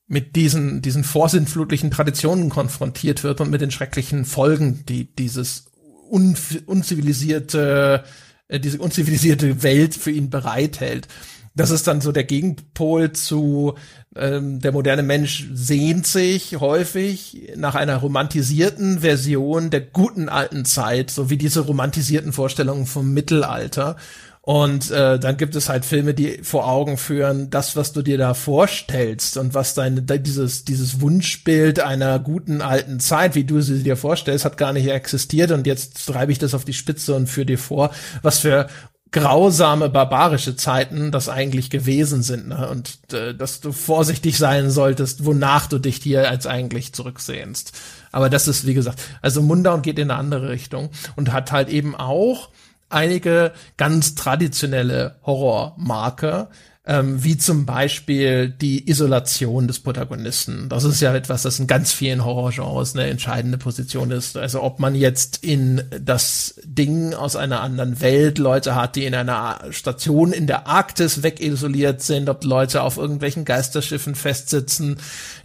mit 0.06 0.36
diesen, 0.36 0.82
diesen 0.82 1.04
vorsintflutlichen 1.04 1.90
Traditionen 1.90 2.50
konfrontiert 2.50 3.24
wird 3.24 3.40
und 3.40 3.48
mit 3.48 3.62
den 3.62 3.70
schrecklichen 3.70 4.26
Folgen, 4.26 4.84
die 4.86 5.14
dieses 5.14 5.70
un 6.10 6.36
unzivilisierte, 6.66 8.04
äh, 8.48 8.60
diese 8.60 8.78
unzivilisierte 8.78 9.62
Welt 9.62 9.94
für 9.94 10.10
ihn 10.10 10.28
bereithält. 10.28 11.08
Das 11.54 11.70
ist 11.70 11.86
dann 11.86 12.00
so 12.00 12.12
der 12.12 12.24
Gegenpol 12.24 13.12
zu 13.12 13.74
ähm, 14.16 14.60
der 14.60 14.72
moderne 14.72 15.02
Mensch 15.02 15.48
sehnt 15.52 16.06
sich 16.06 16.58
häufig 16.58 17.52
nach 17.56 17.76
einer 17.76 17.96
romantisierten 17.96 19.00
Version 19.00 19.70
der 19.70 19.82
guten 19.82 20.28
alten 20.28 20.64
Zeit, 20.64 21.10
so 21.10 21.30
wie 21.30 21.38
diese 21.38 21.60
romantisierten 21.60 22.32
Vorstellungen 22.32 22.86
vom 22.86 23.12
Mittelalter. 23.12 23.96
Und 24.42 24.90
äh, 24.90 25.18
dann 25.18 25.36
gibt 25.36 25.54
es 25.54 25.68
halt 25.68 25.84
Filme, 25.84 26.14
die 26.14 26.42
vor 26.42 26.66
Augen 26.66 26.96
führen, 26.96 27.50
das, 27.50 27.76
was 27.76 27.92
du 27.92 28.02
dir 28.02 28.16
da 28.18 28.34
vorstellst 28.34 29.36
und 29.36 29.54
was 29.54 29.74
deine 29.74 30.02
dieses 30.02 30.64
dieses 30.64 31.00
Wunschbild 31.00 31.78
einer 31.78 32.18
guten 32.18 32.62
alten 32.62 33.00
Zeit, 33.00 33.34
wie 33.34 33.44
du 33.44 33.60
sie 33.60 33.82
dir 33.82 33.96
vorstellst, 33.96 34.44
hat 34.44 34.56
gar 34.56 34.72
nicht 34.72 34.88
existiert 34.88 35.52
und 35.52 35.66
jetzt 35.66 36.06
treibe 36.06 36.32
ich 36.32 36.38
das 36.38 36.54
auf 36.54 36.64
die 36.64 36.72
Spitze 36.72 37.14
und 37.14 37.28
führe 37.28 37.46
dir 37.46 37.58
vor, 37.58 37.90
was 38.22 38.38
für 38.38 38.66
grausame, 39.12 39.88
barbarische 39.88 40.54
Zeiten 40.56 41.10
das 41.10 41.28
eigentlich 41.28 41.70
gewesen 41.70 42.22
sind, 42.22 42.48
ne? 42.48 42.68
Und 42.68 42.98
äh, 43.12 43.34
dass 43.34 43.60
du 43.60 43.72
vorsichtig 43.72 44.38
sein 44.38 44.70
solltest, 44.70 45.24
wonach 45.24 45.66
du 45.66 45.78
dich 45.78 45.96
hier 45.96 46.30
als 46.30 46.46
eigentlich 46.46 46.92
zurücksehnst. 46.92 47.72
Aber 48.12 48.30
das 48.30 48.46
ist, 48.46 48.66
wie 48.66 48.74
gesagt, 48.74 49.00
also 49.20 49.42
Mundown 49.42 49.82
geht 49.82 49.98
in 49.98 50.10
eine 50.10 50.18
andere 50.18 50.50
Richtung 50.50 50.90
und 51.16 51.32
hat 51.32 51.50
halt 51.50 51.68
eben 51.68 51.96
auch 51.96 52.50
einige 52.88 53.52
ganz 53.76 54.14
traditionelle 54.14 55.16
Horrormarker, 55.24 56.50
ähm, 56.86 57.22
wie 57.22 57.36
zum 57.36 57.66
Beispiel 57.66 58.48
die 58.48 58.88
Isolation 58.88 59.68
des 59.68 59.80
Protagonisten. 59.80 60.70
Das 60.70 60.84
ist 60.84 61.02
ja 61.02 61.14
etwas, 61.14 61.42
das 61.42 61.58
in 61.58 61.66
ganz 61.66 61.92
vielen 61.92 62.24
Horrorgenres 62.24 62.94
eine 62.94 63.06
entscheidende 63.08 63.58
Position 63.58 64.10
ist. 64.10 64.38
Also 64.38 64.62
ob 64.62 64.80
man 64.80 64.94
jetzt 64.94 65.44
in 65.44 65.82
das 66.00 66.54
Ding 66.64 67.12
aus 67.12 67.36
einer 67.36 67.60
anderen 67.60 68.00
Welt 68.00 68.38
Leute 68.38 68.74
hat, 68.74 68.96
die 68.96 69.04
in 69.04 69.14
einer 69.14 69.60
Station 69.70 70.32
in 70.32 70.46
der 70.46 70.66
Arktis 70.68 71.22
wegisoliert 71.22 72.00
sind, 72.00 72.30
ob 72.30 72.44
Leute 72.44 72.82
auf 72.82 72.96
irgendwelchen 72.96 73.44
Geisterschiffen 73.44 74.14
festsitzen, 74.14 74.96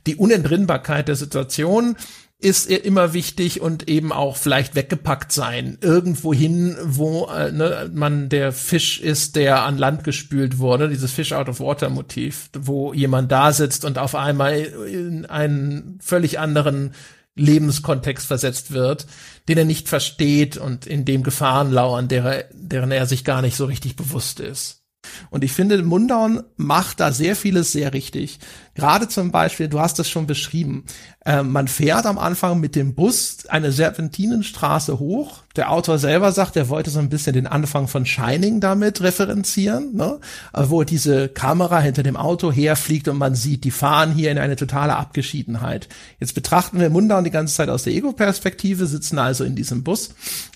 die 0.07 0.15
Unentrinnbarkeit 0.15 1.09
der 1.09 1.15
Situation 1.15 1.97
ist 2.37 2.69
immer 2.69 3.13
wichtig 3.13 3.61
und 3.61 3.87
eben 3.87 4.11
auch 4.11 4.35
vielleicht 4.35 4.75
weggepackt 4.75 5.31
sein. 5.31 5.77
Irgendwohin, 5.81 6.75
wo 6.83 7.27
äh, 7.27 7.51
ne, 7.51 7.89
man 7.93 8.29
der 8.29 8.51
Fisch 8.51 8.99
ist, 8.99 9.35
der 9.35 9.63
an 9.63 9.77
Land 9.77 10.03
gespült 10.03 10.57
wurde, 10.57 10.89
dieses 10.89 11.11
Fish 11.11 11.31
out 11.31 11.47
of 11.47 11.59
Water 11.59 11.89
Motiv, 11.89 12.49
wo 12.57 12.93
jemand 12.93 13.31
da 13.31 13.53
sitzt 13.53 13.85
und 13.85 13.97
auf 13.97 14.15
einmal 14.15 14.59
in 14.59 15.25
einen 15.25 15.97
völlig 16.01 16.37
anderen 16.37 16.93
Lebenskontext 17.35 18.27
versetzt 18.27 18.71
wird, 18.71 19.07
den 19.47 19.57
er 19.57 19.65
nicht 19.65 19.89
versteht 19.89 20.57
und 20.57 20.85
in 20.85 21.05
dem 21.05 21.23
Gefahren 21.23 21.71
lauern, 21.71 22.07
deren, 22.07 22.43
deren 22.51 22.91
er 22.91 23.05
sich 23.05 23.23
gar 23.23 23.41
nicht 23.41 23.55
so 23.55 23.65
richtig 23.65 23.95
bewusst 23.95 24.39
ist. 24.39 24.83
Und 25.29 25.43
ich 25.43 25.51
finde, 25.51 25.81
Mundown 25.83 26.43
macht 26.55 26.99
da 26.99 27.11
sehr 27.11 27.35
vieles 27.35 27.71
sehr 27.71 27.93
richtig. 27.93 28.39
Gerade 28.75 29.07
zum 29.07 29.31
Beispiel, 29.31 29.69
du 29.69 29.79
hast 29.79 29.99
es 29.99 30.09
schon 30.09 30.27
beschrieben, 30.27 30.83
äh, 31.25 31.43
man 31.43 31.69
fährt 31.69 32.05
am 32.05 32.17
Anfang 32.17 32.59
mit 32.59 32.75
dem 32.75 32.93
Bus 32.93 33.45
eine 33.47 33.71
Serpentinenstraße 33.71 34.99
hoch. 34.99 35.43
Der 35.55 35.71
Autor 35.71 35.97
selber 35.97 36.33
sagt, 36.33 36.57
er 36.57 36.67
wollte 36.67 36.89
so 36.89 36.99
ein 36.99 37.09
bisschen 37.09 37.33
den 37.33 37.47
Anfang 37.47 37.87
von 37.87 38.05
Shining 38.05 38.59
damit 38.59 39.01
referenzieren, 39.01 39.95
ne? 39.95 40.19
wo 40.53 40.83
diese 40.83 41.29
Kamera 41.29 41.79
hinter 41.79 42.03
dem 42.03 42.17
Auto 42.17 42.51
herfliegt 42.51 43.07
und 43.07 43.17
man 43.17 43.33
sieht, 43.33 43.63
die 43.63 43.71
fahren 43.71 44.11
hier 44.11 44.29
in 44.29 44.37
eine 44.37 44.57
totale 44.57 44.97
Abgeschiedenheit. 44.97 45.87
Jetzt 46.19 46.35
betrachten 46.35 46.79
wir 46.79 46.89
Mundown 46.89 47.23
die 47.23 47.31
ganze 47.31 47.55
Zeit 47.55 47.69
aus 47.69 47.83
der 47.83 47.93
Ego-Perspektive, 47.93 48.85
sitzen 48.85 49.17
also 49.17 49.45
in 49.45 49.55
diesem 49.55 49.83
Bus. 49.83 50.09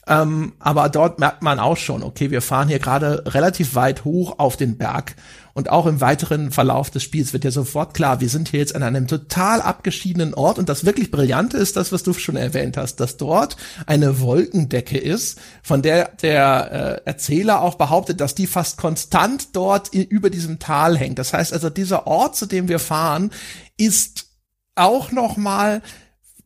Ähm, 0.07 0.53
aber 0.59 0.89
dort 0.89 1.19
merkt 1.19 1.41
man 1.41 1.59
auch 1.59 1.77
schon, 1.77 2.03
okay, 2.03 2.31
wir 2.31 2.41
fahren 2.41 2.67
hier 2.67 2.79
gerade 2.79 3.23
relativ 3.27 3.75
weit 3.75 4.03
hoch 4.03 4.39
auf 4.39 4.57
den 4.57 4.77
Berg 4.77 5.15
und 5.59 5.69
auch 5.69 5.87
im 5.87 5.99
weiteren 5.99 6.51
Verlauf 6.51 6.89
des 6.89 7.03
Spiels 7.03 7.33
wird 7.33 7.43
ja 7.43 7.51
sofort 7.51 7.93
klar, 7.93 8.21
wir 8.21 8.29
sind 8.29 8.47
hier 8.47 8.61
jetzt 8.61 8.73
an 8.73 8.81
einem 8.81 9.07
total 9.07 9.61
abgeschiedenen 9.61 10.33
Ort 10.33 10.57
und 10.57 10.69
das 10.69 10.85
wirklich 10.85 11.11
Brillante 11.11 11.57
ist 11.57 11.75
das, 11.75 11.91
was 11.91 12.01
du 12.01 12.13
schon 12.13 12.37
erwähnt 12.37 12.77
hast, 12.77 13.01
dass 13.01 13.17
dort 13.17 13.57
eine 13.85 14.21
Wolkendecke 14.21 14.97
ist, 14.97 15.37
von 15.61 15.81
der 15.81 16.13
der 16.21 17.01
äh, 17.03 17.09
Erzähler 17.09 17.61
auch 17.61 17.75
behauptet, 17.75 18.21
dass 18.21 18.35
die 18.35 18.47
fast 18.47 18.77
konstant 18.77 19.53
dort 19.53 19.93
über 19.93 20.29
diesem 20.29 20.59
Tal 20.59 20.97
hängt. 20.97 21.19
Das 21.19 21.33
heißt 21.33 21.51
also, 21.51 21.69
dieser 21.69 22.07
Ort, 22.07 22.37
zu 22.37 22.45
dem 22.45 22.69
wir 22.69 22.79
fahren, 22.79 23.31
ist 23.75 24.27
auch 24.75 25.11
noch 25.11 25.35
mal 25.35 25.81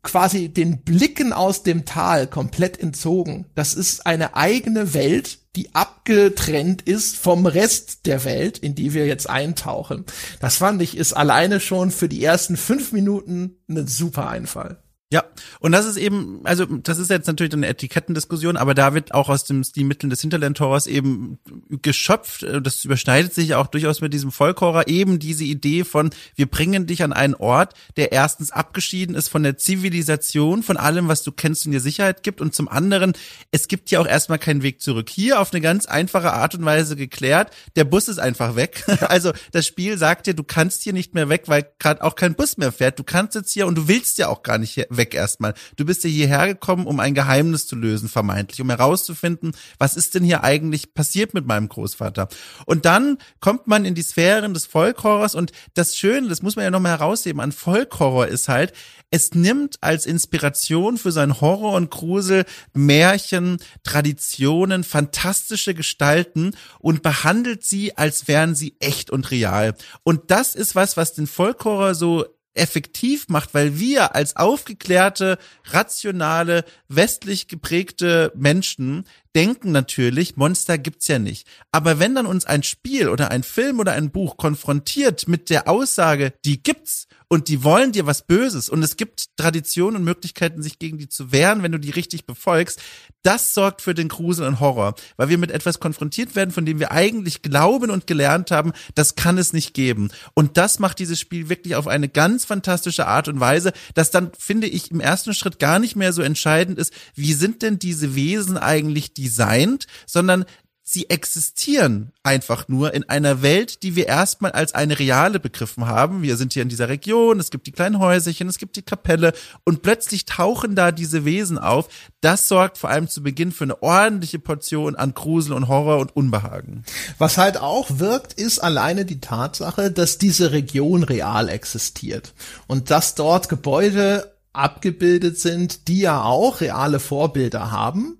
quasi 0.02 0.50
den 0.50 0.82
Blicken 0.82 1.34
aus 1.34 1.62
dem 1.62 1.86
Tal 1.86 2.26
komplett 2.26 2.80
entzogen. 2.80 3.46
Das 3.54 3.76
ist 3.76 4.08
eine 4.08 4.36
eigene 4.36 4.96
Welt, 4.96 5.38
die 5.56 5.74
abgetrennt 5.76 6.82
ist 6.82 7.16
vom 7.16 7.46
Rest 7.46 8.06
der 8.06 8.26
Welt, 8.26 8.58
in 8.58 8.76
die 8.76 8.94
wir 8.94 9.06
jetzt 9.06 9.30
eintauchen. 9.30 10.06
Das 10.40 10.58
fand 10.58 10.82
ich 10.82 10.98
ist 10.98 11.14
alleine 11.14 11.60
schon 11.60 11.92
für 11.92 12.10
die 12.10 12.24
ersten 12.24 12.58
fünf 12.58 12.92
Minuten 12.92 13.58
ein 13.70 13.88
super 13.88 14.28
Einfall. 14.30 14.83
Ja, 15.14 15.26
und 15.60 15.74
das 15.74 15.86
ist 15.86 15.98
eben, 15.98 16.42
also 16.44 16.66
das 16.66 16.98
ist 16.98 17.12
jetzt 17.12 17.28
natürlich 17.28 17.54
eine 17.54 17.68
Etikettendiskussion, 17.68 18.58
aber 18.58 18.74
da 18.74 18.96
wird 18.96 19.14
auch 19.14 19.30
aus 19.30 19.44
dem 19.44 19.64
Stilmitteln 19.64 20.10
des 20.10 20.22
Hinterland-Horrors 20.22 20.88
eben 20.88 21.38
geschöpft, 21.84 22.44
das 22.64 22.84
überschneidet 22.84 23.32
sich 23.32 23.54
auch 23.54 23.68
durchaus 23.68 24.02
mit 24.02 24.12
diesem 24.12 24.32
Volkhorror, 24.32 24.88
eben 24.88 25.20
diese 25.20 25.44
Idee 25.44 25.84
von, 25.84 26.10
wir 26.34 26.48
bringen 26.48 26.88
dich 26.88 27.04
an 27.04 27.14
einen 27.14 27.36
Ort, 27.36 27.76
der 27.96 28.12
erstens 28.12 28.50
abgeschieden 28.50 29.14
ist 29.14 29.30
von 29.30 29.44
der 29.44 29.56
Zivilisation, 29.56 30.64
von 30.64 30.78
allem, 30.78 31.08
was 31.10 31.22
du 31.22 31.32
kennst 31.32 31.68
und 31.68 31.74
dir 31.74 31.80
Sicherheit 31.80 32.24
gibt 32.24 32.42
und 32.42 32.56
zum 32.56 32.68
anderen, 32.68 33.14
es 33.52 33.68
gibt 33.68 33.92
ja 33.92 34.00
auch 34.00 34.08
erstmal 34.08 34.40
keinen 34.40 34.64
Weg 34.64 34.82
zurück. 34.82 35.12
Hier 35.12 35.40
auf 35.40 35.54
eine 35.54 35.62
ganz 35.62 35.86
einfache 35.86 36.34
Art 36.34 36.56
und 36.56 36.66
Weise 36.66 36.96
geklärt, 36.96 37.52
der 37.76 37.84
Bus 37.84 38.08
ist 38.08 38.18
einfach 38.18 38.56
weg. 38.56 38.84
Also 39.14 39.34
das 39.52 39.68
Spiel 39.68 39.98
sagt 39.98 40.26
dir, 40.26 40.34
du 40.34 40.44
kannst 40.44 40.82
hier 40.82 40.94
nicht 40.94 41.14
mehr 41.14 41.30
weg, 41.30 41.44
weil 41.48 41.68
gerade 41.78 42.02
auch 42.02 42.16
kein 42.16 42.34
Bus 42.34 42.58
mehr 42.58 42.72
fährt. 42.72 42.98
Du 42.98 43.04
kannst 43.04 43.36
jetzt 43.36 43.52
hier 43.52 43.68
und 43.68 43.76
du 43.76 43.88
willst 43.88 44.18
ja 44.18 44.30
auch 44.30 44.42
gar 44.42 44.58
nicht 44.58 44.88
weg 44.90 45.03
weg 45.04 45.14
erstmal. 45.14 45.54
Du 45.76 45.86
bist 45.86 46.04
ja 46.04 46.10
hierher 46.10 46.48
gekommen, 46.48 46.88
um 46.88 47.00
ein 47.00 47.14
Geheimnis 47.14 47.68
zu 47.68 47.76
lösen, 47.76 48.08
vermeintlich, 48.08 48.62
um 48.62 48.70
herauszufinden, 48.70 49.52
was 49.78 49.96
ist 49.96 50.16
denn 50.16 50.24
hier 50.24 50.44
eigentlich 50.44 50.94
passiert 50.94 51.34
mit 51.34 51.46
meinem 51.46 51.68
Großvater. 51.68 52.30
Und 52.66 52.86
dann 52.86 53.18
kommt 53.42 53.68
man 53.68 53.86
in 53.86 53.96
die 53.96 54.02
Sphären 54.02 54.54
des 54.54 54.66
Folkhorrors 54.66 55.36
und 55.36 55.52
das 55.74 55.96
Schöne, 55.98 56.30
das 56.30 56.42
muss 56.42 56.56
man 56.56 56.64
ja 56.64 56.72
nochmal 56.72 56.94
herausheben, 56.94 57.42
an 57.42 57.52
Folkhorror 57.52 58.28
ist 58.28 58.48
halt, 58.48 58.74
es 59.12 59.36
nimmt 59.36 59.78
als 59.82 60.08
Inspiration 60.08 60.98
für 60.98 61.12
sein 61.12 61.40
Horror 61.40 61.74
und 61.74 61.92
Grusel 61.92 62.46
Märchen, 62.74 63.58
Traditionen, 63.84 64.84
fantastische 64.84 65.76
Gestalten 65.76 66.56
und 66.80 67.04
behandelt 67.04 67.64
sie, 67.64 67.96
als 67.96 68.28
wären 68.28 68.56
sie 68.56 68.76
echt 68.80 69.12
und 69.12 69.30
real. 69.30 69.76
Und 70.02 70.32
das 70.32 70.56
ist 70.56 70.74
was, 70.74 70.98
was 70.98 71.14
den 71.14 71.28
Folkhorror 71.28 71.94
so 71.94 72.26
effektiv 72.54 73.28
macht, 73.30 73.54
weil 73.54 73.80
wir 73.80 74.16
als 74.16 74.36
aufgeklärte, 74.36 75.38
rationale, 75.66 76.66
westlich 76.88 77.48
geprägte 77.48 78.32
Menschen 78.36 79.06
denken 79.36 79.72
natürlich, 79.72 80.38
Monster 80.38 80.78
gibt's 80.78 81.08
ja 81.08 81.20
nicht. 81.20 81.48
Aber 81.72 82.00
wenn 82.00 82.16
dann 82.16 82.26
uns 82.26 82.46
ein 82.46 82.64
Spiel 82.64 83.10
oder 83.10 83.32
ein 83.32 83.44
Film 83.44 83.80
oder 83.80 83.94
ein 83.94 84.12
Buch 84.12 84.38
konfrontiert 84.38 85.28
mit 85.28 85.50
der 85.50 85.68
Aussage, 85.68 86.34
die 86.46 86.62
gibt's 86.62 87.08
und 87.34 87.48
die 87.48 87.64
wollen 87.64 87.92
dir 87.92 88.06
was 88.06 88.28
Böses 88.28 88.70
und 88.70 88.84
es 88.84 88.96
gibt 88.96 89.36
Traditionen 89.38 89.96
und 89.96 90.04
Möglichkeiten, 90.04 90.62
sich 90.62 90.78
gegen 90.78 91.00
die 91.00 91.10
zu 91.10 91.32
wehren, 91.32 91.64
wenn 91.64 91.72
du 91.72 91.80
die 91.80 91.90
richtig 91.90 92.28
befolgst, 92.28 92.80
das 93.24 93.56
sorgt 93.56 93.82
für 93.82 93.96
den 93.96 94.08
Grusel 94.08 94.46
und 94.46 94.60
Horror, 94.60 94.94
weil 95.18 95.30
wir 95.30 95.40
mit 95.40 95.50
etwas 95.50 95.80
konfrontiert 95.80 96.36
werden, 96.36 96.52
von 96.52 96.64
dem 96.64 96.80
wir 96.80 96.92
eigentlich 96.92 97.42
glauben 97.42 97.90
und 97.90 98.06
gelernt 98.06 98.52
haben, 98.52 98.72
das 98.94 99.16
kann 99.16 99.40
es 99.40 99.52
nicht 99.52 99.74
geben. 99.74 100.12
Und 100.36 100.58
das 100.58 100.78
macht 100.78 101.00
dieses 101.00 101.20
Spiel 101.20 101.50
wirklich 101.50 101.76
auf 101.76 101.88
eine 101.88 102.08
ganz 102.08 102.46
fantastische 102.46 103.08
Art 103.08 103.28
und 103.28 103.40
Weise, 103.40 103.74
dass 103.96 104.12
dann, 104.12 104.32
finde 104.38 104.68
ich, 104.68 104.92
im 104.92 105.00
ersten 105.00 105.34
Schritt 105.34 105.58
gar 105.58 105.80
nicht 105.80 105.96
mehr 105.96 106.14
so 106.14 106.22
entscheidend 106.22 106.78
ist, 106.78 106.94
wie 107.16 107.34
sind 107.34 107.64
denn 107.64 107.80
diese 107.80 108.14
Wesen 108.14 108.60
eigentlich 108.60 109.16
designt, 109.16 109.88
sondern 110.06 110.46
sie 110.86 111.10
existieren 111.10 112.12
einfach 112.24 112.68
nur 112.68 112.94
in 112.94 113.08
einer 113.08 113.42
Welt, 113.42 113.84
die 113.84 113.96
wir 113.96 114.08
erstmal 114.08 114.52
als 114.52 114.76
eine 114.76 115.00
reale 115.00 115.40
begriffen 115.40 115.88
haben. 115.88 116.22
Wir 116.22 116.36
sind 116.36 116.52
hier 116.52 116.62
in 116.62 116.68
dieser 116.68 116.90
Region, 116.90 117.40
es 117.40 117.52
gibt 117.52 117.68
die 117.68 117.72
kleinen 117.72 118.00
Häuserchen, 118.00 118.50
es 118.50 118.58
gibt 118.58 118.76
die 118.76 118.82
Kapelle 118.82 119.34
und 119.64 119.82
plötzlich 119.82 120.26
tauchen 120.26 120.76
da 120.76 120.92
diese 120.92 121.24
Wesen 121.24 121.58
auf. 121.58 121.88
Das 122.20 122.50
sorgt 122.50 122.78
vor 122.78 122.90
allem 122.90 123.08
zu 123.08 123.24
Beginn 123.24 123.54
für 123.54 123.64
eine 123.64 123.82
ordentliche 123.82 124.40
Portion 124.40 124.96
an 124.96 125.14
Grusel 125.14 125.54
und 125.54 125.70
Horror 125.70 126.00
und 126.00 126.16
Unbehagen. 126.16 126.84
Was 127.18 127.38
halt 127.38 127.58
auch 127.58 128.00
wirkt, 128.00 128.34
ist 128.34 128.60
alleine 128.60 129.06
die 129.06 129.22
Tatsache, 129.22 129.90
dass 129.90 130.18
diese 130.18 130.52
Region 130.52 131.04
real 131.04 131.48
existiert 131.48 132.34
und 132.68 132.92
dass 132.92 133.16
dort 133.16 133.48
Gebäude 133.48 134.34
abgebildet 134.52 135.40
sind, 135.40 135.88
die 135.88 136.02
ja 136.02 136.24
auch 136.24 136.60
reale 136.60 137.00
Vorbilder 137.00 137.72
haben 137.72 138.18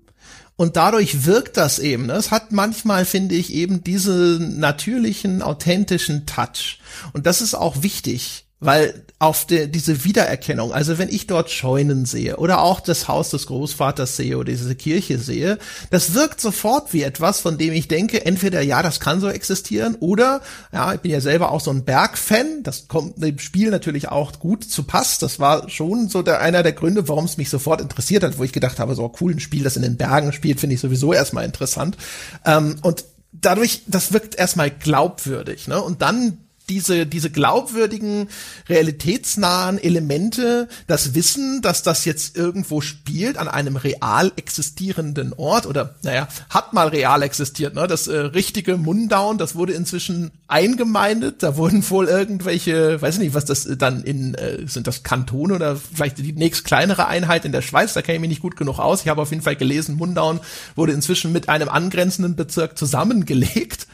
und 0.56 0.76
dadurch 0.76 1.26
wirkt 1.26 1.56
das 1.56 1.78
eben. 1.78 2.10
Es 2.10 2.30
hat 2.30 2.52
manchmal, 2.52 3.04
finde 3.04 3.34
ich, 3.34 3.52
eben 3.52 3.82
diesen 3.82 4.60
natürlichen, 4.60 5.42
authentischen 5.42 6.26
Touch. 6.26 6.78
Und 7.12 7.26
das 7.26 7.40
ist 7.40 7.54
auch 7.54 7.82
wichtig 7.82 8.43
weil 8.60 9.04
auf 9.18 9.46
der, 9.46 9.66
diese 9.66 10.04
Wiedererkennung, 10.04 10.72
also 10.72 10.98
wenn 10.98 11.08
ich 11.08 11.26
dort 11.26 11.50
Scheunen 11.50 12.04
sehe 12.04 12.36
oder 12.36 12.62
auch 12.62 12.80
das 12.80 13.08
Haus 13.08 13.30
des 13.30 13.46
Großvaters 13.46 14.16
sehe 14.16 14.36
oder 14.36 14.52
diese 14.52 14.74
Kirche 14.74 15.18
sehe, 15.18 15.58
das 15.90 16.14
wirkt 16.14 16.40
sofort 16.40 16.92
wie 16.92 17.02
etwas, 17.02 17.40
von 17.40 17.58
dem 17.58 17.72
ich 17.72 17.88
denke, 17.88 18.24
entweder 18.24 18.60
ja, 18.60 18.82
das 18.82 19.00
kann 19.00 19.20
so 19.20 19.28
existieren 19.28 19.96
oder, 20.00 20.40
ja, 20.72 20.94
ich 20.94 21.00
bin 21.00 21.10
ja 21.10 21.20
selber 21.20 21.52
auch 21.52 21.60
so 21.60 21.70
ein 21.70 21.84
Bergfan, 21.84 22.62
das 22.62 22.88
kommt 22.88 23.22
dem 23.22 23.38
Spiel 23.38 23.70
natürlich 23.70 24.08
auch 24.08 24.38
gut 24.38 24.64
zu 24.64 24.82
Pass, 24.82 25.18
das 25.18 25.40
war 25.40 25.68
schon 25.68 26.08
so 26.08 26.22
der, 26.22 26.40
einer 26.40 26.62
der 26.62 26.72
Gründe, 26.72 27.08
warum 27.08 27.24
es 27.24 27.36
mich 27.36 27.50
sofort 27.50 27.80
interessiert 27.80 28.24
hat, 28.24 28.38
wo 28.38 28.44
ich 28.44 28.52
gedacht 28.52 28.78
habe, 28.78 28.94
so 28.94 29.12
cool, 29.20 29.32
ein 29.32 29.40
Spiel, 29.40 29.62
das 29.62 29.76
in 29.76 29.82
den 29.82 29.96
Bergen 29.96 30.32
spielt, 30.32 30.60
finde 30.60 30.74
ich 30.74 30.80
sowieso 30.80 31.12
erstmal 31.12 31.44
interessant. 31.44 31.96
Ähm, 32.44 32.76
und 32.82 33.04
dadurch, 33.32 33.82
das 33.86 34.12
wirkt 34.12 34.34
erstmal 34.36 34.70
glaubwürdig, 34.70 35.68
ne? 35.68 35.80
Und 35.80 36.02
dann 36.02 36.43
diese, 36.68 37.06
diese 37.06 37.30
glaubwürdigen, 37.30 38.28
realitätsnahen 38.68 39.82
Elemente, 39.82 40.68
das 40.86 41.14
Wissen, 41.14 41.60
dass 41.62 41.82
das 41.82 42.04
jetzt 42.04 42.36
irgendwo 42.36 42.80
spielt 42.80 43.36
an 43.36 43.48
einem 43.48 43.76
real 43.76 44.32
existierenden 44.36 45.32
Ort 45.34 45.66
oder, 45.66 45.96
naja, 46.02 46.28
hat 46.48 46.72
mal 46.72 46.88
real 46.88 47.22
existiert, 47.22 47.74
ne? 47.74 47.86
Das 47.86 48.06
äh, 48.06 48.16
richtige 48.16 48.76
Mundown, 48.76 49.38
das 49.38 49.54
wurde 49.54 49.74
inzwischen 49.74 50.30
eingemeindet, 50.48 51.42
da 51.42 51.56
wurden 51.56 51.88
wohl 51.90 52.06
irgendwelche, 52.06 53.00
weiß 53.00 53.18
nicht, 53.18 53.34
was 53.34 53.44
das 53.44 53.68
dann 53.78 54.02
in, 54.02 54.34
äh, 54.34 54.66
sind 54.66 54.86
das 54.86 55.02
Kantone 55.02 55.54
oder 55.54 55.76
vielleicht 55.76 56.18
die 56.18 56.32
nächst 56.32 56.64
kleinere 56.64 57.06
Einheit 57.06 57.44
in 57.44 57.52
der 57.52 57.62
Schweiz, 57.62 57.92
da 57.92 58.02
kenne 58.02 58.16
ich 58.16 58.20
mich 58.20 58.30
nicht 58.30 58.42
gut 58.42 58.56
genug 58.56 58.78
aus. 58.78 59.02
Ich 59.02 59.08
habe 59.08 59.22
auf 59.22 59.30
jeden 59.30 59.42
Fall 59.42 59.56
gelesen, 59.56 59.96
Mundown 59.96 60.40
wurde 60.76 60.92
inzwischen 60.92 61.32
mit 61.32 61.48
einem 61.48 61.68
angrenzenden 61.68 62.36
Bezirk 62.36 62.78
zusammengelegt. 62.78 63.86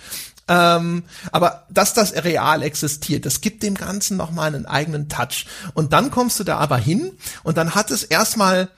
Ähm, 0.51 1.05
aber 1.31 1.65
dass 1.71 1.95
das 1.95 2.13
real 2.13 2.63
existiert, 2.63 3.25
das 3.25 3.41
gibt 3.41 3.63
dem 3.63 3.77
Ganzen 3.77 4.17
nochmal 4.17 4.49
einen 4.49 4.67
eigenen 4.67 5.09
Touch. 5.09 5.47
Und 5.75 5.93
dann 5.93 6.11
kommst 6.11 6.41
du 6.41 6.45
da 6.45 6.59
aber 6.59 6.77
hin 6.77 7.13
und 7.45 7.57
dann 7.57 7.77
hat 7.77 7.93
es 7.93 8.03
erstmal 8.03 8.69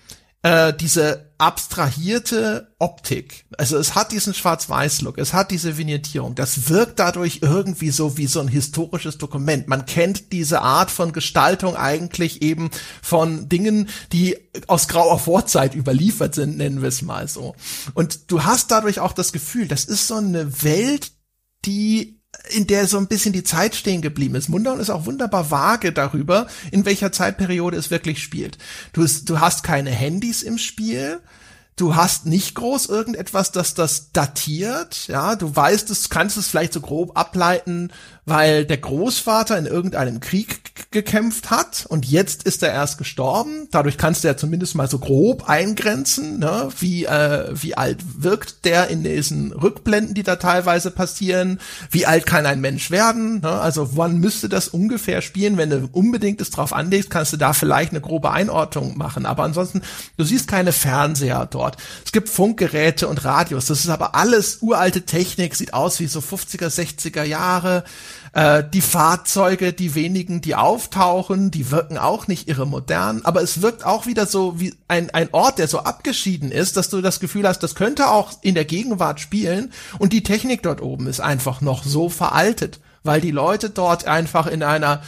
äh, 0.42 0.74
diese 0.74 1.30
abstrahierte 1.38 2.74
Optik. 2.78 3.46
Also 3.56 3.78
es 3.78 3.94
hat 3.94 4.12
diesen 4.12 4.34
Schwarz-Weiß-Look, 4.34 5.16
es 5.16 5.32
hat 5.32 5.50
diese 5.50 5.78
Vignettierung. 5.78 6.34
Das 6.34 6.68
wirkt 6.68 6.98
dadurch 6.98 7.38
irgendwie 7.40 7.90
so 7.90 8.18
wie 8.18 8.26
so 8.26 8.40
ein 8.40 8.48
historisches 8.48 9.16
Dokument. 9.16 9.66
Man 9.66 9.86
kennt 9.86 10.30
diese 10.32 10.60
Art 10.60 10.90
von 10.90 11.12
Gestaltung 11.12 11.74
eigentlich 11.74 12.42
eben 12.42 12.70
von 13.00 13.48
Dingen, 13.48 13.88
die 14.12 14.36
aus 14.66 14.88
grauer 14.88 15.18
Vorzeit 15.18 15.74
überliefert 15.74 16.34
sind, 16.34 16.58
nennen 16.58 16.82
wir 16.82 16.88
es 16.88 17.00
mal 17.00 17.28
so. 17.28 17.54
Und 17.94 18.30
du 18.30 18.44
hast 18.44 18.70
dadurch 18.70 19.00
auch 19.00 19.12
das 19.12 19.32
Gefühl, 19.32 19.68
das 19.68 19.86
ist 19.86 20.06
so 20.06 20.16
eine 20.16 20.62
Welt, 20.62 21.12
die 21.64 22.18
in 22.50 22.66
der 22.66 22.86
so 22.86 22.98
ein 22.98 23.08
bisschen 23.08 23.32
die 23.32 23.44
Zeit 23.44 23.74
stehen 23.74 24.02
geblieben 24.02 24.34
ist. 24.34 24.48
Mundown 24.48 24.80
ist 24.80 24.90
auch 24.90 25.06
wunderbar 25.06 25.50
vage 25.50 25.92
darüber, 25.92 26.46
in 26.70 26.84
welcher 26.84 27.12
Zeitperiode 27.12 27.76
es 27.76 27.90
wirklich 27.90 28.22
spielt. 28.22 28.58
Du, 28.92 29.06
du 29.06 29.40
hast 29.40 29.62
keine 29.62 29.90
Handys 29.90 30.42
im 30.42 30.58
Spiel, 30.58 31.20
du 31.76 31.94
hast 31.94 32.26
nicht 32.26 32.54
groß 32.54 32.86
irgendetwas, 32.86 33.52
das 33.52 33.74
das 33.74 34.12
datiert, 34.12 35.08
ja, 35.08 35.36
du 35.36 35.54
weißt 35.54 35.90
es, 35.90 36.08
kannst 36.10 36.36
es 36.36 36.48
vielleicht 36.48 36.72
so 36.72 36.80
grob 36.80 37.16
ableiten, 37.18 37.92
weil 38.24 38.64
der 38.64 38.78
Großvater 38.78 39.58
in 39.58 39.66
irgendeinem 39.66 40.20
Krieg 40.20 40.90
gekämpft 40.92 41.50
hat 41.50 41.86
und 41.88 42.06
jetzt 42.06 42.44
ist 42.44 42.62
er 42.62 42.72
erst 42.72 42.98
gestorben. 42.98 43.66
Dadurch 43.72 43.98
kannst 43.98 44.22
du 44.22 44.28
ja 44.28 44.36
zumindest 44.36 44.76
mal 44.76 44.88
so 44.88 44.98
grob 44.98 45.48
eingrenzen, 45.48 46.38
ne? 46.38 46.68
wie, 46.78 47.04
äh, 47.04 47.48
wie 47.52 47.76
alt 47.76 47.98
wirkt 48.18 48.64
der 48.64 48.88
in 48.88 49.02
diesen 49.02 49.52
Rückblenden, 49.52 50.14
die 50.14 50.22
da 50.22 50.36
teilweise 50.36 50.92
passieren. 50.92 51.58
Wie 51.90 52.06
alt 52.06 52.26
kann 52.26 52.46
ein 52.46 52.60
Mensch 52.60 52.92
werden? 52.92 53.40
Ne? 53.40 53.50
Also 53.50 53.96
wann 53.96 54.18
müsste 54.18 54.48
das 54.48 54.68
ungefähr 54.68 55.20
spielen? 55.20 55.56
Wenn 55.56 55.70
du 55.70 55.88
unbedingt 55.90 56.40
es 56.40 56.50
drauf 56.50 56.72
anlegst, 56.72 57.10
kannst 57.10 57.32
du 57.32 57.36
da 57.36 57.52
vielleicht 57.52 57.90
eine 57.90 58.00
grobe 58.00 58.30
Einordnung 58.30 58.96
machen. 58.96 59.26
Aber 59.26 59.42
ansonsten, 59.42 59.82
du 60.16 60.24
siehst 60.24 60.46
keine 60.46 60.72
Fernseher 60.72 61.46
dort. 61.46 61.76
Es 62.04 62.12
gibt 62.12 62.28
Funkgeräte 62.28 63.08
und 63.08 63.24
Radios. 63.24 63.66
Das 63.66 63.80
ist 63.80 63.90
aber 63.90 64.14
alles 64.14 64.58
uralte 64.60 65.02
Technik, 65.02 65.56
sieht 65.56 65.74
aus 65.74 65.98
wie 65.98 66.06
so 66.06 66.20
50er, 66.20 66.68
60er 66.68 67.24
Jahre. 67.24 67.82
Äh, 68.32 68.64
die 68.72 68.80
Fahrzeuge, 68.80 69.74
die 69.74 69.94
wenigen, 69.94 70.40
die 70.40 70.54
auftauchen, 70.54 71.50
die 71.50 71.70
wirken 71.70 71.98
auch 71.98 72.28
nicht 72.28 72.48
irre 72.48 72.66
modern, 72.66 73.20
aber 73.24 73.42
es 73.42 73.60
wirkt 73.60 73.84
auch 73.84 74.06
wieder 74.06 74.24
so 74.24 74.58
wie 74.58 74.74
ein, 74.88 75.10
ein 75.10 75.28
Ort, 75.32 75.58
der 75.58 75.68
so 75.68 75.80
abgeschieden 75.80 76.50
ist, 76.50 76.78
dass 76.78 76.88
du 76.88 77.02
das 77.02 77.20
Gefühl 77.20 77.46
hast, 77.46 77.62
das 77.62 77.74
könnte 77.74 78.08
auch 78.08 78.32
in 78.40 78.54
der 78.54 78.64
Gegenwart 78.64 79.20
spielen 79.20 79.70
und 79.98 80.14
die 80.14 80.22
Technik 80.22 80.62
dort 80.62 80.80
oben 80.80 81.08
ist 81.08 81.20
einfach 81.20 81.60
noch 81.60 81.84
so 81.84 82.08
veraltet, 82.08 82.80
weil 83.02 83.20
die 83.20 83.32
Leute 83.32 83.68
dort 83.68 84.06
einfach 84.06 84.46
in 84.46 84.62
einer 84.62 85.02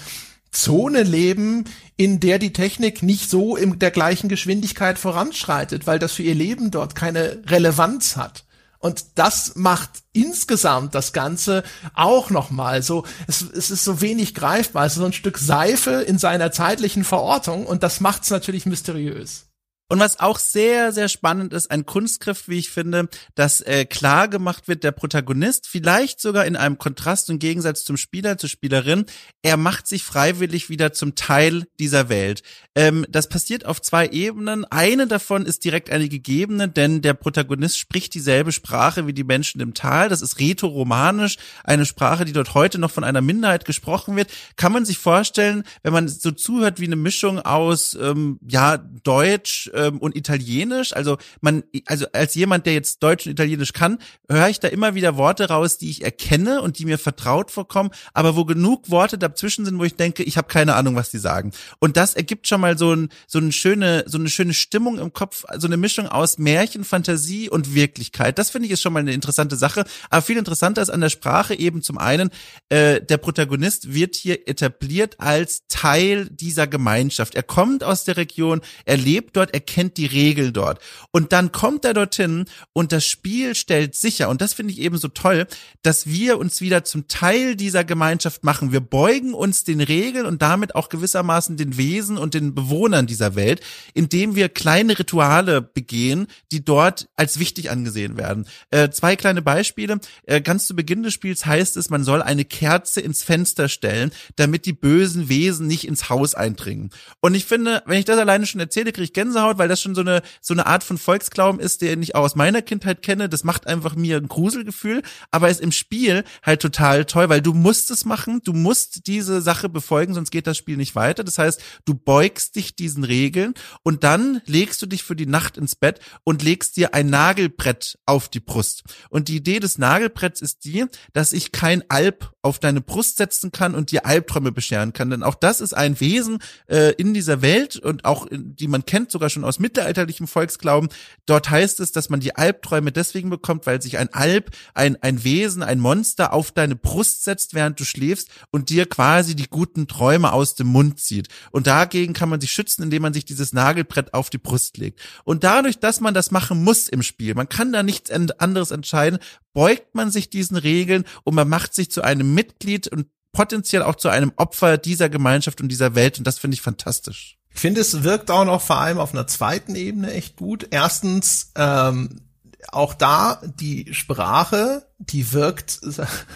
Zone 0.50 1.02
leben, 1.02 1.64
in 1.96 2.20
der 2.20 2.38
die 2.38 2.52
Technik 2.52 3.02
nicht 3.02 3.30
so 3.30 3.56
in 3.56 3.78
der 3.78 3.90
gleichen 3.90 4.28
Geschwindigkeit 4.28 4.98
voranschreitet, 4.98 5.86
weil 5.86 5.98
das 5.98 6.12
für 6.12 6.22
ihr 6.24 6.34
Leben 6.34 6.70
dort 6.70 6.94
keine 6.94 7.38
Relevanz 7.46 8.18
hat. 8.18 8.43
Und 8.84 9.06
das 9.14 9.56
macht 9.56 10.02
insgesamt 10.12 10.94
das 10.94 11.14
Ganze 11.14 11.62
auch 11.94 12.28
nochmal 12.28 12.82
so, 12.82 13.06
es, 13.26 13.40
es 13.40 13.70
ist 13.70 13.82
so 13.82 14.02
wenig 14.02 14.34
greifbar, 14.34 14.84
es 14.84 14.92
ist 14.92 14.98
so 14.98 15.06
ein 15.06 15.14
Stück 15.14 15.38
Seife 15.38 16.02
in 16.02 16.18
seiner 16.18 16.52
zeitlichen 16.52 17.02
Verortung 17.02 17.64
und 17.64 17.82
das 17.82 18.00
macht's 18.00 18.28
natürlich 18.28 18.66
mysteriös. 18.66 19.46
Und 19.88 20.00
was 20.00 20.20
auch 20.20 20.38
sehr, 20.38 20.92
sehr 20.92 21.08
spannend 21.08 21.54
ist, 21.54 21.70
ein 21.70 21.86
Kunstgriff, 21.86 22.48
wie 22.48 22.58
ich 22.58 22.68
finde, 22.68 23.08
dass 23.34 23.62
äh, 23.62 23.86
klar 23.86 24.28
gemacht 24.28 24.68
wird, 24.68 24.84
der 24.84 24.92
Protagonist, 24.92 25.66
vielleicht 25.66 26.20
sogar 26.20 26.44
in 26.44 26.56
einem 26.56 26.76
Kontrast 26.76 27.30
und 27.30 27.38
Gegensatz 27.38 27.84
zum 27.84 27.96
Spieler, 27.96 28.36
zur 28.36 28.50
Spielerin, 28.50 29.06
er 29.42 29.56
macht 29.56 29.86
sich 29.86 30.02
freiwillig 30.02 30.68
wieder 30.68 30.92
zum 30.92 31.14
Teil 31.14 31.66
dieser 31.78 32.10
Welt. 32.10 32.42
Ähm, 32.74 33.06
das 33.08 33.28
passiert 33.28 33.66
auf 33.66 33.80
zwei 33.80 34.08
Ebenen. 34.08 34.64
Eine 34.64 35.06
davon 35.06 35.46
ist 35.46 35.64
direkt 35.64 35.90
eine 35.90 36.08
gegebene, 36.08 36.68
denn 36.68 37.02
der 37.02 37.14
Protagonist 37.14 37.78
spricht 37.78 38.14
dieselbe 38.14 38.52
Sprache 38.52 39.06
wie 39.06 39.12
die 39.12 39.24
Menschen 39.24 39.60
im 39.60 39.74
Tal. 39.74 40.08
Das 40.08 40.22
ist 40.22 40.40
rätoromanisch, 40.40 41.36
eine 41.62 41.86
Sprache, 41.86 42.24
die 42.24 42.32
dort 42.32 42.54
heute 42.54 42.78
noch 42.78 42.90
von 42.90 43.04
einer 43.04 43.20
Minderheit 43.20 43.64
gesprochen 43.64 44.16
wird. 44.16 44.30
Kann 44.56 44.72
man 44.72 44.84
sich 44.84 44.98
vorstellen, 44.98 45.64
wenn 45.82 45.92
man 45.92 46.08
so 46.08 46.30
zuhört 46.30 46.80
wie 46.80 46.86
eine 46.86 46.96
Mischung 46.96 47.38
aus, 47.38 47.94
ähm, 48.00 48.38
ja, 48.46 48.76
Deutsch, 48.76 49.70
ähm, 49.74 49.98
und 49.98 50.16
Italienisch. 50.16 50.94
Also 50.94 51.18
man, 51.40 51.62
also 51.86 52.06
als 52.12 52.34
jemand, 52.34 52.66
der 52.66 52.74
jetzt 52.74 53.02
Deutsch 53.02 53.26
und 53.26 53.32
Italienisch 53.32 53.72
kann, 53.72 53.98
höre 54.28 54.48
ich 54.48 54.60
da 54.60 54.68
immer 54.68 54.94
wieder 54.94 55.16
Worte 55.16 55.48
raus, 55.48 55.78
die 55.78 55.90
ich 55.90 56.02
erkenne 56.02 56.60
und 56.62 56.78
die 56.78 56.86
mir 56.86 56.98
vertraut 56.98 57.50
vorkommen, 57.50 57.90
aber 58.12 58.36
wo 58.36 58.44
genug 58.44 58.90
Worte 58.90 59.18
dazwischen 59.18 59.64
sind, 59.64 59.78
wo 59.78 59.84
ich 59.84 59.94
denke, 59.94 60.22
ich 60.22 60.36
habe 60.36 60.48
keine 60.48 60.74
Ahnung, 60.74 60.96
was 60.96 61.10
die 61.10 61.18
sagen. 61.18 61.52
Und 61.78 61.96
das 61.96 62.14
ergibt 62.14 62.48
schon 62.48 62.60
mal 62.60 62.63
so 62.76 62.94
ein, 62.94 63.08
so 63.26 63.38
eine 63.38 63.52
schöne, 63.52 64.04
so 64.06 64.18
eine 64.18 64.28
schöne 64.28 64.54
Stimmung 64.54 64.98
im 64.98 65.12
Kopf, 65.12 65.44
so 65.58 65.66
eine 65.66 65.76
Mischung 65.76 66.08
aus 66.08 66.38
Märchen, 66.38 66.84
Fantasie 66.84 67.48
und 67.48 67.74
Wirklichkeit. 67.74 68.38
Das 68.38 68.50
finde 68.50 68.66
ich 68.66 68.72
ist 68.72 68.82
schon 68.82 68.92
mal 68.92 69.00
eine 69.00 69.12
interessante 69.12 69.56
Sache. 69.56 69.84
Aber 70.10 70.22
viel 70.22 70.36
interessanter 70.36 70.82
ist 70.82 70.90
an 70.90 71.00
der 71.00 71.10
Sprache 71.10 71.54
eben 71.54 71.82
zum 71.82 71.98
einen, 71.98 72.30
äh, 72.68 73.00
der 73.00 73.18
Protagonist 73.18 73.92
wird 73.92 74.16
hier 74.16 74.48
etabliert 74.48 75.20
als 75.20 75.66
Teil 75.68 76.28
dieser 76.30 76.66
Gemeinschaft. 76.66 77.34
Er 77.34 77.42
kommt 77.42 77.84
aus 77.84 78.04
der 78.04 78.16
Region, 78.16 78.60
er 78.84 78.96
lebt 78.96 79.36
dort, 79.36 79.54
er 79.54 79.60
kennt 79.60 79.96
die 79.96 80.06
Regeln 80.06 80.52
dort. 80.52 80.80
Und 81.10 81.32
dann 81.32 81.52
kommt 81.52 81.84
er 81.84 81.94
dorthin 81.94 82.46
und 82.72 82.92
das 82.92 83.06
Spiel 83.06 83.54
stellt 83.54 83.94
sicher, 83.94 84.28
und 84.28 84.40
das 84.40 84.54
finde 84.54 84.72
ich 84.72 84.80
eben 84.80 84.98
so 84.98 85.08
toll, 85.08 85.46
dass 85.82 86.06
wir 86.06 86.38
uns 86.38 86.60
wieder 86.60 86.84
zum 86.84 87.08
Teil 87.08 87.56
dieser 87.56 87.84
Gemeinschaft 87.84 88.44
machen. 88.44 88.72
Wir 88.72 88.80
beugen 88.80 89.34
uns 89.34 89.64
den 89.64 89.80
Regeln 89.80 90.26
und 90.26 90.42
damit 90.42 90.74
auch 90.74 90.88
gewissermaßen 90.88 91.56
den 91.56 91.76
Wesen 91.76 92.18
und 92.18 92.34
den 92.34 92.53
Bewohnern 92.54 93.06
dieser 93.06 93.34
Welt, 93.34 93.60
indem 93.94 94.34
wir 94.34 94.48
kleine 94.48 94.98
Rituale 94.98 95.60
begehen, 95.62 96.26
die 96.52 96.64
dort 96.64 97.08
als 97.16 97.38
wichtig 97.38 97.70
angesehen 97.70 98.16
werden. 98.16 98.46
Äh, 98.70 98.90
zwei 98.90 99.16
kleine 99.16 99.42
Beispiele. 99.42 100.00
Äh, 100.24 100.40
ganz 100.40 100.66
zu 100.66 100.76
Beginn 100.76 101.02
des 101.02 101.14
Spiels 101.14 101.46
heißt 101.46 101.76
es, 101.76 101.90
man 101.90 102.04
soll 102.04 102.22
eine 102.22 102.44
Kerze 102.44 103.00
ins 103.00 103.22
Fenster 103.22 103.68
stellen, 103.68 104.12
damit 104.36 104.66
die 104.66 104.72
bösen 104.72 105.28
Wesen 105.28 105.66
nicht 105.66 105.86
ins 105.86 106.08
Haus 106.08 106.34
eindringen. 106.34 106.90
Und 107.20 107.34
ich 107.34 107.44
finde, 107.44 107.82
wenn 107.86 107.98
ich 107.98 108.04
das 108.04 108.18
alleine 108.18 108.46
schon 108.46 108.60
erzähle, 108.60 108.92
kriege 108.92 109.04
ich 109.04 109.12
Gänsehaut, 109.12 109.58
weil 109.58 109.68
das 109.68 109.80
schon 109.80 109.94
so 109.94 110.00
eine, 110.00 110.22
so 110.40 110.54
eine 110.54 110.66
Art 110.66 110.84
von 110.84 110.98
Volksglauben 110.98 111.60
ist, 111.60 111.82
den 111.82 112.02
ich 112.02 112.14
auch 112.14 112.22
aus 112.22 112.36
meiner 112.36 112.62
Kindheit 112.62 113.02
kenne. 113.02 113.28
Das 113.28 113.44
macht 113.44 113.66
einfach 113.66 113.96
mir 113.96 114.16
ein 114.16 114.28
Gruselgefühl, 114.28 115.02
aber 115.30 115.48
ist 115.48 115.60
im 115.60 115.72
Spiel 115.72 116.24
halt 116.42 116.62
total 116.62 117.04
toll, 117.04 117.28
weil 117.28 117.42
du 117.42 117.54
musst 117.54 117.90
es 117.90 118.04
machen, 118.04 118.40
du 118.44 118.52
musst 118.52 119.06
diese 119.06 119.40
Sache 119.40 119.68
befolgen, 119.68 120.14
sonst 120.14 120.30
geht 120.30 120.46
das 120.46 120.56
Spiel 120.56 120.76
nicht 120.76 120.94
weiter. 120.94 121.24
Das 121.24 121.38
heißt, 121.38 121.60
du 121.84 121.94
beugst 121.94 122.43
dich 122.52 122.76
diesen 122.76 123.04
Regeln 123.04 123.54
und 123.82 124.04
dann 124.04 124.40
legst 124.46 124.80
du 124.82 124.86
dich 124.86 125.02
für 125.02 125.16
die 125.16 125.26
Nacht 125.26 125.56
ins 125.56 125.74
Bett 125.74 126.00
und 126.24 126.42
legst 126.42 126.76
dir 126.76 126.94
ein 126.94 127.10
Nagelbrett 127.10 127.98
auf 128.06 128.28
die 128.28 128.40
Brust. 128.40 128.84
Und 129.10 129.28
die 129.28 129.36
Idee 129.36 129.60
des 129.60 129.78
Nagelbretts 129.78 130.40
ist 130.40 130.64
die, 130.64 130.86
dass 131.12 131.32
ich 131.32 131.52
kein 131.52 131.82
Alb 131.88 132.32
auf 132.42 132.58
deine 132.58 132.82
Brust 132.82 133.16
setzen 133.16 133.52
kann 133.52 133.74
und 133.74 133.90
dir 133.90 134.04
Albträume 134.04 134.52
bescheren 134.52 134.92
kann. 134.92 135.10
Denn 135.10 135.22
auch 135.22 135.34
das 135.34 135.60
ist 135.60 135.72
ein 135.72 135.98
Wesen 135.98 136.38
äh, 136.66 136.92
in 136.92 137.14
dieser 137.14 137.40
Welt 137.40 137.76
und 137.76 138.04
auch 138.04 138.26
die 138.30 138.68
man 138.68 138.84
kennt 138.84 139.10
sogar 139.10 139.30
schon 139.30 139.44
aus 139.44 139.58
mittelalterlichem 139.58 140.26
Volksglauben. 140.26 140.90
Dort 141.26 141.48
heißt 141.48 141.80
es, 141.80 141.92
dass 141.92 142.10
man 142.10 142.20
die 142.20 142.36
Albträume 142.36 142.92
deswegen 142.92 143.30
bekommt, 143.30 143.66
weil 143.66 143.80
sich 143.80 143.98
ein 143.98 144.12
Alb, 144.12 144.50
ein, 144.74 145.02
ein 145.02 145.24
Wesen, 145.24 145.62
ein 145.62 145.80
Monster 145.80 146.32
auf 146.32 146.52
deine 146.52 146.76
Brust 146.76 147.24
setzt, 147.24 147.54
während 147.54 147.80
du 147.80 147.84
schläfst 147.84 148.28
und 148.50 148.68
dir 148.68 148.86
quasi 148.86 149.34
die 149.34 149.48
guten 149.48 149.86
Träume 149.86 150.32
aus 150.32 150.54
dem 150.54 150.66
Mund 150.66 151.00
zieht. 151.00 151.28
Und 151.50 151.66
dagegen 151.66 152.12
kann 152.12 152.28
man 152.28 152.33
sich 152.40 152.52
schützen, 152.52 152.82
indem 152.82 153.02
man 153.02 153.14
sich 153.14 153.24
dieses 153.24 153.52
Nagelbrett 153.52 154.14
auf 154.14 154.30
die 154.30 154.38
Brust 154.38 154.76
legt. 154.76 155.00
Und 155.24 155.44
dadurch, 155.44 155.78
dass 155.78 156.00
man 156.00 156.14
das 156.14 156.30
machen 156.30 156.62
muss 156.62 156.88
im 156.88 157.02
Spiel, 157.02 157.34
man 157.34 157.48
kann 157.48 157.72
da 157.72 157.82
nichts 157.82 158.10
anderes 158.10 158.70
entscheiden, 158.70 159.18
beugt 159.52 159.94
man 159.94 160.10
sich 160.10 160.30
diesen 160.30 160.56
Regeln 160.56 161.04
und 161.24 161.34
man 161.34 161.48
macht 161.48 161.74
sich 161.74 161.90
zu 161.90 162.02
einem 162.02 162.34
Mitglied 162.34 162.88
und 162.88 163.06
potenziell 163.32 163.82
auch 163.82 163.96
zu 163.96 164.08
einem 164.08 164.32
Opfer 164.36 164.78
dieser 164.78 165.08
Gemeinschaft 165.08 165.60
und 165.60 165.68
dieser 165.68 165.94
Welt. 165.94 166.18
Und 166.18 166.26
das 166.26 166.38
finde 166.38 166.54
ich 166.54 166.62
fantastisch. 166.62 167.38
Ich 167.52 167.60
finde, 167.60 167.80
es 167.80 168.02
wirkt 168.02 168.30
auch 168.30 168.44
noch 168.44 168.62
vor 168.62 168.78
allem 168.78 168.98
auf 168.98 169.12
einer 169.12 169.26
zweiten 169.26 169.74
Ebene 169.74 170.12
echt 170.12 170.36
gut. 170.36 170.68
Erstens, 170.70 171.52
ähm, 171.54 172.20
auch 172.68 172.94
da 172.94 173.40
die 173.44 173.92
Sprache, 173.92 174.86
die 174.98 175.32
wirkt 175.32 175.80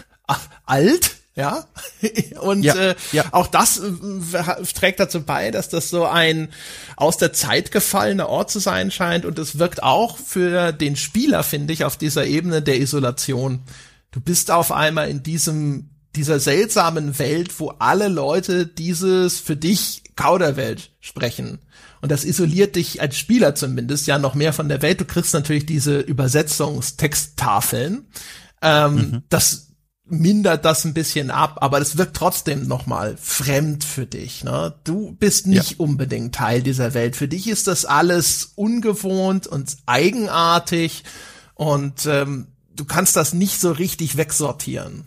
alt, 0.65 1.18
ja. 1.39 1.65
Und 2.41 2.63
ja, 2.63 2.75
äh, 2.75 2.95
ja. 3.11 3.25
auch 3.31 3.47
das 3.47 3.79
äh, 3.79 4.63
trägt 4.73 4.99
dazu 4.99 5.23
bei, 5.23 5.51
dass 5.51 5.69
das 5.69 5.89
so 5.89 6.05
ein 6.05 6.49
aus 6.95 7.17
der 7.17 7.33
Zeit 7.33 7.71
gefallener 7.71 8.29
Ort 8.29 8.51
zu 8.51 8.59
sein 8.59 8.91
scheint. 8.91 9.25
Und 9.25 9.39
es 9.39 9.57
wirkt 9.57 9.83
auch 9.83 10.17
für 10.17 10.71
den 10.71 10.95
Spieler, 10.95 11.43
finde 11.43 11.73
ich, 11.73 11.85
auf 11.85 11.97
dieser 11.97 12.25
Ebene 12.25 12.61
der 12.61 12.79
Isolation. 12.79 13.63
Du 14.11 14.19
bist 14.19 14.51
auf 14.51 14.71
einmal 14.71 15.09
in 15.09 15.23
diesem 15.23 15.89
dieser 16.15 16.39
seltsamen 16.39 17.19
Welt, 17.19 17.59
wo 17.59 17.69
alle 17.79 18.07
Leute 18.07 18.65
dieses 18.65 19.39
für 19.39 19.55
dich 19.55 20.01
Kauderwelt 20.15 20.89
sprechen. 20.99 21.59
Und 22.01 22.11
das 22.11 22.25
isoliert 22.25 22.75
dich 22.75 23.01
als 23.01 23.17
Spieler 23.17 23.55
zumindest 23.55 24.07
ja 24.07 24.19
noch 24.19 24.35
mehr 24.35 24.53
von 24.53 24.69
der 24.69 24.81
Welt. 24.81 25.01
Du 25.01 25.05
kriegst 25.05 25.33
natürlich 25.33 25.65
diese 25.65 25.99
Übersetzungstexttafeln. 25.99 28.07
Ähm, 28.61 28.95
mhm. 28.95 29.23
Das 29.29 29.68
mindert 30.09 30.65
das 30.65 30.85
ein 30.85 30.93
bisschen 30.93 31.31
ab, 31.31 31.57
aber 31.61 31.79
das 31.79 31.97
wirkt 31.97 32.15
trotzdem 32.15 32.67
nochmal 32.67 33.17
fremd 33.19 33.83
für 33.83 34.05
dich. 34.05 34.43
Ne? 34.43 34.73
Du 34.83 35.15
bist 35.19 35.47
nicht 35.47 35.71
ja. 35.71 35.77
unbedingt 35.79 36.35
Teil 36.35 36.61
dieser 36.61 36.93
Welt. 36.93 37.15
Für 37.15 37.27
dich 37.27 37.47
ist 37.47 37.67
das 37.67 37.85
alles 37.85 38.53
ungewohnt 38.55 39.47
und 39.47 39.77
eigenartig 39.85 41.03
und 41.55 42.05
ähm, 42.05 42.47
du 42.75 42.85
kannst 42.85 43.15
das 43.15 43.33
nicht 43.33 43.59
so 43.59 43.71
richtig 43.71 44.17
wegsortieren. 44.17 45.05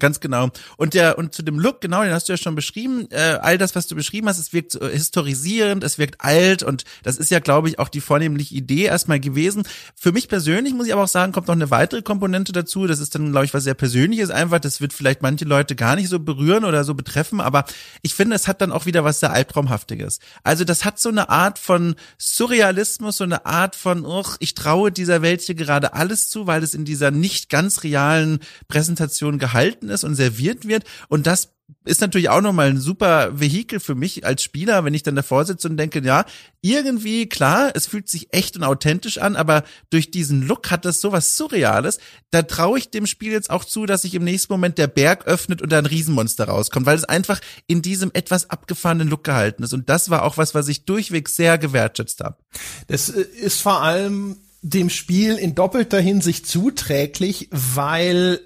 Ganz 0.00 0.18
genau. 0.18 0.50
Und 0.76 0.94
der 0.94 1.18
und 1.18 1.34
zu 1.34 1.42
dem 1.42 1.58
Look, 1.58 1.80
genau, 1.80 2.02
den 2.02 2.12
hast 2.12 2.28
du 2.28 2.32
ja 2.32 2.36
schon 2.36 2.54
beschrieben. 2.54 3.06
Äh, 3.10 3.38
all 3.40 3.58
das, 3.58 3.76
was 3.76 3.86
du 3.86 3.94
beschrieben 3.94 4.28
hast, 4.28 4.38
es 4.38 4.52
wirkt 4.52 4.74
äh, 4.74 4.90
historisierend, 4.90 5.84
es 5.84 5.98
wirkt 5.98 6.20
alt 6.20 6.62
und 6.62 6.84
das 7.02 7.18
ist 7.18 7.30
ja, 7.30 7.38
glaube 7.38 7.68
ich, 7.68 7.78
auch 7.78 7.88
die 7.88 8.00
vornehmliche 8.00 8.54
Idee 8.54 8.84
erstmal 8.84 9.20
gewesen. 9.20 9.62
Für 9.94 10.10
mich 10.10 10.28
persönlich 10.28 10.74
muss 10.74 10.86
ich 10.86 10.92
aber 10.92 11.04
auch 11.04 11.08
sagen, 11.08 11.32
kommt 11.32 11.48
noch 11.48 11.54
eine 11.54 11.70
weitere 11.70 12.02
Komponente 12.02 12.52
dazu. 12.52 12.86
Das 12.86 12.98
ist 12.98 13.14
dann, 13.14 13.30
glaube 13.30 13.44
ich, 13.44 13.54
was 13.54 13.64
sehr 13.64 13.74
Persönliches 13.74 14.30
einfach. 14.30 14.58
Das 14.58 14.80
wird 14.80 14.92
vielleicht 14.94 15.20
manche 15.20 15.44
Leute 15.44 15.76
gar 15.76 15.96
nicht 15.96 16.08
so 16.08 16.18
berühren 16.18 16.64
oder 16.64 16.82
so 16.84 16.94
betreffen, 16.94 17.40
aber 17.40 17.64
ich 18.00 18.14
finde, 18.14 18.36
es 18.36 18.48
hat 18.48 18.62
dann 18.62 18.72
auch 18.72 18.86
wieder 18.86 19.04
was 19.04 19.20
sehr 19.20 19.32
Albtraumhaftiges. 19.32 20.18
Also 20.42 20.64
das 20.64 20.86
hat 20.86 20.98
so 20.98 21.10
eine 21.10 21.28
Art 21.28 21.58
von 21.58 21.94
Surrealismus, 22.16 23.18
so 23.18 23.24
eine 23.24 23.44
Art 23.44 23.76
von, 23.76 24.06
uch, 24.06 24.36
ich 24.40 24.54
traue 24.54 24.90
dieser 24.90 25.20
Welt 25.20 25.42
hier 25.42 25.54
gerade 25.54 25.92
alles 25.92 26.30
zu, 26.30 26.46
weil 26.46 26.62
es 26.62 26.72
in 26.72 26.86
dieser 26.86 27.10
nicht 27.10 27.50
ganz 27.50 27.82
realen 27.82 28.40
Präsentation 28.68 29.38
gehalten 29.38 29.89
ist 29.90 30.04
und 30.04 30.14
serviert 30.14 30.66
wird. 30.66 30.84
Und 31.08 31.26
das 31.26 31.50
ist 31.84 32.00
natürlich 32.00 32.28
auch 32.28 32.40
nochmal 32.40 32.68
ein 32.68 32.80
super 32.80 33.38
Vehikel 33.38 33.80
für 33.80 33.94
mich 33.94 34.24
als 34.26 34.42
Spieler, 34.42 34.84
wenn 34.84 34.94
ich 34.94 35.02
dann 35.02 35.14
davor 35.14 35.44
sitze 35.44 35.68
und 35.68 35.76
denke, 35.76 36.02
ja, 36.02 36.24
irgendwie, 36.60 37.28
klar, 37.28 37.70
es 37.74 37.86
fühlt 37.86 38.08
sich 38.08 38.32
echt 38.32 38.56
und 38.56 38.64
authentisch 38.64 39.18
an, 39.18 39.36
aber 39.36 39.64
durch 39.90 40.10
diesen 40.10 40.46
Look 40.46 40.70
hat 40.70 40.84
das 40.84 41.00
sowas 41.00 41.36
Surreales. 41.36 41.98
Da 42.30 42.42
traue 42.42 42.78
ich 42.78 42.90
dem 42.90 43.06
Spiel 43.06 43.32
jetzt 43.32 43.50
auch 43.50 43.64
zu, 43.64 43.86
dass 43.86 44.02
sich 44.02 44.14
im 44.14 44.24
nächsten 44.24 44.52
Moment 44.52 44.78
der 44.78 44.88
Berg 44.88 45.26
öffnet 45.26 45.62
und 45.62 45.70
da 45.70 45.78
ein 45.78 45.86
Riesenmonster 45.86 46.44
rauskommt, 46.44 46.86
weil 46.86 46.96
es 46.96 47.04
einfach 47.04 47.40
in 47.66 47.82
diesem 47.82 48.10
etwas 48.12 48.50
abgefahrenen 48.50 49.08
Look 49.08 49.24
gehalten 49.24 49.62
ist. 49.62 49.72
Und 49.72 49.88
das 49.88 50.10
war 50.10 50.24
auch 50.24 50.36
was, 50.36 50.54
was 50.54 50.68
ich 50.68 50.84
durchweg 50.84 51.28
sehr 51.28 51.58
gewertschätzt 51.58 52.20
habe. 52.20 52.36
Das 52.88 53.08
äh, 53.08 53.22
ist 53.22 53.60
vor 53.60 53.82
allem 53.82 54.36
dem 54.62 54.90
Spiel 54.90 55.36
in 55.36 55.54
doppelter 55.54 56.00
Hinsicht 56.00 56.46
zuträglich, 56.46 57.48
weil 57.50 58.40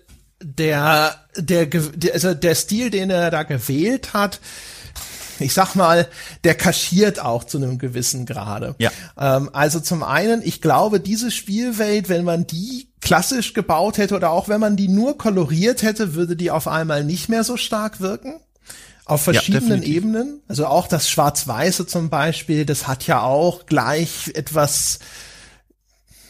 der, 0.44 1.16
der, 1.36 1.68
also 2.12 2.34
der 2.34 2.54
Stil, 2.54 2.90
den 2.90 3.10
er 3.10 3.30
da 3.30 3.42
gewählt 3.42 4.12
hat, 4.12 4.40
ich 5.40 5.52
sag 5.52 5.74
mal, 5.74 6.06
der 6.44 6.54
kaschiert 6.54 7.18
auch 7.18 7.44
zu 7.44 7.58
einem 7.58 7.78
gewissen 7.78 8.26
Grade. 8.26 8.76
Ja. 8.78 8.90
Ähm, 9.18 9.50
also 9.52 9.80
zum 9.80 10.02
einen, 10.02 10.42
ich 10.44 10.60
glaube, 10.60 11.00
diese 11.00 11.30
Spielwelt, 11.30 12.08
wenn 12.08 12.24
man 12.24 12.46
die 12.46 12.88
klassisch 13.00 13.52
gebaut 13.52 13.98
hätte 13.98 14.14
oder 14.14 14.30
auch 14.30 14.48
wenn 14.48 14.60
man 14.60 14.76
die 14.76 14.88
nur 14.88 15.18
koloriert 15.18 15.82
hätte, 15.82 16.14
würde 16.14 16.36
die 16.36 16.50
auf 16.50 16.68
einmal 16.68 17.04
nicht 17.04 17.28
mehr 17.28 17.42
so 17.42 17.56
stark 17.56 18.00
wirken. 18.00 18.40
Auf 19.06 19.22
verschiedenen 19.22 19.82
ja, 19.82 19.88
Ebenen. 19.88 20.40
Also 20.48 20.66
auch 20.66 20.86
das 20.86 21.10
Schwarz-Weiße 21.10 21.86
zum 21.86 22.08
Beispiel, 22.08 22.64
das 22.64 22.86
hat 22.86 23.06
ja 23.06 23.22
auch 23.22 23.66
gleich 23.66 24.30
etwas 24.34 25.00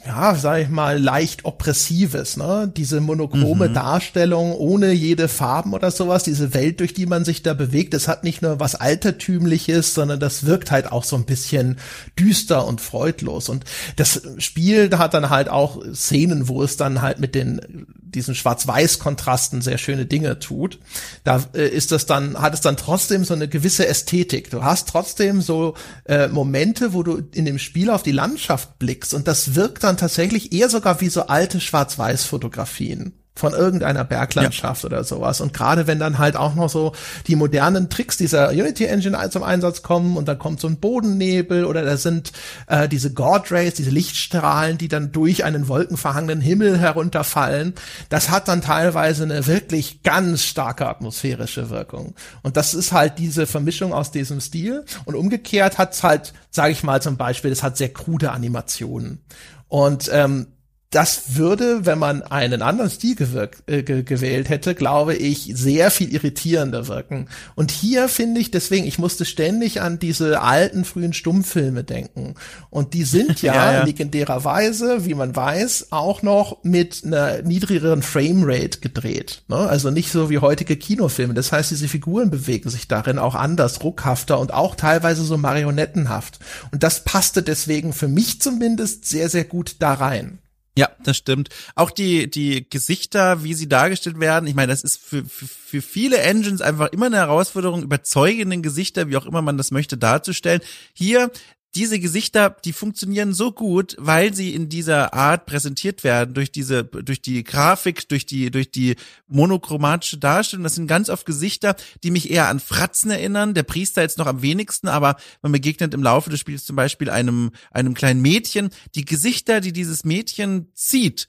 ja, 0.07 0.35
sag 0.35 0.61
ich 0.61 0.69
mal, 0.69 1.01
leicht 1.01 1.45
oppressives, 1.47 2.37
ne? 2.37 2.71
Diese 2.77 3.01
monochrome 3.01 3.69
mhm. 3.71 3.75
Darstellung 3.75 4.53
ohne 4.53 4.93
jede 4.93 5.29
Farben 5.29 5.73
oder 5.73 5.91
sowas, 5.91 6.23
diese 6.23 6.53
Welt, 6.53 6.81
durch 6.81 6.93
die 6.93 7.07
man 7.07 7.25
sich 7.25 7.43
da 7.43 7.55
bewegt, 7.55 7.95
das 7.95 8.07
hat 8.07 8.23
nicht 8.23 8.43
nur 8.43 8.61
was 8.61 8.75
Altertümliches, 8.75 9.95
sondern 9.95 10.21
das 10.21 10.45
wirkt 10.45 10.71
halt 10.71 10.93
auch 10.93 11.05
so 11.05 11.17
ein 11.17 11.25
bisschen 11.25 11.79
düster 12.19 12.67
und 12.67 12.83
freudlos. 12.83 13.49
Und 13.49 13.65
das 13.97 14.23
Spiel 14.39 14.91
hat 14.99 15.15
dann 15.15 15.31
halt 15.31 15.49
auch 15.49 15.83
Szenen, 15.95 16.49
wo 16.49 16.63
es 16.63 16.77
dann 16.77 17.01
halt 17.01 17.19
mit 17.19 17.35
den 17.35 17.87
diesen 18.05 18.35
Schwarz-Weiß-Kontrasten 18.35 19.63
sehr 19.63 19.79
schöne 19.79 20.07
Dinge 20.07 20.39
tut. 20.39 20.79
Da 21.25 21.45
äh, 21.55 21.69
ist 21.69 21.93
das 21.93 22.07
dann, 22.07 22.41
hat 22.41 22.55
es 22.55 22.61
dann 22.61 22.77
trotzdem 22.77 23.25
so 23.25 23.35
eine 23.35 23.49
gewisse 23.49 23.87
Ästhetik. 23.87 24.51
Du 24.51 24.63
hast 24.63 24.89
trotzdem 24.89 25.41
so 25.41 25.75
äh, 26.05 26.29
Momente, 26.29 26.93
wo 26.93 27.03
du 27.03 27.23
in 27.33 27.45
dem 27.45 27.59
Spiel 27.59 27.91
auf 27.91 28.03
die 28.03 28.13
Landschaft 28.13 28.79
blickst 28.79 29.15
und 29.15 29.27
das 29.27 29.55
wirkt 29.55 29.85
dann 29.85 29.97
tatsächlich 29.97 30.53
eher 30.53 30.69
sogar 30.69 31.01
wie 31.01 31.09
so 31.09 31.27
alte 31.27 31.61
Schwarz-Weiß-Fotografien 31.61 33.15
von 33.37 33.53
irgendeiner 33.53 34.05
Berglandschaft 34.05 34.85
ja. 34.85 34.87
oder 34.87 35.03
sowas. 35.03 35.41
Und 35.41 35.53
gerade 35.53 35.89
wenn 35.89 35.99
dann 35.99 36.19
halt 36.19 36.37
auch 36.37 36.55
noch 36.55 36.71
so 36.71 36.93
die 37.27 37.35
modernen 37.35 37.91
Tricks 37.91 38.17
dieser 38.17 38.51
Unity 38.51 38.85
Engine 38.85 39.19
zum 39.31 39.43
Einsatz 39.43 39.83
kommen 39.83 40.17
und 40.17 40.29
dann 40.29 40.39
kommt 40.39 40.61
so 40.61 40.69
ein 40.69 40.77
Bodennebel 40.77 41.65
oder 41.65 41.85
da 41.85 41.97
sind 41.97 42.33
äh, 42.69 42.89
diese 42.89 43.13
God 43.13 43.51
Rays, 43.51 43.75
diese 43.75 43.91
Lichtstrahlen, 43.91 44.79
die 44.79 44.87
dann 44.87 45.11
durch 45.11 45.43
einen 45.43 45.67
wolkenverhangenen 45.67 46.41
Himmel 46.41 46.79
herunterfallen, 46.79 47.75
das 48.09 48.31
hat 48.31 48.47
dann 48.47 48.63
teilweise 48.63 49.25
eine 49.25 49.47
wirklich 49.49 50.05
ganz 50.05 50.45
starke 50.45 50.87
atmosphärische 50.89 51.71
Wirkung. 51.71 52.15
Und 52.43 52.57
das 52.57 52.73
ist 52.73 52.93
halt 52.93 53.19
diese 53.19 53.47
Vermischung 53.47 53.93
aus 53.93 54.13
diesem 54.13 54.41
Stil. 54.41 54.85
Und 55.07 55.17
umgekehrt 55.17 55.79
hat's 55.79 56.05
halt, 56.05 56.35
sage 56.51 56.73
ich 56.73 56.85
mal 56.85 57.03
zum 57.03 57.17
Beispiel, 57.17 57.51
es 57.51 57.65
hat 57.65 57.77
sehr 57.77 57.93
krude 57.93 58.31
Animationen. 58.31 59.25
Und 59.69 60.09
ähm, 60.13 60.47
das 60.95 61.35
würde, 61.35 61.87
wenn 61.87 61.99
man 61.99 62.23
einen 62.23 62.63
anderen 62.63 62.89
Stil 62.89 63.17
gewirkt, 63.17 63.69
äh, 63.69 63.83
gewählt 63.83 64.49
hätte, 64.49 64.77
glaube 64.77 65.17
ich, 65.17 65.51
sehr 65.53 65.91
viel 65.91 66.15
irritierender 66.15 66.87
wirken. 66.87 67.27
Und 67.57 67.73
hier 67.73 68.09
finde 68.09 68.41
ich, 68.41 68.53
deswegen, 68.53 68.87
ich 68.87 69.01
musste 69.01 69.25
ständig 69.25 69.81
an 69.81 69.99
diese 69.99 70.41
alten 70.41 70.85
frühen 70.85 71.13
Stummfilme 71.13 71.83
denken. 71.83 72.37
Und 72.71 72.95
die 72.95 73.03
sind 73.03 73.43
ja, 73.43 73.55
ja, 73.55 73.73
ja. 73.73 73.85
legendärerweise, 73.85 75.05
wie 75.05 75.15
man 75.15 75.35
weiß, 75.35 75.89
auch 75.91 76.23
noch 76.23 76.63
mit 76.63 77.03
einer 77.05 77.43
niedrigeren 77.43 78.03
Framerate 78.03 78.79
gedreht. 78.79 79.43
Ne? 79.49 79.57
Also 79.57 79.91
nicht 79.91 80.13
so 80.13 80.31
wie 80.31 80.39
heutige 80.39 80.77
Kinofilme. 80.77 81.35
Das 81.35 81.51
heißt, 81.51 81.73
diese 81.73 81.89
Figuren 81.89 82.31
bewegen 82.31 82.71
sich 82.71 82.87
darin 82.87 83.19
auch 83.19 83.35
anders, 83.35 83.83
ruckhafter 83.83 84.39
und 84.39 84.55
auch 84.55 84.77
teilweise 84.77 85.25
so 85.25 85.39
marionettenhaft. 85.39 86.39
Und 86.71 86.85
das 86.85 87.03
passte 87.03 87.43
deswegen 87.43 87.93
für 87.93 88.09
mich 88.09 88.41
zumindest 88.41 89.07
sehr, 89.07 89.29
sehr 89.29 89.45
gut 89.45 89.77
da 89.81 89.95
rein. 89.95 90.39
Ja, 90.77 90.91
das 91.05 91.17
stimmt. 91.17 91.51
Auch 91.77 91.93
die, 91.93 92.29
die 92.29 92.69
Gesichter, 92.69 93.45
wie 93.45 93.55
sie 93.55 93.69
dargestellt 93.69 94.19
werden, 94.19 94.49
ich 94.49 94.57
meine, 94.57 94.73
das 94.73 94.83
ist 94.83 95.01
für, 95.01 95.25
für, 95.25 95.47
für 95.47 95.83
viele 95.83 96.19
Engines 96.19 96.61
einfach 96.61 96.89
immer 96.89 97.07
eine 97.07 97.19
Herausforderung, 97.19 97.85
überzeugenden 97.85 98.61
Gesichter, 98.61 99.09
wie 99.09 99.17
auch 99.17 99.27
immer 99.27 99.41
man 99.41 99.57
das 99.57 99.71
möchte, 99.71 99.97
darzustellen. 99.97 100.63
Hier 100.93 101.31
diese 101.75 101.99
Gesichter, 101.99 102.57
die 102.65 102.73
funktionieren 102.73 103.35
so 103.35 103.51
gut, 103.51 103.97
weil 103.99 104.33
sie 104.33 104.55
in 104.55 104.69
dieser 104.69 105.13
Art 105.13 105.47
präsentiert 105.47 106.05
werden 106.05 106.35
durch 106.35 106.53
diese, 106.53 106.85
durch 106.85 107.21
die 107.21 107.43
Grafik, 107.43 108.09
durch 108.09 108.27
die, 108.27 108.51
durch 108.51 108.71
die 108.71 108.97
monochromatische 109.27 110.19
Darstellung. 110.19 110.63
Das 110.63 110.77
sind 110.77 110.87
ganz 110.87 111.09
oft 111.09 111.27
Gesichter, 111.27 111.75
die 112.03 112.11
mich 112.11 112.31
eher 112.31 112.49
an 112.49 112.61
Fratzen 112.61 113.11
erinnern. 113.11 113.55
Der 113.55 113.65
Priester 113.65 114.03
jetzt 114.03 114.19
noch 114.19 114.27
am 114.27 114.43
wenigsten, 114.43 114.89
aber 114.89 115.17
man 115.43 115.53
begegnet 115.53 115.95
im 115.95 116.03
Laufe 116.03 116.31
des 116.31 116.41
Spiels 116.41 116.65
zum 116.65 116.77
Beispiel 116.77 117.11
einem, 117.11 117.51
einem 117.71 117.95
kleinen 117.95 118.23
Mädchen. 118.23 118.71
Die 118.95 119.05
Gesichter, 119.05 119.61
die 119.61 119.73
dieses 119.73 120.05
Mädchen 120.05 120.69
zieht, 120.75 121.27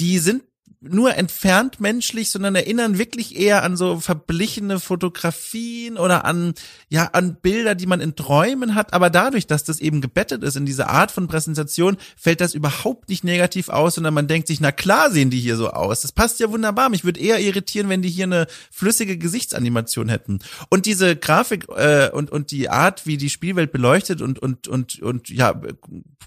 die 0.00 0.18
sind 0.18 0.42
nur 0.88 1.16
entfernt 1.16 1.80
menschlich, 1.80 2.30
sondern 2.30 2.54
erinnern 2.54 2.98
wirklich 2.98 3.36
eher 3.36 3.62
an 3.62 3.76
so 3.76 4.00
verblichene 4.00 4.80
Fotografien 4.80 5.96
oder 5.96 6.24
an, 6.24 6.54
ja, 6.88 7.10
an 7.12 7.36
Bilder, 7.36 7.74
die 7.74 7.86
man 7.86 8.00
in 8.00 8.16
Träumen 8.16 8.74
hat. 8.74 8.92
Aber 8.92 9.10
dadurch, 9.10 9.46
dass 9.46 9.64
das 9.64 9.80
eben 9.80 10.00
gebettet 10.00 10.42
ist 10.42 10.56
in 10.56 10.66
diese 10.66 10.88
Art 10.88 11.10
von 11.10 11.26
Präsentation, 11.26 11.96
fällt 12.16 12.40
das 12.40 12.54
überhaupt 12.54 13.08
nicht 13.08 13.24
negativ 13.24 13.68
aus, 13.68 13.94
sondern 13.94 14.14
man 14.14 14.28
denkt 14.28 14.48
sich, 14.48 14.60
na 14.60 14.72
klar 14.72 15.10
sehen 15.10 15.30
die 15.30 15.40
hier 15.40 15.56
so 15.56 15.70
aus. 15.70 16.02
Das 16.02 16.12
passt 16.12 16.40
ja 16.40 16.50
wunderbar. 16.50 16.88
Mich 16.88 17.04
würde 17.04 17.20
eher 17.20 17.40
irritieren, 17.40 17.88
wenn 17.88 18.02
die 18.02 18.10
hier 18.10 18.24
eine 18.24 18.46
flüssige 18.70 19.18
Gesichtsanimation 19.18 20.08
hätten. 20.08 20.40
Und 20.68 20.86
diese 20.86 21.16
Grafik 21.16 21.66
äh, 21.74 22.10
und, 22.10 22.30
und 22.30 22.50
die 22.50 22.68
Art, 22.68 23.06
wie 23.06 23.16
die 23.16 23.30
Spielwelt 23.30 23.72
beleuchtet 23.72 24.20
und, 24.20 24.38
und, 24.38 24.68
und, 24.68 25.00
und, 25.00 25.28
ja, 25.30 25.60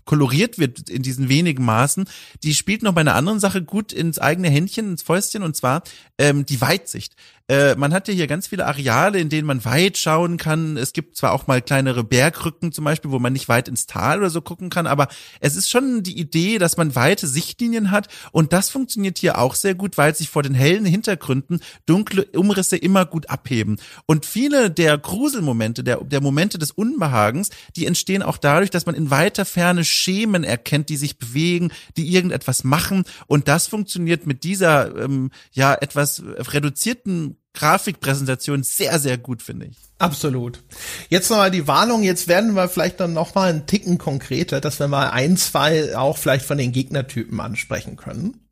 koloriert 0.07 0.57
wird 0.57 0.89
in 0.89 1.03
diesen 1.03 1.29
wenigen 1.29 1.63
Maßen, 1.63 2.05
die 2.41 2.55
spielt 2.55 2.81
noch 2.81 2.93
bei 2.93 3.01
einer 3.01 3.13
anderen 3.13 3.39
Sache 3.39 3.61
gut 3.61 3.93
ins 3.93 4.17
eigene 4.17 4.46
Händchen, 4.49 4.91
ins 4.91 5.01
Fäustchen, 5.01 5.43
und 5.43 5.55
zwar 5.55 5.83
ähm, 6.17 6.45
die 6.45 6.61
Weitsicht. 6.61 7.15
Äh, 7.49 7.75
man 7.75 7.93
hat 7.93 8.09
ja 8.09 8.13
hier 8.13 8.27
ganz 8.27 8.47
viele 8.47 8.65
Areale, 8.65 9.19
in 9.19 9.29
denen 9.29 9.47
man 9.47 9.63
weit 9.63 9.97
schauen 9.97 10.35
kann. 10.35 10.75
Es 10.75 10.91
gibt 10.91 11.15
zwar 11.15 11.31
auch 11.31 11.47
mal 11.47 11.61
kleinere 11.61 12.03
Bergrücken 12.03 12.73
zum 12.73 12.83
Beispiel, 12.83 13.11
wo 13.11 13.19
man 13.19 13.31
nicht 13.31 13.47
weit 13.47 13.69
ins 13.69 13.85
Tal 13.87 14.19
oder 14.19 14.29
so 14.29 14.41
gucken 14.41 14.69
kann, 14.69 14.85
aber 14.85 15.07
es 15.39 15.55
ist 15.55 15.69
schon 15.69 16.03
die 16.03 16.19
Idee, 16.19 16.57
dass 16.57 16.75
man 16.75 16.95
weite 16.95 17.25
Sichtlinien 17.25 17.89
hat 17.89 18.09
und 18.33 18.51
das 18.51 18.69
funktioniert 18.69 19.17
hier 19.17 19.37
auch 19.37 19.55
sehr 19.55 19.75
gut, 19.75 19.97
weil 19.97 20.13
sich 20.13 20.29
vor 20.29 20.43
den 20.43 20.55
hellen 20.55 20.85
Hintergründen 20.85 21.61
dunkle 21.85 22.25
Umrisse 22.33 22.75
immer 22.75 23.05
gut 23.05 23.29
abheben. 23.29 23.77
Und 24.05 24.25
viele 24.25 24.69
der 24.69 24.97
Gruselmomente, 24.97 25.85
der, 25.85 26.03
der 26.03 26.19
Momente 26.19 26.57
des 26.57 26.71
Unbehagens, 26.71 27.49
die 27.77 27.85
entstehen 27.85 28.23
auch 28.23 28.37
dadurch, 28.37 28.71
dass 28.71 28.85
man 28.85 28.95
in 28.95 29.09
weiter 29.09 29.45
Ferne 29.45 29.85
Schemen 29.85 30.43
erkennt, 30.43 30.89
die 30.89 30.97
sich 30.97 31.17
bewegen, 31.17 31.71
die 31.95 32.13
irgendetwas 32.13 32.65
machen 32.65 33.05
und 33.27 33.47
das 33.47 33.67
funktioniert 33.67 34.27
mit 34.27 34.43
dieser 34.43 34.97
ähm, 34.97 35.31
ja 35.53 35.73
etwas 35.73 36.21
reduzierten 36.25 37.36
Grafikpräsentation 37.57 38.61
sehr, 38.61 38.99
sehr 38.99 39.17
gut, 39.17 39.41
finde 39.41 39.65
ich. 39.65 39.77
Absolut. 39.97 40.61
Jetzt 41.09 41.31
nochmal 41.31 41.49
die 41.49 41.67
Warnung, 41.67 42.03
jetzt 42.03 42.27
werden 42.27 42.53
wir 42.53 42.69
vielleicht 42.69 42.99
dann 42.99 43.13
nochmal 43.13 43.49
einen 43.49 43.65
Ticken 43.65 43.97
konkreter, 43.97 44.61
dass 44.61 44.79
wir 44.79 44.87
mal 44.87 45.09
ein, 45.09 45.37
zwei 45.37 45.97
auch 45.97 46.17
vielleicht 46.17 46.45
von 46.45 46.59
den 46.59 46.71
Gegnertypen 46.71 47.39
ansprechen 47.39 47.95
können. 47.95 48.47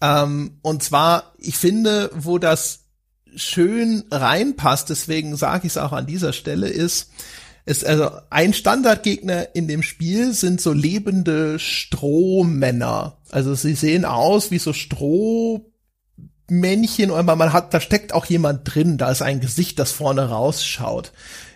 Ähm, 0.00 0.58
und 0.62 0.82
zwar, 0.82 1.34
ich 1.36 1.58
finde, 1.58 2.10
wo 2.14 2.38
das 2.38 2.80
schön 3.36 4.04
reinpasst, 4.10 4.88
deswegen 4.88 5.36
sage 5.36 5.66
ich 5.66 5.74
es 5.74 5.78
auch 5.78 5.92
an 5.92 6.06
dieser 6.06 6.32
Stelle, 6.32 6.68
ist, 6.68 7.10
ist 7.66 7.84
also 7.84 8.10
ein 8.30 8.54
Standardgegner 8.54 9.54
in 9.54 9.68
dem 9.68 9.82
Spiel 9.82 10.32
sind 10.32 10.60
so 10.60 10.72
lebende 10.72 11.58
Strohmänner. 11.58 13.18
Also 13.30 13.54
sie 13.54 13.74
sehen 13.74 14.06
aus 14.06 14.50
wie 14.50 14.58
so 14.58 14.72
Stroh 14.72 15.71
Männchen 16.52 17.10
oder 17.10 17.22
man 17.22 17.52
hat, 17.52 17.72
da 17.72 17.80
steckt 17.80 18.12
auch 18.12 18.26
jemand 18.26 18.74
drin, 18.74 18.98
da 18.98 19.10
ist 19.10 19.22
ein 19.22 19.40
Gesicht, 19.40 19.78
das 19.78 19.92
vorne 19.92 20.28
rausschaut. 20.28 21.12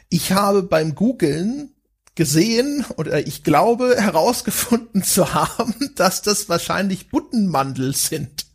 Ich 0.09 0.33
habe 0.33 0.63
beim 0.63 0.95
Googlen 0.95 1.75
gesehen 2.15 2.85
oder 2.97 3.27
ich 3.27 3.45
glaube 3.45 3.97
herausgefunden 3.99 5.03
zu 5.03 5.35
haben, 5.35 5.75
dass 5.97 6.23
das 6.23 6.49
wahrscheinlich 6.49 7.11
Buttenmandel 7.11 7.95
sind. 7.95 8.47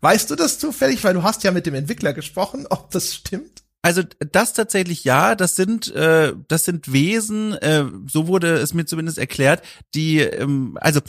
Weißt 0.00 0.30
du 0.30 0.34
das 0.34 0.58
zufällig, 0.58 1.04
weil 1.04 1.14
du 1.14 1.22
hast 1.22 1.44
ja 1.44 1.52
mit 1.52 1.66
dem 1.66 1.74
Entwickler 1.74 2.12
gesprochen, 2.12 2.66
ob 2.70 2.90
das 2.90 3.14
stimmt? 3.14 3.62
Also 3.80 4.02
das 4.18 4.54
tatsächlich 4.54 5.04
ja, 5.04 5.34
das 5.34 5.56
sind 5.56 5.94
äh, 5.94 6.32
das 6.48 6.64
sind 6.64 6.92
Wesen, 6.92 7.52
äh, 7.52 7.84
so 8.10 8.26
wurde 8.26 8.54
es 8.54 8.74
mir 8.74 8.86
zumindest 8.86 9.18
erklärt, 9.18 9.62
die 9.94 10.20
ähm, 10.20 10.78
also 10.80 11.00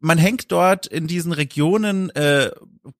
man 0.00 0.18
hängt 0.18 0.52
dort 0.52 0.86
in 0.86 1.06
diesen 1.06 1.32
Regionen 1.32 2.10
äh, 2.10 2.50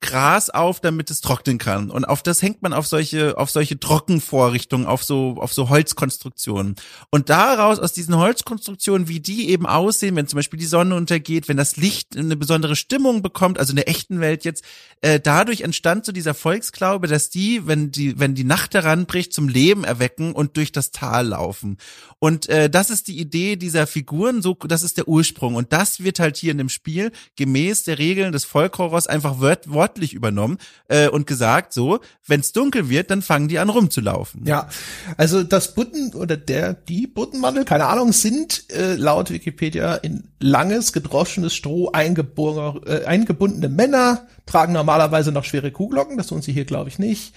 Gras 0.01 0.49
auf, 0.49 0.81
damit 0.81 1.11
es 1.11 1.21
trocknen 1.21 1.59
kann. 1.59 1.91
Und 1.91 2.07
auf 2.07 2.23
das 2.23 2.41
hängt 2.41 2.63
man 2.63 2.73
auf 2.73 2.87
solche, 2.87 3.37
auf 3.37 3.51
solche 3.51 3.79
Trockenvorrichtungen, 3.79 4.87
auf 4.87 5.05
so, 5.05 5.37
auf 5.39 5.53
so 5.53 5.69
Holzkonstruktionen. 5.69 6.77
Und 7.11 7.29
daraus, 7.29 7.79
aus 7.79 7.93
diesen 7.93 8.17
Holzkonstruktionen, 8.17 9.09
wie 9.09 9.21
die 9.21 9.51
eben 9.51 9.67
aussehen, 9.67 10.17
wenn 10.17 10.27
zum 10.27 10.39
Beispiel 10.39 10.59
die 10.59 10.65
Sonne 10.65 10.95
untergeht, 10.95 11.49
wenn 11.49 11.59
das 11.59 11.77
Licht 11.77 12.17
eine 12.17 12.37
besondere 12.37 12.77
Stimmung 12.77 13.21
bekommt, 13.21 13.59
also 13.59 13.73
in 13.73 13.77
der 13.77 13.89
echten 13.89 14.21
Welt 14.21 14.45
jetzt, 14.45 14.65
äh, 15.03 15.21
dadurch 15.21 15.61
entstand 15.61 16.07
so 16.07 16.13
dieser 16.13 16.33
Volksglaube, 16.33 17.07
dass 17.07 17.29
die, 17.29 17.67
wenn 17.67 17.91
die, 17.91 18.19
wenn 18.19 18.35
die 18.35 18.45
Nacht 18.45 18.73
heranbricht, 18.73 19.35
zum 19.35 19.49
Leben 19.49 19.85
erwecken 19.85 20.33
und 20.33 20.57
durch 20.57 20.73
das 20.73 20.93
Tal 20.93 21.29
laufen. 21.29 21.77
Und 22.19 22.49
äh, 22.49 22.71
das 22.71 22.89
ist 22.89 23.07
die 23.09 23.19
Idee 23.19 23.57
dieser 23.57 23.87
Figuren, 23.87 24.41
so, 24.41 24.55
das 24.55 24.83
ist 24.83 24.97
der 24.97 25.09
Ursprung. 25.09 25.57
Und 25.57 25.75
das 25.75 26.03
wird 26.03 26.21
halt 26.21 26.39
hier 26.39 26.53
in 26.53 26.59
dem 26.59 26.71
Spiel 26.71 27.13
gemäß 27.37 27.83
der 27.83 27.99
Regeln 27.99 28.33
des 28.33 28.47
Volkhorrors 28.47 29.07
einfach 29.07 29.41
wört 29.41 29.74
wortlich 29.75 30.15
übernommen 30.15 30.59
äh, 30.89 31.09
und 31.09 31.27
gesagt, 31.27 31.73
so, 31.73 32.01
wenn 32.27 32.41
es 32.41 32.53
dunkel 32.53 32.89
wird, 32.89 33.11
dann 33.11 33.23
fangen 33.23 33.49
die 33.49 33.59
an 33.59 33.69
rumzulaufen. 33.69 34.47
Ja, 34.47 34.69
also 35.17 35.43
das 35.43 35.75
Butten 35.75 36.15
oder 36.15 36.37
der, 36.37 36.75
die 36.75 37.07
Buttenmandel, 37.07 37.65
keine 37.65 37.87
Ahnung, 37.87 38.13
sind 38.13 38.71
äh, 38.73 38.95
laut 38.95 39.31
Wikipedia 39.31 39.95
in 39.97 40.29
langes, 40.41 40.93
gedroschenes 40.93 41.55
Stroh 41.55 41.91
äh, 41.93 43.05
eingebundene 43.05 43.69
Männer, 43.69 44.27
tragen 44.47 44.73
normalerweise 44.73 45.33
noch 45.33 45.45
schwere 45.45 45.71
Kuhglocken, 45.71 46.17
das 46.17 46.29
tun 46.29 46.43
sie 46.43 46.53
hier, 46.53 46.65
glaube 46.65 46.89
ich, 46.89 46.99
nicht, 46.99 47.35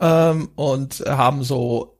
ähm, 0.00 0.50
und 0.54 1.04
haben 1.06 1.42
so 1.42 1.97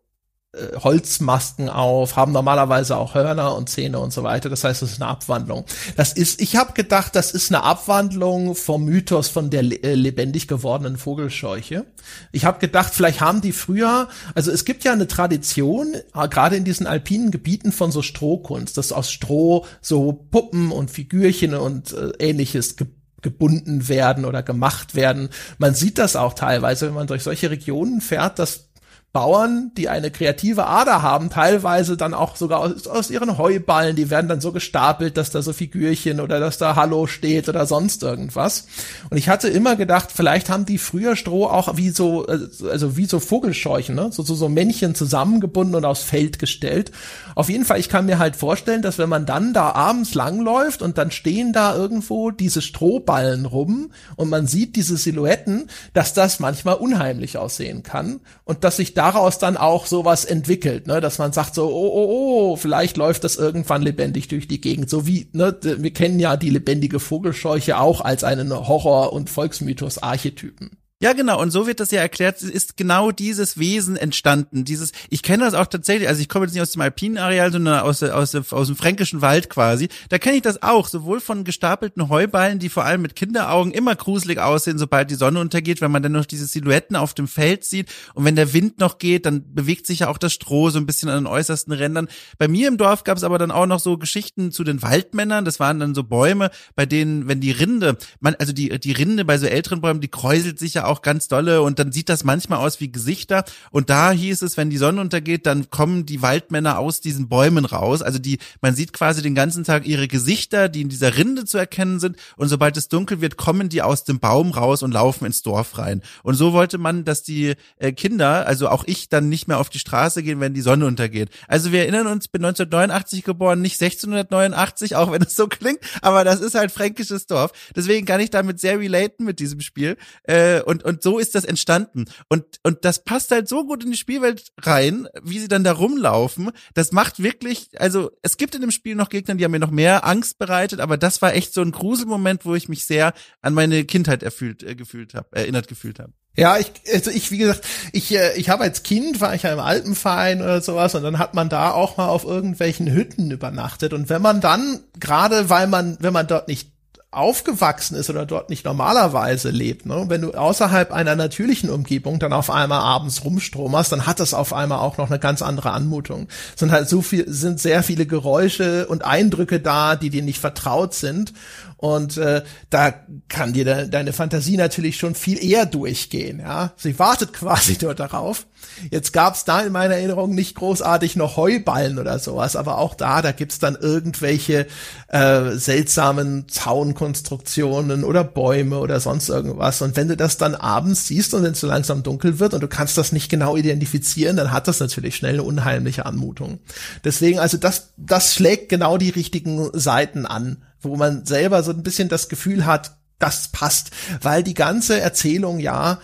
äh, 0.59 0.77
Holzmasken 0.77 1.69
auf, 1.69 2.17
haben 2.17 2.33
normalerweise 2.33 2.97
auch 2.97 3.15
Hörner 3.15 3.57
und 3.57 3.69
Zähne 3.69 3.99
und 3.99 4.13
so 4.13 4.23
weiter. 4.23 4.49
Das 4.49 4.65
heißt, 4.65 4.83
es 4.83 4.93
ist 4.93 5.03
eine 5.03 5.11
Abwandlung. 5.11 5.65
Das 5.97 6.13
ist, 6.13 6.41
ich 6.41 6.57
habe 6.57 6.73
gedacht, 6.73 7.15
das 7.15 7.33
ist 7.33 7.51
eine 7.51 7.63
Abwandlung 7.63 8.55
vom 8.55 8.85
Mythos 8.85 9.29
von 9.29 9.51
der 9.51 9.63
äh, 9.63 9.95
lebendig 9.95 10.49
gewordenen 10.49 10.97
Vogelscheuche. 10.97 11.87
Ich 12.33 12.45
habe 12.45 12.59
gedacht, 12.59 12.93
vielleicht 12.95 13.21
haben 13.21 13.41
die 13.41 13.53
früher, 13.53 14.09
also 14.35 14.51
es 14.51 14.65
gibt 14.65 14.85
ja 14.85 14.93
eine 14.93 15.09
Tradition, 15.09 15.95
äh, 15.95 16.29
gerade 16.29 16.57
in 16.57 16.65
diesen 16.65 16.87
alpinen 16.87 17.31
Gebieten 17.31 17.73
von 17.73 17.93
so 17.93 18.03
Strohkunst, 18.03 18.77
dass 18.77 18.93
aus 18.93 19.11
Stroh 19.11 19.67
so 19.81 20.13
Puppen 20.13 20.73
und 20.73 20.91
Figürchen 20.91 21.55
und 21.55 21.93
äh, 21.93 22.13
ähnliches 22.19 22.77
gebunden 23.23 23.89
werden 23.89 24.25
oder 24.25 24.43
gemacht 24.43 24.95
werden. 24.95 25.31
Man 25.59 25.75
sieht 25.75 25.99
das 25.99 26.17
auch 26.17 26.35
teilweise, 26.35 26.87
wenn 26.87 26.95
man 26.95 27.07
durch 27.07 27.25
solche 27.25 27.51
Regionen 27.51 28.01
fährt, 28.01 28.39
dass 28.39 28.68
Bauern, 29.11 29.73
die 29.75 29.89
eine 29.89 30.11
kreative 30.11 30.67
Ader 30.67 31.01
haben, 31.01 31.31
teilweise 31.31 31.97
dann 31.97 32.13
auch 32.13 32.37
sogar 32.37 32.61
aus, 32.61 32.87
aus, 32.87 33.11
ihren 33.11 33.39
Heuballen, 33.39 33.97
die 33.97 34.11
werden 34.11 34.29
dann 34.29 34.43
so 34.43 34.53
gestapelt, 34.53 35.17
dass 35.17 35.31
da 35.31 35.41
so 35.41 35.55
Figürchen 35.55 36.21
oder 36.21 36.41
dass 36.41 36.59
da 36.59 36.77
Hallo 36.77 37.07
steht 37.07 37.49
oder 37.49 37.65
sonst 37.65 38.03
irgendwas. 38.03 38.67
Und 39.09 39.17
ich 39.17 39.31
hatte 39.31 39.49
immer 39.49 39.77
gedacht, 39.77 40.11
vielleicht 40.15 40.51
haben 40.51 40.67
die 40.67 40.77
früher 40.77 41.17
Stroh 41.17 41.47
auch 41.47 41.79
wie 41.79 41.89
so, 41.89 42.27
also 42.27 42.99
wie 42.99 43.07
so 43.07 43.19
Vogelscheuchen, 43.19 43.95
ne? 43.95 44.11
so, 44.13 44.23
so, 44.23 44.35
so 44.35 44.51
Männchen 44.51 44.95
zusammengebunden 44.95 45.75
und 45.75 45.87
aufs 45.87 46.03
Feld 46.03 46.39
gestellt. 46.39 46.93
Auf 47.35 47.49
jeden 47.49 47.65
Fall, 47.65 47.81
ich 47.81 47.89
kann 47.89 48.05
mir 48.05 48.19
halt 48.19 48.37
vorstellen, 48.37 48.83
dass 48.83 48.99
wenn 48.99 49.09
man 49.09 49.25
dann 49.25 49.55
da 49.55 49.71
abends 49.73 50.15
langläuft 50.15 50.83
und 50.83 50.99
dann 50.99 51.13
stehen 51.13 51.55
da 51.55 51.75
irgendwo 51.75 52.31
diese 52.31 52.61
Strohballen 52.61 53.47
rum 53.47 53.91
und 54.17 54.29
man 54.29 54.47
sieht 54.47 54.77
diese 54.77 54.99
Silhouetten, 54.99 55.71
dass 55.95 56.13
das 56.13 56.41
manchmal 56.41 56.75
unheimlich 56.75 57.39
aussehen 57.39 57.83
kann 57.83 58.21
und 58.45 58.65
dass 58.65 58.77
sich 58.77 58.98
daraus 58.99 59.39
dann 59.39 59.57
auch 59.57 59.87
sowas 59.87 60.25
entwickelt, 60.25 60.87
ne, 60.87 61.01
dass 61.01 61.19
man 61.19 61.33
sagt 61.33 61.55
so, 61.55 61.69
oh, 61.69 61.91
oh, 61.93 62.53
oh, 62.53 62.57
vielleicht 62.57 62.97
läuft 62.97 63.25
das 63.25 63.37
irgendwann 63.37 63.83
lebendig 63.83 64.29
durch 64.29 64.49
die 64.49 64.61
Gegend, 64.61 64.91
so 64.91 65.07
wie, 65.07 65.29
ne, 65.33 65.57
wir 65.63 65.93
kennen 65.93 66.19
ja 66.19 66.37
die 66.37 66.51
lebendige 66.51 66.99
Vogelscheuche 66.99 67.79
auch 67.79 68.01
als 68.01 68.25
einen 68.25 68.53
Horror- 68.53 69.13
und 69.13 69.31
Volksmythos-Archetypen. 69.31 70.77
Ja, 71.01 71.13
genau. 71.13 71.41
Und 71.41 71.53
so 71.53 71.69
wird 71.69 71.79
das 71.79 71.93
ja 71.93 72.01
erklärt, 72.01 72.43
ist 72.43 72.77
genau 72.77 73.13
dieses 73.13 73.57
Wesen 73.57 73.97
entstanden. 73.97 74.65
Dieses, 74.65 74.91
ich 75.11 75.23
kenne 75.23 75.45
das 75.45 75.55
auch 75.55 75.67
tatsächlich, 75.67 76.09
also 76.09 76.21
ich 76.21 76.29
komme 76.29 76.45
jetzt 76.45 76.55
nicht 76.55 76.63
aus 76.63 76.73
dem 76.73 76.83
alpinen 76.83 77.19
Areal, 77.19 77.53
sondern 77.53 77.79
aus, 77.81 78.03
aus, 78.03 78.35
aus 78.35 78.67
dem 78.67 78.75
fränkischen 78.75 79.23
Wald 79.23 79.49
quasi. 79.49 79.89
Da 80.09 80.19
kenne 80.19 80.35
ich 80.35 80.43
das 80.43 80.61
auch, 80.61 80.89
sowohl 80.89 81.21
von 81.21 81.45
gestapelten 81.45 82.09
Heuballen, 82.09 82.59
die 82.59 82.69
vor 82.69 82.85
allem 82.85 83.03
mit 83.03 83.15
Kinderaugen 83.15 83.71
immer 83.71 83.95
gruselig 83.95 84.41
aussehen, 84.41 84.77
sobald 84.77 85.09
die 85.09 85.15
Sonne 85.15 85.39
untergeht, 85.39 85.81
wenn 85.81 85.93
man 85.93 86.03
dann 86.03 86.11
noch 86.11 86.27
diese 86.27 86.47
Silhouetten 86.47 86.97
auf 86.97 87.15
dem 87.15 87.29
Feld 87.29 87.63
sieht. 87.63 87.89
Und 88.15 88.25
wenn 88.25 88.35
der 88.35 88.53
Wind 88.53 88.81
noch 88.81 88.99
geht, 88.99 89.25
dann 89.25 89.55
bewegt 89.55 89.87
sich 89.87 90.01
ja 90.01 90.09
auch 90.09 90.19
das 90.19 90.33
Stroh 90.33 90.71
so 90.71 90.81
ein 90.81 90.87
bisschen 90.87 91.09
an 91.11 91.23
den 91.23 91.27
äußersten 91.29 91.73
Rändern. 91.73 92.09
Bei 92.39 92.49
mir 92.49 92.67
im 92.67 92.77
Dorf 92.77 93.05
gab 93.05 93.17
es 93.17 93.23
aber 93.23 93.39
dann 93.39 93.53
auch 93.53 93.67
noch 93.67 93.79
so 93.79 93.99
Geschichten 93.99 94.51
zu 94.51 94.65
den 94.65 94.83
Waldmännern. 94.83 95.45
Das 95.45 95.61
waren 95.61 95.79
dann 95.79 95.95
so 95.95 96.03
Bäume, 96.03 96.51
bei 96.75 96.87
denen, 96.87 97.29
wenn 97.29 97.41
die 97.41 97.53
Rinde, 97.53 97.97
man, 98.19 98.35
also 98.35 98.53
die, 98.53 98.81
die 98.81 98.93
Rinde 98.93 99.25
bei 99.25 99.39
so 99.39 99.47
älteren 99.47 99.81
Bäumen, 99.81 100.01
die 100.01 100.09
kräuselt 100.09 100.59
sich 100.59 100.75
ja 100.75 100.88
auch 100.89 101.03
ganz 101.03 101.29
dolle 101.29 101.63
und 101.63 101.79
dann 101.79 101.93
sieht 101.93 102.09
das 102.09 102.25
manchmal 102.25 102.59
aus 102.59 102.81
wie 102.81 102.91
Gesichter. 102.91 103.45
Und 103.71 103.91
da 103.91 104.11
hieß 104.11 104.43
es, 104.43 104.57
wenn 104.57 104.71
die 104.71 104.77
Sonne 104.77 105.01
untergeht, 105.01 105.47
dann 105.47 105.71
kommen 105.71 106.07
die 106.07 106.23
Waldmänner 106.23 106.79
aus 106.79 107.01
diesen 107.01 107.29
Bäumen 107.29 107.65
raus. 107.65 108.03
Also 108.03 108.19
die, 108.19 108.39
man 108.61 108.75
sieht 108.75 108.93
quasi 108.93 109.23
den 109.23 109.35
ganzen 109.35 109.65
Tag 109.65 109.87
ihre 109.87 110.09
Gesichter, 110.09 110.69
die 110.69 110.83
in 110.83 110.89
dieser 110.89 111.17
Rinde 111.17 111.45
zu 111.45 111.59
erkennen 111.59 112.01
sind. 112.01 112.17
Und 112.37 112.49
sobald 112.49 112.77
es 112.77 112.89
dunkel 112.89 113.21
wird, 113.21 113.37
kommen 113.37 113.69
die 113.69 113.83
aus 113.83 114.05
dem 114.05 114.19
Baum 114.19 114.51
raus 114.51 114.83
und 114.83 114.93
laufen 114.93 115.25
ins 115.25 115.43
Dorf 115.43 115.79
rein. 115.79 116.03
Und 116.23 116.35
so 116.35 116.53
wollte 116.53 116.79
man, 116.79 117.05
dass 117.05 117.23
die 117.23 117.55
äh, 117.77 117.93
Kinder, 117.93 118.47
also 118.47 118.69
auch 118.69 118.85
ich, 118.87 119.09
dann 119.09 119.29
nicht 119.29 119.49
mehr 119.49 119.59
auf 119.59 119.69
die 119.69 119.79
Straße 119.79 120.23
gehen, 120.23 120.41
wenn 120.41 120.55
die 120.55 120.61
Sonne 120.61 120.87
untergeht. 120.87 121.31
Also 121.47 121.73
wir 121.73 121.81
erinnern 121.81 122.07
uns, 122.07 122.29
bin 122.29 122.45
1989 122.45 123.25
geboren, 123.25 123.61
nicht 123.61 123.81
1689, 123.81 124.97
auch 124.97 125.13
wenn 125.13 125.23
es 125.23 125.35
so 125.35 125.47
klingt, 125.47 125.81
aber 126.03 126.25
das 126.25 126.41
ist 126.41 126.55
halt 126.55 126.73
fränkisches 126.73 127.27
Dorf. 127.27 127.53
Deswegen 127.75 128.07
kann 128.07 128.21
ich 128.21 128.31
damit 128.31 128.61
sehr 128.61 128.79
relaten 128.79 129.25
mit 129.25 129.41
diesem 129.41 129.61
Spiel. 129.61 129.97
Äh, 130.25 130.63
und, 130.63 130.78
und 130.85 131.03
so 131.03 131.19
ist 131.19 131.35
das 131.35 131.45
entstanden. 131.45 132.07
Und, 132.29 132.45
und 132.63 132.85
das 132.85 133.05
passt 133.05 133.31
halt 133.31 133.49
so 133.49 133.65
gut 133.65 133.85
in 133.85 133.91
die 133.91 133.97
Spielwelt 133.97 134.53
rein, 134.61 135.09
wie 135.23 135.39
sie 135.39 135.49
dann 135.49 135.65
da 135.65 135.73
rumlaufen. 135.73 136.51
Das 136.75 136.93
macht 136.93 137.23
wirklich, 137.23 137.71
also 137.79 138.11
es 138.23 138.37
gibt 138.37 138.55
in 138.55 138.61
dem 138.61 138.71
Spiel 138.71 138.95
noch 138.95 139.09
Gegner, 139.09 139.35
die 139.35 139.45
haben 139.45 139.53
mir 139.53 139.59
noch 139.59 139.71
mehr 139.71 140.07
Angst 140.07 140.39
bereitet, 140.39 140.81
aber 140.81 140.97
das 140.97 141.23
war 141.23 141.35
echt 141.35 141.55
so 141.55 141.63
ein 141.63 141.73
Gruselmoment, 141.73 142.45
wo 142.45 142.55
ich 142.55 142.69
mich 142.69 142.87
sehr 142.87 143.15
an 143.43 143.55
meine 143.55 143.85
Kindheit 143.85 144.23
erfüllt, 144.23 144.63
äh, 144.63 144.75
gefühlt 144.75 145.15
habe, 145.15 145.29
erinnert 145.33 145.69
gefühlt 145.69 145.99
habe. 145.99 146.13
Ja, 146.39 146.57
ich, 146.57 146.71
also 146.95 147.11
ich, 147.11 147.33
wie 147.33 147.39
gesagt, 147.39 147.67
ich, 147.93 148.15
äh, 148.15 148.37
ich 148.37 148.49
habe 148.49 148.63
als 148.63 148.85
Kind, 148.85 149.21
war 149.21 149.35
ich 149.35 149.43
ja 149.43 149.53
im 149.53 149.59
Alpenverein 149.59 150.41
oder 150.41 150.61
sowas 150.61 150.95
und 150.95 151.03
dann 151.03 151.19
hat 151.19 151.35
man 151.35 151.49
da 151.49 151.73
auch 151.73 151.97
mal 151.97 152.09
auf 152.09 152.23
irgendwelchen 152.23 152.93
Hütten 152.93 153.33
übernachtet 153.33 153.93
und 153.93 154.09
wenn 154.09 154.23
man 154.23 154.41
dann, 154.41 154.79
gerade 155.01 155.51
weil 155.51 155.67
man, 155.67 155.97
wenn 156.01 156.13
man 156.13 156.29
dort 156.29 156.47
nicht 156.47 156.78
aufgewachsen 157.11 157.97
ist 157.97 158.11
oder 158.11 158.27
dort 158.27 158.51
nicht 158.51 158.67
normalerweise 158.67 159.49
lebt, 159.49 159.87
ne? 159.87 160.05
wenn 160.09 160.21
du 160.21 160.33
außerhalb 160.33 160.93
einer 160.93 161.17
natürlichen 161.17 161.71
Umgebung 161.71 162.19
dann 162.19 162.35
auf 162.35 162.51
einmal 162.51 162.81
abends 162.81 163.25
rumstromerst, 163.25 163.91
dann 163.91 164.07
hat 164.07 164.21
das 164.21 164.35
auf 164.35 164.53
einmal 164.53 164.81
auch 164.81 164.99
noch 164.99 165.09
eine 165.09 165.19
ganz 165.19 165.41
andere 165.41 165.71
Anmutung. 165.71 166.29
Es 166.53 166.61
sind 166.61 166.71
halt 166.71 166.87
so 166.87 167.01
viel, 167.01 167.25
sind 167.27 167.61
sehr 167.61 167.83
viele 167.83 168.05
Geräusche 168.05 168.87
und 168.89 169.07
Eindrücke 169.07 169.59
da, 169.59 169.97
die 169.97 170.11
dir 170.11 170.23
nicht 170.23 170.39
vertraut 170.39 170.93
sind 170.93 171.33
und 171.79 172.19
äh, 172.19 172.43
da 172.71 172.93
kann 173.29 173.53
dir 173.53 173.65
de 173.65 173.89
deine 173.89 174.13
Fantasie 174.13 174.57
natürlich 174.57 174.97
schon 174.97 175.15
viel 175.15 175.43
eher 175.43 175.65
durchgehen. 175.65 176.41
Ja, 176.41 176.73
sie 176.77 176.99
wartet 176.99 177.33
quasi 177.33 177.79
nur 177.83 177.95
darauf. 177.95 178.47
Jetzt 178.91 179.13
gab's 179.13 179.45
da 179.45 179.61
in 179.61 179.73
meiner 179.73 179.95
Erinnerung 179.95 180.35
nicht 180.35 180.55
großartig 180.55 181.17
noch 181.17 181.37
Heuballen 181.37 181.99
oder 181.99 182.19
sowas, 182.19 182.57
aber 182.57 182.79
auch 182.79 182.95
da, 182.95 183.23
da 183.23 183.33
gibt's 183.33 183.59
dann 183.59 183.77
irgendwelche 183.77 184.67
äh, 185.09 185.51
seltsamen 185.53 186.49
Zaunkonstruktionen 186.49 188.05
oder 188.05 188.25
Bäume 188.25 188.79
oder 188.79 189.01
sonst 189.01 189.29
irgendwas. 189.29 189.83
Und 189.83 189.97
wenn 189.97 190.09
du 190.09 190.17
das 190.17 190.37
dann 190.39 190.55
abends 190.55 191.07
siehst 191.07 191.35
und 191.35 191.43
wenn 191.43 191.53
es 191.53 191.61
so 191.61 191.67
langsam 191.67 192.03
dunkel 192.03 192.39
wird 192.39 192.55
und 192.55 192.61
du 192.61 192.69
kannst 192.69 192.99
das 192.99 193.13
nicht 193.13 193.29
genau 193.29 193.57
identifizieren, 193.57 194.37
dann 194.37 194.53
hat 194.53 194.69
das 194.69 194.81
natürlich 194.81 195.17
schnell 195.17 195.35
eine 195.35 195.43
unheimliche 195.43 196.07
Anmutung. 196.07 196.61
Deswegen, 197.05 197.39
also 197.39 197.57
das, 197.57 197.91
das 197.97 198.35
schlägt 198.35 198.69
genau 198.69 198.99
die 198.99 199.11
richtigen 199.11 199.71
Seiten 199.73 200.27
an 200.27 200.59
wo 200.81 200.97
man 200.97 201.27
selber 201.27 201.63
so 201.63 201.73
ein 201.73 201.83
bisschen 201.83 202.09
das 202.09 202.29
Gefühl 202.29 202.67
hat, 202.67 202.97
das 203.19 203.49
passt, 203.49 203.91
weil 204.23 204.43
die 204.43 204.55
ganze 204.55 205.01
Erzählung 205.01 205.59
ja 205.59 205.99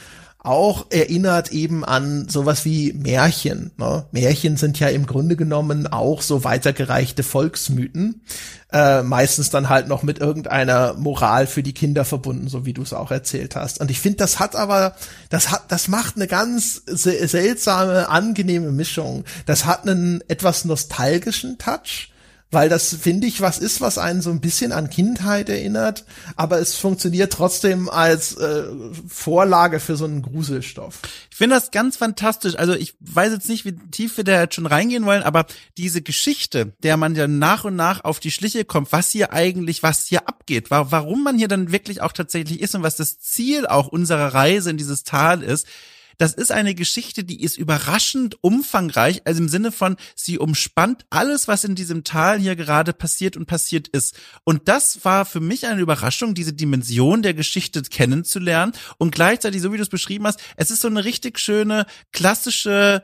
auch 0.45 0.87
erinnert 0.91 1.53
eben 1.53 1.85
an 1.85 2.29
sowas 2.29 2.65
wie 2.65 2.93
Märchen. 2.93 3.73
Ne? 3.79 4.05
Märchen 4.12 4.57
sind 4.59 4.79
ja 4.79 4.89
im 4.89 5.07
Grunde 5.07 5.37
genommen 5.37 5.87
auch 5.87 6.21
so 6.21 6.45
weitergereichte 6.45 7.23
Volksmythen, 7.23 8.23
äh, 8.71 9.03
meistens 9.03 9.49
dann 9.49 9.71
halt 9.71 9.89
noch 9.89 10.03
mit 10.03 10.19
irgendeiner 10.19 10.95
Moral 10.95 11.47
für 11.47 11.62
die 11.62 11.73
Kinder 11.73 12.05
verbunden, 12.05 12.49
so 12.49 12.66
wie 12.66 12.75
du 12.75 12.83
es 12.83 12.93
auch 12.93 13.11
erzählt 13.11 13.57
hast. 13.57 13.81
Und 13.81 13.91
ich 13.91 14.01
finde, 14.01 14.19
das 14.19 14.39
hat 14.39 14.55
aber, 14.55 14.95
das 15.31 15.51
hat, 15.51 15.65
das 15.69 15.89
macht 15.89 16.16
eine 16.16 16.27
ganz 16.27 16.83
seltsame, 16.87 18.11
angenehme 18.11 18.71
Mischung. 18.71 19.25
Das 19.47 19.65
hat 19.65 19.89
einen 19.89 20.23
etwas 20.29 20.66
nostalgischen 20.66 21.57
Touch 21.57 22.11
weil 22.55 22.68
das 22.68 22.94
finde 22.94 23.26
ich 23.26 23.40
was 23.40 23.59
ist, 23.59 23.81
was 23.81 23.98
einen 23.98 24.22
so 24.22 24.31
ein 24.31 24.40
bisschen 24.40 24.72
an 24.72 24.89
Kindheit 24.89 25.48
erinnert, 25.48 26.05
aber 26.36 26.59
es 26.59 26.76
funktioniert 26.76 27.32
trotzdem 27.32 27.90
als 27.90 28.36
äh, 28.36 28.64
Vorlage 29.06 29.81
für 29.81 29.97
so 29.97 30.06
einen 30.06 30.22
Gruselstoff. 30.22 31.01
Ich 31.31 31.36
finde 31.36 31.56
das 31.56 31.70
ganz 31.70 31.97
fantastisch. 31.97 32.56
Also 32.56 32.72
ich 32.72 32.94
weiß 33.01 33.32
jetzt 33.32 33.48
nicht, 33.48 33.64
wie 33.64 33.76
tief 33.90 34.16
wir 34.16 34.24
da 34.24 34.40
jetzt 34.40 34.55
schon 34.55 34.66
reingehen 34.66 35.05
wollen, 35.05 35.22
aber 35.22 35.47
diese 35.76 36.01
Geschichte, 36.01 36.72
der 36.82 36.97
man 36.97 37.14
ja 37.14 37.26
nach 37.26 37.64
und 37.64 37.76
nach 37.76 38.05
auf 38.05 38.20
die 38.20 38.31
Schliche 38.31 38.64
kommt, 38.64 38.93
was 38.93 39.10
hier 39.10 39.32
eigentlich, 39.32 39.82
was 39.82 40.06
hier 40.06 40.28
abgeht, 40.28 40.70
warum 40.70 41.24
man 41.24 41.36
hier 41.36 41.48
dann 41.48 41.72
wirklich 41.72 42.01
auch 42.01 42.12
tatsächlich 42.12 42.60
ist 42.60 42.74
und 42.74 42.82
was 42.82 42.97
das 42.97 43.18
Ziel 43.18 43.66
auch 43.66 43.89
unserer 43.89 44.32
Reise 44.32 44.70
in 44.70 44.76
dieses 44.76 45.05
Tal 45.05 45.43
ist, 45.43 45.66
das 46.19 46.35
ist 46.35 46.53
eine 46.53 46.74
Geschichte, 46.74 47.24
die 47.24 47.43
ist 47.43 47.57
überraschend 47.57 48.36
umfangreich, 48.43 49.23
also 49.24 49.43
im 49.43 49.49
Sinne 49.49 49.73
von, 49.73 49.97
sie 50.15 50.39
umspannt 50.39 51.07
alles, 51.11 51.49
was 51.49 51.65
in 51.65 51.74
diesem 51.74 52.05
Tal 52.05 52.39
hier 52.39 52.57
gerade 52.57 52.93
passiert 52.93 53.36
und 53.36 53.47
passiert 53.47 53.89
ist. 53.89 54.16
Und 54.45 54.69
das 54.69 55.05
war 55.05 55.24
für 55.24 55.41
mich 55.41 55.66
eine 55.66 55.81
Überraschung, 55.81 56.35
diese 56.35 56.53
Dimension 56.53 57.23
der 57.23 57.35
Geschichte 57.35 57.82
kennenzulernen 57.82 58.73
und 58.99 59.15
gleichzeitig, 59.15 59.62
so 59.62 59.73
wie 59.73 59.77
du 59.77 59.82
es 59.82 59.89
beschrieben 59.89 60.27
hast, 60.27 60.41
es 60.57 60.70
ist 60.70 60.81
so 60.81 60.89
eine 60.89 61.05
richtig 61.05 61.39
schöne, 61.39 61.86
klassische 62.12 63.03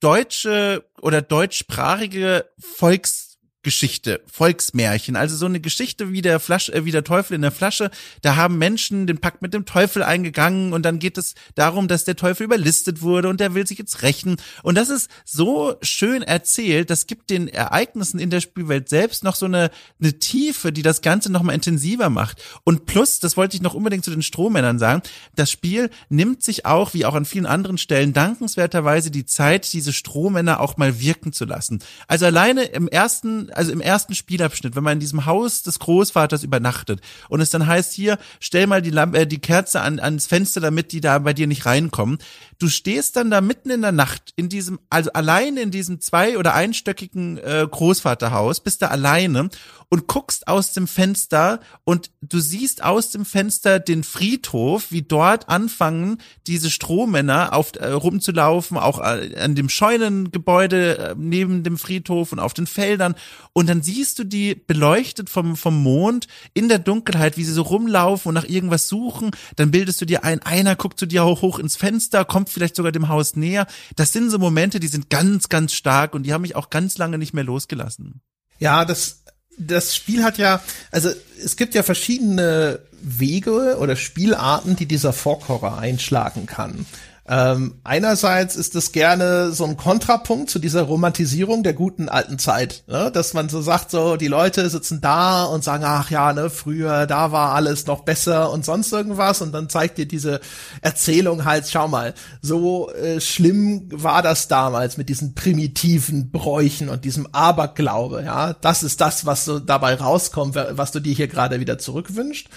deutsche 0.00 0.84
oder 1.00 1.22
deutschsprachige 1.22 2.50
Volks 2.58 3.25
Geschichte, 3.66 4.20
Volksmärchen, 4.32 5.16
also 5.16 5.34
so 5.34 5.44
eine 5.44 5.58
Geschichte 5.58 6.12
wie 6.12 6.22
der 6.22 6.38
Flasche, 6.38 6.72
äh, 6.72 6.84
wie 6.84 6.92
der 6.92 7.02
Teufel 7.02 7.34
in 7.34 7.42
der 7.42 7.50
Flasche. 7.50 7.90
Da 8.22 8.36
haben 8.36 8.58
Menschen 8.58 9.08
den 9.08 9.18
Pakt 9.18 9.42
mit 9.42 9.52
dem 9.54 9.64
Teufel 9.64 10.04
eingegangen 10.04 10.72
und 10.72 10.84
dann 10.84 11.00
geht 11.00 11.18
es 11.18 11.34
darum, 11.56 11.88
dass 11.88 12.04
der 12.04 12.14
Teufel 12.14 12.44
überlistet 12.44 13.02
wurde 13.02 13.28
und 13.28 13.40
der 13.40 13.54
will 13.54 13.66
sich 13.66 13.78
jetzt 13.78 14.02
rächen. 14.02 14.36
Und 14.62 14.76
das 14.76 14.88
ist 14.88 15.10
so 15.24 15.74
schön 15.82 16.22
erzählt, 16.22 16.90
das 16.90 17.08
gibt 17.08 17.28
den 17.28 17.48
Ereignissen 17.48 18.20
in 18.20 18.30
der 18.30 18.40
Spielwelt 18.40 18.88
selbst 18.88 19.24
noch 19.24 19.34
so 19.34 19.46
eine, 19.46 19.72
eine 20.00 20.16
Tiefe, 20.20 20.70
die 20.70 20.82
das 20.82 21.02
Ganze 21.02 21.32
nochmal 21.32 21.56
intensiver 21.56 22.08
macht. 22.08 22.40
Und 22.62 22.86
plus, 22.86 23.18
das 23.18 23.36
wollte 23.36 23.56
ich 23.56 23.62
noch 23.62 23.74
unbedingt 23.74 24.04
zu 24.04 24.12
den 24.12 24.22
Strohmännern 24.22 24.78
sagen, 24.78 25.02
das 25.34 25.50
Spiel 25.50 25.90
nimmt 26.08 26.40
sich 26.40 26.66
auch, 26.66 26.94
wie 26.94 27.04
auch 27.04 27.16
an 27.16 27.24
vielen 27.24 27.46
anderen 27.46 27.78
Stellen, 27.78 28.12
dankenswerterweise 28.12 29.10
die 29.10 29.26
Zeit, 29.26 29.72
diese 29.72 29.92
Strohmänner 29.92 30.60
auch 30.60 30.76
mal 30.76 31.00
wirken 31.00 31.32
zu 31.32 31.46
lassen. 31.46 31.80
Also 32.06 32.26
alleine 32.26 32.62
im 32.62 32.86
ersten 32.86 33.50
also 33.56 33.72
im 33.72 33.80
ersten 33.80 34.14
Spielabschnitt, 34.14 34.76
wenn 34.76 34.84
man 34.84 34.94
in 34.94 35.00
diesem 35.00 35.26
Haus 35.26 35.62
des 35.62 35.78
Großvaters 35.78 36.42
übernachtet 36.42 37.00
und 37.28 37.40
es 37.40 37.50
dann 37.50 37.66
heißt 37.66 37.92
hier, 37.92 38.18
stell 38.40 38.66
mal 38.66 38.82
die 38.82 38.90
Lampe, 38.90 39.18
äh, 39.18 39.26
die 39.26 39.40
Kerze 39.40 39.80
an, 39.80 39.98
ans 39.98 40.26
Fenster, 40.26 40.60
damit 40.60 40.92
die 40.92 41.00
da 41.00 41.18
bei 41.18 41.32
dir 41.32 41.46
nicht 41.46 41.66
reinkommen. 41.66 42.18
Du 42.58 42.68
stehst 42.68 43.16
dann 43.16 43.30
da 43.30 43.40
mitten 43.40 43.70
in 43.70 43.82
der 43.82 43.92
Nacht 43.92 44.32
in 44.36 44.48
diesem, 44.48 44.78
also 44.90 45.12
alleine 45.12 45.60
in 45.60 45.70
diesem 45.70 46.00
zwei- 46.00 46.38
oder 46.38 46.54
einstöckigen 46.54 47.38
äh, 47.38 47.66
Großvaterhaus, 47.70 48.60
bist 48.60 48.82
da 48.82 48.88
alleine 48.88 49.50
und 49.88 50.06
guckst 50.08 50.48
aus 50.48 50.72
dem 50.72 50.88
Fenster 50.88 51.60
und 51.84 52.10
du 52.20 52.40
siehst 52.40 52.82
aus 52.82 53.10
dem 53.10 53.24
Fenster 53.24 53.78
den 53.78 54.02
Friedhof, 54.02 54.90
wie 54.90 55.02
dort 55.02 55.48
anfangen 55.48 56.18
diese 56.46 56.70
Strohmänner 56.70 57.52
auf 57.52 57.72
äh, 57.76 57.88
rumzulaufen, 57.88 58.78
auch 58.78 59.00
äh, 59.00 59.36
an 59.38 59.54
dem 59.54 59.68
Scheunengebäude 59.68 60.98
äh, 60.98 61.14
neben 61.16 61.62
dem 61.62 61.78
Friedhof 61.78 62.32
und 62.32 62.40
auf 62.40 62.54
den 62.54 62.66
Feldern. 62.66 63.14
Und 63.52 63.68
dann 63.68 63.82
siehst 63.82 64.18
du 64.18 64.24
die 64.24 64.54
beleuchtet 64.54 65.30
vom 65.30 65.56
vom 65.56 65.82
Mond 65.82 66.26
in 66.54 66.68
der 66.68 66.78
Dunkelheit, 66.78 67.36
wie 67.36 67.44
sie 67.44 67.52
so 67.52 67.62
rumlaufen 67.62 68.30
und 68.30 68.34
nach 68.34 68.48
irgendwas 68.48 68.88
suchen, 68.88 69.30
dann 69.56 69.70
bildest 69.70 70.00
du 70.00 70.06
dir 70.06 70.24
ein, 70.24 70.42
einer 70.42 70.76
guckt 70.76 70.98
zu 70.98 71.06
dir 71.06 71.24
hoch, 71.24 71.42
hoch 71.42 71.58
ins 71.58 71.76
Fenster, 71.76 72.24
kommt 72.24 72.45
vielleicht 72.48 72.76
sogar 72.76 72.92
dem 72.92 73.08
Haus 73.08 73.36
näher. 73.36 73.66
Das 73.96 74.12
sind 74.12 74.30
so 74.30 74.38
Momente, 74.38 74.80
die 74.80 74.88
sind 74.88 75.10
ganz 75.10 75.48
ganz 75.48 75.72
stark 75.72 76.14
und 76.14 76.24
die 76.24 76.32
haben 76.32 76.42
mich 76.42 76.56
auch 76.56 76.70
ganz 76.70 76.98
lange 76.98 77.18
nicht 77.18 77.34
mehr 77.34 77.44
losgelassen. 77.44 78.20
Ja, 78.58 78.84
das 78.84 79.22
das 79.58 79.96
Spiel 79.96 80.22
hat 80.22 80.38
ja, 80.38 80.60
also 80.90 81.10
es 81.42 81.56
gibt 81.56 81.74
ja 81.74 81.82
verschiedene 81.82 82.80
Wege 83.00 83.78
oder 83.78 83.96
Spielarten, 83.96 84.76
die 84.76 84.86
dieser 84.86 85.12
Vorkorer 85.12 85.78
einschlagen 85.78 86.46
kann. 86.46 86.86
Ähm, 87.28 87.80
einerseits 87.82 88.54
ist 88.54 88.76
es 88.76 88.92
gerne 88.92 89.50
so 89.50 89.64
ein 89.64 89.76
Kontrapunkt 89.76 90.48
zu 90.48 90.60
dieser 90.60 90.82
Romantisierung 90.82 91.64
der 91.64 91.72
guten 91.72 92.08
alten 92.08 92.38
Zeit, 92.38 92.84
ne? 92.86 93.10
dass 93.12 93.34
man 93.34 93.48
so 93.48 93.60
sagt, 93.62 93.90
so 93.90 94.16
die 94.16 94.28
Leute 94.28 94.70
sitzen 94.70 95.00
da 95.00 95.44
und 95.44 95.64
sagen, 95.64 95.82
ach 95.84 96.10
ja, 96.10 96.32
ne, 96.32 96.50
früher, 96.50 97.06
da 97.06 97.32
war 97.32 97.52
alles 97.54 97.86
noch 97.86 98.02
besser 98.02 98.52
und 98.52 98.64
sonst 98.64 98.92
irgendwas 98.92 99.42
und 99.42 99.52
dann 99.52 99.68
zeigt 99.68 99.98
dir 99.98 100.06
diese 100.06 100.40
Erzählung 100.82 101.44
halt, 101.44 101.68
schau 101.68 101.88
mal, 101.88 102.14
so 102.42 102.92
äh, 102.92 103.20
schlimm 103.20 103.88
war 103.90 104.22
das 104.22 104.46
damals 104.46 104.96
mit 104.96 105.08
diesen 105.08 105.34
primitiven 105.34 106.30
Bräuchen 106.30 106.88
und 106.88 107.04
diesem 107.04 107.26
Aberglaube, 107.32 108.22
ja, 108.24 108.52
das 108.52 108.84
ist 108.84 109.00
das, 109.00 109.26
was 109.26 109.44
so 109.44 109.58
dabei 109.58 109.94
rauskommt, 109.94 110.54
was 110.54 110.92
du 110.92 111.00
dir 111.00 111.14
hier 111.14 111.28
gerade 111.28 111.58
wieder 111.58 111.78
zurückwünscht. 111.78 112.48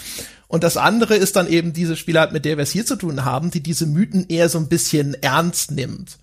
Und 0.49 0.63
das 0.63 0.75
andere 0.75 1.15
ist 1.15 1.37
dann 1.37 1.47
eben 1.47 1.71
diese 1.71 1.95
Spielart, 1.95 2.33
mit 2.33 2.43
der 2.43 2.57
wir 2.57 2.63
es 2.63 2.71
hier 2.71 2.85
zu 2.85 2.97
tun 2.97 3.23
haben, 3.23 3.51
die 3.51 3.63
diese 3.63 3.85
Mythen 3.85 4.25
eher 4.27 4.49
so 4.49 4.57
ein 4.57 4.67
bisschen 4.67 5.13
ernst 5.13 5.71
nimmt. 5.71 6.17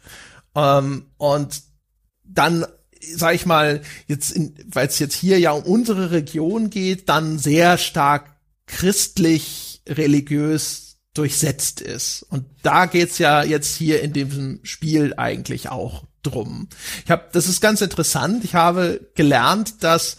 Ähm, 0.54 1.06
und 1.16 1.62
dann 2.24 2.66
sag 3.14 3.34
ich 3.34 3.46
mal, 3.46 3.82
jetzt, 4.08 4.38
weil 4.66 4.88
es 4.88 4.98
jetzt 4.98 5.14
hier 5.14 5.38
ja 5.38 5.52
um 5.52 5.62
unsere 5.62 6.10
Region 6.10 6.70
geht, 6.70 7.08
dann 7.08 7.38
sehr 7.38 7.78
stark 7.78 8.36
christlich, 8.66 9.82
religiös 9.88 10.96
durchsetzt 11.14 11.80
ist. 11.80 12.26
Und 12.28 12.44
da 12.62 12.86
geht's 12.86 13.18
ja 13.18 13.42
jetzt 13.42 13.76
hier 13.76 14.02
in 14.02 14.12
diesem 14.12 14.60
Spiel 14.64 15.14
eigentlich 15.16 15.68
auch 15.68 16.04
drum. 16.22 16.68
Ich 17.04 17.10
habe, 17.10 17.26
das 17.32 17.46
ist 17.46 17.60
ganz 17.60 17.80
interessant. 17.80 18.44
Ich 18.44 18.54
habe 18.54 19.08
gelernt, 19.14 19.84
dass 19.84 20.16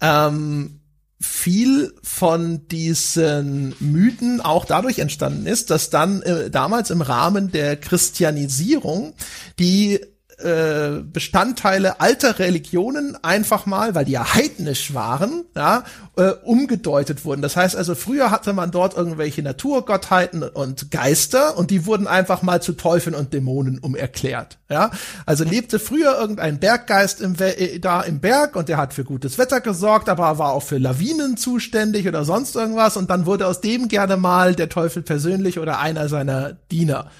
ähm, 0.00 0.77
viel 1.20 1.92
von 2.02 2.68
diesen 2.68 3.74
Mythen 3.80 4.40
auch 4.40 4.64
dadurch 4.64 5.00
entstanden 5.00 5.46
ist, 5.46 5.70
dass 5.70 5.90
dann 5.90 6.22
äh, 6.22 6.48
damals 6.50 6.90
im 6.90 7.00
Rahmen 7.00 7.50
der 7.50 7.76
Christianisierung 7.76 9.14
die 9.58 10.00
äh, 10.38 11.02
Bestandteile 11.02 12.00
alter 12.00 12.38
Religionen 12.38 13.16
einfach 13.22 13.66
mal, 13.66 13.94
weil 13.94 14.04
die 14.04 14.12
ja 14.12 14.34
heidnisch 14.34 14.94
waren, 14.94 15.44
ja, 15.56 15.84
äh, 16.16 16.30
umgedeutet 16.44 17.24
wurden. 17.24 17.42
Das 17.42 17.56
heißt 17.56 17.74
also, 17.74 17.94
früher 17.94 18.30
hatte 18.30 18.52
man 18.52 18.70
dort 18.70 18.96
irgendwelche 18.96 19.42
Naturgottheiten 19.42 20.42
und 20.42 20.90
Geister 20.90 21.56
und 21.56 21.70
die 21.70 21.86
wurden 21.86 22.06
einfach 22.06 22.42
mal 22.42 22.62
zu 22.62 22.74
Teufeln 22.74 23.16
und 23.16 23.32
Dämonen 23.32 23.80
umerklärt. 23.80 24.58
Ja, 24.68 24.90
also 25.26 25.44
lebte 25.44 25.78
früher 25.78 26.18
irgendein 26.18 26.60
Berggeist 26.60 27.20
im, 27.20 27.34
äh, 27.40 27.78
da 27.80 28.02
im 28.02 28.20
Berg 28.20 28.54
und 28.54 28.68
der 28.68 28.76
hat 28.76 28.94
für 28.94 29.04
gutes 29.04 29.38
Wetter 29.38 29.60
gesorgt, 29.60 30.08
aber 30.08 30.38
war 30.38 30.52
auch 30.52 30.62
für 30.62 30.78
Lawinen 30.78 31.36
zuständig 31.36 32.06
oder 32.06 32.24
sonst 32.24 32.54
irgendwas 32.54 32.96
und 32.96 33.10
dann 33.10 33.26
wurde 33.26 33.46
aus 33.46 33.60
dem 33.60 33.88
gerne 33.88 34.16
mal 34.16 34.54
der 34.54 34.68
Teufel 34.68 35.02
persönlich 35.02 35.58
oder 35.58 35.80
einer 35.80 36.08
seiner 36.08 36.52
Diener 36.70 37.10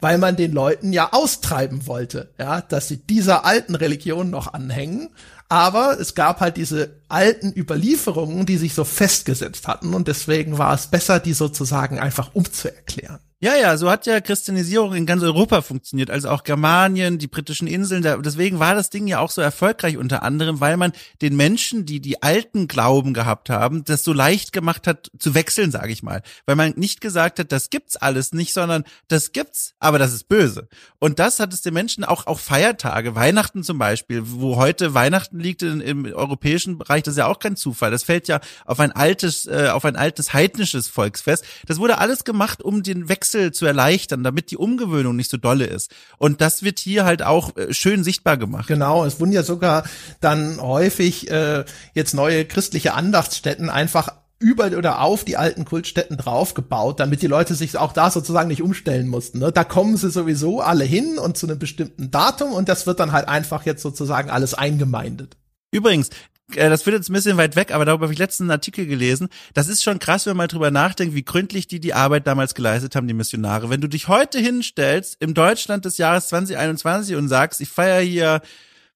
weil 0.00 0.18
man 0.18 0.36
den 0.36 0.52
Leuten 0.52 0.92
ja 0.92 1.12
austreiben 1.12 1.86
wollte, 1.86 2.30
ja, 2.38 2.60
dass 2.60 2.88
sie 2.88 2.98
dieser 2.98 3.44
alten 3.44 3.74
Religion 3.74 4.30
noch 4.30 4.52
anhängen. 4.52 5.10
Aber 5.48 5.98
es 5.98 6.14
gab 6.14 6.40
halt 6.40 6.56
diese 6.56 7.00
alten 7.08 7.52
Überlieferungen, 7.56 8.46
die 8.46 8.56
sich 8.56 8.72
so 8.72 8.84
festgesetzt 8.84 9.66
hatten 9.66 9.94
und 9.94 10.06
deswegen 10.06 10.58
war 10.58 10.74
es 10.74 10.86
besser, 10.86 11.18
die 11.18 11.32
sozusagen 11.32 11.98
einfach 11.98 12.34
umzuerklären. 12.34 13.18
Ja, 13.42 13.56
ja, 13.56 13.78
so 13.78 13.90
hat 13.90 14.04
ja 14.04 14.20
Christianisierung 14.20 14.92
in 14.92 15.06
ganz 15.06 15.22
Europa 15.22 15.62
funktioniert, 15.62 16.10
also 16.10 16.28
auch 16.28 16.44
Germanien, 16.44 17.16
die 17.16 17.26
britischen 17.26 17.66
Inseln. 17.66 18.02
Da, 18.02 18.18
deswegen 18.18 18.58
war 18.58 18.74
das 18.74 18.90
Ding 18.90 19.06
ja 19.06 19.18
auch 19.20 19.30
so 19.30 19.40
erfolgreich 19.40 19.96
unter 19.96 20.22
anderem, 20.22 20.60
weil 20.60 20.76
man 20.76 20.92
den 21.22 21.36
Menschen, 21.36 21.86
die 21.86 22.00
die 22.00 22.22
alten 22.22 22.68
Glauben 22.68 23.14
gehabt 23.14 23.48
haben, 23.48 23.82
das 23.84 24.04
so 24.04 24.12
leicht 24.12 24.52
gemacht 24.52 24.86
hat 24.86 25.10
zu 25.18 25.34
wechseln, 25.34 25.70
sage 25.70 25.90
ich 25.90 26.02
mal, 26.02 26.20
weil 26.44 26.54
man 26.54 26.74
nicht 26.76 27.00
gesagt 27.00 27.38
hat, 27.38 27.50
das 27.50 27.70
gibt's 27.70 27.96
alles 27.96 28.32
nicht, 28.32 28.52
sondern 28.52 28.84
das 29.08 29.32
gibt's, 29.32 29.72
aber 29.78 29.98
das 29.98 30.12
ist 30.12 30.28
böse. 30.28 30.68
Und 30.98 31.18
das 31.18 31.40
hat 31.40 31.54
es 31.54 31.62
den 31.62 31.72
Menschen 31.72 32.04
auch 32.04 32.26
auch 32.26 32.40
Feiertage, 32.40 33.14
Weihnachten 33.14 33.64
zum 33.64 33.78
Beispiel, 33.78 34.20
wo 34.22 34.56
heute 34.56 34.92
Weihnachten 34.92 35.40
liegt 35.40 35.62
in, 35.62 35.80
im 35.80 36.04
europäischen 36.04 36.76
Bereich, 36.76 37.04
das 37.04 37.12
ist 37.12 37.18
ja 37.18 37.26
auch 37.26 37.38
kein 37.38 37.56
Zufall. 37.56 37.90
Das 37.90 38.02
fällt 38.02 38.28
ja 38.28 38.40
auf 38.66 38.80
ein 38.80 38.92
altes, 38.92 39.46
äh, 39.46 39.70
auf 39.72 39.86
ein 39.86 39.96
altes 39.96 40.34
heidnisches 40.34 40.88
Volksfest. 40.88 41.46
Das 41.66 41.78
wurde 41.78 41.96
alles 41.96 42.24
gemacht, 42.24 42.62
um 42.62 42.82
den 42.82 43.08
Wechsel 43.08 43.29
Wechsel 43.30 43.52
zu 43.52 43.66
erleichtern, 43.66 44.24
damit 44.24 44.50
die 44.50 44.56
Umgewöhnung 44.56 45.16
nicht 45.16 45.30
so 45.30 45.36
dolle 45.36 45.66
ist. 45.66 45.92
Und 46.18 46.40
das 46.40 46.62
wird 46.62 46.78
hier 46.78 47.04
halt 47.04 47.22
auch 47.22 47.56
äh, 47.56 47.72
schön 47.72 48.04
sichtbar 48.04 48.36
gemacht. 48.36 48.66
Genau, 48.66 49.04
es 49.04 49.20
wurden 49.20 49.32
ja 49.32 49.42
sogar 49.42 49.84
dann 50.20 50.60
häufig 50.60 51.30
äh, 51.30 51.64
jetzt 51.94 52.14
neue 52.14 52.44
christliche 52.44 52.94
Andachtsstätten 52.94 53.70
einfach 53.70 54.08
über 54.38 54.66
oder 54.76 55.02
auf 55.02 55.24
die 55.24 55.36
alten 55.36 55.66
Kultstätten 55.66 56.16
draufgebaut, 56.16 56.98
damit 56.98 57.20
die 57.20 57.26
Leute 57.26 57.54
sich 57.54 57.76
auch 57.76 57.92
da 57.92 58.10
sozusagen 58.10 58.48
nicht 58.48 58.62
umstellen 58.62 59.06
mussten. 59.06 59.38
Ne? 59.38 59.52
Da 59.52 59.64
kommen 59.64 59.96
sie 59.96 60.10
sowieso 60.10 60.60
alle 60.60 60.84
hin 60.84 61.18
und 61.18 61.36
zu 61.36 61.46
einem 61.46 61.58
bestimmten 61.58 62.10
Datum 62.10 62.52
und 62.52 62.68
das 62.68 62.86
wird 62.86 63.00
dann 63.00 63.12
halt 63.12 63.28
einfach 63.28 63.66
jetzt 63.66 63.82
sozusagen 63.82 64.30
alles 64.30 64.54
eingemeindet. 64.54 65.36
Übrigens, 65.72 66.10
das 66.56 66.86
wird 66.86 66.96
jetzt 66.96 67.10
ein 67.10 67.12
bisschen 67.12 67.36
weit 67.36 67.56
weg, 67.56 67.72
aber 67.72 67.84
darüber 67.84 68.04
habe 68.04 68.12
ich 68.12 68.18
letzten 68.18 68.50
Artikel 68.50 68.86
gelesen. 68.86 69.28
Das 69.54 69.68
ist 69.68 69.82
schon 69.82 69.98
krass, 69.98 70.26
wenn 70.26 70.36
man 70.36 70.48
drüber 70.48 70.70
nachdenkt, 70.70 71.14
wie 71.14 71.24
gründlich 71.24 71.66
die 71.66 71.80
die 71.80 71.94
Arbeit 71.94 72.26
damals 72.26 72.54
geleistet 72.54 72.96
haben, 72.96 73.06
die 73.06 73.14
Missionare. 73.14 73.70
Wenn 73.70 73.80
du 73.80 73.88
dich 73.88 74.08
heute 74.08 74.38
hinstellst, 74.38 75.16
im 75.20 75.34
Deutschland 75.34 75.84
des 75.84 75.98
Jahres 75.98 76.28
2021 76.28 77.16
und 77.16 77.28
sagst, 77.28 77.60
ich 77.60 77.68
feiere 77.68 78.00
hier 78.00 78.40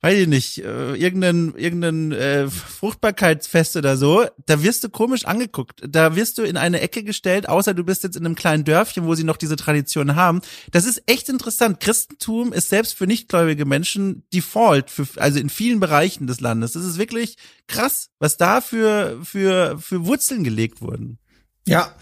weiß 0.05 0.19
ich 0.19 0.29
nicht, 0.29 0.59
äh, 0.59 0.95
irgendein, 0.97 1.55
irgendein 1.57 2.13
äh, 2.13 2.51
Fruchtbarkeitsfest 2.51 3.75
oder 3.77 3.97
so, 3.97 4.27
da 4.45 4.63
wirst 4.63 4.85
du 4.85 4.91
komisch 4.91 5.25
angeguckt. 5.25 5.81
Da 5.89 6.15
wirst 6.15 6.37
du 6.37 6.43
in 6.43 6.59
eine 6.59 6.83
Ecke 6.83 7.05
gestellt, 7.05 7.49
außer 7.49 7.73
du 7.73 7.85
bist 7.85 8.03
jetzt 8.03 8.15
in 8.15 8.27
einem 8.27 8.35
kleinen 8.35 8.65
Dörfchen, 8.65 9.07
wo 9.07 9.15
sie 9.15 9.25
noch 9.25 9.39
diese 9.39 9.57
Tradition 9.57 10.15
haben. 10.15 10.43
Das 10.71 10.85
ist 10.85 11.03
echt 11.07 11.31
interessant. 11.31 11.81
Christentum 11.81 12.53
ist 12.53 12.69
selbst 12.69 12.93
für 12.93 13.07
nichtgläubige 13.07 13.65
Menschen 13.65 14.25
Default, 14.35 14.91
für, 14.91 15.07
also 15.17 15.39
in 15.39 15.49
vielen 15.49 15.81
Bereichen 15.81 16.27
des 16.27 16.39
Landes. 16.41 16.73
Das 16.73 16.85
ist 16.85 16.99
wirklich 16.99 17.39
krass, 17.67 18.11
was 18.19 18.37
da 18.37 18.61
für, 18.61 19.19
für, 19.25 19.79
für 19.79 20.05
Wurzeln 20.05 20.45
gelegt 20.45 20.83
wurden. 20.83 21.19
Ja, 21.67 21.95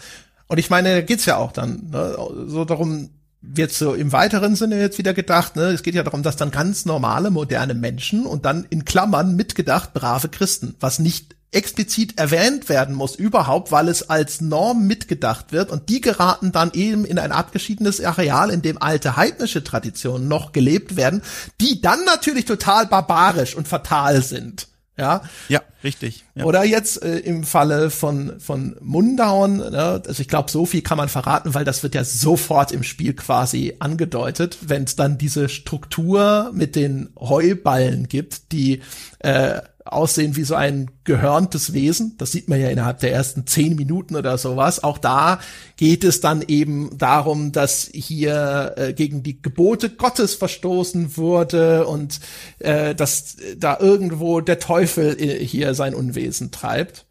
und 0.47 0.57
ich 0.57 0.69
meine, 0.69 1.05
geht's 1.05 1.25
ja 1.25 1.37
auch 1.37 1.53
dann 1.53 1.87
ne? 1.89 2.17
so 2.47 2.65
darum, 2.65 3.11
wird 3.45 3.73
so 3.73 3.93
im 3.93 4.13
weiteren 4.13 4.55
Sinne 4.55 4.79
jetzt 4.79 4.97
wieder 4.97 5.13
gedacht, 5.13 5.57
ne, 5.57 5.63
es 5.65 5.83
geht 5.83 5.95
ja 5.95 6.03
darum, 6.03 6.23
dass 6.23 6.37
dann 6.37 6.49
ganz 6.49 6.85
normale, 6.85 7.29
moderne 7.29 7.73
Menschen 7.73 8.25
und 8.25 8.45
dann 8.45 8.65
in 8.69 8.85
Klammern 8.85 9.35
mitgedacht 9.35 9.93
brave 9.93 10.29
Christen, 10.29 10.75
was 10.79 10.99
nicht 10.99 11.35
explizit 11.51 12.17
erwähnt 12.17 12.67
werden 12.69 12.95
muss 12.95 13.15
überhaupt, 13.15 13.71
weil 13.71 13.89
es 13.89 14.09
als 14.09 14.41
Norm 14.41 14.87
mitgedacht 14.87 15.51
wird 15.51 15.71
und 15.71 15.89
die 15.89 16.01
geraten 16.01 16.51
dann 16.51 16.71
eben 16.73 17.05
in 17.05 17.19
ein 17.19 17.31
abgeschiedenes 17.31 18.03
Areal, 18.03 18.49
in 18.49 18.61
dem 18.61 18.81
alte 18.81 19.17
heidnische 19.17 19.63
Traditionen 19.63 20.27
noch 20.27 20.53
gelebt 20.53 20.95
werden, 20.95 21.21
die 21.61 21.81
dann 21.81 22.03
natürlich 22.05 22.45
total 22.45 22.87
barbarisch 22.87 23.55
und 23.55 23.67
fatal 23.67 24.23
sind. 24.23 24.67
Ja, 24.95 25.23
ja, 25.49 25.61
richtig. 25.83 26.23
Ja. 26.35 26.43
Oder 26.45 26.63
jetzt 26.63 27.01
äh, 27.01 27.17
im 27.17 27.43
Falle 27.43 27.89
von 27.89 28.39
von 28.39 28.75
Mundown, 28.79 29.57
ne, 29.57 30.01
also 30.05 30.21
ich 30.21 30.27
glaube, 30.27 30.51
so 30.51 30.67
viel 30.67 30.83
kann 30.83 30.97
man 30.99 31.09
verraten, 31.09 31.55
weil 31.55 31.65
das 31.65 31.81
wird 31.81 31.95
ja 31.95 32.03
sofort 32.03 32.71
im 32.71 32.83
Spiel 32.83 33.13
quasi 33.13 33.75
angedeutet, 33.79 34.59
wenn 34.61 34.83
es 34.83 34.95
dann 34.95 35.17
diese 35.17 35.49
Struktur 35.49 36.51
mit 36.53 36.75
den 36.75 37.09
Heuballen 37.19 38.07
gibt, 38.07 38.51
die 38.51 38.81
äh, 39.19 39.61
aussehen 39.85 40.35
wie 40.35 40.43
so 40.43 40.55
ein 40.55 40.91
gehörntes 41.03 41.73
Wesen. 41.73 42.15
Das 42.17 42.31
sieht 42.31 42.47
man 42.47 42.59
ja 42.59 42.69
innerhalb 42.69 42.99
der 42.99 43.11
ersten 43.11 43.45
zehn 43.45 43.75
Minuten 43.75 44.15
oder 44.15 44.37
sowas. 44.37 44.83
Auch 44.83 44.97
da 44.97 45.39
geht 45.75 46.03
es 46.03 46.21
dann 46.21 46.41
eben 46.41 46.97
darum, 46.97 47.51
dass 47.51 47.89
hier 47.93 48.73
äh, 48.77 48.93
gegen 48.93 49.23
die 49.23 49.41
Gebote 49.41 49.89
Gottes 49.89 50.35
verstoßen 50.35 51.17
wurde 51.17 51.85
und 51.85 52.19
äh, 52.59 52.95
dass 52.95 53.37
da 53.57 53.77
irgendwo 53.79 54.41
der 54.41 54.59
Teufel 54.59 55.19
äh, 55.19 55.45
hier 55.45 55.73
sein 55.73 55.95
Unwesen 55.95 56.51
treibt. 56.51 57.05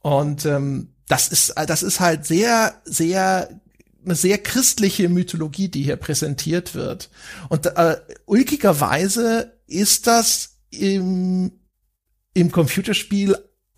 Und 0.00 0.46
ähm, 0.46 0.88
das 1.08 1.28
ist, 1.28 1.54
das 1.66 1.82
ist 1.82 2.00
halt 2.00 2.24
sehr, 2.24 2.74
sehr 2.84 3.48
eine 4.04 4.14
sehr 4.16 4.38
christliche 4.38 5.08
Mythologie, 5.08 5.68
die 5.68 5.82
hier 5.82 5.96
präsentiert 5.96 6.74
wird. 6.74 7.10
Und 7.48 7.66
äh, 7.66 7.96
ulkigerweise 8.26 9.52
ist 9.66 10.06
das 10.06 10.56
im 10.70 11.52
im 12.34 12.50
Computerspiel 12.50 13.36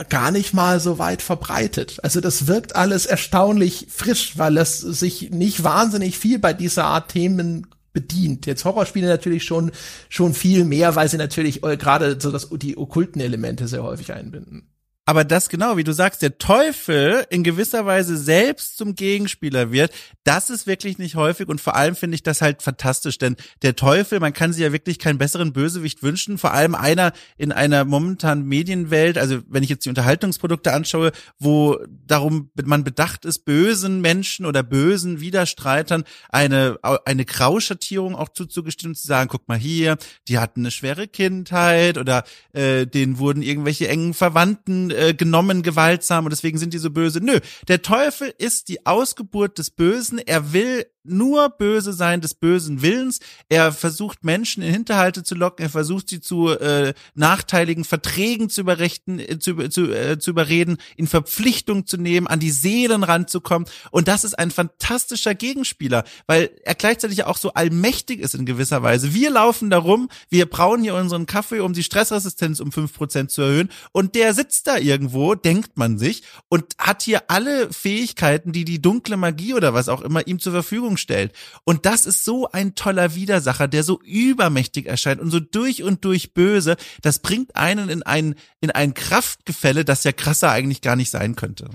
gar 0.08 0.30
nicht 0.30 0.54
mal 0.54 0.80
so 0.80 0.98
weit 0.98 1.22
verbreitet. 1.22 1.98
Also 2.02 2.20
das 2.20 2.46
wirkt 2.46 2.74
alles 2.74 3.06
erstaunlich 3.06 3.86
frisch, 3.90 4.36
weil 4.36 4.56
es 4.58 4.80
sich 4.80 5.30
nicht 5.30 5.62
wahnsinnig 5.62 6.18
viel 6.18 6.38
bei 6.38 6.52
dieser 6.52 6.84
Art 6.84 7.12
Themen 7.12 7.68
bedient. 7.92 8.46
Jetzt 8.46 8.64
Horrorspiele 8.64 9.06
natürlich 9.06 9.44
schon 9.44 9.70
schon 10.08 10.34
viel 10.34 10.64
mehr, 10.64 10.96
weil 10.96 11.08
sie 11.08 11.16
natürlich 11.16 11.62
äh, 11.62 11.76
gerade 11.76 12.20
so 12.20 12.32
das 12.32 12.50
die 12.50 12.76
okkulten 12.76 13.20
Elemente 13.20 13.68
sehr 13.68 13.84
häufig 13.84 14.12
einbinden. 14.12 14.73
Aber 15.06 15.24
das 15.24 15.50
genau, 15.50 15.76
wie 15.76 15.84
du 15.84 15.92
sagst, 15.92 16.22
der 16.22 16.38
Teufel 16.38 17.26
in 17.28 17.44
gewisser 17.44 17.84
Weise 17.84 18.16
selbst 18.16 18.78
zum 18.78 18.94
Gegenspieler 18.94 19.70
wird, 19.70 19.92
das 20.24 20.48
ist 20.48 20.66
wirklich 20.66 20.96
nicht 20.96 21.14
häufig. 21.14 21.48
Und 21.48 21.60
vor 21.60 21.76
allem 21.76 21.94
finde 21.94 22.14
ich 22.14 22.22
das 22.22 22.40
halt 22.40 22.62
fantastisch, 22.62 23.18
denn 23.18 23.36
der 23.60 23.76
Teufel, 23.76 24.18
man 24.18 24.32
kann 24.32 24.54
sich 24.54 24.62
ja 24.62 24.72
wirklich 24.72 24.98
keinen 24.98 25.18
besseren 25.18 25.52
Bösewicht 25.52 26.02
wünschen, 26.02 26.38
vor 26.38 26.54
allem 26.54 26.74
einer 26.74 27.12
in 27.36 27.52
einer 27.52 27.84
momentanen 27.84 28.46
Medienwelt, 28.46 29.18
also 29.18 29.40
wenn 29.46 29.62
ich 29.62 29.68
jetzt 29.68 29.84
die 29.84 29.90
Unterhaltungsprodukte 29.90 30.72
anschaue, 30.72 31.12
wo 31.38 31.78
darum 32.06 32.50
man 32.64 32.82
bedacht 32.82 33.26
ist, 33.26 33.44
bösen 33.44 34.00
Menschen 34.00 34.46
oder 34.46 34.62
bösen 34.62 35.20
Widerstreitern 35.20 36.04
eine, 36.30 36.78
eine 37.04 37.26
Grauschattierung 37.26 38.16
auch 38.16 38.30
zuzugestehen 38.30 38.94
zu 38.94 39.06
sagen, 39.06 39.28
guck 39.28 39.48
mal 39.48 39.58
hier, 39.58 39.98
die 40.28 40.38
hatten 40.38 40.60
eine 40.60 40.70
schwere 40.70 41.08
Kindheit 41.08 41.98
oder 41.98 42.24
äh, 42.54 42.86
denen 42.86 43.18
wurden 43.18 43.42
irgendwelche 43.42 43.88
engen 43.88 44.14
Verwandten 44.14 44.93
äh, 44.94 45.14
genommen, 45.14 45.62
gewaltsam 45.62 46.24
und 46.24 46.30
deswegen 46.30 46.58
sind 46.58 46.74
die 46.74 46.78
so 46.78 46.90
böse. 46.90 47.20
Nö, 47.20 47.40
der 47.68 47.82
Teufel 47.82 48.32
ist 48.38 48.68
die 48.68 48.86
Ausgeburt 48.86 49.58
des 49.58 49.70
Bösen. 49.70 50.18
Er 50.18 50.52
will 50.52 50.86
nur 51.04 51.50
böse 51.50 51.92
sein 51.92 52.20
des 52.20 52.34
bösen 52.34 52.82
Willens. 52.82 53.20
Er 53.48 53.72
versucht 53.72 54.24
Menschen 54.24 54.62
in 54.62 54.72
Hinterhalte 54.72 55.22
zu 55.22 55.34
locken. 55.34 55.64
Er 55.64 55.70
versucht 55.70 56.08
sie 56.08 56.20
zu 56.20 56.48
äh, 56.50 56.94
nachteiligen 57.14 57.84
Verträgen 57.84 58.48
zu 58.48 58.62
überrechten, 58.62 59.18
äh, 59.18 59.38
zu, 59.38 59.68
zu, 59.68 59.92
äh, 59.92 60.18
zu 60.18 60.30
überreden, 60.30 60.78
in 60.96 61.06
Verpflichtung 61.06 61.86
zu 61.86 61.96
nehmen, 61.96 62.26
an 62.26 62.40
die 62.40 62.50
Seelen 62.50 63.04
ranzukommen. 63.04 63.68
Und 63.90 64.08
das 64.08 64.24
ist 64.24 64.38
ein 64.38 64.50
fantastischer 64.50 65.34
Gegenspieler, 65.34 66.04
weil 66.26 66.50
er 66.64 66.74
gleichzeitig 66.74 67.24
auch 67.24 67.36
so 67.36 67.52
allmächtig 67.52 68.20
ist 68.20 68.34
in 68.34 68.46
gewisser 68.46 68.82
Weise. 68.82 69.14
Wir 69.14 69.30
laufen 69.30 69.70
darum, 69.70 70.08
wir 70.30 70.46
brauen 70.46 70.82
hier 70.82 70.94
unseren 70.94 71.26
Kaffee, 71.26 71.60
um 71.60 71.74
die 71.74 71.82
Stressresistenz 71.82 72.60
um 72.60 72.72
fünf 72.72 72.94
Prozent 72.94 73.30
zu 73.30 73.42
erhöhen. 73.42 73.70
Und 73.92 74.14
der 74.14 74.34
sitzt 74.34 74.66
da 74.66 74.78
irgendwo, 74.78 75.34
denkt 75.34 75.76
man 75.76 75.98
sich, 75.98 76.22
und 76.48 76.64
hat 76.78 77.02
hier 77.02 77.24
alle 77.28 77.72
Fähigkeiten, 77.72 78.52
die 78.52 78.64
die 78.64 78.80
dunkle 78.80 79.16
Magie 79.16 79.54
oder 79.54 79.74
was 79.74 79.88
auch 79.88 80.00
immer 80.00 80.26
ihm 80.26 80.38
zur 80.38 80.52
Verfügung 80.52 80.93
Verfügung 80.94 80.96
stellt. 80.96 81.32
Und 81.64 81.86
das 81.86 82.06
ist 82.06 82.24
so 82.24 82.50
ein 82.50 82.74
toller 82.74 83.14
Widersacher, 83.14 83.68
der 83.68 83.82
so 83.82 84.00
übermächtig 84.02 84.86
erscheint 84.86 85.20
und 85.20 85.30
so 85.30 85.40
durch 85.40 85.82
und 85.82 86.04
durch 86.04 86.34
böse. 86.34 86.76
Das 87.02 87.18
bringt 87.18 87.56
einen 87.56 87.88
in 87.88 88.02
ein, 88.02 88.34
in 88.60 88.70
ein 88.70 88.94
Kraftgefälle, 88.94 89.84
das 89.84 90.04
ja 90.04 90.12
krasser 90.12 90.50
eigentlich 90.50 90.80
gar 90.80 90.96
nicht 90.96 91.10
sein 91.10 91.36
könnte. 91.36 91.68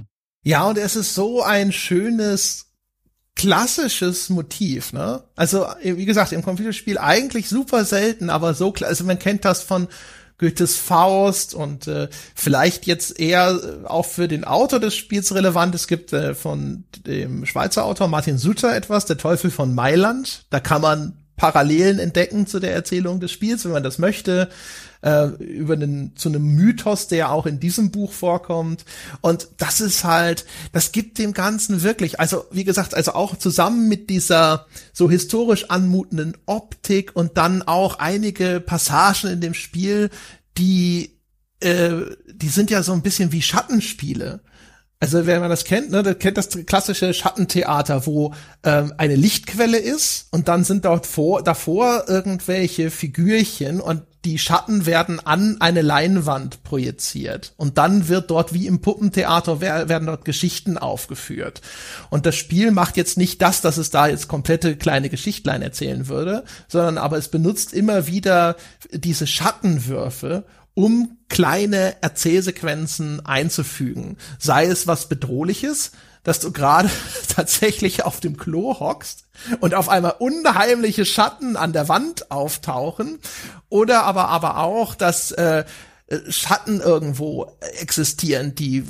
Ja, 0.43 0.67
und 0.67 0.77
es 0.77 0.95
ist 0.95 1.13
so 1.13 1.43
ein 1.43 1.71
schönes 1.71 2.65
klassisches 3.35 4.29
Motiv, 4.29 4.91
ne? 4.91 5.23
Also, 5.35 5.65
wie 5.81 6.05
gesagt, 6.05 6.33
im 6.33 6.43
Computerspiel 6.43 6.97
eigentlich 6.97 7.47
super 7.47 7.85
selten, 7.85 8.29
aber 8.29 8.53
so, 8.53 8.73
also 8.81 9.05
man 9.05 9.17
kennt 9.17 9.45
das 9.45 9.63
von 9.63 9.87
Goethes 10.39 10.77
Faust 10.77 11.53
und 11.53 11.87
äh, 11.87 12.07
vielleicht 12.33 12.87
jetzt 12.87 13.19
eher 13.19 13.51
äh, 13.83 13.85
auch 13.85 14.05
für 14.05 14.27
den 14.27 14.45
Autor 14.45 14.79
des 14.79 14.95
Spiels 14.95 15.35
relevant. 15.35 15.75
Es 15.75 15.87
gibt 15.87 16.13
äh, 16.13 16.33
von 16.33 16.85
dem 17.05 17.45
Schweizer 17.45 17.85
Autor 17.85 18.07
Martin 18.07 18.37
Sutter 18.37 18.75
etwas, 18.75 19.05
Der 19.05 19.17
Teufel 19.17 19.51
von 19.51 19.75
Mailand. 19.75 20.45
Da 20.49 20.59
kann 20.59 20.81
man 20.81 21.13
Parallelen 21.39 21.99
entdecken 21.99 22.45
zu 22.47 22.59
der 22.59 22.73
Erzählung 22.73 23.21
des 23.21 23.31
Spiels, 23.31 23.63
wenn 23.63 23.71
man 23.71 23.81
das 23.81 23.97
möchte, 23.97 24.49
äh, 25.01 25.27
über 25.37 25.73
einen, 25.73 26.13
zu 26.17 26.27
einem 26.27 26.43
Mythos, 26.43 27.07
der 27.07 27.31
auch 27.31 27.45
in 27.45 27.61
diesem 27.61 27.91
Buch 27.91 28.11
vorkommt. 28.11 28.83
Und 29.21 29.47
das 29.57 29.79
ist 29.79 30.03
halt, 30.03 30.45
das 30.73 30.91
gibt 30.91 31.17
dem 31.17 31.33
Ganzen 31.33 31.81
wirklich, 31.81 32.19
also 32.19 32.45
wie 32.51 32.65
gesagt, 32.65 32.93
also 32.93 33.13
auch 33.13 33.37
zusammen 33.37 33.87
mit 33.87 34.09
dieser 34.09 34.67
so 34.91 35.09
historisch 35.09 35.69
anmutenden 35.69 36.35
Optik 36.45 37.15
und 37.15 37.37
dann 37.37 37.61
auch 37.61 37.99
einige 37.99 38.59
Passagen 38.59 39.29
in 39.29 39.39
dem 39.39 39.53
Spiel, 39.53 40.09
die 40.57 41.17
äh, 41.61 42.01
die 42.27 42.49
sind 42.49 42.69
ja 42.69 42.83
so 42.83 42.93
ein 42.93 43.01
bisschen 43.01 43.31
wie 43.31 43.41
Schattenspiele. 43.41 44.41
Also 45.01 45.25
wenn 45.25 45.39
man 45.39 45.49
das 45.49 45.63
kennt, 45.63 45.91
ne, 45.91 46.03
der 46.03 46.15
kennt 46.15 46.37
das 46.37 46.49
klassische 46.65 47.13
Schattentheater, 47.13 48.05
wo 48.05 48.33
ähm, 48.63 48.93
eine 48.97 49.15
Lichtquelle 49.15 49.77
ist 49.77 50.27
und 50.31 50.49
dann 50.49 50.65
sind 50.65 50.83
dort 50.83 51.07
vor, 51.07 51.41
davor 51.41 52.03
irgendwelche 52.09 52.91
Figürchen 52.91 53.79
und 53.79 54.01
die 54.25 54.37
Schatten 54.37 54.85
werden 54.85 55.21
an 55.25 55.55
eine 55.61 55.81
Leinwand 55.81 56.63
projiziert 56.63 57.53
und 57.55 57.77
dann 57.77 58.09
wird 58.09 58.29
dort 58.29 58.53
wie 58.53 58.67
im 58.67 58.81
Puppentheater 58.81 59.61
werden 59.61 60.07
dort 60.07 60.25
Geschichten 60.25 60.77
aufgeführt. 60.77 61.61
Und 62.09 62.25
das 62.25 62.35
Spiel 62.35 62.71
macht 62.71 62.97
jetzt 62.97 63.17
nicht 63.17 63.41
das, 63.41 63.61
dass 63.61 63.77
es 63.77 63.91
da 63.91 64.07
jetzt 64.07 64.27
komplette 64.27 64.75
kleine 64.75 65.09
Geschichtlein 65.09 65.61
erzählen 65.61 66.09
würde, 66.09 66.43
sondern 66.67 66.97
aber 66.97 67.17
es 67.17 67.29
benutzt 67.29 67.71
immer 67.71 68.07
wieder 68.07 68.57
diese 68.91 69.25
Schattenwürfe, 69.25 70.43
um 70.79 71.17
kleine 71.27 72.01
Erzählsequenzen 72.01 73.25
einzufügen. 73.25 74.15
Sei 74.39 74.65
es 74.65 74.87
was 74.87 75.09
Bedrohliches, 75.09 75.91
dass 76.23 76.39
du 76.39 76.53
gerade 76.53 76.89
tatsächlich 77.35 78.05
auf 78.05 78.21
dem 78.21 78.37
Klo 78.37 78.79
hockst 78.79 79.25
und 79.59 79.73
auf 79.73 79.89
einmal 79.89 80.15
unheimliche 80.19 81.03
Schatten 81.03 81.57
an 81.57 81.73
der 81.73 81.89
Wand 81.89 82.31
auftauchen. 82.31 83.19
Oder 83.67 84.03
aber 84.03 84.29
aber 84.29 84.59
auch, 84.59 84.95
dass 84.95 85.31
äh, 85.31 85.65
Schatten 86.29 86.79
irgendwo 86.79 87.51
existieren, 87.81 88.55
die 88.55 88.85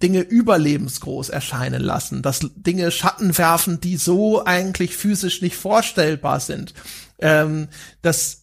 Dinge 0.00 0.20
überlebensgroß 0.20 1.30
erscheinen 1.30 1.82
lassen, 1.82 2.22
dass 2.22 2.38
Dinge 2.54 2.92
Schatten 2.92 3.36
werfen, 3.36 3.80
die 3.80 3.96
so 3.96 4.44
eigentlich 4.44 4.96
physisch 4.96 5.42
nicht 5.42 5.56
vorstellbar 5.56 6.38
sind, 6.38 6.72
ähm, 7.18 7.66
dass 8.00 8.39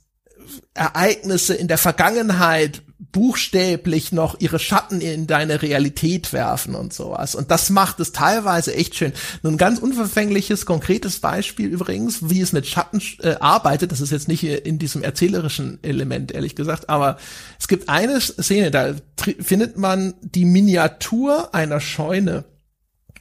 Ereignisse 0.73 1.53
in 1.53 1.67
der 1.67 1.77
Vergangenheit 1.77 2.81
buchstäblich 3.11 4.11
noch 4.11 4.39
ihre 4.39 4.59
Schatten 4.59 5.01
in 5.01 5.27
deine 5.27 5.61
Realität 5.61 6.33
werfen 6.33 6.75
und 6.75 6.93
sowas. 6.93 7.35
Und 7.35 7.51
das 7.51 7.69
macht 7.69 7.99
es 7.99 8.11
teilweise 8.11 8.75
echt 8.75 8.95
schön. 8.95 9.13
Nun 9.43 9.53
ein 9.53 9.57
ganz 9.57 9.79
unverfängliches, 9.79 10.65
konkretes 10.65 11.19
Beispiel 11.19 11.67
übrigens, 11.67 12.29
wie 12.29 12.41
es 12.41 12.53
mit 12.53 12.67
Schatten 12.67 13.01
äh, 13.21 13.35
arbeitet. 13.39 13.91
Das 13.91 14.01
ist 14.01 14.11
jetzt 14.11 14.27
nicht 14.27 14.43
in 14.43 14.79
diesem 14.79 15.03
erzählerischen 15.03 15.79
Element, 15.83 16.31
ehrlich 16.31 16.55
gesagt, 16.55 16.89
aber 16.89 17.17
es 17.59 17.67
gibt 17.67 17.87
eine 17.87 18.19
Szene, 18.19 18.71
da 18.71 18.95
findet 19.39 19.77
man 19.77 20.15
die 20.21 20.45
Miniatur 20.45 21.53
einer 21.53 21.79
Scheune 21.79 22.45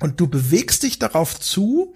und 0.01 0.21
du 0.21 0.27
bewegst 0.27 0.83
dich 0.83 0.99
darauf 0.99 1.39
zu, 1.39 1.95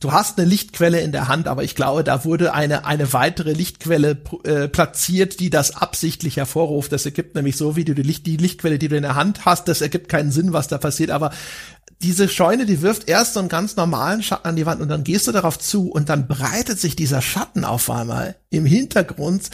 du 0.00 0.12
hast 0.12 0.38
eine 0.38 0.48
Lichtquelle 0.48 1.00
in 1.00 1.12
der 1.12 1.28
Hand, 1.28 1.48
aber 1.48 1.64
ich 1.64 1.74
glaube, 1.74 2.04
da 2.04 2.24
wurde 2.24 2.52
eine, 2.52 2.84
eine 2.84 3.12
weitere 3.12 3.52
Lichtquelle 3.52 4.22
äh, 4.44 4.68
platziert, 4.68 5.40
die 5.40 5.50
das 5.50 5.76
absichtlich 5.76 6.36
hervorruft. 6.36 6.92
Das 6.92 7.04
ergibt 7.04 7.34
nämlich 7.34 7.56
so, 7.56 7.76
wie 7.76 7.84
du 7.84 7.94
die, 7.94 8.02
Licht, 8.02 8.26
die 8.26 8.36
Lichtquelle, 8.36 8.78
die 8.78 8.88
du 8.88 8.96
in 8.96 9.02
der 9.02 9.14
Hand 9.14 9.44
hast, 9.44 9.68
das 9.68 9.80
ergibt 9.80 10.08
keinen 10.08 10.30
Sinn, 10.30 10.52
was 10.52 10.68
da 10.68 10.78
passiert, 10.78 11.10
aber 11.10 11.32
diese 12.02 12.28
Scheune, 12.28 12.66
die 12.66 12.82
wirft 12.82 13.08
erst 13.08 13.34
so 13.34 13.40
einen 13.40 13.48
ganz 13.48 13.76
normalen 13.76 14.22
Schatten 14.22 14.48
an 14.48 14.56
die 14.56 14.66
Wand 14.66 14.82
und 14.82 14.88
dann 14.88 15.04
gehst 15.04 15.26
du 15.26 15.32
darauf 15.32 15.58
zu 15.58 15.90
und 15.90 16.08
dann 16.08 16.26
breitet 16.26 16.78
sich 16.78 16.96
dieser 16.96 17.22
Schatten 17.22 17.64
auf 17.64 17.88
einmal 17.88 18.36
im 18.50 18.66
Hintergrund 18.66 19.50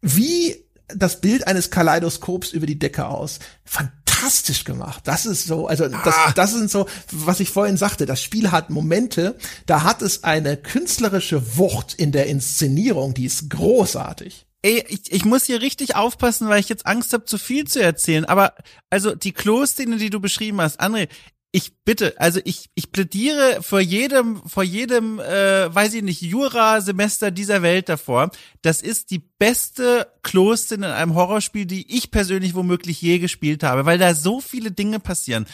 wie 0.00 0.56
das 0.94 1.20
Bild 1.20 1.46
eines 1.46 1.70
Kaleidoskops 1.70 2.52
über 2.52 2.66
die 2.66 2.78
Decke 2.78 3.06
aus. 3.06 3.38
Fantastisch 3.64 3.99
fantastisch 4.20 4.64
gemacht. 4.64 5.02
Das 5.06 5.26
ist 5.26 5.46
so, 5.46 5.66
also 5.66 5.88
das, 5.88 6.14
ah. 6.14 6.32
das 6.34 6.52
sind 6.52 6.70
so, 6.70 6.86
was 7.10 7.40
ich 7.40 7.50
vorhin 7.50 7.76
sagte, 7.76 8.06
das 8.06 8.22
Spiel 8.22 8.50
hat 8.50 8.70
Momente, 8.70 9.36
da 9.66 9.82
hat 9.82 10.02
es 10.02 10.24
eine 10.24 10.56
künstlerische 10.56 11.56
Wucht 11.56 11.94
in 11.94 12.12
der 12.12 12.26
Inszenierung, 12.26 13.14
die 13.14 13.24
ist 13.24 13.50
großartig. 13.50 14.46
Ey, 14.62 14.84
ich, 14.88 15.10
ich 15.10 15.24
muss 15.24 15.46
hier 15.46 15.62
richtig 15.62 15.96
aufpassen, 15.96 16.48
weil 16.48 16.60
ich 16.60 16.68
jetzt 16.68 16.86
Angst 16.86 17.14
habe, 17.14 17.24
zu 17.24 17.38
viel 17.38 17.66
zu 17.66 17.82
erzählen. 17.82 18.26
Aber 18.26 18.54
also 18.90 19.14
die 19.14 19.32
Klo-Szene, 19.32 19.96
die 19.96 20.10
du 20.10 20.20
beschrieben 20.20 20.60
hast, 20.60 20.80
André, 20.80 21.08
ich 21.52 21.72
bitte, 21.84 22.14
also 22.18 22.40
ich, 22.44 22.70
ich 22.74 22.92
plädiere 22.92 23.60
vor 23.62 23.80
jedem, 23.80 24.40
vor 24.46 24.62
jedem, 24.62 25.18
äh, 25.18 25.74
weiß 25.74 25.94
ich 25.94 26.02
nicht, 26.02 26.22
Jura-Semester 26.22 27.32
dieser 27.32 27.62
Welt 27.62 27.88
davor. 27.88 28.30
Das 28.62 28.82
ist 28.82 29.10
die 29.10 29.18
beste 29.18 30.06
Kloszene 30.22 30.86
in 30.86 30.92
einem 30.92 31.14
Horrorspiel, 31.14 31.66
die 31.66 31.96
ich 31.96 32.12
persönlich 32.12 32.54
womöglich 32.54 33.02
je 33.02 33.18
gespielt 33.18 33.64
habe, 33.64 33.84
weil 33.84 33.98
da 33.98 34.14
so 34.14 34.40
viele 34.40 34.70
Dinge 34.70 35.00
passieren 35.00 35.46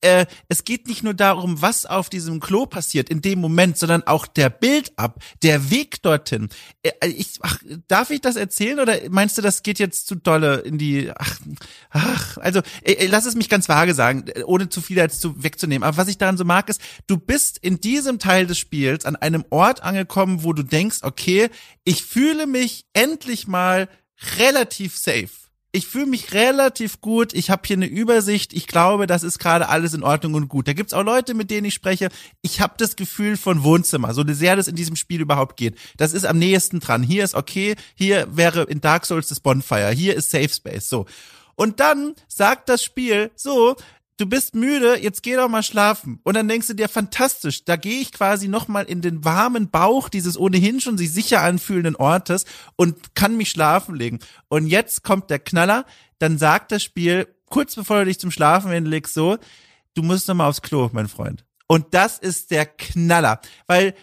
äh, 0.00 0.26
es 0.48 0.64
geht 0.64 0.88
nicht 0.88 1.02
nur 1.02 1.14
darum, 1.14 1.62
was 1.62 1.86
auf 1.86 2.08
diesem 2.10 2.40
Klo 2.40 2.66
passiert 2.66 3.08
in 3.08 3.22
dem 3.22 3.40
Moment, 3.40 3.78
sondern 3.78 4.02
auch 4.06 4.26
der 4.26 4.50
Bild 4.50 4.92
ab, 4.96 5.22
der 5.42 5.70
Weg 5.70 6.02
dorthin. 6.02 6.48
Äh, 6.82 6.92
äh, 7.00 7.08
ich, 7.08 7.38
ach, 7.42 7.58
darf 7.88 8.10
ich 8.10 8.20
das 8.20 8.36
erzählen 8.36 8.78
oder 8.78 8.98
meinst 9.10 9.38
du, 9.38 9.42
das 9.42 9.62
geht 9.62 9.78
jetzt 9.78 10.06
zu 10.06 10.14
dolle 10.14 10.56
in 10.58 10.78
die? 10.78 11.10
Ach, 11.16 11.40
ach 11.90 12.38
also 12.38 12.60
äh, 12.82 12.92
äh 12.92 13.06
lass 13.06 13.26
es 13.26 13.34
mich 13.34 13.48
ganz 13.48 13.68
vage 13.68 13.94
sagen, 13.94 14.24
ohne 14.44 14.68
zu 14.68 14.80
viel 14.80 14.96
jetzt 14.96 15.20
zu 15.20 15.42
wegzunehmen. 15.42 15.86
Aber 15.86 15.96
was 15.96 16.08
ich 16.08 16.18
daran 16.18 16.36
so 16.36 16.44
mag, 16.44 16.68
ist, 16.68 16.80
du 17.06 17.16
bist 17.16 17.58
in 17.58 17.80
diesem 17.80 18.18
Teil 18.18 18.46
des 18.46 18.58
Spiels 18.58 19.06
an 19.06 19.16
einem 19.16 19.44
Ort 19.50 19.82
angekommen, 19.82 20.44
wo 20.44 20.52
du 20.52 20.62
denkst, 20.62 20.98
okay, 21.02 21.48
ich 21.84 22.04
fühle 22.04 22.46
mich 22.46 22.86
endlich 22.92 23.46
mal 23.46 23.88
relativ 24.38 24.96
safe 24.96 25.45
ich 25.76 25.86
fühle 25.86 26.06
mich 26.06 26.32
relativ 26.32 27.02
gut, 27.02 27.34
ich 27.34 27.50
habe 27.50 27.62
hier 27.66 27.76
eine 27.76 27.86
Übersicht, 27.86 28.54
ich 28.54 28.66
glaube, 28.66 29.06
das 29.06 29.22
ist 29.22 29.38
gerade 29.38 29.68
alles 29.68 29.92
in 29.92 30.02
Ordnung 30.02 30.32
und 30.32 30.48
gut. 30.48 30.66
Da 30.66 30.72
gibt's 30.72 30.94
auch 30.94 31.04
Leute, 31.04 31.34
mit 31.34 31.50
denen 31.50 31.66
ich 31.66 31.74
spreche, 31.74 32.08
ich 32.40 32.62
habe 32.62 32.74
das 32.78 32.96
Gefühl 32.96 33.36
von 33.36 33.62
Wohnzimmer, 33.62 34.14
so 34.14 34.24
sehr 34.26 34.56
das 34.56 34.68
in 34.68 34.74
diesem 34.74 34.96
Spiel 34.96 35.20
überhaupt 35.20 35.58
geht. 35.58 35.76
Das 35.98 36.14
ist 36.14 36.24
am 36.24 36.38
nächsten 36.38 36.80
dran. 36.80 37.02
Hier 37.02 37.24
ist 37.24 37.34
okay, 37.34 37.76
hier 37.94 38.26
wäre 38.30 38.62
in 38.62 38.80
Dark 38.80 39.04
Souls 39.04 39.28
das 39.28 39.40
Bonfire, 39.40 39.90
hier 39.90 40.14
ist 40.14 40.30
Safe 40.30 40.48
Space, 40.48 40.88
so. 40.88 41.04
Und 41.56 41.78
dann 41.80 42.14
sagt 42.26 42.70
das 42.70 42.82
Spiel, 42.82 43.30
so, 43.34 43.76
du 44.16 44.26
bist 44.26 44.54
müde, 44.54 44.98
jetzt 45.00 45.22
geh 45.22 45.36
doch 45.36 45.48
mal 45.48 45.62
schlafen. 45.62 46.20
Und 46.24 46.34
dann 46.34 46.48
denkst 46.48 46.68
du 46.68 46.74
dir, 46.74 46.88
fantastisch, 46.88 47.64
da 47.64 47.76
gehe 47.76 48.00
ich 48.00 48.12
quasi 48.12 48.48
nochmal 48.48 48.84
in 48.84 49.02
den 49.02 49.24
warmen 49.24 49.70
Bauch 49.70 50.08
dieses 50.08 50.38
ohnehin 50.38 50.80
schon 50.80 50.98
sich 50.98 51.12
sicher 51.12 51.42
anfühlenden 51.42 51.96
Ortes 51.96 52.44
und 52.76 53.14
kann 53.14 53.36
mich 53.36 53.50
schlafen 53.50 53.94
legen. 53.94 54.18
Und 54.48 54.66
jetzt 54.66 55.02
kommt 55.02 55.30
der 55.30 55.38
Knaller, 55.38 55.84
dann 56.18 56.38
sagt 56.38 56.72
das 56.72 56.82
Spiel, 56.82 57.28
kurz 57.46 57.74
bevor 57.74 58.00
du 58.00 58.06
dich 58.06 58.18
zum 58.18 58.30
Schlafen 58.30 58.70
hinlegst, 58.70 59.14
so, 59.14 59.38
du 59.94 60.02
musst 60.02 60.28
nochmal 60.28 60.48
aufs 60.48 60.62
Klo, 60.62 60.88
mein 60.92 61.08
Freund. 61.08 61.44
Und 61.68 61.94
das 61.94 62.18
ist 62.18 62.50
der 62.50 62.64
Knaller, 62.64 63.40
weil 63.66 63.94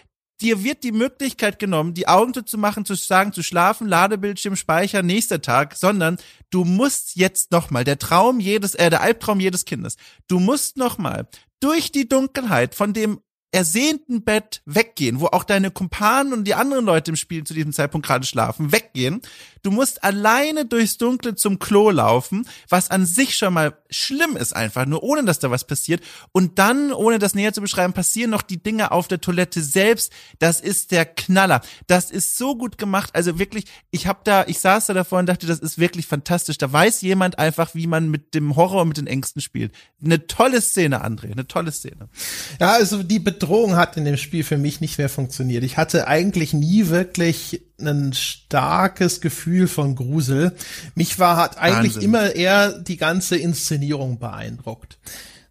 dir 0.43 0.63
wird 0.63 0.83
die 0.83 0.91
Möglichkeit 0.91 1.57
genommen, 1.57 1.93
die 1.93 2.07
Augen 2.07 2.33
zu 2.33 2.57
machen, 2.57 2.85
zu 2.85 2.95
sagen, 2.95 3.33
zu 3.33 3.41
schlafen, 3.41 3.87
Ladebildschirm, 3.87 4.55
Speicher, 4.55 5.01
nächster 5.01 5.41
Tag, 5.41 5.75
sondern 5.75 6.17
du 6.49 6.65
musst 6.65 7.15
jetzt 7.15 7.51
nochmal, 7.51 7.83
der 7.83 7.97
Traum 7.97 8.39
jedes, 8.39 8.75
äh, 8.75 8.89
der 8.89 9.01
Albtraum 9.01 9.39
jedes 9.39 9.65
Kindes, 9.65 9.95
du 10.27 10.39
musst 10.39 10.77
nochmal 10.77 11.27
durch 11.59 11.91
die 11.93 12.09
Dunkelheit 12.09 12.75
von 12.75 12.93
dem 12.93 13.21
ersehnten 13.53 14.23
Bett 14.23 14.61
weggehen, 14.65 15.19
wo 15.19 15.27
auch 15.27 15.43
deine 15.43 15.69
Kumpanen 15.69 16.33
und 16.33 16.45
die 16.45 16.55
anderen 16.55 16.85
Leute 16.85 17.11
im 17.11 17.15
Spiel 17.15 17.43
zu 17.43 17.53
diesem 17.53 17.71
Zeitpunkt 17.71 18.07
gerade 18.07 18.25
schlafen, 18.25 18.71
weggehen. 18.71 19.21
Du 19.61 19.71
musst 19.71 20.03
alleine 20.03 20.65
durchs 20.65 20.97
Dunkle 20.97 21.35
zum 21.35 21.59
Klo 21.59 21.89
laufen, 21.89 22.47
was 22.67 22.91
an 22.91 23.05
sich 23.05 23.37
schon 23.37 23.53
mal 23.53 23.77
schlimm 23.89 24.35
ist 24.35 24.53
einfach, 24.53 24.85
nur 24.85 25.03
ohne 25.03 25.23
dass 25.23 25.39
da 25.39 25.51
was 25.51 25.65
passiert. 25.65 26.03
Und 26.31 26.59
dann, 26.59 26.91
ohne 26.91 27.19
das 27.19 27.35
näher 27.35 27.53
zu 27.53 27.61
beschreiben, 27.61 27.93
passieren 27.93 28.31
noch 28.31 28.41
die 28.41 28.61
Dinge 28.61 28.91
auf 28.91 29.07
der 29.07 29.21
Toilette 29.21 29.61
selbst. 29.61 30.11
Das 30.39 30.59
ist 30.59 30.91
der 30.91 31.05
Knaller. 31.05 31.61
Das 31.87 32.11
ist 32.11 32.37
so 32.37 32.57
gut 32.57 32.77
gemacht. 32.77 33.11
Also 33.13 33.39
wirklich, 33.39 33.65
ich 33.91 34.07
habe 34.07 34.19
da, 34.23 34.43
ich 34.47 34.59
saß 34.59 34.87
da 34.87 34.93
davor 34.93 35.19
und 35.19 35.27
dachte, 35.27 35.47
das 35.47 35.59
ist 35.59 35.77
wirklich 35.77 36.07
fantastisch. 36.07 36.57
Da 36.57 36.73
weiß 36.73 37.01
jemand 37.01 37.39
einfach, 37.39 37.75
wie 37.75 37.87
man 37.87 38.09
mit 38.09 38.33
dem 38.33 38.55
Horror 38.55 38.81
und 38.81 38.89
mit 38.89 38.97
den 38.97 39.07
Ängsten 39.07 39.41
spielt. 39.41 39.73
Eine 40.03 40.27
tolle 40.27 40.59
Szene, 40.59 41.05
André, 41.05 41.31
eine 41.31 41.47
tolle 41.47 41.71
Szene. 41.71 42.09
Ja, 42.59 42.71
also 42.73 43.03
die 43.03 43.19
Bedrohung 43.43 43.75
hat 43.75 43.97
in 43.97 44.05
dem 44.05 44.15
Spiel 44.15 44.45
für 44.45 44.57
mich 44.57 44.79
nicht 44.79 44.97
mehr 44.97 45.09
funktioniert. 45.09 45.65
Ich 45.65 45.75
hatte 45.75 46.07
eigentlich 46.07 46.53
nie 46.53 46.87
wirklich 46.87 47.61
ein 47.77 48.13
starkes 48.13 49.19
Gefühl 49.19 49.67
von 49.67 49.95
Grusel. 49.95 50.55
Mich 50.95 51.19
war 51.19 51.35
hat 51.35 51.57
eigentlich 51.57 51.95
Wahnsinn. 51.95 52.09
immer 52.09 52.35
eher 52.35 52.79
die 52.79 52.95
ganze 52.95 53.35
Inszenierung 53.35 54.17
beeindruckt. 54.17 54.97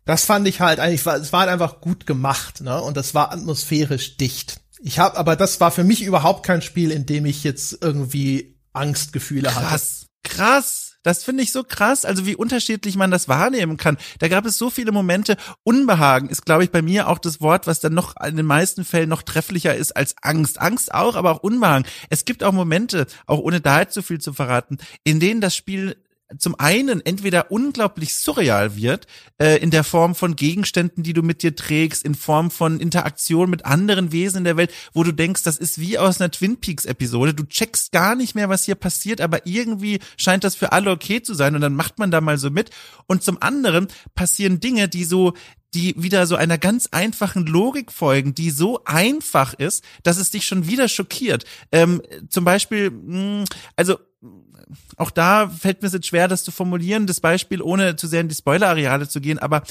Das 0.07 0.25
fand 0.25 0.49
ich 0.49 0.61
halt 0.61 0.81
eigentlich, 0.81 1.05
es 1.05 1.33
war 1.35 1.41
halt 1.41 1.51
einfach 1.51 1.83
gut 1.83 2.07
gemacht, 2.07 2.63
ne? 2.63 2.81
Und 2.81 2.97
das 2.97 3.15
war 3.15 3.31
atmosphärisch 3.31 4.17
dicht. 4.17 4.61
Ich 4.81 4.99
habe, 4.99 5.19
aber 5.19 5.37
das 5.37 5.61
war 5.61 5.71
für 5.71 5.85
mich 5.85 6.03
überhaupt 6.03 6.47
kein 6.47 6.63
Spiel, 6.63 6.91
in 6.91 7.05
dem 7.05 7.27
ich 7.27 7.45
jetzt 7.45 7.79
irgendwie 7.83 8.57
Angstgefühle 8.73 9.51
krass, 9.51 9.57
hatte. 9.57 9.69
Krass, 9.69 10.07
krass. 10.25 10.92
Das 11.03 11.25
finde 11.25 11.43
ich 11.43 11.53
so 11.53 11.65
krass, 11.65 12.05
also 12.05 12.27
wie 12.27 12.37
unterschiedlich 12.37 12.97
man 12.97 13.11
das 13.11 13.29
wahrnehmen 13.29 13.77
kann. 13.77 13.99
Da 14.21 14.29
gab 14.29 14.47
es 14.47 14.59
so 14.59 14.71
viele 14.71 14.93
Momente. 14.93 15.37
Unbehagen 15.65 16.29
ist, 16.29 16.47
glaube 16.47 16.65
ich, 16.65 16.71
bei 16.71 16.83
mir 16.83 17.09
auch 17.09 17.19
das 17.19 17.41
Wort, 17.41 17.67
was 17.67 17.81
dann 17.81 17.95
noch 17.95 18.15
in 18.25 18.37
den 18.37 18.47
meisten 18.47 18.85
Fällen 18.85 19.09
noch 19.09 19.23
trefflicher 19.23 19.75
ist 19.75 19.97
als 19.97 20.15
Angst. 20.23 20.61
Angst 20.61 20.95
auch, 20.95 21.17
aber 21.17 21.33
auch 21.33 21.43
Unbehagen. 21.43 21.87
Es 22.11 22.25
gibt 22.25 22.45
auch 22.45 22.53
Momente, 22.53 23.07
auch 23.27 23.39
ohne 23.39 23.61
da 23.61 23.89
zu 23.89 24.03
viel 24.03 24.21
zu 24.21 24.33
verraten, 24.33 24.79
in 25.05 25.21
denen 25.21 25.41
das 25.41 25.57
Spiel 25.57 25.97
zum 26.39 26.59
einen 26.59 27.05
entweder 27.05 27.51
unglaublich 27.51 28.15
surreal 28.15 28.77
wird, 28.77 29.07
äh, 29.39 29.59
in 29.59 29.71
der 29.71 29.85
Form 29.85 30.15
von 30.15 30.37
Gegenständen, 30.37 31.03
die 31.03 31.13
du 31.13 31.23
mit 31.23 31.43
dir 31.43 31.55
trägst, 31.57 32.05
in 32.05 32.15
Form 32.15 32.51
von 32.51 32.81
Interaktion 32.81 33.51
mit 33.51 33.65
anderen 33.65 34.13
Wesen 34.13 34.39
in 34.39 34.45
der 34.45 34.57
Welt, 34.57 34.73
wo 34.93 35.03
du 35.03 35.13
denkst, 35.13 35.43
das 35.43 35.59
ist 35.59 35.79
wie 35.79 35.99
aus 35.99 36.21
einer 36.21 36.31
Twin 36.31 36.59
Peaks 36.59 36.85
Episode. 36.85 37.35
Du 37.35 37.45
checkst 37.45 37.93
gar 37.93 38.15
nicht 38.15 38.35
mehr, 38.35 38.49
was 38.49 38.65
hier 38.65 38.75
passiert, 38.75 39.21
aber 39.21 39.47
irgendwie 39.47 40.01
scheint 40.17 40.45
das 40.45 40.55
für 40.55 40.73
alle 40.73 40.91
okay 40.91 41.23
zu 41.23 41.35
sein 41.35 41.55
und 41.55 41.61
dann 41.61 41.75
macht 41.75 41.99
man 41.99 42.11
da 42.11 42.21
mal 42.21 42.39
so 42.39 42.51
mit. 42.51 42.71
Und 43.07 43.23
zum 43.23 43.41
anderen 43.41 43.89
passieren 44.15 44.61
Dinge, 44.61 44.89
die 44.89 45.05
so, 45.05 45.35
die 45.75 45.95
wieder 45.97 46.27
so 46.27 46.37
einer 46.37 46.59
ganz 46.59 46.89
einfachen 46.91 47.47
Logik 47.47 47.93
folgen, 47.93 48.35
die 48.35 48.51
so 48.51 48.85
einfach 48.85 49.55
ist, 49.55 49.85
dass 50.03 50.19
es 50.19 50.31
dich 50.31 50.47
schon 50.47 50.67
wieder 50.67 50.89
schockiert. 50.89 51.45
Ähm, 51.71 52.03
zum 52.29 52.45
Beispiel, 52.45 52.91
mh, 52.91 53.13
hm, 53.13 53.45
also 53.77 53.99
auch 54.97 55.11
da 55.11 55.49
fällt 55.49 55.83
mir 55.83 55.89
es 55.89 55.95
jetzt 55.95 56.07
schwer, 56.07 56.29
das 56.29 56.45
zu 56.45 56.51
formulieren, 56.51 57.07
das 57.07 57.21
Beispiel, 57.21 57.63
ohne 57.63 57.97
zu 57.97 58.07
sehr 58.07 58.21
in 58.21 58.29
die 58.29 58.35
Spoiler-Areale 58.35 59.09
zu 59.09 59.21
gehen, 59.21 59.39
aber 59.39 59.63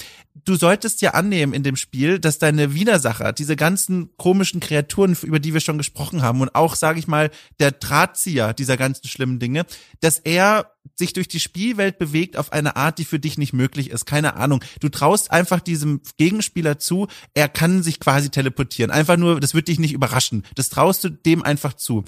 du 0.45 0.55
solltest 0.55 1.01
ja 1.01 1.11
annehmen 1.11 1.53
in 1.53 1.63
dem 1.63 1.75
Spiel, 1.75 2.19
dass 2.19 2.39
deine 2.39 2.73
Widersacher, 2.73 3.33
diese 3.33 3.55
ganzen 3.55 4.15
komischen 4.17 4.59
Kreaturen, 4.59 5.17
über 5.21 5.39
die 5.39 5.53
wir 5.53 5.61
schon 5.61 5.77
gesprochen 5.77 6.21
haben, 6.21 6.41
und 6.41 6.55
auch, 6.55 6.75
sage 6.75 6.99
ich 6.99 7.07
mal, 7.07 7.29
der 7.59 7.71
Drahtzieher 7.71 8.53
dieser 8.53 8.77
ganzen 8.77 9.07
schlimmen 9.07 9.39
Dinge, 9.39 9.65
dass 9.99 10.19
er 10.19 10.70
sich 10.95 11.13
durch 11.13 11.27
die 11.27 11.39
Spielwelt 11.39 11.97
bewegt 11.97 12.37
auf 12.37 12.51
eine 12.51 12.75
Art, 12.75 12.97
die 12.97 13.05
für 13.05 13.19
dich 13.19 13.37
nicht 13.37 13.53
möglich 13.53 13.89
ist. 13.89 14.05
Keine 14.05 14.35
Ahnung. 14.35 14.63
Du 14.79 14.89
traust 14.89 15.31
einfach 15.31 15.59
diesem 15.59 16.01
Gegenspieler 16.17 16.79
zu, 16.79 17.07
er 17.33 17.49
kann 17.49 17.83
sich 17.83 17.99
quasi 17.99 18.29
teleportieren. 18.29 18.91
Einfach 18.91 19.17
nur, 19.17 19.39
das 19.39 19.53
wird 19.53 19.67
dich 19.67 19.79
nicht 19.79 19.93
überraschen. 19.93 20.43
Das 20.55 20.69
traust 20.69 21.03
du 21.03 21.09
dem 21.09 21.43
einfach 21.43 21.73
zu. 21.73 22.03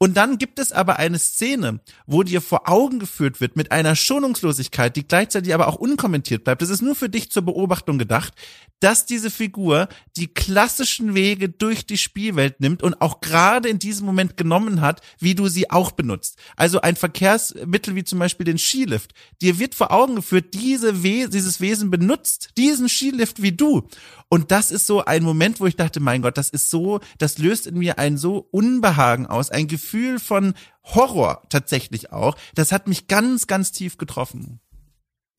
Und 0.00 0.16
dann 0.16 0.38
gibt 0.38 0.60
es 0.60 0.70
aber 0.70 0.98
eine 0.98 1.18
Szene, 1.18 1.80
wo 2.06 2.22
dir 2.22 2.40
vor 2.40 2.68
Augen 2.68 3.00
geführt 3.00 3.40
wird 3.40 3.56
mit 3.56 3.72
einer 3.72 3.96
Schonungslosigkeit, 3.96 4.94
die 4.94 5.06
gleichzeitig 5.06 5.52
aber 5.52 5.66
auch 5.66 5.74
unkommentiert 5.74 6.44
bleibt. 6.44 6.62
Das 6.62 6.70
ist 6.70 6.82
nur 6.82 6.94
für 6.94 7.08
dich 7.08 7.32
zur 7.32 7.42
Beobachtung 7.42 7.98
gedacht, 7.98 8.32
dass 8.78 9.06
diese 9.06 9.28
Figur 9.28 9.88
die 10.16 10.28
klassischen 10.28 11.14
Wege 11.14 11.48
durch 11.48 11.84
die 11.84 11.98
Spielwelt 11.98 12.60
nimmt 12.60 12.84
und 12.84 13.00
auch 13.00 13.20
gerade 13.20 13.68
in 13.68 13.80
diesem 13.80 14.06
Moment 14.06 14.36
genommen 14.36 14.80
hat, 14.80 15.00
wie 15.18 15.34
du 15.34 15.48
sie 15.48 15.68
auch 15.68 15.90
benutzt. 15.90 16.38
Also 16.54 16.80
ein 16.80 16.94
Verkehrsmittel 16.94 17.96
wie 17.96 18.04
zum 18.04 18.17
Beispiel 18.18 18.44
den 18.44 18.58
Skilift. 18.58 19.12
Dir 19.40 19.58
wird 19.58 19.74
vor 19.74 19.90
Augen 19.90 20.16
geführt, 20.16 20.54
diese 20.54 21.02
We 21.02 21.28
dieses 21.28 21.60
Wesen 21.60 21.90
benutzt 21.90 22.50
diesen 22.56 22.88
Skilift 22.88 23.42
wie 23.42 23.52
du. 23.52 23.88
Und 24.28 24.50
das 24.50 24.70
ist 24.70 24.86
so 24.86 25.04
ein 25.04 25.22
Moment, 25.22 25.60
wo 25.60 25.66
ich 25.66 25.76
dachte, 25.76 26.00
mein 26.00 26.22
Gott, 26.22 26.36
das 26.36 26.50
ist 26.50 26.70
so, 26.70 27.00
das 27.18 27.38
löst 27.38 27.66
in 27.66 27.78
mir 27.78 27.98
ein 27.98 28.18
so 28.18 28.46
Unbehagen 28.50 29.26
aus, 29.26 29.50
ein 29.50 29.68
Gefühl 29.68 30.18
von 30.18 30.54
Horror 30.84 31.42
tatsächlich 31.48 32.12
auch. 32.12 32.36
Das 32.54 32.72
hat 32.72 32.88
mich 32.88 33.08
ganz, 33.08 33.46
ganz 33.46 33.72
tief 33.72 33.96
getroffen. 33.98 34.60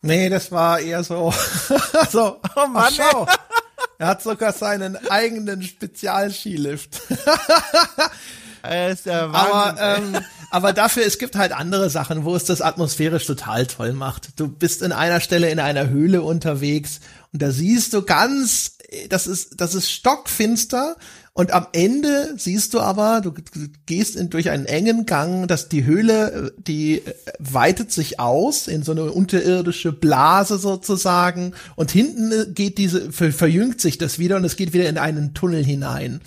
Nee, 0.02 0.30
das 0.30 0.52
war 0.52 0.80
eher 0.80 1.04
so, 1.04 1.34
so, 2.10 2.40
oh 2.56 2.68
Mann, 2.68 2.84
ach, 2.88 2.92
schau. 2.96 3.28
Er 3.98 4.08
hat 4.08 4.24
sogar 4.24 4.54
seinen 4.54 4.96
eigenen 5.10 5.62
Spezialskilift. 5.62 7.02
ist 8.92 9.06
ja 9.06 9.30
aber, 9.32 9.76
ähm, 9.80 10.18
aber 10.52 10.74
dafür, 10.74 11.06
es 11.06 11.18
gibt 11.18 11.36
halt 11.36 11.52
andere 11.52 11.90
Sachen, 11.90 12.26
wo 12.26 12.36
es 12.36 12.44
das 12.44 12.62
atmosphärisch 12.62 13.26
total 13.26 13.68
toll 13.68 13.94
macht. 13.94 14.40
Du 14.40 14.48
bist 14.48 14.82
in 14.82 14.92
einer 14.92 15.22
Stelle 15.22 15.50
in 15.50 15.60
einer 15.60 15.90
Höhle 15.90 16.22
unterwegs 16.22 17.00
und 17.32 17.42
da 17.42 17.52
siehst 17.52 17.94
du 17.94 18.02
ganz, 18.02 18.78
das 19.10 19.28
ist, 19.28 19.62
das 19.62 19.76
ist 19.76 19.92
stockfinster 19.92 20.96
und 21.40 21.54
am 21.54 21.68
Ende 21.72 22.34
siehst 22.36 22.74
du 22.74 22.82
aber, 22.82 23.22
du 23.22 23.34
gehst 23.86 24.18
in, 24.18 24.30
durch 24.30 24.50
einen 24.50 24.66
engen 24.66 25.06
Gang, 25.06 25.48
dass 25.48 25.70
die 25.70 25.86
Höhle, 25.86 26.52
die 26.58 27.02
weitet 27.38 27.94
sich 27.94 28.20
aus 28.20 28.68
in 28.68 28.84
so 28.84 28.92
eine 28.92 29.06
unterirdische 29.06 29.94
Blase 29.94 30.58
sozusagen 30.58 31.54
und 31.78 31.92
hinten 31.92 32.54
geht 32.54 32.78
diese, 32.78 33.14
verjüngt 33.14 33.80
sich 33.80 33.98
das 33.98 34.20
wieder 34.20 34.36
und 34.36 34.44
es 34.44 34.58
geht 34.58 34.74
wieder 34.74 34.90
in 34.90 34.98
einen 34.98 35.34
Tunnel 35.34 35.64
hinein. 35.64 36.20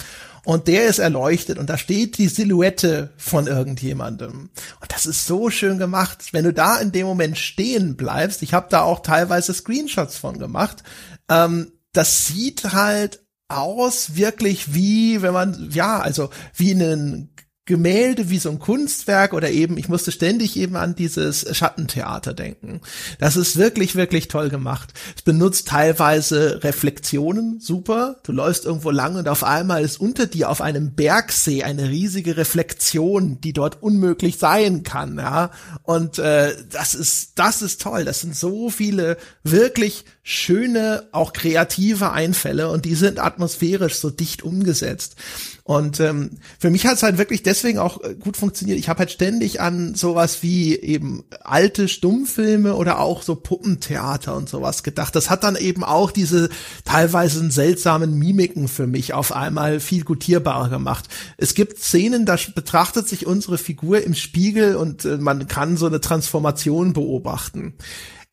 Und 0.44 0.68
der 0.68 0.86
ist 0.86 0.98
erleuchtet 0.98 1.58
und 1.58 1.70
da 1.70 1.78
steht 1.78 2.18
die 2.18 2.28
Silhouette 2.28 3.12
von 3.16 3.46
irgendjemandem. 3.46 4.50
Und 4.80 4.92
das 4.92 5.06
ist 5.06 5.26
so 5.26 5.50
schön 5.50 5.78
gemacht. 5.78 6.32
Wenn 6.32 6.44
du 6.44 6.52
da 6.52 6.78
in 6.78 6.92
dem 6.92 7.06
Moment 7.06 7.38
stehen 7.38 7.96
bleibst, 7.96 8.42
ich 8.42 8.52
habe 8.52 8.66
da 8.70 8.82
auch 8.82 9.00
teilweise 9.00 9.54
Screenshots 9.54 10.16
von 10.16 10.38
gemacht, 10.38 10.82
ähm, 11.28 11.72
das 11.92 12.26
sieht 12.26 12.72
halt 12.72 13.20
aus 13.48 14.16
wirklich 14.16 14.74
wie, 14.74 15.22
wenn 15.22 15.34
man, 15.34 15.70
ja, 15.72 16.00
also 16.00 16.30
wie 16.54 16.72
einen 16.72 17.31
Gemälde 17.64 18.28
wie 18.28 18.38
so 18.38 18.50
ein 18.50 18.58
Kunstwerk 18.58 19.32
oder 19.32 19.48
eben, 19.50 19.78
ich 19.78 19.88
musste 19.88 20.10
ständig 20.10 20.56
eben 20.56 20.74
an 20.74 20.96
dieses 20.96 21.56
Schattentheater 21.56 22.34
denken. 22.34 22.80
Das 23.20 23.36
ist 23.36 23.56
wirklich, 23.56 23.94
wirklich 23.94 24.26
toll 24.26 24.48
gemacht. 24.48 24.92
Es 25.16 25.22
benutzt 25.22 25.68
teilweise 25.68 26.64
Reflexionen, 26.64 27.60
super. 27.60 28.16
Du 28.24 28.32
läufst 28.32 28.64
irgendwo 28.64 28.90
lang 28.90 29.14
und 29.14 29.28
auf 29.28 29.44
einmal 29.44 29.84
ist 29.84 30.00
unter 30.00 30.26
dir 30.26 30.50
auf 30.50 30.60
einem 30.60 30.94
Bergsee 30.94 31.62
eine 31.62 31.88
riesige 31.88 32.36
Reflexion, 32.36 33.40
die 33.40 33.52
dort 33.52 33.80
unmöglich 33.80 34.38
sein 34.38 34.82
kann, 34.82 35.18
ja. 35.18 35.52
Und 35.84 36.18
äh, 36.18 36.56
das 36.68 36.94
ist, 36.94 37.38
das 37.38 37.62
ist 37.62 37.80
toll. 37.80 38.04
Das 38.04 38.22
sind 38.22 38.34
so 38.34 38.70
viele 38.70 39.16
wirklich 39.44 40.04
schöne, 40.24 41.08
auch 41.10 41.32
kreative 41.32 42.12
Einfälle 42.12 42.70
und 42.70 42.84
die 42.84 42.94
sind 42.94 43.18
atmosphärisch 43.18 43.96
so 43.96 44.08
dicht 44.08 44.44
umgesetzt. 44.44 45.16
Und 45.64 45.98
ähm, 45.98 46.38
für 46.60 46.70
mich 46.70 46.86
hat 46.86 46.94
es 46.94 47.02
halt 47.02 47.18
wirklich 47.18 47.42
deswegen 47.42 47.78
auch 47.78 48.02
äh, 48.02 48.14
gut 48.14 48.36
funktioniert. 48.36 48.78
Ich 48.78 48.88
habe 48.88 49.00
halt 49.00 49.10
ständig 49.10 49.60
an 49.60 49.96
sowas 49.96 50.42
wie 50.42 50.76
eben 50.76 51.24
alte 51.42 51.88
Stummfilme 51.88 52.74
oder 52.74 53.00
auch 53.00 53.22
so 53.22 53.34
Puppentheater 53.34 54.36
und 54.36 54.48
sowas 54.48 54.84
gedacht. 54.84 55.16
Das 55.16 55.28
hat 55.28 55.42
dann 55.42 55.56
eben 55.56 55.82
auch 55.82 56.12
diese 56.12 56.50
teilweise 56.84 57.50
seltsamen 57.50 58.16
Mimiken 58.16 58.68
für 58.68 58.86
mich 58.86 59.14
auf 59.14 59.32
einmal 59.32 59.80
viel 59.80 60.04
gutierbarer 60.04 60.68
gemacht. 60.68 61.08
Es 61.36 61.54
gibt 61.54 61.78
Szenen, 61.78 62.26
da 62.26 62.36
betrachtet 62.54 63.08
sich 63.08 63.26
unsere 63.26 63.58
Figur 63.58 64.02
im 64.02 64.14
Spiegel 64.14 64.76
und 64.76 65.04
äh, 65.04 65.16
man 65.16 65.48
kann 65.48 65.76
so 65.76 65.86
eine 65.86 66.00
Transformation 66.00 66.92
beobachten. 66.92 67.74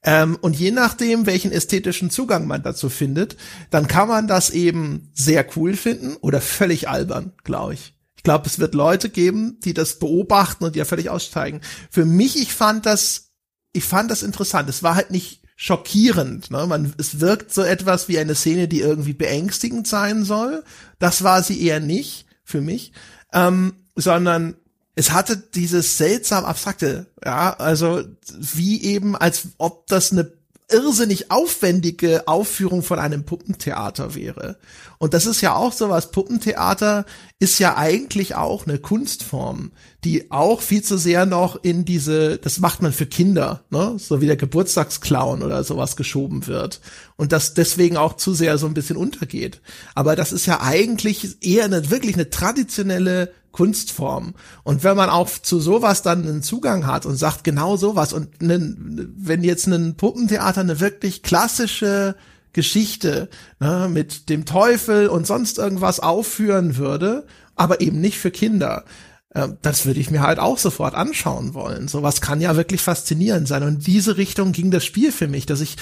Ähm, 0.03 0.37
und 0.39 0.57
je 0.57 0.71
nachdem, 0.71 1.25
welchen 1.25 1.51
ästhetischen 1.51 2.09
Zugang 2.09 2.47
man 2.47 2.63
dazu 2.63 2.89
findet, 2.89 3.35
dann 3.69 3.87
kann 3.87 4.07
man 4.07 4.27
das 4.27 4.49
eben 4.49 5.11
sehr 5.13 5.45
cool 5.55 5.75
finden 5.75 6.15
oder 6.17 6.41
völlig 6.41 6.87
albern, 6.87 7.33
glaube 7.43 7.73
ich. 7.73 7.93
Ich 8.15 8.23
glaube, 8.23 8.47
es 8.47 8.59
wird 8.59 8.75
Leute 8.75 9.09
geben, 9.09 9.59
die 9.63 9.73
das 9.73 9.99
beobachten 9.99 10.65
und 10.65 10.75
ja 10.75 10.85
völlig 10.85 11.09
aussteigen. 11.09 11.61
Für 11.89 12.05
mich, 12.05 12.37
ich 12.41 12.53
fand 12.53 12.85
das, 12.85 13.31
ich 13.71 13.83
fand 13.83 14.11
das 14.11 14.23
interessant. 14.23 14.69
Es 14.69 14.83
war 14.83 14.95
halt 14.95 15.11
nicht 15.11 15.41
schockierend. 15.55 16.51
Ne? 16.51 16.65
Man, 16.67 16.93
es 16.97 17.19
wirkt 17.19 17.53
so 17.53 17.61
etwas 17.61 18.07
wie 18.07 18.19
eine 18.19 18.35
Szene, 18.35 18.69
die 18.69 18.79
irgendwie 18.79 19.13
beängstigend 19.13 19.87
sein 19.87 20.23
soll. 20.23 20.63
Das 20.99 21.23
war 21.23 21.43
sie 21.43 21.61
eher 21.61 21.81
nicht 21.81 22.25
für 22.43 22.61
mich, 22.61 22.93
ähm, 23.33 23.73
sondern 23.95 24.55
es 24.99 25.13
hatte 25.13 25.37
dieses 25.37 25.97
seltsam 25.97 26.43
abstrakte, 26.43 27.05
ja, 27.23 27.53
also 27.53 28.03
wie 28.37 28.83
eben, 28.83 29.15
als 29.15 29.47
ob 29.57 29.87
das 29.87 30.11
eine 30.11 30.33
irrsinnig 30.69 31.31
aufwendige 31.31 32.27
Aufführung 32.27 32.83
von 32.83 32.99
einem 32.99 33.23
Puppentheater 33.23 34.13
wäre. 34.13 34.57
Und 34.97 35.13
das 35.13 35.25
ist 35.25 35.39
ja 35.39 35.55
auch 35.55 35.71
sowas. 35.71 36.11
Puppentheater 36.11 37.05
ist 37.39 37.59
ja 37.59 37.77
eigentlich 37.77 38.35
auch 38.35 38.67
eine 38.67 38.77
Kunstform, 38.77 39.71
die 40.03 40.29
auch 40.31 40.61
viel 40.61 40.83
zu 40.83 40.97
sehr 40.97 41.25
noch 41.25 41.63
in 41.63 41.85
diese, 41.85 42.37
das 42.37 42.59
macht 42.59 42.81
man 42.81 42.91
für 42.91 43.05
Kinder, 43.05 43.63
ne, 43.69 43.95
so 43.97 44.19
wie 44.19 44.27
der 44.27 44.35
Geburtstagsclown 44.35 45.43
oder 45.43 45.63
sowas 45.63 45.95
geschoben 45.95 46.45
wird. 46.45 46.81
Und 47.15 47.31
das 47.31 47.53
deswegen 47.53 47.95
auch 47.95 48.17
zu 48.17 48.33
sehr 48.33 48.57
so 48.57 48.67
ein 48.67 48.73
bisschen 48.73 48.97
untergeht. 48.97 49.61
Aber 49.95 50.17
das 50.17 50.33
ist 50.33 50.45
ja 50.45 50.59
eigentlich 50.59 51.37
eher 51.41 51.63
eine, 51.63 51.89
wirklich 51.89 52.15
eine 52.15 52.29
traditionelle 52.29 53.31
Kunstform. 53.51 54.35
Und 54.63 54.83
wenn 54.83 54.95
man 54.95 55.09
auch 55.09 55.29
zu 55.29 55.59
sowas 55.59 56.01
dann 56.01 56.27
einen 56.27 56.43
Zugang 56.43 56.85
hat 56.85 57.05
und 57.05 57.15
sagt 57.15 57.43
genau 57.43 57.77
sowas 57.77 58.13
und 58.13 58.41
einen, 58.41 59.13
wenn 59.17 59.43
jetzt 59.43 59.67
ein 59.67 59.95
Puppentheater 59.95 60.61
eine 60.61 60.79
wirklich 60.79 61.23
klassische 61.23 62.15
Geschichte 62.53 63.29
ne, 63.59 63.89
mit 63.91 64.29
dem 64.29 64.45
Teufel 64.45 65.07
und 65.07 65.27
sonst 65.27 65.57
irgendwas 65.57 65.99
aufführen 65.99 66.77
würde, 66.77 67.25
aber 67.55 67.81
eben 67.81 67.99
nicht 68.01 68.17
für 68.17 68.31
Kinder, 68.31 68.85
äh, 69.31 69.49
das 69.61 69.85
würde 69.85 69.99
ich 69.99 70.11
mir 70.11 70.21
halt 70.21 70.39
auch 70.39 70.57
sofort 70.57 70.95
anschauen 70.95 71.53
wollen. 71.53 71.87
Sowas 71.87 72.21
kann 72.21 72.41
ja 72.41 72.55
wirklich 72.55 72.81
faszinierend 72.81 73.47
sein. 73.47 73.63
Und 73.63 73.85
diese 73.87 74.17
Richtung 74.17 74.51
ging 74.51 74.71
das 74.71 74.85
Spiel 74.85 75.11
für 75.11 75.27
mich, 75.27 75.45
dass 75.45 75.61
ich, 75.61 75.77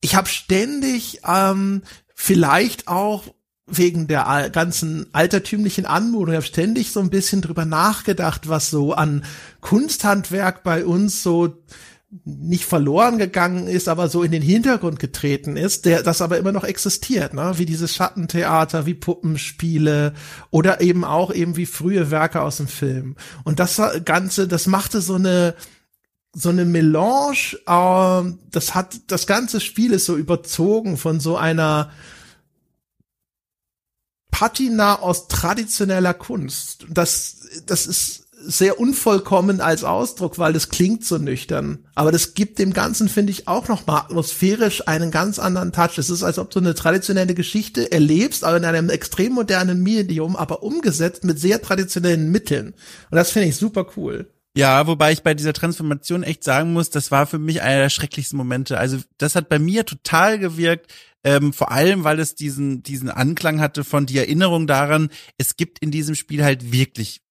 ich 0.00 0.14
habe 0.14 0.28
ständig 0.28 1.20
ähm, 1.26 1.82
vielleicht 2.14 2.88
auch 2.88 3.24
wegen 3.66 4.08
der 4.08 4.50
ganzen 4.50 5.06
altertümlichen 5.12 5.86
Anmutung. 5.86 6.30
Ich 6.30 6.36
habe 6.36 6.46
ständig 6.46 6.92
so 6.92 7.00
ein 7.00 7.10
bisschen 7.10 7.42
drüber 7.42 7.64
nachgedacht, 7.64 8.48
was 8.48 8.70
so 8.70 8.92
an 8.92 9.24
Kunsthandwerk 9.60 10.62
bei 10.62 10.84
uns 10.84 11.22
so 11.22 11.62
nicht 12.24 12.66
verloren 12.66 13.16
gegangen 13.16 13.68
ist, 13.68 13.88
aber 13.88 14.08
so 14.08 14.22
in 14.22 14.32
den 14.32 14.42
Hintergrund 14.42 14.98
getreten 14.98 15.56
ist, 15.56 15.86
der 15.86 16.02
das 16.02 16.20
aber 16.20 16.36
immer 16.36 16.52
noch 16.52 16.64
existiert, 16.64 17.32
ne? 17.32 17.54
wie 17.56 17.64
dieses 17.64 17.94
Schattentheater, 17.94 18.84
wie 18.84 18.92
Puppenspiele 18.92 20.12
oder 20.50 20.82
eben 20.82 21.04
auch 21.04 21.32
eben 21.32 21.56
wie 21.56 21.64
frühe 21.64 22.10
Werke 22.10 22.42
aus 22.42 22.58
dem 22.58 22.68
Film. 22.68 23.16
Und 23.44 23.60
das 23.60 23.80
Ganze, 24.04 24.46
das 24.46 24.66
machte 24.66 25.00
so 25.00 25.14
eine 25.14 25.54
so 26.34 26.48
eine 26.48 26.64
Melange, 26.64 27.56
äh, 27.66 28.34
das 28.50 28.74
hat 28.74 29.00
das 29.06 29.26
ganze 29.26 29.60
Spiel 29.60 29.92
ist 29.92 30.06
so 30.06 30.16
überzogen 30.16 30.96
von 30.96 31.20
so 31.20 31.36
einer 31.36 31.90
Patina 34.32 34.98
aus 34.98 35.28
traditioneller 35.28 36.14
Kunst. 36.14 36.86
Das, 36.90 37.36
das 37.66 37.86
ist 37.86 38.22
sehr 38.44 38.80
unvollkommen 38.80 39.60
als 39.60 39.84
Ausdruck, 39.84 40.38
weil 40.38 40.52
das 40.52 40.68
klingt 40.68 41.04
so 41.04 41.18
nüchtern. 41.18 41.86
Aber 41.94 42.10
das 42.10 42.34
gibt 42.34 42.58
dem 42.58 42.72
Ganzen, 42.72 43.08
finde 43.08 43.30
ich, 43.30 43.46
auch 43.46 43.68
nochmal 43.68 44.00
atmosphärisch 44.00 44.88
einen 44.88 45.12
ganz 45.12 45.38
anderen 45.38 45.70
Touch. 45.70 45.98
Es 45.98 46.10
ist, 46.10 46.24
als 46.24 46.40
ob 46.40 46.50
du 46.50 46.58
eine 46.58 46.74
traditionelle 46.74 47.34
Geschichte 47.34 47.92
erlebst, 47.92 48.42
aber 48.42 48.56
in 48.56 48.64
einem 48.64 48.90
extrem 48.90 49.34
modernen 49.34 49.82
Medium, 49.84 50.34
aber 50.34 50.64
umgesetzt 50.64 51.22
mit 51.22 51.38
sehr 51.38 51.62
traditionellen 51.62 52.32
Mitteln. 52.32 52.74
Und 53.10 53.16
das 53.16 53.30
finde 53.30 53.48
ich 53.48 53.56
super 53.56 53.86
cool. 53.96 54.28
Ja, 54.54 54.86
wobei 54.86 55.12
ich 55.12 55.22
bei 55.22 55.34
dieser 55.34 55.54
Transformation 55.54 56.22
echt 56.24 56.44
sagen 56.44 56.72
muss, 56.72 56.90
das 56.90 57.10
war 57.10 57.26
für 57.26 57.38
mich 57.38 57.62
einer 57.62 57.82
der 57.82 57.90
schrecklichsten 57.90 58.36
Momente. 58.36 58.76
Also 58.76 58.98
das 59.16 59.34
hat 59.34 59.48
bei 59.48 59.58
mir 59.58 59.86
total 59.86 60.38
gewirkt, 60.38 60.92
ähm, 61.24 61.52
vor 61.52 61.70
allem, 61.70 62.04
weil 62.04 62.18
es 62.18 62.34
diesen, 62.34 62.82
diesen 62.82 63.08
Anklang 63.08 63.60
hatte 63.60 63.84
von 63.84 64.06
die 64.06 64.18
Erinnerung 64.18 64.66
daran, 64.66 65.10
es 65.38 65.56
gibt 65.56 65.78
in 65.78 65.90
diesem 65.90 66.14
Spiel 66.14 66.44
halt 66.44 66.72
wirklich 66.72 67.22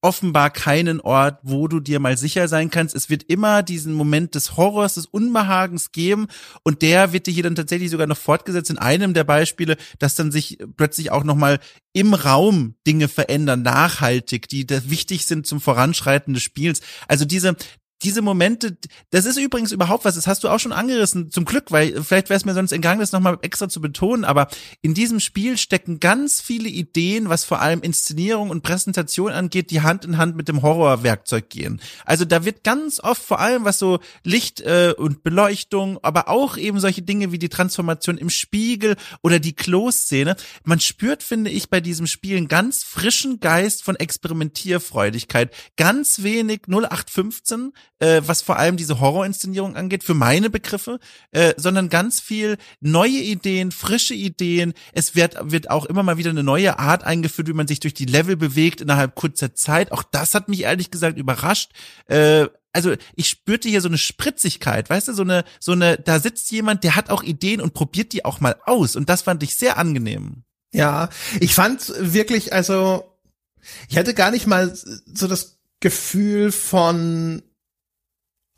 offenbar 0.00 0.50
keinen 0.50 1.00
Ort, 1.00 1.40
wo 1.42 1.66
du 1.66 1.80
dir 1.80 1.98
mal 1.98 2.16
sicher 2.16 2.46
sein 2.46 2.70
kannst. 2.70 2.94
Es 2.94 3.10
wird 3.10 3.24
immer 3.24 3.62
diesen 3.62 3.92
Moment 3.92 4.34
des 4.36 4.56
Horrors, 4.56 4.94
des 4.94 5.06
Unbehagens 5.06 5.90
geben 5.90 6.28
und 6.62 6.82
der 6.82 7.12
wird 7.12 7.26
dir 7.26 7.32
hier 7.32 7.42
dann 7.42 7.56
tatsächlich 7.56 7.90
sogar 7.90 8.06
noch 8.06 8.18
fortgesetzt 8.18 8.70
in 8.70 8.78
einem 8.78 9.14
der 9.14 9.24
Beispiele, 9.24 9.76
dass 9.98 10.14
dann 10.14 10.30
sich 10.30 10.58
plötzlich 10.76 11.10
auch 11.10 11.24
nochmal 11.24 11.58
im 11.92 12.14
Raum 12.14 12.74
Dinge 12.86 13.08
verändern, 13.08 13.62
nachhaltig, 13.62 14.48
die 14.48 14.66
wichtig 14.68 15.26
sind 15.26 15.46
zum 15.46 15.60
Voranschreiten 15.60 16.34
des 16.34 16.42
Spiels. 16.44 16.80
Also 17.08 17.24
diese, 17.24 17.56
diese 18.02 18.22
Momente, 18.22 18.76
das 19.10 19.24
ist 19.24 19.38
übrigens 19.38 19.72
überhaupt 19.72 20.04
was, 20.04 20.14
das 20.14 20.26
hast 20.26 20.44
du 20.44 20.48
auch 20.48 20.60
schon 20.60 20.72
angerissen, 20.72 21.30
zum 21.30 21.44
Glück, 21.44 21.72
weil 21.72 22.02
vielleicht 22.02 22.30
wäre 22.30 22.36
es 22.36 22.44
mir 22.44 22.54
sonst 22.54 22.72
entgangen, 22.72 23.00
das 23.00 23.12
nochmal 23.12 23.38
extra 23.42 23.68
zu 23.68 23.80
betonen, 23.80 24.24
aber 24.24 24.48
in 24.82 24.94
diesem 24.94 25.18
Spiel 25.18 25.58
stecken 25.58 25.98
ganz 25.98 26.40
viele 26.40 26.68
Ideen, 26.68 27.28
was 27.28 27.44
vor 27.44 27.60
allem 27.60 27.80
Inszenierung 27.82 28.50
und 28.50 28.62
Präsentation 28.62 29.32
angeht, 29.32 29.70
die 29.70 29.80
Hand 29.80 30.04
in 30.04 30.16
Hand 30.16 30.36
mit 30.36 30.48
dem 30.48 30.62
Horrorwerkzeug 30.62 31.50
gehen. 31.50 31.80
Also 32.04 32.24
da 32.24 32.44
wird 32.44 32.62
ganz 32.62 33.00
oft 33.00 33.22
vor 33.22 33.40
allem 33.40 33.64
was 33.64 33.78
so 33.78 33.98
Licht 34.22 34.60
äh, 34.60 34.94
und 34.96 35.22
Beleuchtung, 35.22 35.98
aber 36.02 36.28
auch 36.28 36.56
eben 36.56 36.78
solche 36.78 37.02
Dinge 37.02 37.32
wie 37.32 37.38
die 37.38 37.48
Transformation 37.48 38.18
im 38.18 38.30
Spiegel 38.30 38.96
oder 39.22 39.40
die 39.40 39.54
Kloszene. 39.54 40.36
Man 40.64 40.80
spürt, 40.80 41.22
finde 41.22 41.50
ich, 41.50 41.68
bei 41.68 41.80
diesem 41.80 42.06
Spiel 42.06 42.36
einen 42.36 42.48
ganz 42.48 42.84
frischen 42.84 43.40
Geist 43.40 43.82
von 43.82 43.96
Experimentierfreudigkeit. 43.96 45.52
Ganz 45.76 46.22
wenig 46.22 46.62
0815, 46.68 47.72
äh, 47.98 48.22
was 48.24 48.42
vor 48.42 48.58
allem 48.58 48.76
diese 48.76 49.00
Horrorinszenierung 49.00 49.76
angeht, 49.76 50.04
für 50.04 50.14
meine 50.14 50.50
Begriffe, 50.50 50.98
äh, 51.32 51.54
sondern 51.56 51.88
ganz 51.88 52.20
viel 52.20 52.56
neue 52.80 53.18
Ideen, 53.18 53.72
frische 53.72 54.14
Ideen. 54.14 54.74
Es 54.92 55.14
wird, 55.14 55.36
wird 55.50 55.70
auch 55.70 55.84
immer 55.86 56.02
mal 56.02 56.18
wieder 56.18 56.30
eine 56.30 56.42
neue 56.42 56.78
Art 56.78 57.04
eingeführt, 57.04 57.48
wie 57.48 57.54
man 57.54 57.68
sich 57.68 57.80
durch 57.80 57.94
die 57.94 58.06
Level 58.06 58.36
bewegt 58.36 58.80
innerhalb 58.80 59.14
kurzer 59.14 59.54
Zeit. 59.54 59.92
Auch 59.92 60.02
das 60.02 60.34
hat 60.34 60.48
mich 60.48 60.62
ehrlich 60.62 60.90
gesagt 60.90 61.18
überrascht. 61.18 61.72
Äh, 62.06 62.46
also 62.72 62.94
ich 63.16 63.28
spürte 63.28 63.68
hier 63.68 63.80
so 63.80 63.88
eine 63.88 63.98
Spritzigkeit, 63.98 64.88
weißt 64.90 65.08
du, 65.08 65.12
so 65.12 65.22
eine, 65.22 65.44
so 65.58 65.72
eine, 65.72 65.96
da 65.98 66.20
sitzt 66.20 66.50
jemand, 66.52 66.84
der 66.84 66.96
hat 66.96 67.10
auch 67.10 67.22
Ideen 67.22 67.60
und 67.60 67.74
probiert 67.74 68.12
die 68.12 68.24
auch 68.24 68.40
mal 68.40 68.56
aus. 68.64 68.94
Und 68.94 69.08
das 69.08 69.22
fand 69.22 69.42
ich 69.42 69.56
sehr 69.56 69.78
angenehm. 69.78 70.44
Ja, 70.72 71.08
ich 71.40 71.54
fand 71.54 71.92
wirklich, 71.98 72.52
also 72.52 73.18
ich 73.88 73.96
hatte 73.96 74.14
gar 74.14 74.30
nicht 74.30 74.46
mal 74.46 74.74
so 74.74 75.26
das 75.26 75.58
Gefühl 75.80 76.52
von 76.52 77.42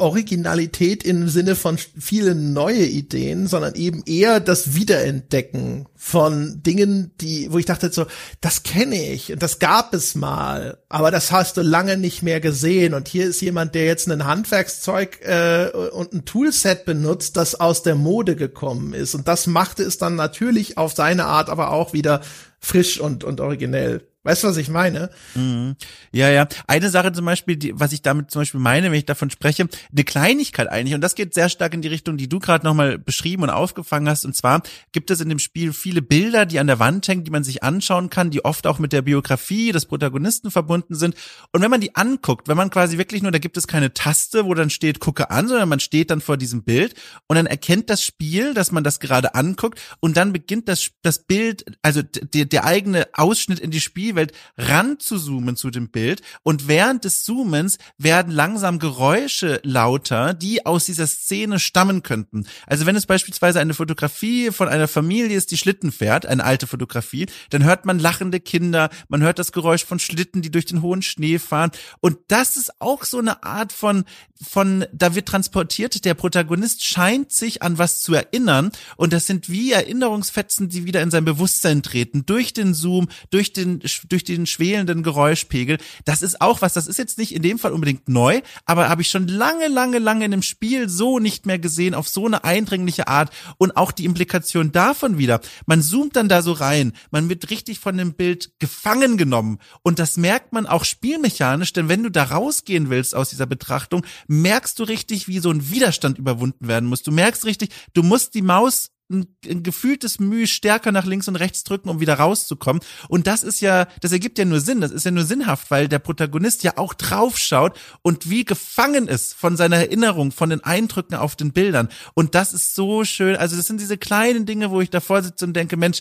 Originalität 0.01 1.05
im 1.05 1.29
Sinne 1.29 1.55
von 1.55 1.79
vielen 1.79 2.53
neue 2.53 2.85
Ideen, 2.85 3.47
sondern 3.47 3.75
eben 3.75 4.03
eher 4.07 4.41
das 4.41 4.75
Wiederentdecken 4.75 5.87
von 5.95 6.63
Dingen, 6.63 7.13
die, 7.21 7.53
wo 7.53 7.59
ich 7.59 7.67
dachte 7.67 7.93
so, 7.93 8.07
das 8.41 8.63
kenne 8.63 9.13
ich 9.13 9.33
und 9.33 9.43
das 9.43 9.59
gab 9.59 9.93
es 9.95 10.15
mal, 10.15 10.79
aber 10.89 11.11
das 11.11 11.31
hast 11.31 11.57
du 11.57 11.63
lange 11.63 11.97
nicht 11.97 12.23
mehr 12.23 12.41
gesehen. 12.41 12.95
Und 12.95 13.09
hier 13.09 13.27
ist 13.27 13.41
jemand, 13.43 13.75
der 13.75 13.85
jetzt 13.85 14.09
ein 14.09 14.25
Handwerkszeug 14.25 15.21
äh, 15.23 15.69
und 15.69 16.13
ein 16.13 16.25
Toolset 16.25 16.85
benutzt, 16.85 17.37
das 17.37 17.55
aus 17.55 17.83
der 17.83 17.95
Mode 17.95 18.37
gekommen 18.37 18.95
ist. 18.95 19.15
Und 19.15 19.29
das 19.29 19.47
machte 19.47 19.83
es 19.83 19.99
dann 19.99 20.17
natürlich 20.17 20.79
auf 20.79 20.95
seine 20.95 21.27
Art, 21.27 21.51
aber 21.51 21.71
auch 21.71 21.93
wieder 21.93 22.23
frisch 22.59 23.01
und, 23.01 23.25
und 23.25 23.41
originell. 23.41 24.10
Weißt 24.23 24.45
du, 24.45 24.49
was 24.49 24.59
ich 24.59 24.69
meine? 24.69 25.09
Mhm. 25.35 25.77
Ja, 26.13 26.29
ja. 26.29 26.47
Eine 26.67 26.91
Sache 26.91 27.11
zum 27.11 27.25
Beispiel, 27.25 27.57
die, 27.57 27.73
was 27.81 27.93
ich 27.93 28.03
damit 28.03 28.31
zum 28.31 28.43
Beispiel 28.43 28.61
meine, 28.61 28.91
wenn 28.91 28.99
ich 28.99 29.07
davon 29.07 29.31
spreche, 29.31 29.67
eine 29.91 30.05
Kleinigkeit 30.05 30.69
eigentlich, 30.69 30.95
und 30.95 31.01
das 31.01 31.15
geht 31.15 31.33
sehr 31.33 31.49
stark 31.49 31.73
in 31.73 31.81
die 31.81 31.89
Richtung, 31.89 32.19
die 32.19 32.29
du 32.29 32.39
gerade 32.39 32.67
nochmal 32.67 32.99
beschrieben 32.99 33.45
und 33.45 33.51
aufgefangen 33.51 34.11
hast. 34.11 34.27
Und 34.27 34.37
zwar 34.37 34.63
gibt 34.93 35.11
es 35.11 35.23
in 35.23 35.31
dem 35.31 35.39
Spiel 35.39 35.73
viele 35.73 36.03
Bilder, 36.03 36.45
die 36.45 36.59
an 36.59 36.67
der 36.67 36.79
Wand 36.79 37.09
hängen, 37.09 37.25
die 37.25 37.31
man 37.31 37.45
sich 37.45 37.63
anschauen 37.63 38.11
kann, 38.11 38.29
die 38.29 38.45
oft 38.45 38.67
auch 38.67 38.79
mit 38.79 38.93
der 38.93 39.01
Biografie 39.01 39.73
des 39.73 39.87
Protagonisten 39.87 40.51
verbunden 40.51 40.95
sind. 40.97 41.15
Und 41.53 41.63
wenn 41.63 41.71
man 41.71 41.81
die 41.81 41.97
anguckt, 41.97 42.47
wenn 42.47 42.59
man 42.59 42.69
quasi 42.69 42.99
wirklich 42.99 43.23
nur, 43.23 43.33
da 43.33 43.39
gibt 43.39 43.57
es 43.57 43.67
keine 43.67 43.95
Taste, 43.95 44.45
wo 44.45 44.53
dann 44.53 44.69
steht, 44.69 45.01
gucke 45.01 45.31
an, 45.31 45.49
sondern 45.49 45.71
man 45.71 45.81
steht 45.81 46.11
dann 46.11 46.21
vor 46.21 46.37
diesem 46.37 46.63
Bild 46.63 46.95
und 47.27 47.37
dann 47.37 47.47
erkennt 47.47 47.89
das 47.89 48.05
Spiel, 48.05 48.53
dass 48.53 48.71
man 48.71 48.85
das 48.85 49.01
gerade 49.01 49.35
anguckt 49.35 49.81
und 50.01 50.19
dann 50.19 50.35
beginnt 50.35 50.69
das, 50.69 50.91
das 51.01 51.21
Bild, 51.21 51.65
also 51.81 52.03
der, 52.03 52.45
der 52.45 52.65
eigene 52.65 53.07
Ausschnitt 53.15 53.61
in 53.61 53.71
die 53.71 53.81
Spiel 53.81 54.10
Spielwelt 54.11 54.33
ran 54.59 54.99
zu 54.99 55.19
zoomen 55.19 55.57
zu 55.57 55.71
dem 55.71 55.89
Bild. 55.89 56.23
Und 56.43 56.67
während 56.67 57.05
des 57.05 57.23
Zoomens 57.23 57.79
werden 57.97 58.33
langsam 58.33 58.79
Geräusche 58.79 59.61
lauter, 59.63 60.35
die 60.35 60.67
aus 60.67 60.87
dieser 60.87 61.07
Szene 61.07 61.61
stammen 61.61 62.03
könnten. 62.03 62.47
Also 62.67 62.87
wenn 62.87 62.97
es 62.97 63.07
beispielsweise 63.07 63.61
eine 63.61 63.75
Fotografie 63.75 64.51
von 64.51 64.69
einer 64.69 64.89
Familie 64.89 65.37
ist, 65.37 65.53
die 65.53 65.57
Schlitten 65.57 65.93
fährt, 65.93 66.27
eine 66.27 66.45
alte 66.45 66.67
Fotografie, 66.67 67.27
dann 67.51 67.63
hört 67.63 67.87
man 67.87 68.01
lachende 68.01 68.41
Kinder, 68.41 68.91
man 69.09 69.23
hört 69.23 69.39
das 69.39 69.53
Geräusch 69.53 69.85
von 69.85 70.01
Schlitten, 70.01 70.43
die 70.43 70.51
durch 70.51 70.67
den 70.67 70.83
hohen 70.83 71.03
Schnee 71.03 71.39
fahren. 71.39 71.71
Und 72.01 72.19
das 72.29 72.57
ist 72.57 72.81
auch 72.81 73.05
so 73.05 73.19
eine 73.19 73.45
Art 73.45 73.73
von 73.73 74.05
von 74.43 74.87
da 74.93 75.15
wird 75.15 75.29
transportiert, 75.29 76.05
der 76.05 76.15
Protagonist 76.15 76.83
scheint 76.85 77.31
sich 77.31 77.63
an 77.63 77.77
was 77.77 78.01
zu 78.01 78.15
erinnern. 78.15 78.73
Und 78.97 79.13
das 79.13 79.27
sind 79.27 79.51
wie 79.51 79.73
Erinnerungsfetzen, 79.73 80.71
die 80.71 80.87
wieder 80.87 81.03
in 81.03 81.11
sein 81.11 81.27
Bewusstsein 81.27 81.83
treten. 81.83 82.25
Durch 82.25 82.55
den 82.55 82.73
Zoom, 82.73 83.09
durch 83.31 83.53
den 83.53 83.83
durch 84.09 84.25
den 84.25 84.47
schwelenden 84.47 85.03
Geräuschpegel. 85.03 85.79
Das 86.05 86.23
ist 86.23 86.41
auch 86.41 86.63
was, 86.63 86.75
das 86.75 86.87
ist 86.87 86.99
jetzt 86.99 87.19
nicht 87.19 87.35
in 87.35 87.43
dem 87.43 87.59
Fall 87.59 87.73
unbedingt 87.73 88.09
neu, 88.09 88.41
aber 88.65 88.89
habe 88.89 89.03
ich 89.03 89.11
schon 89.11 89.29
lange, 89.29 89.69
lange, 89.69 89.99
lange 89.99 90.25
in 90.25 90.33
einem 90.33 90.43
Spiel 90.43 90.89
so 90.89 91.19
nicht 91.19 91.47
mehr 91.47 91.59
gesehen, 91.59 91.95
auf 91.95 92.09
so 92.09 92.27
eine 92.27 92.45
eindringliche 92.45 93.09
Art 93.09 93.33
und 93.59 93.77
auch 93.77 93.93
die 93.93 94.05
Implikation 94.05 94.73
davon 94.73 95.19
wieder. 95.19 95.41
Man 95.67 95.83
zoomt 95.83 96.17
dann 96.17 96.29
da 96.29 96.43
so 96.43 96.53
rein, 96.53 96.93
man 97.11 97.29
wird 97.29 97.51
richtig 97.51 97.81
von 97.81 97.97
dem 97.97 98.15
Bild 98.15 98.53
gefangen 98.59 99.17
genommen 99.17 99.59
und 99.83 99.99
das 99.99 100.17
merkt 100.17 100.53
man 100.53 100.67
auch 100.67 100.85
spielmechanisch, 100.85 101.73
denn 101.73 101.89
wenn 101.89 102.03
du 102.03 102.11
da 102.11 102.25
rausgehen 102.25 102.91
willst 102.91 103.15
aus 103.15 103.31
dieser 103.31 103.47
Betrachtung, 103.47 104.05
merkst 104.29 104.79
du 104.79 104.85
richtig, 104.85 105.29
wie 105.29 105.39
so 105.39 105.51
ein 105.51 105.71
Widerstand 105.71 106.19
überwunden 106.19 106.69
werden 106.69 106.89
muss. 106.89 107.03
Du 107.03 107.13
merkst 107.13 107.45
richtig, 107.45 107.71
du 107.95 108.03
musst 108.03 108.35
die 108.35 108.43
Maus 108.43 108.91
ein, 109.11 109.27
ein 109.47 109.63
gefühltes 109.63 110.21
Mühe 110.21 110.47
stärker 110.47 110.93
nach 110.93 111.05
links 111.05 111.29
und 111.29 111.37
rechts 111.37 111.65
drücken, 111.65 111.89
um 111.89 112.01
wieder 112.01 112.15
rauszukommen. 112.15 112.83
Und 113.09 113.27
das 113.27 113.43
ist 113.43 113.61
ja, 113.61 113.87
das 114.01 114.13
ergibt 114.13 114.39
ja 114.39 114.45
nur 114.45 114.61
Sinn, 114.61 114.81
das 114.81 114.93
ist 114.93 115.05
ja 115.05 115.11
nur 115.11 115.25
sinnhaft, 115.25 115.71
weil 115.71 115.89
der 115.89 115.99
Protagonist 115.99 116.63
ja 116.63 116.77
auch 116.77 116.95
draufschaut 116.95 117.79
und 118.03 118.31
wie 118.31 118.45
gefangen 118.45 119.09
ist 119.09 119.35
von 119.35 119.57
seiner 119.57 119.77
Erinnerung, 119.77 120.33
von 120.33 120.51
den 120.51 120.63
Eindrücken 120.65 121.17
auf 121.17 121.37
den 121.37 121.53
Bildern. 121.53 121.89
Und 122.15 122.35
das 122.35 122.53
ist 122.53 122.75
so 122.75 123.05
schön. 123.05 123.37
Also 123.37 123.57
das 123.57 123.67
sind 123.67 123.81
diese 123.81 123.99
kleinen 123.99 124.47
Dinge, 124.47 124.71
wo 124.71 124.81
ich 124.81 124.91
davor 124.91 125.23
sitze 125.23 125.45
und 125.45 125.55
denke, 125.55 125.77
Mensch, 125.77 126.01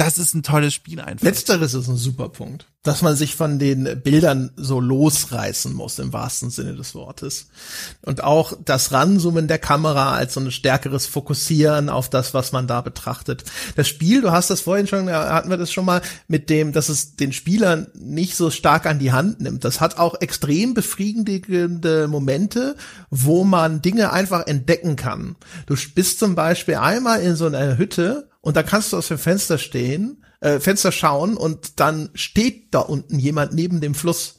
das 0.00 0.16
ist 0.16 0.34
ein 0.34 0.42
tolles 0.42 0.72
Spiel 0.72 0.98
einfach. 0.98 1.26
Letzteres 1.26 1.74
ist 1.74 1.86
ein 1.88 1.96
super 1.96 2.30
Punkt. 2.30 2.64
Dass 2.82 3.02
man 3.02 3.16
sich 3.16 3.36
von 3.36 3.58
den 3.58 4.00
Bildern 4.02 4.50
so 4.56 4.80
losreißen 4.80 5.74
muss, 5.74 5.98
im 5.98 6.14
wahrsten 6.14 6.48
Sinne 6.48 6.74
des 6.74 6.94
Wortes. 6.94 7.48
Und 8.00 8.24
auch 8.24 8.54
das 8.64 8.92
Ranzoomen 8.92 9.46
der 9.46 9.58
Kamera 9.58 10.14
als 10.14 10.32
so 10.32 10.40
ein 10.40 10.50
stärkeres 10.50 11.04
Fokussieren 11.04 11.90
auf 11.90 12.08
das, 12.08 12.32
was 12.32 12.52
man 12.52 12.66
da 12.66 12.80
betrachtet. 12.80 13.44
Das 13.76 13.88
Spiel, 13.88 14.22
du 14.22 14.30
hast 14.30 14.48
das 14.48 14.62
vorhin 14.62 14.86
schon, 14.86 15.10
hatten 15.10 15.50
wir 15.50 15.58
das 15.58 15.70
schon 15.70 15.84
mal, 15.84 16.00
mit 16.28 16.48
dem, 16.48 16.72
dass 16.72 16.88
es 16.88 17.16
den 17.16 17.34
Spielern 17.34 17.88
nicht 17.92 18.36
so 18.36 18.50
stark 18.50 18.86
an 18.86 18.98
die 18.98 19.12
Hand 19.12 19.42
nimmt. 19.42 19.64
Das 19.64 19.82
hat 19.82 19.98
auch 19.98 20.18
extrem 20.22 20.72
befriedigende 20.72 22.08
Momente, 22.08 22.74
wo 23.10 23.44
man 23.44 23.82
Dinge 23.82 24.14
einfach 24.14 24.46
entdecken 24.46 24.96
kann. 24.96 25.36
Du 25.66 25.76
bist 25.94 26.18
zum 26.18 26.34
Beispiel 26.34 26.76
einmal 26.76 27.20
in 27.20 27.36
so 27.36 27.44
einer 27.44 27.76
Hütte 27.76 28.29
und 28.40 28.56
da 28.56 28.62
kannst 28.62 28.92
du 28.92 28.96
aus 28.96 29.08
dem 29.08 29.18
Fenster 29.18 29.58
stehen, 29.58 30.24
äh, 30.40 30.60
Fenster 30.60 30.92
schauen 30.92 31.36
und 31.36 31.80
dann 31.80 32.10
steht 32.14 32.74
da 32.74 32.80
unten 32.80 33.18
jemand 33.18 33.52
neben 33.52 33.80
dem 33.80 33.94
Fluss. 33.94 34.36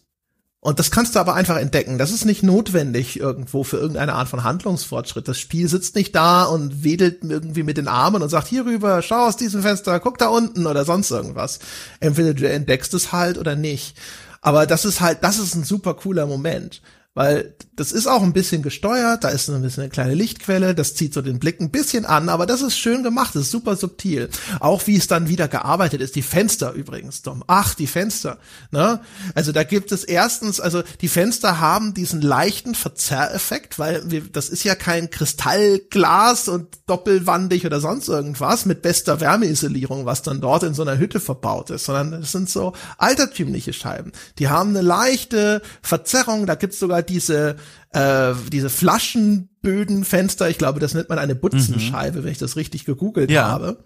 Und 0.63 0.77
das 0.77 0.91
kannst 0.91 1.15
du 1.15 1.19
aber 1.19 1.33
einfach 1.33 1.57
entdecken. 1.57 1.97
Das 1.97 2.11
ist 2.11 2.23
nicht 2.23 2.43
notwendig 2.43 3.19
irgendwo 3.19 3.63
für 3.63 3.77
irgendeine 3.77 4.13
Art 4.13 4.27
von 4.27 4.43
Handlungsfortschritt. 4.43 5.27
Das 5.27 5.39
Spiel 5.39 5.67
sitzt 5.67 5.95
nicht 5.95 6.15
da 6.15 6.43
und 6.43 6.83
wedelt 6.83 7.23
irgendwie 7.23 7.63
mit 7.63 7.77
den 7.77 7.87
Armen 7.87 8.21
und 8.21 8.29
sagt, 8.29 8.47
hier 8.47 8.65
rüber, 8.65 9.01
schau 9.01 9.25
aus 9.25 9.37
diesem 9.37 9.63
Fenster, 9.63 9.99
guck 9.99 10.19
da 10.19 10.27
unten 10.27 10.67
oder 10.67 10.85
sonst 10.85 11.09
irgendwas. 11.09 11.59
Entweder 11.99 12.35
du 12.35 12.47
entdeckst 12.47 12.93
es 12.93 13.11
halt 13.11 13.39
oder 13.39 13.55
nicht. 13.55 13.97
Aber 14.39 14.67
das 14.67 14.85
ist 14.85 15.01
halt, 15.01 15.23
das 15.23 15.39
ist 15.39 15.55
ein 15.55 15.63
super 15.63 15.95
cooler 15.95 16.27
Moment 16.27 16.81
weil 17.13 17.55
das 17.75 17.91
ist 17.91 18.07
auch 18.07 18.21
ein 18.21 18.31
bisschen 18.31 18.61
gesteuert, 18.61 19.23
da 19.23 19.29
ist 19.29 19.49
ein 19.49 19.61
bisschen 19.61 19.83
eine 19.83 19.89
kleine 19.89 20.13
Lichtquelle, 20.13 20.73
das 20.73 20.95
zieht 20.95 21.13
so 21.13 21.21
den 21.21 21.39
Blick 21.39 21.59
ein 21.59 21.71
bisschen 21.71 22.05
an, 22.05 22.29
aber 22.29 22.45
das 22.45 22.61
ist 22.61 22.77
schön 22.77 23.03
gemacht, 23.03 23.35
das 23.35 23.43
ist 23.43 23.51
super 23.51 23.75
subtil. 23.75 24.29
Auch 24.59 24.87
wie 24.87 24.95
es 24.95 25.07
dann 25.07 25.27
wieder 25.27 25.47
gearbeitet 25.49 25.99
ist, 25.99 26.15
die 26.15 26.21
Fenster 26.21 26.71
übrigens, 26.71 27.21
Dom. 27.21 27.43
Ach, 27.47 27.73
die 27.73 27.87
Fenster, 27.87 28.37
ne? 28.71 29.01
Also 29.35 29.51
da 29.51 29.63
gibt 29.63 29.91
es 29.91 30.03
erstens, 30.03 30.61
also 30.61 30.83
die 31.01 31.09
Fenster 31.09 31.59
haben 31.59 31.93
diesen 31.93 32.21
leichten 32.21 32.75
Verzerreffekt, 32.75 33.77
weil 33.77 34.09
wir, 34.09 34.21
das 34.31 34.47
ist 34.47 34.63
ja 34.63 34.75
kein 34.75 35.09
Kristallglas 35.09 36.47
und 36.47 36.67
doppelwandig 36.87 37.65
oder 37.65 37.81
sonst 37.81 38.07
irgendwas 38.07 38.65
mit 38.65 38.81
bester 38.81 39.19
Wärmeisolierung, 39.19 40.05
was 40.05 40.21
dann 40.21 40.39
dort 40.39 40.63
in 40.63 40.73
so 40.73 40.83
einer 40.83 40.97
Hütte 40.97 41.19
verbaut 41.19 41.71
ist, 41.71 41.85
sondern 41.85 42.21
es 42.21 42.31
sind 42.31 42.49
so 42.49 42.73
altertümliche 42.97 43.73
Scheiben. 43.73 44.13
Die 44.39 44.47
haben 44.47 44.69
eine 44.69 44.81
leichte 44.81 45.61
Verzerrung, 45.81 46.45
da 46.45 46.55
gibt's 46.55 46.79
sogar 46.79 47.00
diese, 47.01 47.55
äh, 47.91 48.33
diese 48.51 48.69
Flaschenbödenfenster, 48.69 50.49
ich 50.49 50.57
glaube, 50.57 50.79
das 50.79 50.93
nennt 50.93 51.09
man 51.09 51.19
eine 51.19 51.35
Butzenscheibe, 51.35 52.19
mhm. 52.19 52.23
wenn 52.23 52.31
ich 52.31 52.37
das 52.37 52.55
richtig 52.55 52.85
gegoogelt 52.85 53.31
ja. 53.31 53.47
habe. 53.47 53.83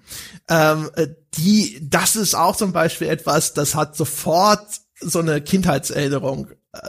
Ähm, 0.50 0.90
äh, 0.96 1.08
die, 1.36 1.80
das 1.82 2.16
ist 2.16 2.36
auch 2.36 2.56
zum 2.56 2.72
Beispiel 2.72 3.08
etwas, 3.08 3.54
das 3.54 3.76
hat 3.76 3.96
sofort 3.96 4.66
so 5.00 5.20
eine 5.20 5.42
Kindheitserinnerung. 5.42 6.48
Äh, 6.74 6.80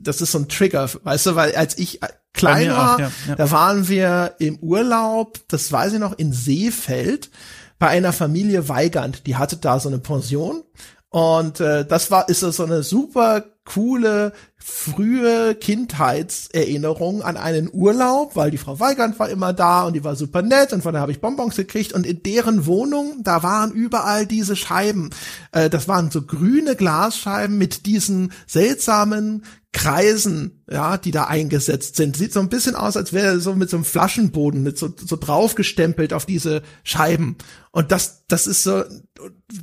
das 0.00 0.20
ist 0.20 0.32
so 0.32 0.38
ein 0.38 0.48
Trigger, 0.48 0.88
weißt 1.02 1.26
du, 1.26 1.34
weil 1.34 1.54
als 1.54 1.78
ich 1.78 2.02
äh, 2.02 2.08
klein 2.32 2.70
war, 2.70 3.00
ja, 3.00 3.10
ja. 3.28 3.34
da 3.34 3.50
waren 3.50 3.88
wir 3.88 4.34
im 4.38 4.58
Urlaub, 4.58 5.40
das 5.48 5.72
weiß 5.72 5.94
ich 5.94 5.98
noch, 5.98 6.18
in 6.18 6.32
Seefeld 6.32 7.30
bei 7.78 7.88
einer 7.88 8.12
Familie 8.12 8.68
Weigand, 8.68 9.26
die 9.26 9.36
hatte 9.36 9.56
da 9.56 9.80
so 9.80 9.88
eine 9.88 9.98
Pension 9.98 10.62
und 11.08 11.60
äh, 11.60 11.86
das 11.86 12.10
war 12.10 12.28
ist 12.28 12.40
so 12.40 12.64
eine 12.64 12.82
super 12.82 13.44
coole 13.66 14.32
frühe 14.56 15.54
Kindheitserinnerung 15.54 17.22
an 17.22 17.36
einen 17.36 17.68
Urlaub, 17.72 18.34
weil 18.34 18.50
die 18.50 18.58
Frau 18.58 18.80
Weigand 18.80 19.18
war 19.18 19.28
immer 19.28 19.52
da 19.52 19.84
und 19.84 19.92
die 19.92 20.02
war 20.02 20.16
super 20.16 20.42
nett 20.42 20.72
und 20.72 20.82
von 20.82 20.92
der 20.92 21.02
habe 21.02 21.12
ich 21.12 21.20
Bonbons 21.20 21.54
gekriegt 21.54 21.92
und 21.92 22.06
in 22.06 22.22
deren 22.22 22.66
Wohnung, 22.66 23.22
da 23.22 23.42
waren 23.42 23.72
überall 23.72 24.26
diese 24.26 24.56
Scheiben. 24.56 25.10
Äh, 25.52 25.68
das 25.68 25.86
waren 25.86 26.10
so 26.10 26.22
grüne 26.22 26.74
Glasscheiben 26.74 27.58
mit 27.58 27.86
diesen 27.86 28.32
seltsamen 28.46 29.44
Kreisen, 29.76 30.62
ja, 30.70 30.96
die 30.96 31.10
da 31.10 31.24
eingesetzt 31.24 31.96
sind. 31.96 32.16
Sieht 32.16 32.32
so 32.32 32.40
ein 32.40 32.48
bisschen 32.48 32.74
aus, 32.74 32.96
als 32.96 33.12
wäre 33.12 33.40
so 33.40 33.54
mit 33.54 33.68
so 33.68 33.76
einem 33.76 33.84
Flaschenboden, 33.84 34.62
mit 34.62 34.78
so, 34.78 34.88
so 34.96 35.16
draufgestempelt 35.16 36.14
auf 36.14 36.24
diese 36.24 36.62
Scheiben. 36.82 37.36
Und 37.72 37.92
das, 37.92 38.24
das 38.26 38.46
ist 38.46 38.62
so, 38.62 38.84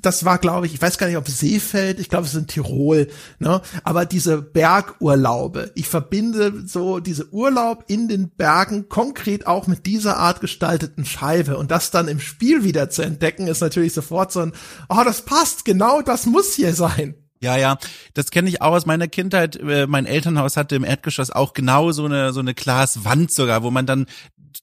das 0.03 0.23
war, 0.23 0.37
glaube 0.37 0.67
ich, 0.67 0.75
ich 0.75 0.81
weiß 0.83 0.99
gar 0.99 1.07
nicht, 1.07 1.17
ob 1.17 1.27
Seefeld, 1.27 1.99
ich 1.99 2.09
glaube, 2.09 2.27
es 2.27 2.35
ist 2.35 2.39
in 2.39 2.45
Tirol, 2.45 3.07
ne? 3.39 3.63
Aber 3.83 4.05
diese 4.05 4.39
Bergurlaube, 4.39 5.71
ich 5.73 5.87
verbinde 5.87 6.63
so 6.67 6.99
diese 6.99 7.33
Urlaub 7.33 7.85
in 7.87 8.07
den 8.07 8.29
Bergen 8.29 8.89
konkret 8.89 9.47
auch 9.47 9.65
mit 9.65 9.87
dieser 9.87 10.17
Art 10.17 10.41
gestalteten 10.41 11.05
Scheibe. 11.05 11.57
Und 11.57 11.71
das 11.71 11.89
dann 11.89 12.07
im 12.07 12.19
Spiel 12.19 12.63
wieder 12.63 12.91
zu 12.91 13.01
entdecken, 13.01 13.47
ist 13.47 13.61
natürlich 13.61 13.93
sofort 13.93 14.31
so 14.31 14.41
ein, 14.41 14.53
oh, 14.89 15.01
das 15.03 15.21
passt, 15.21 15.65
genau 15.65 16.03
das 16.03 16.27
muss 16.27 16.53
hier 16.53 16.75
sein. 16.75 17.15
Ja, 17.43 17.57
ja, 17.57 17.77
das 18.13 18.31
kenne 18.31 18.47
ich 18.47 18.61
auch 18.61 18.71
aus 18.71 18.85
meiner 18.85 19.09
Kindheit. 19.09 19.57
Äh, 19.57 19.85
mein 19.85 20.05
Elternhaus 20.05 20.55
hatte 20.55 20.75
im 20.75 20.85
Erdgeschoss 20.85 21.29
auch 21.29 21.53
genau 21.53 21.91
so 21.91 22.05
eine 22.05 22.31
so 22.31 22.39
eine 22.39 22.53
Glaswand 22.53 23.31
sogar, 23.31 23.63
wo 23.63 23.69
man 23.69 23.85
dann 23.85 24.07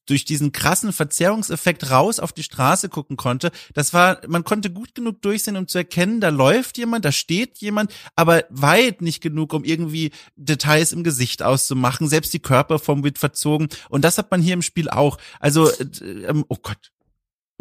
durch 0.07 0.24
diesen 0.24 0.52
krassen 0.52 0.93
Verzerrungseffekt 0.93 1.90
raus 1.90 2.20
auf 2.20 2.32
die 2.32 2.43
Straße 2.43 2.89
gucken 2.89 3.16
konnte. 3.16 3.51
Das 3.74 3.93
war, 3.93 4.20
man 4.27 4.44
konnte 4.44 4.70
gut 4.70 4.94
genug 4.94 5.20
durchsehen, 5.23 5.57
um 5.57 5.69
zu 5.69 5.78
erkennen, 5.78 6.20
da 6.20 6.31
läuft 6.31 6.78
jemand, 6.78 7.05
da 7.05 7.12
steht 7.12 7.59
jemand, 7.59 7.93
aber 8.16 8.44
weit 8.51 9.02
nicht 9.02 9.20
genug, 9.20 9.52
um 9.52 9.65
irgendwie 9.65 10.11
Details 10.36 10.93
im 10.93 11.05
Gesicht 11.05 11.43
auszumachen. 11.43 12.09
Selbst 12.09 12.32
die 12.32 12.40
Körperform 12.40 13.05
wird 13.05 13.19
verzogen. 13.19 13.69
Und 13.89 14.05
das 14.05 14.19
hat 14.19 14.31
man 14.31 14.40
hier 14.40 14.55
im 14.55 14.62
Spiel 14.62 14.89
auch. 14.89 15.19
Also, 15.39 15.69
äh, 15.69 15.85
ähm, 16.27 16.44
oh 16.48 16.57
Gott, 16.62 16.90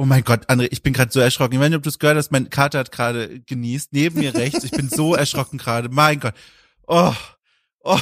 Oh 0.02 0.06
mein 0.06 0.24
Gott, 0.24 0.50
André, 0.50 0.70
ich 0.72 0.82
bin 0.82 0.94
gerade 0.94 1.12
so 1.12 1.20
erschrocken. 1.20 1.56
Ich 1.56 1.60
weiß 1.60 1.68
nicht, 1.68 1.76
ob 1.76 1.84
du 1.84 1.90
es 1.90 2.00
gehört 2.00 2.16
hast, 2.16 2.32
mein 2.32 2.50
Kater 2.50 2.80
hat 2.80 2.94
gerade 2.94 3.42
genießt, 3.42 3.92
neben 3.92 4.22
mir 4.22 4.34
rechts. 4.34 4.64
Ich 4.64 4.72
bin 4.72 4.88
so 4.88 5.14
erschrocken 5.14 5.58
gerade. 5.58 5.90
Mein 5.90 6.22
Gott. 6.22 6.36
Oh. 6.88 7.14
Oh. 7.84 8.00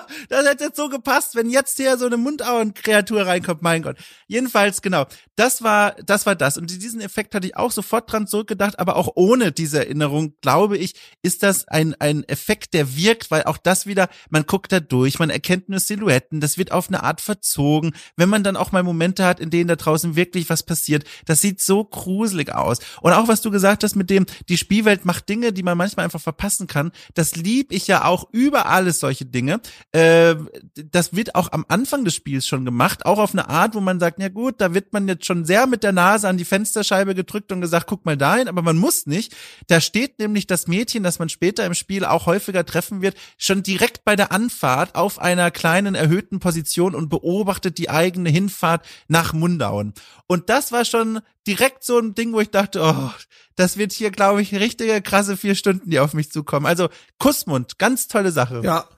das 0.28 0.46
hätte 0.46 0.64
jetzt 0.64 0.76
so 0.76 0.88
gepasst, 0.88 1.34
wenn 1.34 1.50
jetzt 1.50 1.76
hier 1.76 1.96
so 1.96 2.06
eine 2.06 2.16
Mundauen-Kreatur 2.16 3.26
reinkommt, 3.26 3.62
mein 3.62 3.82
Gott. 3.82 3.96
Jedenfalls, 4.26 4.82
genau, 4.82 5.06
das 5.36 5.62
war, 5.62 5.94
das 6.04 6.26
war 6.26 6.34
das. 6.34 6.58
Und 6.58 6.70
diesen 6.70 7.00
Effekt 7.00 7.34
hatte 7.34 7.46
ich 7.46 7.56
auch 7.56 7.72
sofort 7.72 8.10
dran 8.10 8.26
zurückgedacht, 8.26 8.78
aber 8.78 8.96
auch 8.96 9.10
ohne 9.14 9.52
diese 9.52 9.78
Erinnerung, 9.78 10.34
glaube 10.40 10.76
ich, 10.78 10.94
ist 11.22 11.42
das 11.42 11.68
ein, 11.68 11.94
ein 11.98 12.24
Effekt, 12.28 12.74
der 12.74 12.96
wirkt, 12.96 13.30
weil 13.30 13.44
auch 13.44 13.58
das 13.58 13.86
wieder, 13.86 14.08
man 14.30 14.46
guckt 14.46 14.72
da 14.72 14.80
durch, 14.80 15.18
man 15.18 15.30
erkennt 15.30 15.68
nur 15.68 15.80
Silhouetten, 15.80 16.40
das 16.40 16.58
wird 16.58 16.72
auf 16.72 16.88
eine 16.88 17.02
Art 17.02 17.20
verzogen. 17.20 17.94
Wenn 18.16 18.28
man 18.28 18.44
dann 18.44 18.56
auch 18.56 18.72
mal 18.72 18.82
Momente 18.82 19.24
hat, 19.24 19.40
in 19.40 19.50
denen 19.50 19.68
da 19.68 19.76
draußen 19.76 20.16
wirklich 20.16 20.50
was 20.50 20.62
passiert, 20.62 21.04
das 21.26 21.40
sieht 21.40 21.60
so 21.60 21.84
gruselig 21.84 22.54
aus. 22.54 22.78
Und 23.00 23.12
auch 23.12 23.28
was 23.28 23.40
du 23.40 23.50
gesagt 23.50 23.84
hast 23.84 23.96
mit 23.96 24.10
dem, 24.10 24.26
die 24.48 24.58
Spielwelt 24.58 25.04
macht 25.04 25.28
Dinge, 25.28 25.52
die 25.52 25.62
man 25.62 25.78
manchmal 25.78 26.04
einfach 26.04 26.20
verpassen 26.20 26.66
kann, 26.66 26.92
das 27.14 27.36
lieb 27.36 27.72
ich 27.72 27.86
ja 27.86 28.04
auch 28.04 28.28
über 28.32 28.66
alles 28.66 29.00
solche 29.00 29.24
Dinge. 29.24 29.60
Äh, 29.90 30.36
das 30.74 31.14
wird 31.14 31.34
auch 31.34 31.50
am 31.52 31.64
Anfang 31.68 32.04
des 32.04 32.14
Spiels 32.14 32.46
schon 32.46 32.64
gemacht, 32.64 33.04
auch 33.04 33.18
auf 33.18 33.32
eine 33.32 33.48
Art, 33.48 33.74
wo 33.74 33.80
man 33.80 33.98
sagt, 33.98 34.20
ja 34.20 34.28
gut, 34.28 34.60
da 34.60 34.74
wird 34.74 34.92
man 34.92 35.08
jetzt 35.08 35.26
schon 35.26 35.44
sehr 35.44 35.66
mit 35.66 35.82
der 35.82 35.92
Nase 35.92 36.28
an 36.28 36.36
die 36.36 36.44
Fensterscheibe 36.44 37.14
gedrückt 37.14 37.52
und 37.52 37.60
gesagt, 37.60 37.86
guck 37.86 38.04
mal 38.04 38.16
dahin, 38.16 38.48
aber 38.48 38.62
man 38.62 38.76
muss 38.76 39.06
nicht. 39.06 39.34
Da 39.66 39.80
steht 39.80 40.18
nämlich 40.18 40.46
das 40.46 40.66
Mädchen, 40.66 41.02
das 41.02 41.18
man 41.18 41.28
später 41.28 41.66
im 41.66 41.74
Spiel 41.74 42.04
auch 42.04 42.26
häufiger 42.26 42.64
treffen 42.64 43.02
wird, 43.02 43.16
schon 43.36 43.62
direkt 43.62 44.04
bei 44.04 44.16
der 44.16 44.32
Anfahrt 44.32 44.94
auf 44.94 45.18
einer 45.18 45.50
kleinen 45.50 45.94
erhöhten 45.94 46.40
Position 46.40 46.94
und 46.94 47.08
beobachtet 47.08 47.78
die 47.78 47.90
eigene 47.90 48.30
Hinfahrt 48.30 48.86
nach 49.08 49.32
Mundauen. 49.32 49.94
Und 50.26 50.48
das 50.48 50.72
war 50.72 50.84
schon 50.84 51.20
direkt 51.46 51.84
so 51.84 51.98
ein 51.98 52.14
Ding, 52.14 52.32
wo 52.32 52.40
ich 52.40 52.50
dachte, 52.50 52.80
oh, 52.82 53.10
das 53.56 53.76
wird 53.76 53.92
hier, 53.92 54.10
glaube 54.10 54.42
ich, 54.42 54.54
richtige 54.54 55.02
krasse 55.02 55.36
vier 55.36 55.54
Stunden, 55.54 55.90
die 55.90 56.00
auf 56.00 56.14
mich 56.14 56.30
zukommen. 56.30 56.66
Also 56.66 56.88
Kussmund, 57.18 57.78
ganz 57.78 58.08
tolle 58.08 58.32
Sache. 58.32 58.62
Ja, 58.64 58.88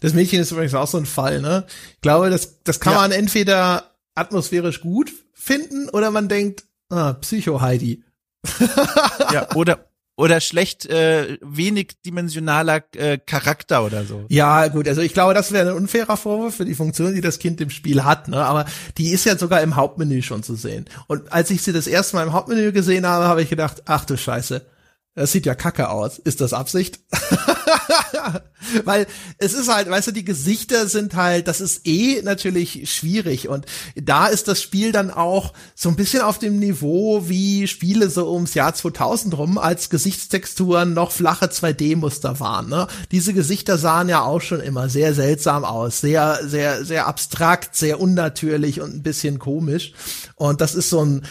das 0.00 0.14
Mädchen 0.14 0.40
ist 0.40 0.50
übrigens 0.50 0.74
auch 0.74 0.86
so 0.86 0.98
ein 0.98 1.06
Fall, 1.06 1.40
ne? 1.40 1.66
Ich 1.94 2.00
glaube, 2.00 2.30
das, 2.30 2.62
das 2.64 2.80
kann 2.80 2.94
ja. 2.94 3.00
man 3.00 3.12
entweder 3.12 3.90
atmosphärisch 4.14 4.80
gut 4.80 5.12
finden 5.32 5.88
oder 5.90 6.10
man 6.10 6.28
denkt, 6.28 6.64
ah, 6.90 7.14
Psycho-Heidi. 7.14 8.02
ja, 9.32 9.54
oder, 9.54 9.90
oder 10.16 10.40
schlecht 10.40 10.86
äh, 10.86 11.38
wenig 11.42 12.00
dimensionaler 12.04 12.82
äh, 12.94 13.18
Charakter 13.18 13.84
oder 13.84 14.04
so. 14.04 14.24
Ja, 14.28 14.68
gut, 14.68 14.88
also 14.88 15.00
ich 15.00 15.12
glaube, 15.12 15.34
das 15.34 15.52
wäre 15.52 15.70
ein 15.70 15.76
unfairer 15.76 16.16
Vorwurf 16.16 16.56
für 16.56 16.64
die 16.64 16.74
Funktion, 16.74 17.14
die 17.14 17.20
das 17.20 17.38
Kind 17.38 17.60
im 17.60 17.70
Spiel 17.70 18.04
hat, 18.04 18.28
ne? 18.28 18.44
Aber 18.44 18.66
die 18.98 19.10
ist 19.10 19.24
ja 19.24 19.36
sogar 19.36 19.62
im 19.62 19.76
Hauptmenü 19.76 20.22
schon 20.22 20.42
zu 20.42 20.54
sehen. 20.54 20.86
Und 21.06 21.32
als 21.32 21.50
ich 21.50 21.62
sie 21.62 21.72
das 21.72 21.86
erste 21.86 22.16
Mal 22.16 22.26
im 22.26 22.32
Hauptmenü 22.32 22.72
gesehen 22.72 23.06
habe, 23.06 23.26
habe 23.26 23.42
ich 23.42 23.50
gedacht, 23.50 23.82
ach 23.86 24.04
du 24.04 24.16
Scheiße, 24.16 24.66
das 25.14 25.32
sieht 25.32 25.46
ja 25.46 25.54
kacke 25.54 25.90
aus. 25.90 26.18
Ist 26.18 26.40
das 26.40 26.52
Absicht? 26.52 27.00
Weil 28.84 29.06
es 29.38 29.54
ist 29.54 29.72
halt, 29.72 29.88
weißt 29.88 30.08
du, 30.08 30.12
die 30.12 30.24
Gesichter 30.24 30.86
sind 30.86 31.14
halt, 31.14 31.48
das 31.48 31.60
ist 31.60 31.86
eh 31.86 32.20
natürlich 32.22 32.92
schwierig 32.92 33.48
und 33.48 33.66
da 33.96 34.26
ist 34.26 34.48
das 34.48 34.60
Spiel 34.60 34.92
dann 34.92 35.10
auch 35.10 35.52
so 35.74 35.88
ein 35.88 35.96
bisschen 35.96 36.22
auf 36.22 36.38
dem 36.38 36.58
Niveau 36.58 37.28
wie 37.28 37.66
Spiele 37.66 38.10
so 38.10 38.32
ums 38.32 38.54
Jahr 38.54 38.74
2000 38.74 39.36
rum, 39.36 39.58
als 39.58 39.90
Gesichtstexturen 39.90 40.92
noch 40.92 41.10
flache 41.10 41.46
2D-Muster 41.46 42.38
waren. 42.38 42.68
Ne? 42.68 42.86
Diese 43.10 43.32
Gesichter 43.32 43.78
sahen 43.78 44.08
ja 44.08 44.22
auch 44.22 44.40
schon 44.40 44.60
immer 44.60 44.88
sehr 44.88 45.14
seltsam 45.14 45.64
aus, 45.64 46.00
sehr, 46.00 46.40
sehr, 46.44 46.84
sehr 46.84 47.06
abstrakt, 47.06 47.74
sehr 47.74 48.00
unnatürlich 48.00 48.80
und 48.80 48.94
ein 48.94 49.02
bisschen 49.02 49.38
komisch. 49.38 49.92
Und 50.36 50.60
das 50.60 50.74
ist 50.74 50.90
so 50.90 51.04
ein, 51.04 51.22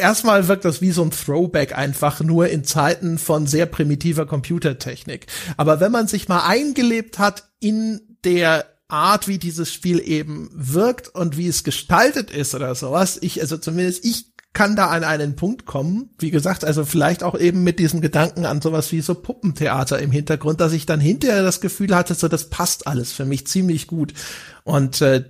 erstmal 0.00 0.48
wirkt 0.48 0.64
das 0.64 0.80
wie 0.80 0.92
so 0.92 1.02
ein 1.02 1.10
Throwback 1.10 1.76
einfach 1.76 2.20
nur 2.20 2.48
in 2.48 2.64
Zeiten 2.64 3.18
von 3.18 3.46
sehr 3.46 3.66
primitiver 3.66 4.26
Computertechnik. 4.26 5.26
Aber 5.56 5.81
wenn 5.82 5.92
man 5.92 6.06
sich 6.06 6.28
mal 6.28 6.46
eingelebt 6.46 7.18
hat 7.18 7.50
in 7.58 8.00
der 8.24 8.66
Art, 8.86 9.26
wie 9.26 9.38
dieses 9.38 9.72
Spiel 9.72 9.98
eben 9.98 10.48
wirkt 10.52 11.08
und 11.08 11.36
wie 11.36 11.48
es 11.48 11.64
gestaltet 11.64 12.30
ist 12.30 12.54
oder 12.54 12.74
sowas, 12.74 13.18
ich, 13.20 13.40
also 13.40 13.58
zumindest 13.58 14.04
ich 14.04 14.32
kann 14.52 14.76
da 14.76 14.88
an 14.88 15.02
einen 15.02 15.34
Punkt 15.34 15.66
kommen, 15.66 16.10
wie 16.18 16.30
gesagt, 16.30 16.64
also 16.64 16.84
vielleicht 16.84 17.24
auch 17.24 17.36
eben 17.36 17.64
mit 17.64 17.78
diesem 17.78 18.00
Gedanken 18.00 18.46
an 18.46 18.60
sowas 18.60 18.92
wie 18.92 19.00
so 19.00 19.14
Puppentheater 19.14 19.98
im 19.98 20.12
Hintergrund, 20.12 20.60
dass 20.60 20.72
ich 20.72 20.86
dann 20.86 21.00
hinterher 21.00 21.42
das 21.42 21.60
Gefühl 21.60 21.96
hatte, 21.96 22.14
so 22.14 22.28
das 22.28 22.50
passt 22.50 22.86
alles 22.86 23.12
für 23.12 23.24
mich 23.24 23.46
ziemlich 23.46 23.86
gut. 23.88 24.12
Und 24.62 25.00
äh, 25.00 25.24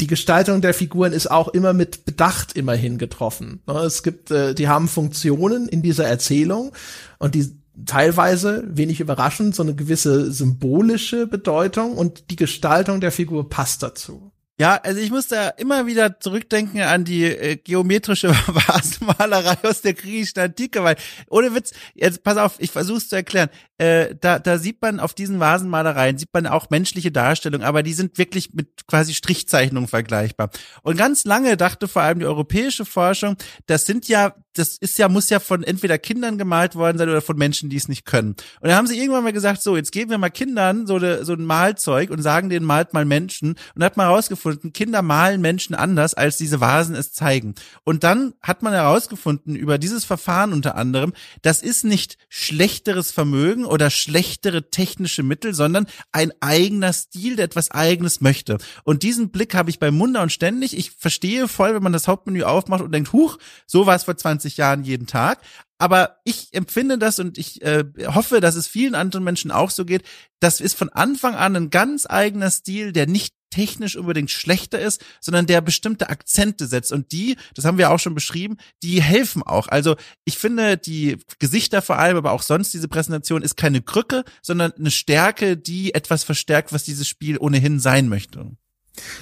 die 0.00 0.06
Gestaltung 0.06 0.62
der 0.62 0.72
Figuren 0.72 1.12
ist 1.12 1.30
auch 1.30 1.48
immer 1.48 1.74
mit 1.74 2.06
Bedacht 2.06 2.54
immerhin 2.54 2.96
getroffen. 2.96 3.60
Ne, 3.66 3.74
es 3.80 4.02
gibt, 4.02 4.30
äh, 4.30 4.54
die 4.54 4.68
haben 4.68 4.88
Funktionen 4.88 5.68
in 5.68 5.82
dieser 5.82 6.06
Erzählung 6.06 6.72
und 7.18 7.34
die 7.34 7.59
teilweise, 7.86 8.64
wenig 8.66 9.00
überraschend, 9.00 9.54
so 9.54 9.62
eine 9.62 9.74
gewisse 9.74 10.32
symbolische 10.32 11.26
Bedeutung 11.26 11.96
und 11.96 12.30
die 12.30 12.36
Gestaltung 12.36 13.00
der 13.00 13.12
Figur 13.12 13.48
passt 13.48 13.82
dazu. 13.82 14.32
Ja, 14.60 14.76
also 14.76 15.00
ich 15.00 15.10
muss 15.10 15.26
da 15.26 15.48
immer 15.48 15.86
wieder 15.86 16.20
zurückdenken 16.20 16.82
an 16.82 17.06
die 17.06 17.24
äh, 17.24 17.56
geometrische 17.56 18.28
Vasenmalerei 18.46 19.56
aus 19.66 19.80
der 19.80 19.94
griechischen 19.94 20.38
Antike, 20.38 20.84
weil 20.84 20.96
ohne 21.30 21.54
Witz, 21.54 21.72
jetzt 21.94 22.22
pass 22.24 22.36
auf, 22.36 22.56
ich 22.58 22.70
versuche 22.70 22.98
es 22.98 23.08
zu 23.08 23.16
erklären. 23.16 23.48
Äh, 23.78 24.14
da, 24.20 24.38
da 24.38 24.58
sieht 24.58 24.82
man 24.82 25.00
auf 25.00 25.14
diesen 25.14 25.40
Vasenmalereien 25.40 26.18
sieht 26.18 26.28
man 26.34 26.46
auch 26.46 26.68
menschliche 26.68 27.10
Darstellungen, 27.10 27.66
aber 27.66 27.82
die 27.82 27.94
sind 27.94 28.18
wirklich 28.18 28.52
mit 28.52 28.86
quasi 28.86 29.14
Strichzeichnungen 29.14 29.88
vergleichbar. 29.88 30.50
Und 30.82 30.98
ganz 30.98 31.24
lange 31.24 31.56
dachte 31.56 31.88
vor 31.88 32.02
allem 32.02 32.18
die 32.18 32.26
europäische 32.26 32.84
Forschung, 32.84 33.36
das 33.64 33.86
sind 33.86 34.08
ja, 34.08 34.34
das 34.54 34.76
ist 34.78 34.98
ja 34.98 35.08
muss 35.08 35.30
ja 35.30 35.40
von 35.40 35.62
entweder 35.62 35.98
Kindern 35.98 36.38
gemalt 36.38 36.74
worden 36.74 36.98
sein 36.98 37.08
oder 37.08 37.22
von 37.22 37.36
Menschen, 37.36 37.70
die 37.70 37.76
es 37.76 37.88
nicht 37.88 38.04
können. 38.04 38.30
Und 38.60 38.68
dann 38.68 38.74
haben 38.74 38.86
sie 38.86 38.98
irgendwann 38.98 39.24
mal 39.24 39.32
gesagt, 39.32 39.62
so 39.62 39.76
jetzt 39.76 39.92
geben 39.92 40.10
wir 40.10 40.18
mal 40.18 40.30
Kindern 40.30 40.86
so, 40.86 40.98
de, 40.98 41.24
so 41.24 41.34
ein 41.34 41.44
Malzeug 41.44 42.10
und 42.10 42.22
sagen 42.22 42.48
denen 42.48 42.66
malt 42.66 42.92
mal 42.92 43.04
Menschen 43.04 43.56
und 43.74 43.84
hat 43.84 43.96
herausgefunden 43.96 44.40
herausgefunden, 44.40 44.72
Kinder 44.72 45.02
malen 45.02 45.40
Menschen 45.40 45.74
anders, 45.74 46.14
als 46.14 46.36
diese 46.36 46.60
Vasen 46.60 46.94
es 46.94 47.12
zeigen. 47.12 47.54
Und 47.84 48.04
dann 48.04 48.34
hat 48.42 48.62
man 48.62 48.72
herausgefunden, 48.72 49.56
über 49.56 49.78
dieses 49.78 50.04
Verfahren 50.04 50.52
unter 50.52 50.74
anderem, 50.76 51.12
das 51.42 51.62
ist 51.62 51.84
nicht 51.84 52.16
schlechteres 52.28 53.10
Vermögen 53.10 53.64
oder 53.64 53.90
schlechtere 53.90 54.70
technische 54.70 55.22
Mittel, 55.22 55.54
sondern 55.54 55.86
ein 56.12 56.32
eigener 56.40 56.92
Stil, 56.92 57.36
der 57.36 57.46
etwas 57.46 57.70
Eigenes 57.70 58.20
möchte. 58.20 58.58
Und 58.84 59.02
diesen 59.02 59.30
Blick 59.30 59.54
habe 59.54 59.70
ich 59.70 59.78
bei 59.78 59.90
Munder 59.90 60.22
und 60.22 60.32
ständig. 60.32 60.76
Ich 60.76 60.92
verstehe 60.92 61.48
voll, 61.48 61.74
wenn 61.74 61.82
man 61.82 61.92
das 61.92 62.08
Hauptmenü 62.08 62.42
aufmacht 62.42 62.82
und 62.82 62.92
denkt, 62.92 63.12
huch, 63.12 63.38
so 63.66 63.86
war 63.86 63.96
es 63.96 64.04
vor 64.04 64.16
20 64.16 64.39
Jahren 64.56 64.84
jeden 64.84 65.06
Tag 65.06 65.40
aber 65.80 66.18
ich 66.24 66.48
empfinde 66.52 66.98
das 66.98 67.18
und 67.18 67.38
ich 67.38 67.62
äh, 67.62 67.84
hoffe, 68.04 68.40
dass 68.40 68.54
es 68.54 68.68
vielen 68.68 68.94
anderen 68.94 69.24
Menschen 69.24 69.50
auch 69.50 69.70
so 69.70 69.86
geht. 69.86 70.02
Das 70.38 70.60
ist 70.60 70.76
von 70.76 70.90
Anfang 70.90 71.34
an 71.34 71.56
ein 71.56 71.70
ganz 71.70 72.04
eigener 72.06 72.50
Stil, 72.50 72.92
der 72.92 73.06
nicht 73.06 73.34
technisch 73.48 73.96
unbedingt 73.96 74.30
schlechter 74.30 74.78
ist, 74.78 75.02
sondern 75.22 75.46
der 75.46 75.62
bestimmte 75.62 76.10
Akzente 76.10 76.66
setzt. 76.66 76.92
Und 76.92 77.12
die, 77.12 77.36
das 77.54 77.64
haben 77.64 77.78
wir 77.78 77.90
auch 77.90 77.98
schon 77.98 78.14
beschrieben, 78.14 78.58
die 78.82 79.00
helfen 79.00 79.42
auch. 79.42 79.68
Also 79.68 79.96
ich 80.26 80.36
finde, 80.36 80.76
die 80.76 81.16
Gesichter 81.38 81.80
vor 81.80 81.98
allem, 81.98 82.18
aber 82.18 82.32
auch 82.32 82.42
sonst 82.42 82.74
diese 82.74 82.86
Präsentation 82.86 83.40
ist 83.40 83.56
keine 83.56 83.80
Krücke, 83.80 84.24
sondern 84.42 84.72
eine 84.72 84.90
Stärke, 84.90 85.56
die 85.56 85.94
etwas 85.94 86.24
verstärkt, 86.24 86.74
was 86.74 86.84
dieses 86.84 87.08
Spiel 87.08 87.38
ohnehin 87.38 87.80
sein 87.80 88.10
möchte. 88.10 88.52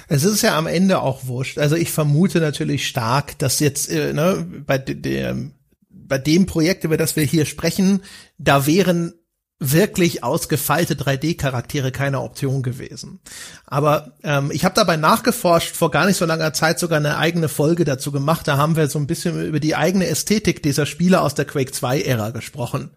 Es 0.09 0.25
ist 0.25 0.43
ja 0.43 0.57
am 0.57 0.67
Ende 0.67 1.01
auch 1.01 1.27
wurscht. 1.27 1.59
Also 1.59 1.77
ich 1.77 1.91
vermute 1.91 2.41
natürlich 2.41 2.87
stark, 2.87 3.39
dass 3.39 3.61
jetzt 3.61 3.91
äh, 3.91 4.13
ne, 4.13 4.47
bei 4.67 4.79
dem 4.79 5.53
bei 5.91 6.19
dem 6.19 6.47
Projekt, 6.47 6.85
über 6.85 6.97
das 6.97 7.17
wir 7.17 7.25
hier 7.25 7.45
sprechen, 7.45 8.03
da 8.39 8.67
wären 8.67 9.13
wirklich 9.61 10.23
ausgefeilte 10.23 10.95
3D-Charaktere 10.95 11.91
keine 11.91 12.21
Option 12.21 12.63
gewesen. 12.63 13.21
Aber 13.67 14.13
ähm, 14.23 14.51
ich 14.53 14.65
habe 14.65 14.75
dabei 14.75 14.97
nachgeforscht, 14.97 15.75
vor 15.75 15.91
gar 15.91 16.07
nicht 16.07 16.17
so 16.17 16.25
langer 16.25 16.53
Zeit 16.53 16.79
sogar 16.79 16.99
eine 16.99 17.19
eigene 17.19 17.49
Folge 17.49 17.85
dazu 17.85 18.13
gemacht. 18.13 18.47
Da 18.47 18.57
haben 18.57 18.77
wir 18.77 18.89
so 18.89 18.99
ein 18.99 19.09
bisschen 19.09 19.45
über 19.45 19.59
die 19.59 19.75
eigene 19.75 20.07
Ästhetik 20.07 20.63
dieser 20.63 20.87
Spiele 20.87 21.21
aus 21.21 21.35
der 21.35 21.45
Quake 21.45 21.73
2-Ära 21.73 22.31
gesprochen. 22.31 22.93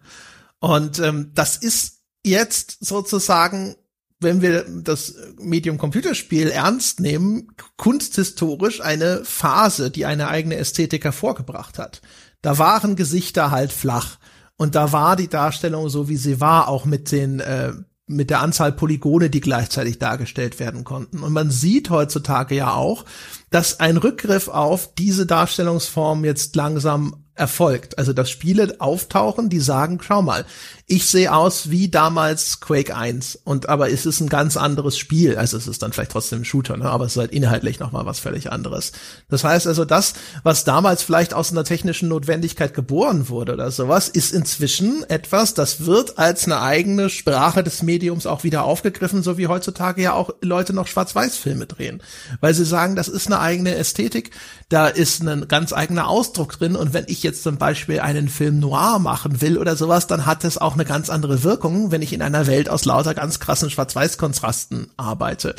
Und 0.60 1.00
ähm, 1.00 1.32
das 1.34 1.56
ist 1.56 2.02
jetzt 2.24 2.76
sozusagen, 2.80 3.74
wenn 4.22 4.42
wir 4.42 4.64
das 4.68 5.14
Medium 5.40 5.78
Computerspiel 5.78 6.48
ernst 6.48 7.00
nehmen, 7.00 7.48
kunsthistorisch 7.76 8.80
eine 8.80 9.24
Phase, 9.24 9.90
die 9.90 10.06
eine 10.06 10.28
eigene 10.28 10.56
Ästhetik 10.56 11.04
hervorgebracht 11.04 11.78
hat. 11.78 12.02
Da 12.40 12.58
waren 12.58 12.96
Gesichter 12.96 13.50
halt 13.50 13.72
flach 13.72 14.18
und 14.56 14.74
da 14.74 14.92
war 14.92 15.16
die 15.16 15.28
Darstellung 15.28 15.88
so, 15.88 16.08
wie 16.08 16.16
sie 16.16 16.40
war, 16.40 16.68
auch 16.68 16.84
mit 16.84 17.12
den 17.12 17.40
äh, 17.40 17.72
mit 18.06 18.30
der 18.30 18.40
Anzahl 18.40 18.72
Polygone, 18.72 19.30
die 19.30 19.40
gleichzeitig 19.40 19.98
dargestellt 19.98 20.58
werden 20.58 20.84
konnten. 20.84 21.22
Und 21.22 21.32
man 21.32 21.50
sieht 21.50 21.88
heutzutage 21.90 22.54
ja 22.54 22.74
auch, 22.74 23.04
dass 23.50 23.80
ein 23.80 23.96
Rückgriff 23.96 24.48
auf 24.48 24.94
diese 24.94 25.24
Darstellungsform 25.24 26.24
jetzt 26.24 26.54
langsam 26.56 27.24
erfolgt. 27.34 27.98
Also 27.98 28.12
dass 28.12 28.30
Spiele 28.30 28.76
auftauchen, 28.78 29.48
die 29.48 29.60
sagen, 29.60 29.98
schau 30.02 30.22
mal, 30.22 30.44
ich 30.86 31.06
sehe 31.06 31.32
aus 31.32 31.70
wie 31.70 31.88
damals 31.88 32.60
Quake 32.60 32.94
1 32.94 33.38
und 33.44 33.68
aber 33.68 33.90
es 33.90 34.04
ist 34.04 34.20
ein 34.20 34.28
ganz 34.28 34.56
anderes 34.56 34.98
Spiel. 34.98 35.36
Also 35.36 35.56
es 35.56 35.66
ist 35.66 35.82
dann 35.82 35.92
vielleicht 35.92 36.10
trotzdem 36.10 36.40
ein 36.40 36.44
Shooter, 36.44 36.76
ne? 36.76 36.86
aber 36.86 37.06
es 37.06 37.12
ist 37.12 37.18
halt 37.18 37.32
inhaltlich 37.32 37.78
nochmal 37.78 38.04
was 38.04 38.18
völlig 38.18 38.50
anderes. 38.50 38.92
Das 39.28 39.44
heißt 39.44 39.66
also, 39.66 39.84
das, 39.84 40.14
was 40.42 40.64
damals 40.64 41.02
vielleicht 41.02 41.34
aus 41.34 41.52
einer 41.52 41.64
technischen 41.64 42.08
Notwendigkeit 42.08 42.74
geboren 42.74 43.28
wurde 43.28 43.54
oder 43.54 43.70
sowas, 43.70 44.08
ist 44.08 44.32
inzwischen 44.32 45.08
etwas, 45.08 45.54
das 45.54 45.86
wird 45.86 46.18
als 46.18 46.44
eine 46.44 46.60
eigene 46.60 47.10
Sprache 47.10 47.62
des 47.62 47.82
Mediums 47.82 48.26
auch 48.26 48.44
wieder 48.44 48.64
aufgegriffen, 48.64 49.22
so 49.22 49.38
wie 49.38 49.46
heutzutage 49.46 50.02
ja 50.02 50.12
auch 50.12 50.30
Leute 50.40 50.72
noch 50.72 50.88
Schwarz-Weiß-Filme 50.88 51.66
drehen. 51.66 52.02
Weil 52.40 52.54
sie 52.54 52.64
sagen, 52.64 52.96
das 52.96 53.08
ist 53.08 53.28
eine 53.28 53.40
eigene 53.40 53.76
Ästhetik, 53.76 54.32
da 54.68 54.88
ist 54.88 55.22
ein 55.22 55.48
ganz 55.48 55.72
eigener 55.72 56.08
Ausdruck 56.08 56.58
drin 56.58 56.76
und 56.76 56.92
wenn 56.92 57.04
ich 57.06 57.22
jetzt 57.22 57.42
zum 57.42 57.56
Beispiel 57.56 58.00
einen 58.00 58.28
Film 58.28 58.58
noir 58.58 58.98
machen 58.98 59.40
will 59.40 59.58
oder 59.58 59.76
sowas, 59.76 60.06
dann 60.06 60.26
hat 60.26 60.44
es 60.44 60.58
auch 60.58 60.71
eine 60.74 60.84
ganz 60.84 61.10
andere 61.10 61.42
Wirkung, 61.42 61.90
wenn 61.90 62.02
ich 62.02 62.12
in 62.12 62.22
einer 62.22 62.46
Welt 62.46 62.68
aus 62.68 62.84
lauter 62.84 63.14
ganz 63.14 63.40
krassen 63.40 63.70
Schwarz-Weiß-Kontrasten 63.70 64.88
arbeite. 64.96 65.54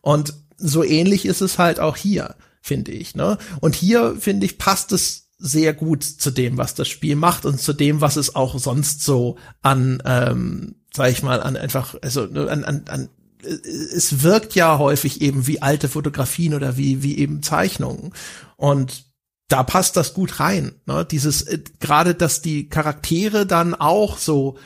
Und 0.00 0.34
so 0.56 0.84
ähnlich 0.84 1.26
ist 1.26 1.40
es 1.40 1.58
halt 1.58 1.80
auch 1.80 1.96
hier, 1.96 2.36
finde 2.60 2.92
ich. 2.92 3.14
Ne? 3.14 3.38
Und 3.60 3.74
hier, 3.74 4.16
finde 4.18 4.46
ich, 4.46 4.58
passt 4.58 4.92
es 4.92 5.28
sehr 5.38 5.72
gut 5.72 6.04
zu 6.04 6.30
dem, 6.30 6.58
was 6.58 6.74
das 6.74 6.88
Spiel 6.88 7.16
macht 7.16 7.46
und 7.46 7.60
zu 7.60 7.72
dem, 7.72 8.00
was 8.00 8.16
es 8.16 8.34
auch 8.34 8.58
sonst 8.58 9.02
so 9.02 9.36
an, 9.62 10.02
ähm, 10.04 10.76
sag 10.94 11.10
ich 11.10 11.22
mal, 11.22 11.42
an 11.42 11.56
einfach, 11.56 11.94
also 12.02 12.26
ne, 12.26 12.48
an, 12.48 12.64
an, 12.64 12.84
an 12.88 13.08
es 13.42 14.22
wirkt 14.22 14.54
ja 14.54 14.78
häufig 14.78 15.22
eben 15.22 15.46
wie 15.46 15.62
alte 15.62 15.88
Fotografien 15.88 16.52
oder 16.52 16.76
wie, 16.76 17.02
wie 17.02 17.16
eben 17.16 17.42
Zeichnungen. 17.42 18.12
Und 18.56 19.04
da 19.50 19.62
passt 19.64 19.96
das 19.96 20.14
gut 20.14 20.40
rein. 20.40 20.72
Ne? 20.86 21.04
Dieses, 21.04 21.42
äh, 21.42 21.58
gerade, 21.80 22.14
dass 22.14 22.40
die 22.40 22.68
Charaktere 22.68 23.46
dann 23.46 23.74
auch 23.74 24.16
so 24.16 24.56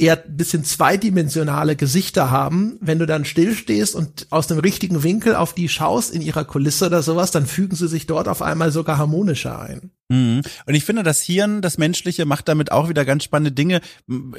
eher 0.00 0.24
ein 0.24 0.36
bisschen 0.36 0.64
zweidimensionale 0.64 1.76
Gesichter 1.76 2.30
haben. 2.30 2.78
Wenn 2.80 2.98
du 2.98 3.06
dann 3.06 3.26
stillstehst 3.26 3.94
und 3.94 4.26
aus 4.30 4.46
dem 4.46 4.58
richtigen 4.58 5.02
Winkel 5.02 5.34
auf 5.34 5.52
die 5.52 5.68
schaust 5.68 6.12
in 6.12 6.22
ihrer 6.22 6.44
Kulisse 6.44 6.86
oder 6.86 7.02
sowas, 7.02 7.30
dann 7.30 7.46
fügen 7.46 7.76
sie 7.76 7.86
sich 7.86 8.06
dort 8.06 8.26
auf 8.26 8.40
einmal 8.40 8.72
sogar 8.72 8.96
harmonischer 8.96 9.60
ein. 9.60 9.90
Mhm. 10.08 10.40
Und 10.66 10.74
ich 10.74 10.84
finde, 10.86 11.02
das 11.02 11.20
Hirn, 11.20 11.60
das 11.60 11.76
Menschliche, 11.76 12.24
macht 12.24 12.48
damit 12.48 12.72
auch 12.72 12.88
wieder 12.88 13.04
ganz 13.04 13.24
spannende 13.24 13.52
Dinge. 13.52 13.82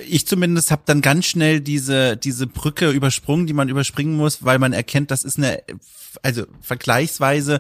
Ich 0.08 0.26
zumindest 0.26 0.72
habe 0.72 0.82
dann 0.86 1.02
ganz 1.02 1.28
schnell 1.28 1.62
diese 1.62 2.18
diese 2.18 2.48
Brücke 2.48 2.90
übersprungen, 2.90 3.46
die 3.46 3.54
man 3.54 3.70
überspringen 3.70 4.18
muss, 4.18 4.44
weil 4.44 4.58
man 4.58 4.74
erkennt, 4.74 5.12
das 5.12 5.24
ist 5.24 5.38
eine 5.38 5.62
also 6.24 6.46
vergleichsweise 6.62 7.60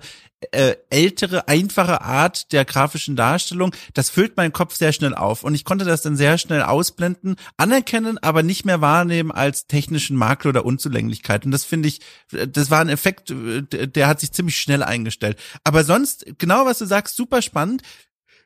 äh, 0.51 0.75
ältere, 0.89 1.47
einfache 1.47 2.01
Art 2.01 2.51
der 2.51 2.65
grafischen 2.65 3.15
Darstellung, 3.15 3.75
das 3.93 4.09
füllt 4.09 4.37
meinen 4.37 4.53
Kopf 4.53 4.75
sehr 4.75 4.93
schnell 4.93 5.13
auf. 5.13 5.43
Und 5.43 5.53
ich 5.53 5.65
konnte 5.65 5.85
das 5.85 6.01
dann 6.01 6.15
sehr 6.15 6.37
schnell 6.37 6.63
ausblenden, 6.63 7.35
anerkennen, 7.57 8.17
aber 8.17 8.41
nicht 8.43 8.65
mehr 8.65 8.81
wahrnehmen 8.81 9.31
als 9.31 9.67
technischen 9.67 10.17
Makel 10.17 10.49
oder 10.49 10.65
Unzulänglichkeit. 10.65 11.45
Und 11.45 11.51
das 11.51 11.63
finde 11.63 11.89
ich, 11.89 12.01
das 12.29 12.71
war 12.71 12.81
ein 12.81 12.89
Effekt, 12.89 13.33
der 13.33 14.07
hat 14.07 14.19
sich 14.19 14.31
ziemlich 14.31 14.57
schnell 14.57 14.83
eingestellt. 14.83 15.37
Aber 15.63 15.83
sonst, 15.83 16.25
genau 16.37 16.65
was 16.65 16.79
du 16.79 16.85
sagst, 16.85 17.15
super 17.15 17.41
spannend 17.41 17.83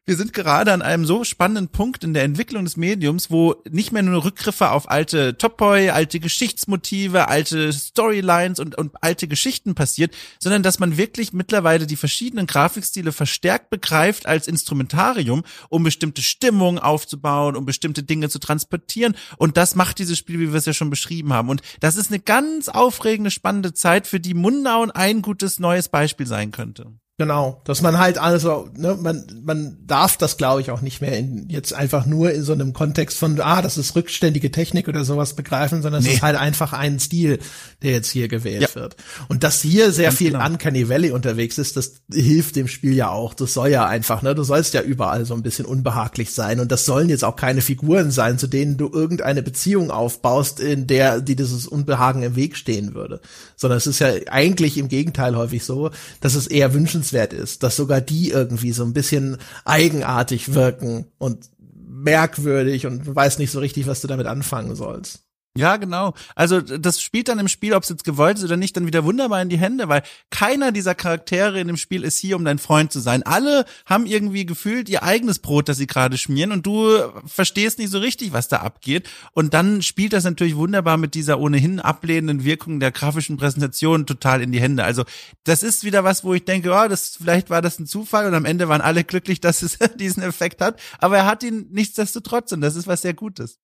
wir 0.07 0.15
sind 0.18 0.34
gerade 0.34 0.72
an 0.72 0.84
einem 0.84 1.06
so 1.06 1.23
spannenden 1.23 1.69
Punkt 1.69 2.03
in 2.03 2.14
der 2.14 2.23
Entwicklung 2.23 2.64
des 2.64 2.77
Mediums, 2.77 3.32
wo 3.32 3.56
nicht 3.68 3.91
mehr 3.91 4.03
nur 4.03 4.23
Rückgriffe 4.23 4.69
auf 4.69 4.90
alte 4.90 5.36
Topoi, 5.36 5.90
alte 5.90 6.19
Geschichtsmotive, 6.19 7.27
alte 7.27 7.73
Storylines 7.73 8.60
und, 8.60 8.77
und 8.77 8.91
alte 9.02 9.27
Geschichten 9.27 9.73
passiert, 9.73 10.14
sondern 10.40 10.61
dass 10.61 10.77
man 10.77 10.98
wirklich 10.98 11.34
mittlerweile 11.34 11.88
die 11.88 11.95
verschiedenen 11.95 12.45
Grafikstile 12.45 13.11
verstärkt 13.11 13.72
begreift 13.72 14.27
als 14.27 14.48
Instrumentarium, 14.48 15.44
um 15.69 15.84
bestimmte 15.84 16.22
Stimmungen 16.22 16.77
aufzubauen, 16.77 17.56
um 17.56 17.65
bestimmte 17.65 18.03
Dinge 18.03 18.30
zu 18.30 18.38
transportieren. 18.38 19.15
Und 19.38 19.57
das 19.57 19.73
macht 19.73 19.98
dieses 19.98 20.19
Spiel, 20.19 20.40
wie 20.40 20.52
wir 20.52 20.60
es 20.60 20.65
ja 20.65 20.73
schon 20.73 20.91
beschrieben 20.91 21.34
haben. 21.34 21.49
Und 21.49 21.64
das 21.80 21.95
ist 21.95 22.11
eine 22.11 22.19
ganz 22.19 22.69
aufregende, 22.69 23.32
spannende 23.32 23.73
Zeit, 23.73 24.06
für 24.06 24.19
die 24.19 24.36
Mundau 24.36 24.86
ein 24.94 25.23
gutes 25.23 25.57
neues 25.60 25.90
Beispiel 25.90 26.27
sein 26.27 26.52
könnte. 26.52 26.94
Genau, 27.18 27.62
dass 27.64 27.82
man 27.82 27.98
halt 27.98 28.18
also, 28.18 28.68
ne, 28.76 28.98
man, 29.02 29.24
man 29.42 29.78
darf 29.88 30.18
das, 30.18 30.36
glaube 30.36 30.60
ich, 30.60 30.70
auch 30.70 30.82
nicht 30.82 31.00
mehr 31.00 31.18
in, 31.18 31.48
jetzt 31.48 31.74
einfach 31.74 32.06
nur 32.06 32.34
in 32.34 32.44
so 32.44 32.52
einem 32.52 32.74
Kontext 32.74 33.18
von, 33.18 33.40
ah, 33.40 33.62
das 33.62 33.78
ist 33.78 33.96
rückständige 33.96 34.52
Technik 34.52 34.90
oder 34.90 35.06
sowas 35.06 35.34
begreifen, 35.34 35.82
sondern 35.82 36.04
nee. 36.04 36.10
es 36.10 36.16
ist 36.16 36.22
halt 36.24 36.36
einfach 36.36 36.74
ein 36.74 37.00
Stil, 37.00 37.40
der 37.84 37.92
jetzt 37.92 38.12
hier 38.12 38.28
gewählt 38.28 38.64
ja. 38.64 38.76
wird. 38.76 38.98
Und 39.30 39.44
dass 39.44 39.62
hier 39.62 39.94
sehr 39.94 40.08
Ganz 40.08 40.18
viel 40.18 40.32
genau. 40.34 40.46
Uncanny 40.46 40.90
Valley 40.90 41.12
unterwegs 41.12 41.58
ist, 41.58 41.78
das 41.78 42.02
hilft 42.12 42.58
dem 42.58 42.68
Spiel 42.68 42.96
ja 42.96 43.12
auch. 43.12 43.34
Das 43.34 43.54
soll 43.54 43.70
ja 43.70 43.88
einfach, 43.88 44.22
ne, 44.22 44.36
du 44.36 44.44
sollst 44.44 44.74
ja 44.74 44.82
überall 44.82 45.24
so 45.24 45.36
ein 45.36 45.42
bisschen 45.42 45.66
unbehaglich 45.66 46.34
sein 46.34 46.60
und 46.60 46.70
das 46.70 46.84
sollen 46.84 47.08
jetzt 47.08 47.24
auch 47.24 47.38
keine 47.38 47.62
Figuren 47.62 48.12
sein, 48.12 48.38
zu 48.38 48.48
denen 48.48 48.76
du 48.76 48.92
irgendeine 48.92 49.42
Beziehung 49.42 49.90
aufbaust, 49.90 50.60
in 50.60 50.86
der, 50.86 51.22
die 51.22 51.38
dieses 51.38 51.66
Unbehagen 51.66 52.24
im 52.24 52.36
Weg 52.36 52.58
stehen 52.58 52.94
würde. 52.94 53.22
Sondern 53.56 53.78
es 53.78 53.88
ist 53.88 54.00
ja 54.00 54.10
eigentlich 54.30 54.78
im 54.78 54.90
Gegenteil 54.90 55.38
häufig 55.38 55.64
so, 55.64 55.92
dass 56.20 56.36
es 56.36 56.48
eher 56.48 56.74
wünschenswert 56.74 57.05
wünschenswert 57.06 57.34
ist, 57.34 57.64
dass 57.64 57.76
sogar 57.76 58.02
die 58.02 58.32
irgendwie 58.32 58.72
so 58.72 58.84
ein 58.84 58.94
bisschen 58.94 59.38
eigenartig 59.64 60.53
wirken 60.53 61.06
und 61.18 61.49
merkwürdig 61.88 62.86
und 62.86 63.07
du 63.07 63.15
weißt 63.15 63.40
nicht 63.40 63.52
so 63.52 63.60
richtig, 63.60 63.88
was 63.88 64.02
du 64.02 64.07
damit 64.07 64.27
anfangen 64.27 64.76
sollst. 64.76 65.24
Ja, 65.57 65.77
genau. 65.77 66.14
Also 66.36 66.60
das 66.60 67.02
spielt 67.02 67.30
dann 67.30 67.40
im 67.40 67.48
Spiel, 67.48 67.73
ob 67.76 67.84
es 67.84 67.90
jetzt 67.90 68.03
gewollt 68.03 68.38
ist 68.38 68.44
oder 68.44 68.57
nicht, 68.57 68.76
dann 68.76 68.88
wieder 68.88 69.06
wunderbar 69.06 69.41
in 69.41 69.48
die 69.48 69.57
Hände, 69.57 69.88
weil 69.88 70.03
keiner 70.30 70.73
dieser 70.73 70.95
Charaktere 70.95 71.61
in 71.61 71.68
dem 71.68 71.77
Spiel 71.77 72.03
ist 72.03 72.18
hier, 72.18 72.36
um 72.36 72.44
dein 72.44 72.60
Freund 72.60 72.91
zu 72.91 72.99
sein. 72.99 73.23
Alle 73.23 73.64
haben 73.86 74.06
irgendwie 74.06 74.45
gefühlt 74.45 74.90
ihr 74.90 75.03
eigenes 75.03 75.40
Brot, 75.40 75.69
das 75.69 75.77
sie 75.77 75.88
gerade 75.88 76.18
schmieren 76.18 76.52
und 76.52 76.65
du 76.65 76.90
verstehst 77.26 77.80
nicht 77.80 77.90
so 77.90 77.99
richtig, 77.99 78.34
was 78.34 78.49
da 78.49 78.57
abgeht. 78.57 79.07
Und 79.32 79.53
dann 79.53 79.82
spielt 79.82 80.11
das 80.11 80.26
natürlich 80.26 80.57
wunderbar 80.57 80.98
mit 80.98 81.14
dieser 81.14 81.40
ohnehin 81.40 81.80
ablehnenden 81.80 82.44
Wirkung 82.44 82.82
der 82.82 82.91
grafischen 82.91 83.38
Präsentation 83.38 84.06
total 84.06 84.41
in 84.41 84.52
die 84.52 84.60
Hände. 84.60 84.84
Also 84.84 85.06
das 85.45 85.64
ist 85.64 85.86
wieder 85.86 86.03
was, 86.03 86.26
wo 86.26 86.34
ich 86.34 86.44
denke, 86.44 86.73
oh, 86.73 86.90
das 86.90 87.15
vielleicht 87.15 87.49
war 87.49 87.61
das 87.61 87.80
ein 87.80 87.88
Zufall 87.88 88.27
und 88.27 88.34
am 88.34 88.44
Ende 88.44 88.68
waren 88.68 88.82
alle 88.82 89.06
glücklich, 89.06 89.40
dass 89.40 89.61
es 89.61 89.80
diesen 89.95 90.22
Effekt 90.22 90.60
hat. 90.60 90.82
Aber 90.99 91.15
er 91.15 91.26
hat 91.26 91.44
ihn 91.44 91.68
nichtsdestotrotz 91.72 92.52
und 92.52 92.60
das 92.60 92.76
ist 92.76 92.88
was 92.88 93.03
sehr 93.03 93.14
Gutes. 93.14 93.60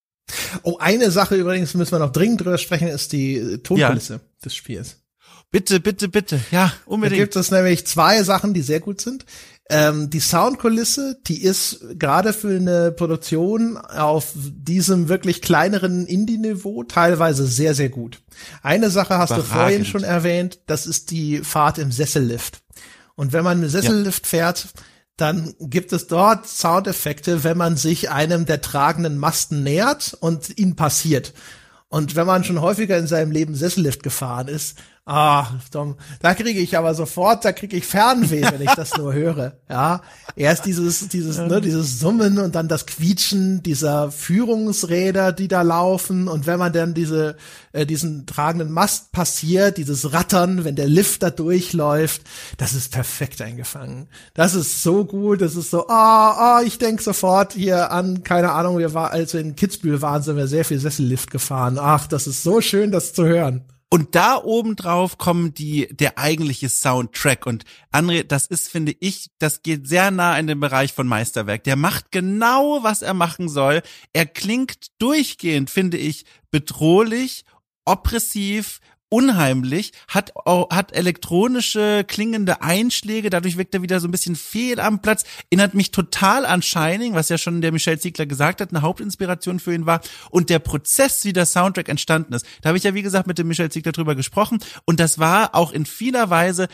Oh, 0.64 0.78
eine 0.78 1.12
Sache 1.12 1.36
übrigens 1.36 1.74
müssen 1.74 1.92
wir 1.92 2.00
noch 2.00 2.12
dringend 2.12 2.42
drüber 2.42 2.58
sprechen, 2.58 2.88
ist 2.88 3.12
die 3.12 3.60
Tonkulisse 3.64 4.14
ja. 4.14 4.20
des 4.44 4.56
Spiels. 4.56 4.98
Bitte, 5.52 5.82
bitte, 5.82 6.08
bitte. 6.08 6.40
Ja, 6.52 6.72
unbedingt. 6.86 7.20
Da 7.20 7.24
gibt 7.24 7.36
es 7.36 7.52
nämlich 7.52 7.86
zwei 7.86 8.24
Sachen, 8.24 8.54
die 8.54 8.62
sehr 8.62 8.80
gut 8.80 9.02
sind. 9.02 9.26
Ähm, 9.70 10.10
die 10.10 10.22
Soundkulisse, 10.22 11.20
die 11.28 11.44
ist 11.44 11.80
gerade 12.00 12.32
für 12.32 12.56
eine 12.56 12.92
Produktion 12.92 13.78
auf 13.78 14.34
diesem 14.36 15.10
wirklich 15.10 15.42
kleineren 15.42 16.06
Indie-Niveau 16.08 16.84
teilweise 16.84 17.46
sehr, 17.46 17.76
sehr 17.76 17.90
gut. 17.90 18.22
Eine 18.64 18.90
Sache 18.90 19.18
hast 19.18 19.32
Überragend. 19.32 19.52
du 19.52 19.56
vorhin 19.56 19.86
schon 19.86 20.04
erwähnt, 20.04 20.60
das 20.68 20.88
ist 20.88 21.12
die 21.12 21.40
Fahrt 21.40 21.78
im 21.78 21.92
Sessellift. 21.92 22.62
Und 23.16 23.34
wenn 23.34 23.44
man 23.44 23.62
im 23.62 23.70
Sessellift 23.70 24.26
ja. 24.26 24.30
fährt, 24.30 24.68
dann 25.18 25.54
gibt 25.60 25.94
es 25.94 26.08
dort 26.08 26.48
Soundeffekte, 26.48 27.44
wenn 27.44 27.58
man 27.58 27.78
sich 27.78 28.10
einem 28.10 28.46
der 28.46 28.62
tragenden 28.62 29.18
Masten 29.18 29.64
nähert 29.64 30.18
und 30.20 30.58
ihn 30.58 30.76
passiert. 30.76 31.34
Und 31.90 32.16
wenn 32.16 32.26
man 32.26 32.44
schon 32.44 32.62
häufiger 32.62 32.98
in 32.98 33.08
seinem 33.08 33.32
Leben 33.32 33.54
Sessellift 33.54 34.02
gefahren 34.02 34.48
ist, 34.48 34.78
Ah, 35.14 35.60
Tom, 35.72 35.98
da 36.22 36.34
kriege 36.34 36.62
ich 36.62 36.78
aber 36.78 36.96
sofort, 36.96 37.44
da 37.44 37.52
kriege 37.52 37.76
ich 37.76 37.86
Fernweh, 37.86 38.44
wenn 38.50 38.62
ich 38.62 38.72
das 38.76 38.96
nur 38.96 39.12
höre. 39.12 39.58
Ja, 39.70 40.00
erst 40.38 40.66
dieses, 40.66 41.10
dieses, 41.10 41.38
ne, 41.38 41.60
dieses 41.60 42.00
Summen 42.00 42.40
und 42.40 42.56
dann 42.56 42.70
das 42.70 42.86
Quietschen 42.86 43.62
dieser 43.62 44.10
Führungsräder, 44.10 45.34
die 45.34 45.50
da 45.50 45.64
laufen 45.64 46.30
und 46.30 46.48
wenn 46.48 46.60
man 46.60 46.72
dann 46.72 46.94
diese, 46.94 47.36
äh, 47.74 47.86
diesen 47.86 48.26
tragenden 48.26 48.72
Mast 48.72 49.12
passiert, 49.12 49.78
dieses 49.78 50.14
Rattern, 50.14 50.64
wenn 50.64 50.78
der 50.78 50.88
Lift 50.88 51.24
da 51.24 51.30
durchläuft, 51.30 52.22
das 52.56 52.72
ist 52.72 52.94
perfekt 52.94 53.42
eingefangen. 53.42 54.08
Das 54.34 54.56
ist 54.56 54.82
so 54.82 55.04
gut, 55.04 55.42
das 55.42 55.58
ist 55.58 55.72
so, 55.72 55.90
ah, 55.90 56.60
oh, 56.60 56.62
oh, 56.62 56.66
ich 56.66 56.78
denk 56.78 57.02
sofort 57.02 57.52
hier 57.52 57.92
an, 57.92 58.24
keine 58.24 58.54
Ahnung, 58.54 58.78
wir 58.78 58.94
waren, 58.94 59.12
als 59.12 59.34
wir 59.34 59.42
in 59.42 59.58
Kitzbühel 59.58 60.02
waren, 60.02 60.24
sind 60.24 60.38
wir 60.38 60.48
sehr 60.48 60.64
viel 60.64 60.80
Sessellift 60.80 61.32
gefahren. 61.32 61.78
Ach, 61.78 62.08
das 62.08 62.28
ist 62.28 62.44
so 62.44 62.62
schön, 62.62 62.92
das 62.92 63.12
zu 63.12 63.26
hören. 63.26 63.66
Und 63.94 64.16
da 64.16 64.42
oben 64.42 64.78
drauf 64.78 65.18
kommen 65.18 65.54
die, 65.54 65.90
der 65.92 66.18
eigentliche 66.18 66.70
Soundtrack. 66.70 67.46
Und 67.46 67.66
André, 67.92 68.24
das 68.24 68.48
ist, 68.48 68.70
finde 68.70 68.96
ich, 69.02 69.32
das 69.38 69.64
geht 69.64 69.86
sehr 69.86 70.12
nah 70.12 70.40
in 70.40 70.48
den 70.48 70.62
Bereich 70.62 70.94
von 70.94 71.08
Meisterwerk. 71.08 71.66
Der 71.66 71.76
macht 71.76 72.10
genau, 72.10 72.84
was 72.84 73.02
er 73.02 73.14
machen 73.14 73.50
soll. 73.50 73.82
Er 74.14 74.26
klingt 74.26 74.98
durchgehend, 74.98 75.70
finde 75.70 75.98
ich, 75.98 76.24
bedrohlich, 76.52 77.44
oppressiv, 77.84 78.80
unheimlich, 79.12 79.92
hat, 80.08 80.32
hat 80.46 80.96
elektronische 80.96 82.06
klingende 82.08 82.62
Einschläge, 82.62 83.30
dadurch 83.30 83.58
wirkt 83.58 83.76
er 83.76 83.82
wieder 83.82 84.00
so 84.00 84.08
ein 84.08 84.12
bisschen 84.12 84.38
fehl 84.38 84.80
am 84.80 85.02
Platz, 85.02 85.26
erinnert 85.50 85.74
mich 85.74 85.92
total 85.92 86.46
an 86.46 86.62
Shining, 86.62 87.14
was 87.14 87.28
ja 87.28 87.38
schon 87.38 87.62
der 87.62 87.74
Michel 87.74 88.00
Ziegler 88.00 88.26
gesagt 88.26 88.62
hat, 88.62 88.70
eine 88.70 88.82
Hauptinspiration 88.82 89.60
für 89.60 89.74
ihn 89.74 89.86
war 89.86 90.00
und 90.30 90.50
der 90.50 90.60
Prozess, 90.60 91.26
wie 91.26 91.34
der 91.34 91.46
Soundtrack 91.46 91.90
entstanden 91.90 92.34
ist. 92.34 92.46
Da 92.62 92.70
habe 92.70 92.78
ich 92.78 92.86
ja, 92.86 92.94
wie 92.94 93.02
gesagt, 93.02 93.28
mit 93.28 93.38
dem 93.38 93.50
Michel 93.50 93.70
Ziegler 93.70 93.92
drüber 93.92 94.16
gesprochen 94.16 94.60
und 94.86 95.02
das 95.02 95.20
war 95.20 95.56
auch 95.56 95.74
in 95.74 95.86
vieler 95.86 96.30
Weise 96.30 96.70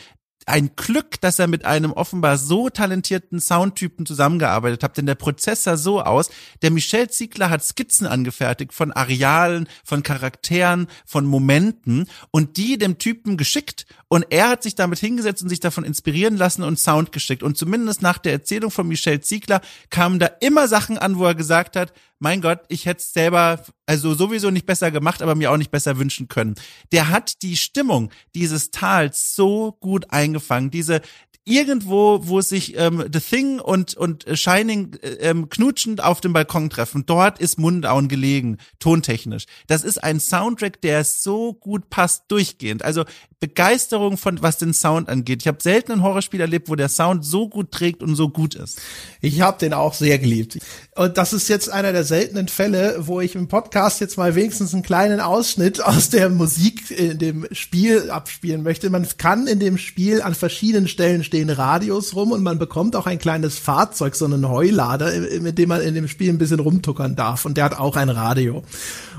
ein 0.48 0.70
Glück, 0.76 1.20
dass 1.20 1.38
er 1.38 1.46
mit 1.46 1.64
einem 1.64 1.92
offenbar 1.92 2.38
so 2.38 2.68
talentierten 2.68 3.40
Soundtypen 3.40 4.06
zusammengearbeitet 4.06 4.82
hat, 4.82 4.96
denn 4.96 5.06
der 5.06 5.14
Prozess 5.14 5.64
sah 5.64 5.76
so 5.76 6.02
aus, 6.02 6.30
der 6.62 6.70
Michel 6.70 7.08
Ziegler 7.10 7.50
hat 7.50 7.64
Skizzen 7.64 8.06
angefertigt 8.06 8.72
von 8.72 8.92
Arealen, 8.92 9.68
von 9.84 10.02
Charakteren, 10.02 10.88
von 11.06 11.26
Momenten 11.26 12.08
und 12.30 12.56
die 12.56 12.78
dem 12.78 12.98
Typen 12.98 13.36
geschickt 13.36 13.86
und 14.08 14.26
er 14.30 14.48
hat 14.48 14.62
sich 14.62 14.74
damit 14.74 14.98
hingesetzt 14.98 15.42
und 15.42 15.50
sich 15.50 15.60
davon 15.60 15.84
inspirieren 15.84 16.36
lassen 16.36 16.62
und 16.62 16.78
Sound 16.78 17.12
geschickt. 17.12 17.42
Und 17.42 17.58
zumindest 17.58 18.00
nach 18.00 18.18
der 18.18 18.32
Erzählung 18.32 18.70
von 18.70 18.88
Michel 18.88 19.20
Ziegler 19.20 19.60
kamen 19.90 20.18
da 20.18 20.26
immer 20.40 20.66
Sachen 20.66 20.96
an, 20.96 21.18
wo 21.18 21.24
er 21.26 21.34
gesagt 21.34 21.76
hat, 21.76 21.92
mein 22.18 22.40
Gott, 22.40 22.60
ich 22.68 22.86
hätte 22.86 22.98
es 22.98 23.12
selber, 23.12 23.62
also 23.86 24.14
sowieso 24.14 24.50
nicht 24.50 24.66
besser 24.66 24.90
gemacht, 24.90 25.22
aber 25.22 25.34
mir 25.34 25.52
auch 25.52 25.56
nicht 25.56 25.70
besser 25.70 25.98
wünschen 25.98 26.28
können. 26.28 26.54
Der 26.92 27.08
hat 27.08 27.42
die 27.42 27.56
Stimmung 27.56 28.10
dieses 28.34 28.70
Tals 28.70 29.34
so 29.34 29.72
gut 29.80 30.10
eingefangen, 30.10 30.70
diese 30.70 31.00
irgendwo, 31.48 32.20
wo 32.22 32.40
sich 32.40 32.76
ähm, 32.76 33.04
The 33.12 33.20
Thing 33.20 33.60
und 33.60 33.94
und 33.94 34.26
Shining 34.32 34.96
äh, 35.02 35.08
ähm, 35.20 35.48
knutschend 35.48 36.02
auf 36.02 36.20
dem 36.20 36.32
Balkon 36.32 36.70
treffen, 36.70 37.04
dort 37.06 37.38
ist 37.40 37.58
Mundauen 37.58 38.08
gelegen, 38.08 38.58
tontechnisch. 38.78 39.46
Das 39.66 39.82
ist 39.82 40.02
ein 40.02 40.20
Soundtrack, 40.20 40.80
der 40.80 41.04
so 41.04 41.54
gut 41.54 41.90
passt 41.90 42.24
durchgehend. 42.28 42.84
Also 42.84 43.04
Begeisterung 43.40 44.16
von 44.16 44.42
was 44.42 44.58
den 44.58 44.74
Sound 44.74 45.08
angeht. 45.08 45.42
Ich 45.42 45.48
habe 45.48 45.58
selten 45.62 45.92
ein 45.92 46.02
Horrorspiel 46.02 46.40
erlebt, 46.40 46.68
wo 46.68 46.74
der 46.74 46.88
Sound 46.88 47.24
so 47.24 47.48
gut 47.48 47.70
trägt 47.70 48.02
und 48.02 48.16
so 48.16 48.28
gut 48.28 48.56
ist. 48.56 48.80
Ich 49.20 49.40
habe 49.40 49.58
den 49.58 49.72
auch 49.72 49.94
sehr 49.94 50.18
geliebt. 50.18 50.58
Und 50.96 51.16
das 51.16 51.32
ist 51.32 51.48
jetzt 51.48 51.70
einer 51.70 51.92
der 51.92 52.02
seltenen 52.02 52.48
Fälle, 52.48 52.96
wo 53.06 53.20
ich 53.20 53.36
im 53.36 53.46
Podcast 53.46 54.00
jetzt 54.00 54.16
mal 54.16 54.34
wenigstens 54.34 54.74
einen 54.74 54.82
kleinen 54.82 55.20
Ausschnitt 55.20 55.80
aus 55.84 56.10
der 56.10 56.30
Musik 56.30 56.90
in 56.90 57.18
dem 57.18 57.46
Spiel 57.52 58.10
abspielen 58.10 58.64
möchte. 58.64 58.90
Man 58.90 59.06
kann 59.18 59.46
in 59.46 59.60
dem 59.60 59.78
Spiel 59.78 60.20
an 60.20 60.34
verschiedenen 60.34 60.88
Stellen 60.88 61.22
stehen 61.22 61.37
Radios 61.46 62.14
rum 62.14 62.32
und 62.32 62.42
man 62.42 62.58
bekommt 62.58 62.96
auch 62.96 63.06
ein 63.06 63.18
kleines 63.18 63.58
Fahrzeug, 63.58 64.14
so 64.14 64.24
einen 64.24 64.48
Heulader, 64.48 65.12
mit 65.40 65.58
dem 65.58 65.68
man 65.68 65.80
in 65.80 65.94
dem 65.94 66.08
Spiel 66.08 66.30
ein 66.30 66.38
bisschen 66.38 66.60
rumtuckern 66.60 67.16
darf. 67.16 67.44
Und 67.44 67.56
der 67.56 67.64
hat 67.64 67.78
auch 67.78 67.96
ein 67.96 68.10
Radio. 68.10 68.62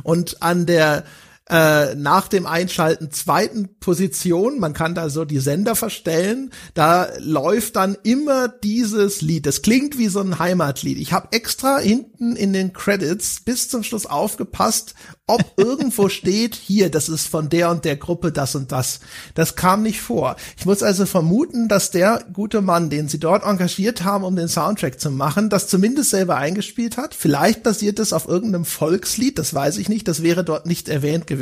Und 0.03 0.41
an 0.41 0.65
der 0.65 1.05
äh, 1.49 1.95
nach 1.95 2.27
dem 2.27 2.45
Einschalten 2.45 3.09
zweiten 3.11 3.69
Position, 3.79 4.59
man 4.59 4.73
kann 4.73 4.93
da 4.93 5.09
so 5.09 5.25
die 5.25 5.39
Sender 5.39 5.75
verstellen, 5.75 6.51
da 6.75 7.07
läuft 7.19 7.75
dann 7.75 7.97
immer 8.03 8.47
dieses 8.47 9.21
Lied. 9.21 9.47
Das 9.47 9.63
klingt 9.63 9.97
wie 9.97 10.09
so 10.09 10.19
ein 10.19 10.37
Heimatlied. 10.37 10.99
Ich 10.99 11.11
habe 11.11 11.29
extra 11.31 11.79
hinten 11.79 12.35
in 12.35 12.53
den 12.53 12.71
Credits 12.73 13.41
bis 13.41 13.67
zum 13.67 13.81
Schluss 13.81 14.05
aufgepasst, 14.05 14.93
ob 15.25 15.41
irgendwo 15.57 16.09
steht, 16.09 16.53
hier, 16.53 16.91
das 16.91 17.09
ist 17.09 17.27
von 17.27 17.49
der 17.49 17.71
und 17.71 17.83
der 17.83 17.95
Gruppe 17.95 18.31
das 18.31 18.53
und 18.53 18.71
das. 18.71 18.99
Das 19.33 19.55
kam 19.55 19.81
nicht 19.81 20.01
vor. 20.01 20.35
Ich 20.55 20.67
muss 20.67 20.83
also 20.83 21.07
vermuten, 21.07 21.67
dass 21.67 21.89
der 21.89 22.25
gute 22.31 22.61
Mann, 22.61 22.91
den 22.91 23.07
sie 23.07 23.19
dort 23.19 23.43
engagiert 23.43 24.03
haben, 24.03 24.23
um 24.23 24.35
den 24.35 24.49
Soundtrack 24.49 24.99
zu 24.99 25.09
machen, 25.09 25.49
das 25.49 25.67
zumindest 25.67 26.11
selber 26.11 26.35
eingespielt 26.35 26.97
hat. 26.97 27.15
Vielleicht 27.15 27.63
basiert 27.63 27.97
es 27.97 28.13
auf 28.13 28.27
irgendeinem 28.27 28.65
Volkslied, 28.65 29.39
das 29.39 29.51
weiß 29.51 29.77
ich 29.77 29.89
nicht, 29.89 30.07
das 30.07 30.21
wäre 30.21 30.43
dort 30.43 30.67
nicht 30.67 30.89
erwähnt 30.89 31.25
gewesen. 31.25 31.38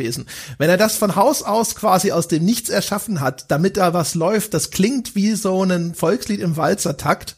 Wenn 0.58 0.70
er 0.70 0.78
das 0.78 0.96
von 0.96 1.16
Haus 1.16 1.44
aus 1.44 1.76
quasi 1.76 2.12
aus 2.12 2.28
dem 2.28 2.46
Nichts 2.46 2.70
erschaffen 2.70 3.22
hat, 3.22 3.52
damit 3.52 3.78
da 3.78 3.94
was 3.94 4.16
läuft, 4.16 4.54
das 4.54 4.72
klingt 4.72 5.16
wie 5.16 5.34
so 5.34 5.64
ein 5.64 5.96
Volkslied 5.96 6.40
im 6.40 6.58
Walzertakt, 6.58 7.36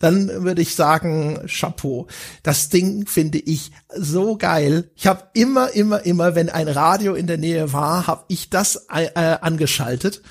dann 0.00 0.44
würde 0.44 0.62
ich 0.62 0.74
sagen, 0.74 1.46
Chapeau. 1.46 2.08
Das 2.42 2.70
Ding 2.70 3.06
finde 3.06 3.38
ich 3.38 3.70
so 3.94 4.36
geil. 4.36 4.90
Ich 4.96 5.06
habe 5.06 5.24
immer, 5.34 5.72
immer, 5.74 6.04
immer, 6.04 6.34
wenn 6.34 6.48
ein 6.48 6.68
Radio 6.68 7.14
in 7.14 7.26
der 7.26 7.38
Nähe 7.38 7.72
war, 7.72 8.06
habe 8.06 8.24
ich 8.28 8.50
das 8.50 8.86
äh, 8.92 9.04
äh, 9.14 9.38
angeschaltet. 9.40 10.22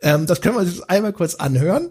Ähm, 0.00 0.26
das 0.26 0.40
können 0.40 0.56
wir 0.56 0.60
uns 0.60 0.80
einmal 0.82 1.12
kurz 1.12 1.34
anhören. 1.34 1.90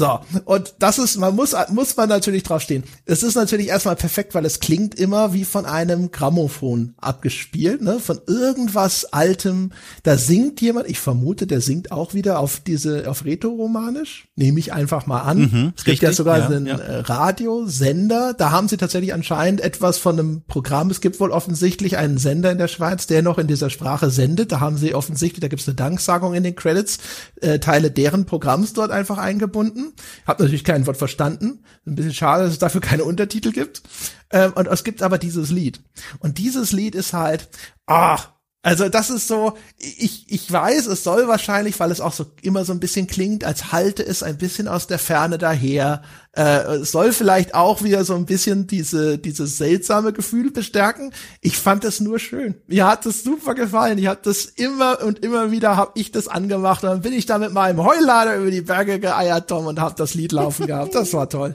So, 0.00 0.18
und 0.46 0.76
das 0.78 0.98
ist, 0.98 1.18
man 1.18 1.36
muss, 1.36 1.54
muss 1.68 1.94
man 1.94 2.08
natürlich 2.08 2.42
drauf 2.42 2.62
stehen. 2.62 2.84
Es 3.04 3.22
ist 3.22 3.34
natürlich 3.34 3.68
erstmal 3.68 3.96
perfekt, 3.96 4.34
weil 4.34 4.46
es 4.46 4.58
klingt 4.58 4.94
immer 4.94 5.34
wie 5.34 5.44
von 5.44 5.66
einem 5.66 6.10
Grammophon 6.10 6.94
abgespielt, 6.96 7.82
ne, 7.82 8.00
von 8.00 8.18
irgendwas 8.26 9.12
Altem. 9.12 9.72
Da 10.02 10.16
singt 10.16 10.62
jemand, 10.62 10.88
ich 10.88 10.98
vermute, 10.98 11.46
der 11.46 11.60
singt 11.60 11.92
auch 11.92 12.14
wieder 12.14 12.38
auf 12.38 12.60
diese, 12.60 13.10
auf 13.10 13.26
Rätoromanisch. 13.26 14.28
Nehme 14.36 14.58
ich 14.58 14.72
einfach 14.72 15.04
mal 15.04 15.20
an. 15.20 15.38
Mhm, 15.38 15.72
es 15.76 15.84
gibt 15.84 15.88
richtig, 15.88 16.08
ja 16.08 16.12
sogar 16.14 16.38
ja, 16.38 16.46
einen 16.46 16.66
ja. 16.66 16.78
Äh, 16.78 17.00
Radiosender. 17.00 18.32
Da 18.32 18.52
haben 18.52 18.68
sie 18.68 18.78
tatsächlich 18.78 19.12
anscheinend 19.12 19.60
etwas 19.60 19.98
von 19.98 20.18
einem 20.18 20.44
Programm. 20.48 20.88
Es 20.88 21.02
gibt 21.02 21.20
wohl 21.20 21.30
offensichtlich 21.30 21.98
einen 21.98 22.16
Sender 22.16 22.50
in 22.50 22.56
der 22.56 22.68
Schweiz, 22.68 23.06
der 23.06 23.20
noch 23.20 23.36
in 23.36 23.48
dieser 23.48 23.68
Sprache 23.68 24.08
sendet. 24.08 24.50
Da 24.50 24.60
haben 24.60 24.78
sie 24.78 24.94
offensichtlich, 24.94 25.40
da 25.40 25.48
gibt 25.48 25.60
es 25.60 25.68
eine 25.68 25.74
Danksagung 25.74 26.32
in 26.32 26.42
den 26.42 26.56
Credits, 26.56 27.00
äh, 27.42 27.58
Teile 27.58 27.90
deren 27.90 28.24
Programms 28.24 28.72
dort 28.72 28.90
einfach 28.92 29.18
eingebunden. 29.18 29.89
Hab 30.26 30.40
natürlich 30.40 30.64
kein 30.64 30.86
Wort 30.86 30.96
verstanden. 30.96 31.64
Ein 31.86 31.94
bisschen 31.94 32.14
schade, 32.14 32.44
dass 32.44 32.52
es 32.52 32.58
dafür 32.58 32.80
keine 32.80 33.04
Untertitel 33.04 33.52
gibt. 33.52 33.82
Ähm, 34.30 34.52
und 34.54 34.66
es 34.66 34.84
gibt 34.84 35.02
aber 35.02 35.18
dieses 35.18 35.50
Lied. 35.50 35.80
Und 36.18 36.38
dieses 36.38 36.72
Lied 36.72 36.94
ist 36.94 37.12
halt, 37.12 37.48
ah, 37.86 38.18
also 38.62 38.90
das 38.90 39.08
ist 39.08 39.26
so, 39.26 39.54
ich, 39.78 40.26
ich 40.28 40.52
weiß, 40.52 40.86
es 40.86 41.02
soll 41.02 41.28
wahrscheinlich, 41.28 41.80
weil 41.80 41.90
es 41.90 42.02
auch 42.02 42.12
so 42.12 42.26
immer 42.42 42.66
so 42.66 42.72
ein 42.72 42.80
bisschen 42.80 43.06
klingt, 43.06 43.42
als 43.42 43.72
halte 43.72 44.04
es 44.04 44.22
ein 44.22 44.36
bisschen 44.36 44.68
aus 44.68 44.86
der 44.86 44.98
Ferne 44.98 45.38
daher. 45.38 46.02
Äh, 46.32 46.80
soll 46.80 47.14
vielleicht 47.14 47.54
auch 47.54 47.82
wieder 47.82 48.04
so 48.04 48.14
ein 48.14 48.26
bisschen 48.26 48.66
diese, 48.66 49.16
dieses 49.16 49.56
seltsame 49.56 50.12
Gefühl 50.12 50.50
bestärken. 50.50 51.10
Ich 51.40 51.56
fand 51.56 51.84
es 51.84 52.00
nur 52.00 52.18
schön. 52.18 52.54
Mir 52.66 52.86
hat 52.86 53.06
es 53.06 53.24
super 53.24 53.54
gefallen. 53.54 53.96
Ich 53.96 54.08
habe 54.08 54.20
das 54.22 54.44
immer 54.44 55.02
und 55.02 55.24
immer 55.24 55.50
wieder 55.50 55.76
habe 55.76 55.92
ich 55.94 56.12
das 56.12 56.28
angemacht 56.28 56.84
und 56.84 56.90
dann 56.90 57.00
bin 57.00 57.14
ich 57.14 57.24
da 57.24 57.38
mit 57.38 57.54
meinem 57.54 57.82
Heulader 57.82 58.36
über 58.36 58.50
die 58.50 58.60
Berge 58.60 59.00
geeiert, 59.00 59.48
Tom, 59.48 59.66
und 59.66 59.80
habe 59.80 59.94
das 59.96 60.12
Lied 60.12 60.32
laufen 60.32 60.66
gehabt. 60.66 60.94
Das 60.94 61.14
war 61.14 61.30
toll. 61.30 61.54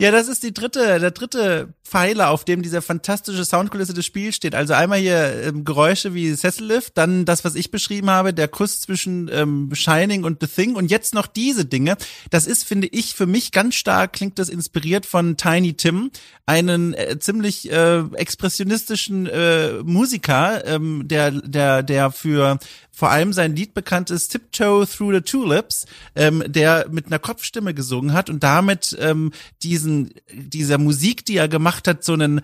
Ja, 0.00 0.10
das 0.10 0.28
ist 0.28 0.42
die 0.42 0.54
dritte, 0.54 0.98
der 0.98 1.10
dritte 1.10 1.74
Pfeiler, 1.84 2.30
auf 2.30 2.46
dem 2.46 2.62
dieser 2.62 2.80
fantastische 2.80 3.44
Soundkulisse 3.44 3.92
des 3.92 4.06
Spiels 4.06 4.34
steht. 4.34 4.54
Also 4.54 4.72
einmal 4.72 4.98
hier 4.98 5.42
ähm, 5.42 5.62
Geräusche 5.66 6.14
wie 6.14 6.32
Sessellift, 6.32 6.96
dann 6.96 7.26
das, 7.26 7.44
was 7.44 7.54
ich 7.54 7.70
beschrieben 7.70 8.08
habe, 8.08 8.32
der 8.32 8.48
Kuss 8.48 8.80
zwischen 8.80 9.28
ähm, 9.30 9.68
Shining 9.74 10.24
und 10.24 10.38
The 10.40 10.46
Thing 10.46 10.74
und 10.74 10.90
jetzt 10.90 11.12
noch 11.12 11.26
diese 11.26 11.66
Dinge. 11.66 11.98
Das 12.30 12.46
ist, 12.46 12.64
finde 12.64 12.86
ich, 12.86 13.14
für 13.14 13.26
mich 13.26 13.52
ganz 13.52 13.74
stark 13.74 14.14
klingt 14.14 14.38
das 14.38 14.48
inspiriert 14.48 15.04
von 15.04 15.36
Tiny 15.36 15.74
Tim, 15.74 16.10
einen 16.46 16.94
äh, 16.94 17.18
ziemlich 17.18 17.70
äh, 17.70 17.98
expressionistischen 18.14 19.26
äh, 19.26 19.82
Musiker, 19.82 20.64
ähm, 20.66 21.02
der, 21.08 21.30
der, 21.30 21.82
der 21.82 22.10
für 22.10 22.58
vor 23.00 23.10
allem 23.10 23.32
sein 23.32 23.56
Lied 23.56 23.72
bekannt 23.72 24.10
ist 24.10 24.28
Tiptoe 24.28 24.86
Through 24.86 25.14
the 25.14 25.20
Tulips, 25.22 25.86
ähm, 26.14 26.44
der 26.46 26.86
mit 26.90 27.06
einer 27.06 27.18
Kopfstimme 27.18 27.72
gesungen 27.72 28.12
hat 28.12 28.28
und 28.28 28.42
damit 28.42 28.94
ähm, 29.00 29.32
diesen 29.62 30.12
dieser 30.30 30.76
Musik, 30.76 31.24
die 31.24 31.38
er 31.38 31.48
gemacht 31.48 31.88
hat, 31.88 32.04
so 32.04 32.12
einen 32.12 32.42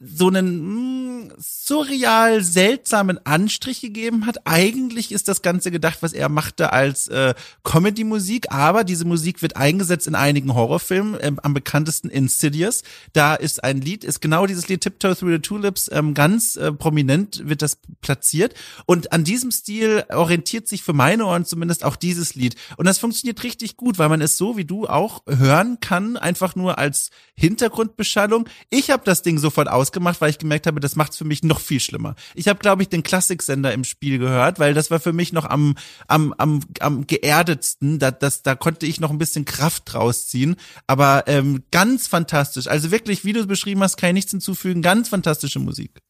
so 0.00 0.28
einen 0.28 0.60
mh, 0.60 1.24
hm, 1.24 1.32
surreal 1.68 2.42
seltsamen 2.42 3.18
Anstrich 3.26 3.80
gegeben 3.80 4.26
hat. 4.26 4.46
Eigentlich 4.46 5.12
ist 5.12 5.28
das 5.28 5.42
Ganze 5.42 5.70
gedacht, 5.70 5.98
was 6.00 6.12
er 6.12 6.28
machte 6.28 6.72
als 6.72 7.08
äh, 7.08 7.34
Comedy-Musik, 7.64 8.52
aber 8.52 8.84
diese 8.84 9.04
Musik 9.04 9.42
wird 9.42 9.56
eingesetzt 9.56 10.06
in 10.06 10.14
einigen 10.14 10.54
Horrorfilmen, 10.54 11.18
ähm, 11.20 11.40
am 11.42 11.54
bekanntesten 11.54 12.08
Insidious. 12.08 12.82
Da 13.12 13.34
ist 13.34 13.64
ein 13.64 13.80
Lied, 13.80 14.04
ist 14.04 14.20
genau 14.20 14.46
dieses 14.46 14.68
Lied 14.68 14.82
Tiptoe 14.82 15.16
Through 15.16 15.32
the 15.32 15.38
Tulips, 15.40 15.90
ähm, 15.92 16.14
ganz 16.14 16.56
äh, 16.56 16.72
prominent 16.72 17.48
wird 17.48 17.62
das 17.62 17.78
platziert. 18.00 18.54
Und 18.86 19.12
an 19.12 19.24
diesem 19.24 19.50
Stil 19.50 20.04
orientiert 20.10 20.68
sich 20.68 20.82
für 20.82 20.92
meine 20.92 21.26
Ohren 21.26 21.44
zumindest 21.44 21.84
auch 21.84 21.96
dieses 21.96 22.34
Lied. 22.34 22.54
Und 22.76 22.86
das 22.86 22.98
funktioniert 22.98 23.42
richtig 23.42 23.76
gut, 23.76 23.98
weil 23.98 24.08
man 24.08 24.20
es 24.20 24.36
so 24.36 24.56
wie 24.56 24.64
du 24.64 24.86
auch 24.86 25.22
hören 25.26 25.78
kann, 25.80 26.16
einfach 26.16 26.54
nur 26.54 26.78
als 26.78 27.10
Hintergrundbeschallung. 27.34 28.48
Ich 28.70 28.90
habe 28.90 29.02
das 29.04 29.22
Ding 29.22 29.38
sofort 29.38 29.68
aus 29.68 29.88
ausgemacht, 29.88 30.20
weil 30.20 30.30
ich 30.30 30.38
gemerkt 30.38 30.66
habe, 30.66 30.80
das 30.80 30.96
macht's 30.96 31.16
für 31.16 31.24
mich 31.24 31.42
noch 31.42 31.57
viel 31.60 31.80
schlimmer. 31.80 32.14
Ich 32.34 32.48
habe, 32.48 32.58
glaube 32.58 32.82
ich, 32.82 32.88
den 32.88 33.02
Klassiksender 33.02 33.72
im 33.72 33.84
Spiel 33.84 34.18
gehört, 34.18 34.58
weil 34.58 34.74
das 34.74 34.90
war 34.90 35.00
für 35.00 35.12
mich 35.12 35.32
noch 35.32 35.44
am 35.44 35.76
am 36.06 36.34
am, 36.38 36.60
am 36.80 37.06
geerdetsten. 37.06 37.98
Da, 37.98 38.10
das, 38.10 38.42
da 38.42 38.54
konnte 38.54 38.86
ich 38.86 39.00
noch 39.00 39.10
ein 39.10 39.18
bisschen 39.18 39.44
Kraft 39.44 39.84
draus 39.86 40.26
ziehen. 40.28 40.56
Aber 40.86 41.24
ähm, 41.26 41.62
ganz 41.70 42.06
fantastisch. 42.06 42.66
Also 42.66 42.90
wirklich, 42.90 43.24
wie 43.24 43.32
du 43.32 43.40
es 43.40 43.46
beschrieben 43.46 43.82
hast, 43.82 43.96
kann 43.96 44.10
ich 44.10 44.14
nichts 44.14 44.30
hinzufügen. 44.30 44.82
Ganz 44.82 45.08
fantastische 45.08 45.58
Musik. 45.58 46.00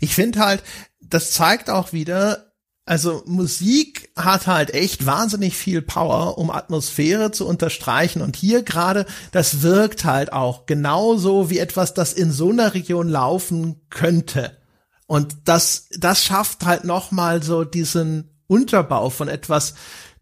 Ich 0.00 0.14
finde 0.14 0.40
halt, 0.40 0.62
das 1.00 1.32
zeigt 1.32 1.70
auch 1.70 1.92
wieder, 1.92 2.52
Also 2.86 3.22
Musik 3.24 4.10
hat 4.14 4.46
halt 4.46 4.74
echt 4.74 5.06
wahnsinnig 5.06 5.56
viel 5.56 5.80
Power, 5.80 6.36
um 6.36 6.50
Atmosphäre 6.50 7.30
zu 7.30 7.46
unterstreichen. 7.46 8.20
Und 8.20 8.36
hier 8.36 8.62
gerade, 8.62 9.06
das 9.32 9.62
wirkt 9.62 10.04
halt 10.04 10.32
auch 10.34 10.66
genauso 10.66 11.48
wie 11.48 11.58
etwas, 11.58 11.94
das 11.94 12.12
in 12.12 12.30
so 12.30 12.50
einer 12.50 12.74
Region 12.74 13.08
laufen 13.08 13.80
könnte. 13.88 14.58
Und 15.06 15.36
das, 15.44 15.88
das 15.98 16.24
schafft 16.24 16.64
halt 16.64 16.84
nochmal 16.84 17.42
so 17.42 17.64
diesen 17.64 18.30
Unterbau 18.46 19.10
von 19.10 19.28
etwas 19.28 19.74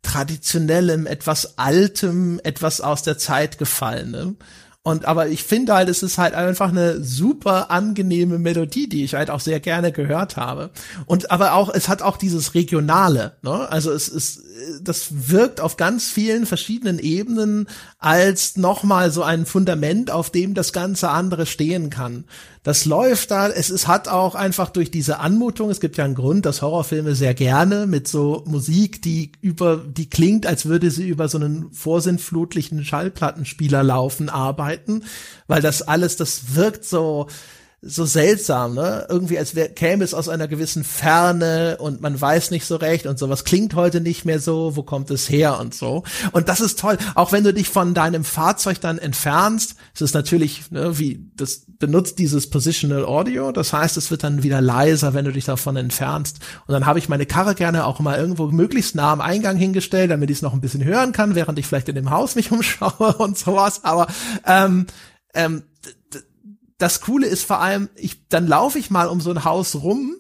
Traditionellem, 0.02 1.06
etwas 1.06 1.58
Altem, 1.58 2.40
etwas 2.42 2.80
aus 2.80 3.02
der 3.02 3.18
Zeit 3.18 3.58
gefallenem. 3.58 4.36
Und 4.84 5.04
aber 5.04 5.28
ich 5.28 5.44
finde 5.44 5.74
halt, 5.74 5.88
es 5.88 6.02
ist 6.02 6.18
halt 6.18 6.34
einfach 6.34 6.70
eine 6.70 7.04
super 7.04 7.70
angenehme 7.70 8.40
Melodie, 8.40 8.88
die 8.88 9.04
ich 9.04 9.14
halt 9.14 9.30
auch 9.30 9.38
sehr 9.38 9.60
gerne 9.60 9.92
gehört 9.92 10.36
habe. 10.36 10.70
Und 11.06 11.30
aber 11.30 11.52
auch, 11.52 11.72
es 11.72 11.88
hat 11.88 12.02
auch 12.02 12.16
dieses 12.16 12.54
Regionale, 12.54 13.36
ne? 13.42 13.70
Also 13.70 13.92
es 13.92 14.08
ist, 14.08 14.42
das 14.82 15.28
wirkt 15.28 15.60
auf 15.60 15.76
ganz 15.76 16.10
vielen 16.10 16.46
verschiedenen 16.46 16.98
Ebenen 16.98 17.68
als 17.98 18.56
nochmal 18.56 19.10
so 19.10 19.22
ein 19.22 19.46
Fundament, 19.46 20.10
auf 20.10 20.30
dem 20.30 20.54
das 20.54 20.72
ganze 20.72 21.10
andere 21.10 21.46
stehen 21.46 21.90
kann. 21.90 22.24
Das 22.62 22.84
läuft 22.84 23.30
da, 23.30 23.48
es 23.48 23.70
ist, 23.70 23.88
hat 23.88 24.08
auch 24.08 24.34
einfach 24.34 24.70
durch 24.70 24.90
diese 24.90 25.18
Anmutung, 25.18 25.70
es 25.70 25.80
gibt 25.80 25.96
ja 25.96 26.04
einen 26.04 26.14
Grund, 26.14 26.46
dass 26.46 26.62
Horrorfilme 26.62 27.14
sehr 27.14 27.34
gerne 27.34 27.86
mit 27.86 28.06
so 28.06 28.44
Musik, 28.46 29.02
die 29.02 29.32
über, 29.40 29.78
die 29.78 30.08
klingt, 30.08 30.46
als 30.46 30.66
würde 30.66 30.90
sie 30.90 31.08
über 31.08 31.28
so 31.28 31.38
einen 31.38 31.72
vorsintflutlichen 31.72 32.84
Schallplattenspieler 32.84 33.82
laufen, 33.82 34.28
arbeiten, 34.28 35.04
weil 35.48 35.60
das 35.60 35.82
alles, 35.82 36.16
das 36.16 36.54
wirkt 36.54 36.84
so, 36.84 37.26
so 37.84 38.04
seltsam, 38.04 38.74
ne? 38.74 39.06
Irgendwie 39.08 39.36
als 39.36 39.56
wär, 39.56 39.68
käme 39.68 40.04
es 40.04 40.14
aus 40.14 40.28
einer 40.28 40.46
gewissen 40.46 40.84
Ferne 40.84 41.78
und 41.80 42.00
man 42.00 42.18
weiß 42.18 42.52
nicht 42.52 42.64
so 42.64 42.76
recht 42.76 43.06
und 43.06 43.18
sowas 43.18 43.42
klingt 43.42 43.74
heute 43.74 44.00
nicht 44.00 44.24
mehr 44.24 44.38
so, 44.38 44.76
wo 44.76 44.84
kommt 44.84 45.10
es 45.10 45.28
her 45.28 45.58
und 45.58 45.74
so. 45.74 46.04
Und 46.30 46.48
das 46.48 46.60
ist 46.60 46.78
toll. 46.78 46.96
Auch 47.16 47.32
wenn 47.32 47.42
du 47.42 47.52
dich 47.52 47.68
von 47.68 47.92
deinem 47.92 48.22
Fahrzeug 48.22 48.80
dann 48.80 48.98
entfernst, 48.98 49.74
es 49.96 50.00
ist 50.00 50.14
natürlich, 50.14 50.70
ne, 50.70 50.96
wie, 51.00 51.28
das 51.34 51.66
benutzt 51.80 52.20
dieses 52.20 52.48
Positional 52.50 53.04
Audio, 53.04 53.50
das 53.50 53.72
heißt, 53.72 53.96
es 53.96 54.12
wird 54.12 54.22
dann 54.22 54.44
wieder 54.44 54.60
leiser, 54.60 55.12
wenn 55.12 55.24
du 55.24 55.32
dich 55.32 55.46
davon 55.46 55.74
entfernst. 55.74 56.38
Und 56.68 56.72
dann 56.74 56.86
habe 56.86 57.00
ich 57.00 57.08
meine 57.08 57.26
Karre 57.26 57.56
gerne 57.56 57.84
auch 57.84 57.98
mal 57.98 58.16
irgendwo 58.16 58.46
möglichst 58.46 58.94
nah 58.94 59.12
am 59.12 59.20
Eingang 59.20 59.56
hingestellt, 59.56 60.12
damit 60.12 60.30
ich 60.30 60.36
es 60.36 60.42
noch 60.42 60.52
ein 60.52 60.60
bisschen 60.60 60.84
hören 60.84 61.10
kann, 61.10 61.34
während 61.34 61.58
ich 61.58 61.66
vielleicht 61.66 61.88
in 61.88 61.96
dem 61.96 62.10
Haus 62.10 62.36
mich 62.36 62.52
umschaue 62.52 63.14
und 63.14 63.36
sowas. 63.36 63.82
Aber 63.82 64.06
ähm, 64.46 64.86
ähm, 65.34 65.64
das 66.82 67.00
Coole 67.00 67.28
ist 67.28 67.44
vor 67.44 67.60
allem, 67.60 67.88
ich, 67.94 68.28
dann 68.28 68.48
laufe 68.48 68.78
ich 68.78 68.90
mal 68.90 69.06
um 69.06 69.20
so 69.20 69.30
ein 69.30 69.44
Haus 69.44 69.76
rum 69.76 70.16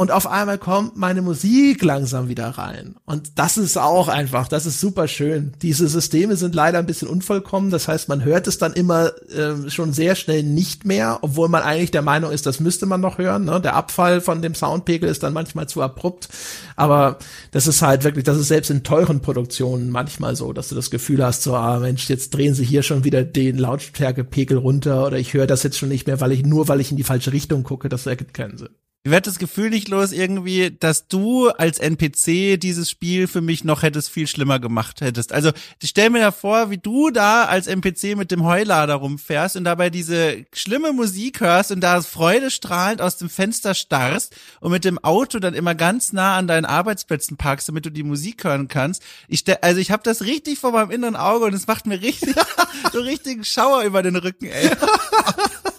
und 0.00 0.10
auf 0.12 0.26
einmal 0.26 0.56
kommt 0.56 0.96
meine 0.96 1.20
Musik 1.20 1.84
langsam 1.84 2.30
wieder 2.30 2.48
rein. 2.48 2.94
Und 3.04 3.38
das 3.38 3.58
ist 3.58 3.76
auch 3.76 4.08
einfach, 4.08 4.48
das 4.48 4.64
ist 4.64 4.80
super 4.80 5.08
schön. 5.08 5.52
Diese 5.60 5.88
Systeme 5.88 6.36
sind 6.36 6.54
leider 6.54 6.78
ein 6.78 6.86
bisschen 6.86 7.06
unvollkommen, 7.06 7.70
das 7.70 7.86
heißt, 7.86 8.08
man 8.08 8.24
hört 8.24 8.46
es 8.46 8.56
dann 8.56 8.72
immer 8.72 9.12
äh, 9.28 9.68
schon 9.68 9.92
sehr 9.92 10.14
schnell 10.14 10.42
nicht 10.42 10.86
mehr, 10.86 11.18
obwohl 11.20 11.50
man 11.50 11.62
eigentlich 11.62 11.90
der 11.90 12.00
Meinung 12.00 12.32
ist, 12.32 12.46
das 12.46 12.60
müsste 12.60 12.86
man 12.86 13.02
noch 13.02 13.18
hören. 13.18 13.44
Ne? 13.44 13.60
Der 13.60 13.74
Abfall 13.76 14.22
von 14.22 14.40
dem 14.40 14.54
Soundpegel 14.54 15.06
ist 15.06 15.22
dann 15.22 15.34
manchmal 15.34 15.68
zu 15.68 15.82
abrupt, 15.82 16.30
aber 16.76 17.18
das 17.50 17.66
ist 17.66 17.82
halt 17.82 18.02
wirklich, 18.02 18.24
das 18.24 18.38
ist 18.38 18.48
selbst 18.48 18.70
in 18.70 18.82
teuren 18.82 19.20
Produktionen 19.20 19.90
manchmal 19.90 20.34
so, 20.34 20.54
dass 20.54 20.70
du 20.70 20.74
das 20.74 20.90
Gefühl 20.90 21.22
hast, 21.22 21.42
so, 21.42 21.54
ah 21.54 21.78
Mensch, 21.78 22.08
jetzt 22.08 22.30
drehen 22.30 22.54
sie 22.54 22.64
hier 22.64 22.82
schon 22.82 23.04
wieder 23.04 23.22
den 23.22 23.58
Lautstärkepegel 23.58 24.56
runter 24.56 25.08
oder 25.08 25.18
ich 25.18 25.34
höre 25.34 25.46
das 25.46 25.62
jetzt 25.62 25.76
schon 25.76 25.90
nicht 25.90 26.06
mehr, 26.06 26.22
weil 26.22 26.32
ich 26.32 26.42
nur, 26.42 26.68
weil 26.68 26.80
ich 26.80 26.90
in 26.90 26.96
die 26.96 27.04
falsche 27.04 27.34
Richtung 27.34 27.64
gucke, 27.64 27.90
das 27.90 28.06
ergibt 28.06 28.32
keinen 28.32 28.56
Sinn. 28.56 28.70
Ich 29.02 29.10
werde 29.10 29.30
das 29.30 29.38
Gefühl 29.38 29.70
nicht 29.70 29.88
los 29.88 30.12
irgendwie, 30.12 30.76
dass 30.78 31.08
du 31.08 31.48
als 31.48 31.78
NPC 31.78 32.60
dieses 32.60 32.90
Spiel 32.90 33.28
für 33.28 33.40
mich 33.40 33.64
noch 33.64 33.82
hättest 33.82 34.10
viel 34.10 34.26
schlimmer 34.26 34.58
gemacht 34.58 35.00
hättest. 35.00 35.32
Also 35.32 35.52
stell 35.82 36.10
mir 36.10 36.20
da 36.20 36.32
vor, 36.32 36.68
wie 36.68 36.76
du 36.76 37.08
da 37.08 37.46
als 37.46 37.66
NPC 37.66 38.14
mit 38.14 38.30
dem 38.30 38.44
Heulader 38.44 38.96
rumfährst 38.96 39.56
und 39.56 39.64
dabei 39.64 39.88
diese 39.88 40.44
schlimme 40.52 40.92
Musik 40.92 41.40
hörst 41.40 41.72
und 41.72 41.80
da 41.80 42.02
freudestrahlend 42.02 43.00
aus 43.00 43.16
dem 43.16 43.30
Fenster 43.30 43.72
starrst 43.72 44.36
und 44.60 44.70
mit 44.70 44.84
dem 44.84 44.98
Auto 44.98 45.38
dann 45.38 45.54
immer 45.54 45.74
ganz 45.74 46.12
nah 46.12 46.36
an 46.36 46.46
deinen 46.46 46.66
Arbeitsplätzen 46.66 47.38
parkst, 47.38 47.70
damit 47.70 47.86
du 47.86 47.90
die 47.90 48.02
Musik 48.02 48.44
hören 48.44 48.68
kannst. 48.68 49.02
Ich 49.28 49.44
also 49.62 49.80
ich 49.80 49.92
habe 49.92 50.02
das 50.02 50.24
richtig 50.24 50.58
vor 50.58 50.72
meinem 50.72 50.90
inneren 50.90 51.16
Auge 51.16 51.46
und 51.46 51.54
es 51.54 51.66
macht 51.66 51.86
mir 51.86 52.02
richtig 52.02 52.34
so 52.92 53.00
richtigen 53.00 53.44
Schauer 53.44 53.82
über 53.84 54.02
den 54.02 54.16
Rücken, 54.16 54.44
ey. 54.44 54.70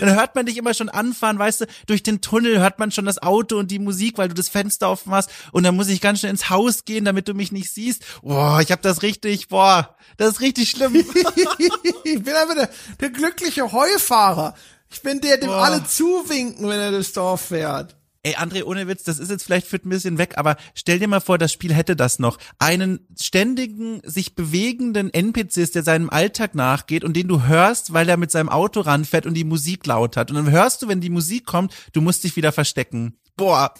Dann 0.00 0.14
hört 0.14 0.34
man 0.34 0.46
dich 0.46 0.56
immer 0.56 0.74
schon 0.74 0.88
anfahren, 0.88 1.38
weißt 1.38 1.62
du, 1.62 1.66
durch 1.86 2.02
den 2.02 2.20
Tunnel 2.20 2.58
hört 2.58 2.78
man 2.78 2.90
schon 2.90 3.04
das 3.04 3.22
Auto 3.22 3.58
und 3.58 3.70
die 3.70 3.78
Musik, 3.78 4.18
weil 4.18 4.28
du 4.28 4.34
das 4.34 4.48
Fenster 4.48 4.90
offen 4.90 5.12
hast 5.12 5.30
und 5.52 5.64
dann 5.64 5.76
muss 5.76 5.88
ich 5.88 6.00
ganz 6.00 6.20
schnell 6.20 6.30
ins 6.30 6.50
Haus 6.50 6.84
gehen, 6.84 7.04
damit 7.04 7.28
du 7.28 7.34
mich 7.34 7.52
nicht 7.52 7.72
siehst. 7.72 8.04
Boah, 8.22 8.60
ich 8.60 8.72
hab 8.72 8.82
das 8.82 9.02
richtig, 9.02 9.48
boah, 9.48 9.96
das 10.16 10.30
ist 10.30 10.40
richtig 10.40 10.70
schlimm. 10.70 10.94
ich 12.04 12.22
bin 12.22 12.34
einfach 12.34 12.54
der, 12.54 12.70
der 13.00 13.10
glückliche 13.10 13.72
Heufahrer. 13.72 14.54
Ich 14.90 15.02
bin 15.02 15.20
der, 15.20 15.38
dem 15.38 15.48
boah. 15.48 15.64
alle 15.64 15.84
zuwinken, 15.84 16.68
wenn 16.68 16.80
er 16.80 16.90
durchs 16.90 17.12
Dorf 17.12 17.46
fährt. 17.46 17.96
Ey, 18.26 18.36
André, 18.36 18.64
ohne 18.64 18.88
Witz, 18.88 19.02
das 19.02 19.18
ist 19.18 19.30
jetzt 19.30 19.44
vielleicht 19.44 19.66
für 19.66 19.76
ein 19.76 19.90
bisschen 19.90 20.16
weg, 20.16 20.38
aber 20.38 20.56
stell 20.74 20.98
dir 20.98 21.08
mal 21.08 21.20
vor, 21.20 21.36
das 21.36 21.52
Spiel 21.52 21.74
hätte 21.74 21.94
das 21.94 22.18
noch. 22.18 22.38
Einen 22.58 23.06
ständigen, 23.20 24.00
sich 24.02 24.34
bewegenden 24.34 25.12
NPCs, 25.12 25.72
der 25.72 25.82
seinem 25.82 26.08
Alltag 26.08 26.54
nachgeht 26.54 27.04
und 27.04 27.14
den 27.18 27.28
du 27.28 27.42
hörst, 27.42 27.92
weil 27.92 28.08
er 28.08 28.16
mit 28.16 28.30
seinem 28.30 28.48
Auto 28.48 28.80
ranfährt 28.80 29.26
und 29.26 29.34
die 29.34 29.44
Musik 29.44 29.84
laut 29.86 30.16
hat. 30.16 30.30
Und 30.30 30.36
dann 30.36 30.50
hörst 30.50 30.80
du, 30.80 30.88
wenn 30.88 31.02
die 31.02 31.10
Musik 31.10 31.44
kommt, 31.44 31.74
du 31.92 32.00
musst 32.00 32.24
dich 32.24 32.34
wieder 32.34 32.50
verstecken. 32.50 33.18
Boah, 33.36 33.74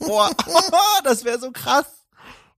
boah, 0.00 0.30
das 1.04 1.24
wäre 1.24 1.40
so 1.40 1.50
krass. 1.50 1.86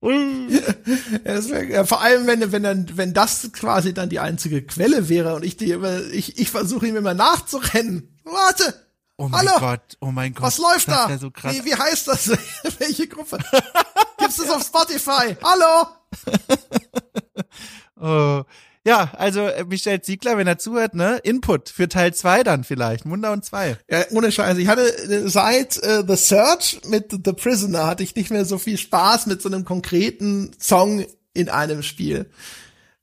ja, 0.02 1.84
vor 1.84 2.02
allem, 2.02 2.26
wenn, 2.26 2.50
wenn 2.50 2.62
dann, 2.64 2.96
wenn 2.96 3.14
das 3.14 3.52
quasi 3.52 3.94
dann 3.94 4.08
die 4.08 4.18
einzige 4.18 4.62
Quelle 4.62 5.08
wäre 5.08 5.36
und 5.36 5.44
ich 5.44 5.56
die 5.56 5.70
immer, 5.70 6.02
ich, 6.06 6.36
ich 6.36 6.50
versuche 6.50 6.88
ihm 6.88 6.96
immer 6.96 7.14
nachzurennen. 7.14 8.18
Warte, 8.24 8.87
Oh 9.20 9.28
mein 9.28 9.40
Hallo? 9.40 9.58
Gott, 9.58 9.96
oh 10.00 10.12
mein 10.12 10.32
Gott. 10.32 10.44
Was 10.44 10.58
läuft 10.58 10.88
da? 10.88 11.18
So 11.18 11.30
wie, 11.30 11.64
wie 11.64 11.74
heißt 11.74 12.06
das? 12.06 12.28
Welche 12.78 13.08
Gruppe? 13.08 13.38
Gibt's 14.16 14.36
das 14.36 14.48
auf 14.48 14.62
Spotify? 14.62 15.36
Hallo? 15.42 15.88
oh. 18.00 18.44
Ja, 18.84 19.10
also 19.16 19.40
äh, 19.40 19.64
Michel 19.64 20.00
Ziegler, 20.02 20.38
wenn 20.38 20.46
er 20.46 20.58
zuhört, 20.58 20.94
ne? 20.94 21.18
Input 21.24 21.68
für 21.68 21.88
Teil 21.88 22.14
zwei 22.14 22.44
dann 22.44 22.62
vielleicht. 22.62 23.06
Munder 23.06 23.32
und 23.32 23.44
zwei. 23.44 23.76
Ja, 23.90 24.04
ohne 24.12 24.30
Scheiße. 24.30 24.60
Ich 24.60 24.68
hatte 24.68 24.86
äh, 24.86 25.28
seit 25.28 25.82
äh, 25.82 26.04
The 26.06 26.16
Search 26.16 26.80
mit 26.86 27.10
The 27.10 27.32
Prisoner 27.32 27.88
hatte 27.88 28.04
ich 28.04 28.14
nicht 28.14 28.30
mehr 28.30 28.44
so 28.44 28.56
viel 28.56 28.78
Spaß 28.78 29.26
mit 29.26 29.42
so 29.42 29.48
einem 29.48 29.64
konkreten 29.64 30.52
Song 30.60 31.04
in 31.34 31.48
einem 31.48 31.82
Spiel. 31.82 32.30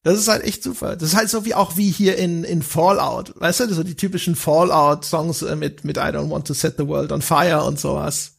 Das 0.06 0.20
ist 0.20 0.28
halt 0.28 0.44
echt 0.44 0.62
Zufall. 0.62 0.96
Das 0.96 1.10
ist 1.10 1.16
halt 1.16 1.32
so 1.32 1.46
wie 1.46 1.56
auch 1.56 1.78
wie 1.78 1.90
hier 1.90 2.16
in, 2.16 2.44
in 2.44 2.62
Fallout. 2.62 3.34
Weißt 3.42 3.62
du, 3.62 3.74
so 3.74 3.82
die 3.82 3.96
typischen 3.96 4.36
Fallout-Songs 4.36 5.42
äh, 5.42 5.56
mit, 5.56 5.84
mit 5.84 5.98
I 5.98 6.12
don't 6.12 6.30
want 6.30 6.46
to 6.46 6.54
set 6.54 6.76
the 6.78 6.86
world 6.86 7.12
on 7.12 7.24
fire 7.24 7.64
und 7.64 7.80
sowas. 7.80 8.34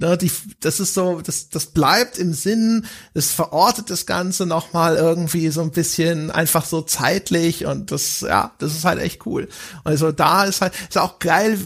Ne, 0.00 0.18
die, 0.18 0.32
das 0.58 0.80
ist 0.80 0.94
so, 0.94 1.20
das, 1.20 1.48
das 1.48 1.66
bleibt 1.66 2.18
im 2.18 2.32
Sinn, 2.32 2.86
es 3.14 3.30
verortet 3.30 3.88
das 3.88 4.04
Ganze 4.04 4.46
nochmal 4.46 4.96
irgendwie 4.96 5.48
so 5.50 5.62
ein 5.62 5.70
bisschen 5.70 6.32
einfach 6.32 6.64
so 6.64 6.82
zeitlich 6.82 7.66
und 7.66 7.92
das, 7.92 8.22
ja, 8.22 8.50
das 8.58 8.72
ist 8.72 8.84
halt 8.84 8.98
echt 8.98 9.24
cool. 9.24 9.48
Also 9.84 10.10
da 10.10 10.42
ist 10.42 10.60
halt, 10.60 10.72
ist 10.88 10.98
auch 10.98 11.20
geil 11.20 11.56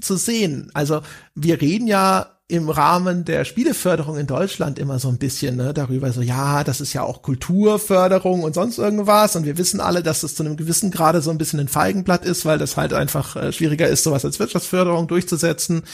zu 0.00 0.16
sehen. 0.16 0.70
Also 0.72 1.00
wir 1.34 1.60
reden 1.60 1.88
ja 1.88 2.33
im 2.46 2.68
Rahmen 2.68 3.24
der 3.24 3.46
Spieleförderung 3.46 4.18
in 4.18 4.26
Deutschland 4.26 4.78
immer 4.78 4.98
so 4.98 5.08
ein 5.08 5.16
bisschen 5.16 5.56
ne, 5.56 5.72
darüber, 5.72 6.12
so 6.12 6.20
ja, 6.20 6.62
das 6.62 6.82
ist 6.82 6.92
ja 6.92 7.02
auch 7.02 7.22
Kulturförderung 7.22 8.42
und 8.42 8.54
sonst 8.54 8.76
irgendwas. 8.76 9.34
Und 9.34 9.46
wir 9.46 9.56
wissen 9.56 9.80
alle, 9.80 10.02
dass 10.02 10.20
das 10.20 10.34
zu 10.34 10.42
einem 10.42 10.58
gewissen 10.58 10.90
Grade 10.90 11.22
so 11.22 11.30
ein 11.30 11.38
bisschen 11.38 11.58
ein 11.58 11.68
Feigenblatt 11.68 12.26
ist, 12.26 12.44
weil 12.44 12.58
das 12.58 12.76
halt 12.76 12.92
einfach 12.92 13.34
äh, 13.36 13.50
schwieriger 13.50 13.88
ist, 13.88 14.04
sowas 14.04 14.26
als 14.26 14.38
Wirtschaftsförderung 14.38 15.08
durchzusetzen. 15.08 15.84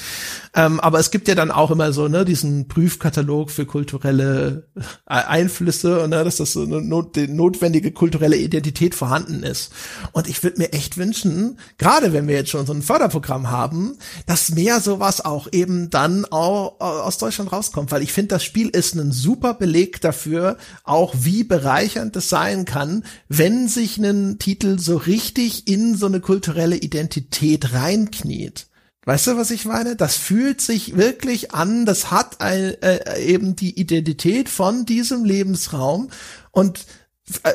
Ähm, 0.53 0.81
aber 0.81 0.99
es 0.99 1.13
gibt 1.13 1.29
ja 1.29 1.37
dann 1.37 1.53
auch 1.53 1.71
immer 1.71 1.93
so 1.93 2.09
ne, 2.09 2.25
diesen 2.25 2.67
Prüfkatalog 2.67 3.53
für 3.53 3.65
kulturelle 3.65 4.67
äh, 4.75 4.83
Einflüsse 5.07 6.09
ne, 6.09 6.25
dass 6.25 6.39
das 6.39 6.53
so 6.53 6.63
eine 6.63 6.83
not 6.83 7.17
notwendige 7.17 7.93
kulturelle 7.93 8.37
Identität 8.37 8.97
vorhanden 8.97 9.45
ist. 9.45 9.73
Und 10.11 10.29
ich 10.29 10.43
würde 10.43 10.59
mir 10.59 10.73
echt 10.73 10.97
wünschen, 10.97 11.61
gerade 11.79 12.13
wenn 12.13 12.27
wir 12.27 12.35
jetzt 12.35 12.51
schon 12.51 12.67
so 12.67 12.73
ein 12.73 12.83
Förderprogramm 12.83 13.51
haben, 13.51 13.99
dass 14.27 14.51
mehr 14.51 14.81
sowas 14.81 15.25
auch 15.25 15.47
eben 15.53 15.91
dann 15.91 16.25
auch 16.41 16.81
aus 16.81 17.19
Deutschland 17.19 17.53
rauskommt, 17.53 17.93
weil 17.93 18.03
ich 18.03 18.13
finde, 18.13 18.35
das 18.35 18.45
Spiel 18.45 18.69
ist 18.69 18.95
ein 18.95 19.13
super 19.13 19.55
Beleg 19.55 20.01
dafür, 20.01 20.57
auch 20.85 21.15
wie 21.19 21.45
bereichernd 21.45 22.17
es 22.17 22.29
sein 22.29 22.65
kann, 22.65 23.05
wenn 23.29 23.69
sich 23.69 23.99
ein 23.99 24.39
Titel 24.39 24.79
so 24.79 24.97
richtig 24.97 25.69
in 25.69 25.97
so 25.97 26.07
eine 26.07 26.21
kulturelle 26.21 26.77
Identität 26.77 27.73
reinkniet. 27.73 28.67
Weißt 29.05 29.29
du, 29.29 29.37
was 29.37 29.51
ich 29.51 29.65
meine? 29.65 29.97
Das 29.97 30.17
fühlt 30.17 30.61
sich 30.61 30.97
wirklich 30.97 31.53
an, 31.53 31.87
das 31.87 32.11
hat 32.11 32.43
ein, 32.43 32.81
äh, 32.83 33.19
eben 33.23 33.57
die 33.57 33.81
Identität 33.81 34.49
von 34.51 34.85
diesem 34.85 35.25
Lebensraum 35.25 36.11
und 36.51 36.81
äh, 36.81 36.83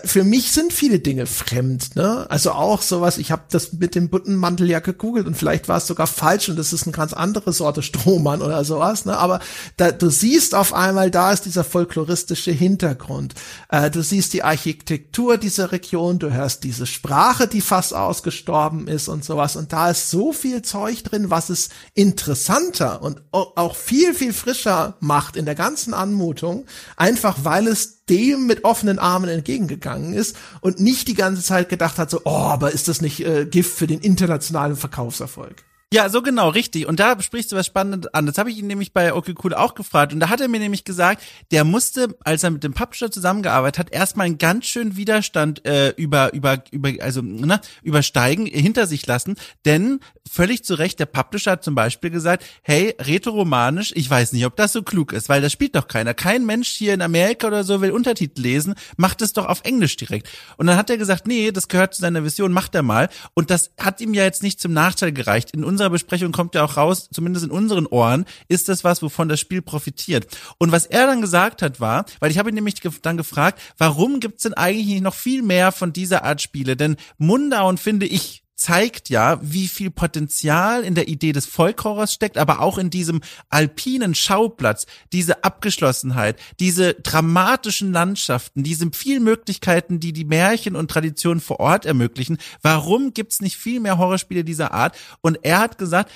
für 0.03 0.23
mich 0.23 0.51
sind 0.51 0.71
viele 0.73 0.99
Dinge 0.99 1.25
fremd, 1.25 1.95
ne? 1.95 2.25
Also 2.29 2.51
auch 2.51 2.81
sowas, 2.81 3.17
ich 3.17 3.31
habe 3.31 3.43
das 3.49 3.73
mit 3.73 3.95
dem 3.95 4.09
Buttenmantel 4.09 4.69
ja 4.69 4.79
gegoogelt 4.79 5.27
und 5.27 5.35
vielleicht 5.35 5.67
war 5.67 5.77
es 5.77 5.87
sogar 5.87 6.07
falsch 6.07 6.49
und 6.49 6.57
das 6.57 6.73
ist 6.73 6.83
eine 6.83 6.91
ganz 6.95 7.13
andere 7.13 7.51
Sorte 7.51 7.81
Strohmann 7.83 8.41
oder 8.41 8.63
sowas, 8.63 9.05
ne? 9.05 9.17
Aber 9.17 9.39
da, 9.77 9.91
du 9.91 10.09
siehst 10.09 10.55
auf 10.55 10.73
einmal, 10.73 11.11
da 11.11 11.31
ist 11.31 11.45
dieser 11.45 11.63
folkloristische 11.63 12.51
Hintergrund. 12.51 13.35
Äh, 13.69 13.91
du 13.91 14.01
siehst 14.01 14.33
die 14.33 14.43
Architektur 14.43 15.37
dieser 15.37 15.71
Region, 15.71 16.19
du 16.19 16.31
hörst 16.31 16.63
diese 16.63 16.85
Sprache, 16.85 17.47
die 17.47 17.61
fast 17.61 17.93
ausgestorben 17.93 18.87
ist 18.87 19.07
und 19.07 19.25
sowas. 19.25 19.55
Und 19.55 19.73
da 19.73 19.89
ist 19.89 20.09
so 20.09 20.31
viel 20.31 20.61
Zeug 20.61 21.03
drin, 21.03 21.29
was 21.29 21.49
es 21.49 21.69
interessanter 21.93 23.01
und 23.01 23.21
auch 23.31 23.75
viel, 23.75 24.13
viel 24.13 24.33
frischer 24.33 24.95
macht 24.99 25.35
in 25.35 25.45
der 25.45 25.55
ganzen 25.55 25.93
Anmutung, 25.93 26.65
einfach 26.95 27.37
weil 27.43 27.67
es 27.67 27.94
dem 28.09 28.45
mit 28.45 28.63
offenen 28.63 28.99
Armen 28.99 29.29
entgegengegangen 29.29 30.13
ist 30.13 30.35
und 30.61 30.79
nicht 30.79 31.07
die 31.07 31.15
ganze 31.15 31.41
Zeit 31.41 31.69
gedacht 31.69 31.97
hat, 31.97 32.09
so, 32.09 32.21
oh, 32.25 32.29
aber 32.29 32.71
ist 32.71 32.87
das 32.87 33.01
nicht 33.01 33.25
äh, 33.25 33.45
Gift 33.45 33.77
für 33.77 33.87
den 33.87 33.99
internationalen 33.99 34.75
Verkaufserfolg? 34.75 35.63
Ja, 35.95 36.09
so 36.09 36.21
genau, 36.21 36.49
richtig. 36.49 36.87
Und 36.87 36.99
da 36.99 37.17
sprichst 37.21 37.53
du 37.53 37.55
was 37.55 37.67
Spannendes 37.67 38.13
an. 38.13 38.25
Das 38.25 38.37
habe 38.37 38.51
ich 38.51 38.57
ihn 38.57 38.67
nämlich 38.67 38.91
bei 38.91 39.13
Okay 39.13 39.33
Cool 39.41 39.53
auch 39.53 39.75
gefragt. 39.75 40.11
Und 40.11 40.19
da 40.19 40.27
hat 40.27 40.41
er 40.41 40.49
mir 40.49 40.59
nämlich 40.59 40.83
gesagt, 40.83 41.23
der 41.51 41.63
musste, 41.63 42.17
als 42.25 42.43
er 42.43 42.49
mit 42.49 42.65
dem 42.65 42.73
Publisher 42.73 43.09
zusammengearbeitet 43.09 43.79
hat, 43.79 43.93
erstmal 43.93 44.25
einen 44.25 44.37
ganz 44.37 44.65
schönen 44.65 44.97
Widerstand 44.97 45.65
äh, 45.65 45.91
über, 45.91 46.33
über, 46.33 46.61
über, 46.71 46.91
also 47.01 47.21
ne, 47.21 47.61
übersteigen, 47.81 48.45
hinter 48.45 48.87
sich 48.87 49.07
lassen. 49.07 49.35
Denn 49.63 50.01
völlig 50.29 50.65
zu 50.65 50.75
Recht, 50.75 50.99
der 50.99 51.05
Publisher 51.05 51.51
hat 51.51 51.63
zum 51.63 51.75
Beispiel 51.75 52.09
gesagt, 52.09 52.43
hey, 52.61 52.93
rätoromanisch, 52.99 53.93
ich 53.95 54.09
weiß 54.09 54.33
nicht, 54.33 54.45
ob 54.45 54.57
das 54.57 54.73
so 54.73 54.83
klug 54.83 55.13
ist, 55.13 55.29
weil 55.29 55.41
das 55.41 55.53
spielt 55.53 55.77
doch 55.77 55.87
keiner. 55.87 56.13
Kein 56.13 56.45
Mensch 56.45 56.67
hier 56.71 56.93
in 56.93 57.01
Amerika 57.01 57.47
oder 57.47 57.63
so 57.63 57.79
will 57.79 57.91
Untertitel 57.91 58.41
lesen, 58.41 58.75
macht 58.97 59.21
es 59.21 59.31
doch 59.31 59.45
auf 59.45 59.61
Englisch 59.63 59.95
direkt. 59.95 60.27
Und 60.57 60.67
dann 60.67 60.75
hat 60.75 60.89
er 60.89 60.97
gesagt, 60.97 61.25
nee, 61.25 61.53
das 61.53 61.69
gehört 61.69 61.93
zu 61.93 62.01
seiner 62.01 62.25
Vision, 62.25 62.51
macht 62.51 62.75
er 62.75 62.83
mal. 62.83 63.07
Und 63.33 63.49
das 63.49 63.71
hat 63.79 64.01
ihm 64.01 64.13
ja 64.13 64.23
jetzt 64.23 64.43
nicht 64.43 64.59
zum 64.59 64.73
Nachteil 64.73 65.13
gereicht. 65.13 65.51
In 65.51 65.63
unserer 65.63 65.84
Besprechung 65.89 66.31
kommt 66.31 66.55
ja 66.55 66.63
auch 66.63 66.77
raus, 66.77 67.09
zumindest 67.11 67.45
in 67.45 67.51
unseren 67.51 67.85
Ohren, 67.85 68.25
ist 68.47 68.69
das 68.69 68.83
was, 68.83 69.01
wovon 69.01 69.29
das 69.29 69.39
Spiel 69.39 69.61
profitiert. 69.61 70.27
Und 70.57 70.71
was 70.71 70.85
er 70.85 71.07
dann 71.07 71.21
gesagt 71.21 71.61
hat 71.61 71.79
war, 71.79 72.05
weil 72.19 72.31
ich 72.31 72.37
habe 72.37 72.49
ihn 72.49 72.55
nämlich 72.55 72.75
dann 73.01 73.17
gefragt, 73.17 73.61
warum 73.77 74.19
gibt's 74.19 74.43
denn 74.43 74.53
eigentlich 74.53 75.01
noch 75.01 75.15
viel 75.15 75.41
mehr 75.41 75.71
von 75.71 75.93
dieser 75.93 76.23
Art 76.23 76.41
Spiele? 76.41 76.75
Denn 76.77 76.97
Mundown 77.17 77.77
finde 77.77 78.05
ich 78.05 78.44
zeigt 78.55 79.09
ja, 79.09 79.37
wie 79.41 79.67
viel 79.67 79.91
Potenzial 79.91 80.83
in 80.83 80.95
der 80.95 81.07
Idee 81.07 81.33
des 81.33 81.45
Volkhorrors 81.45 82.13
steckt, 82.13 82.37
aber 82.37 82.61
auch 82.61 82.77
in 82.77 82.89
diesem 82.89 83.21
alpinen 83.49 84.15
Schauplatz, 84.15 84.85
diese 85.11 85.43
Abgeschlossenheit, 85.43 86.39
diese 86.59 86.93
dramatischen 86.93 87.91
Landschaften, 87.91 88.63
diese 88.63 88.89
vielen 88.93 89.23
Möglichkeiten, 89.23 89.99
die 89.99 90.13
die 90.13 90.25
Märchen 90.25 90.75
und 90.75 90.89
Traditionen 90.89 91.41
vor 91.41 91.59
Ort 91.59 91.85
ermöglichen. 91.85 92.37
Warum 92.61 93.13
gibt's 93.13 93.41
nicht 93.41 93.57
viel 93.57 93.79
mehr 93.81 93.97
Horrorspiele 93.97 94.45
dieser 94.45 94.71
Art? 94.73 94.97
Und 95.21 95.39
er 95.43 95.59
hat 95.59 95.77
gesagt, 95.77 96.11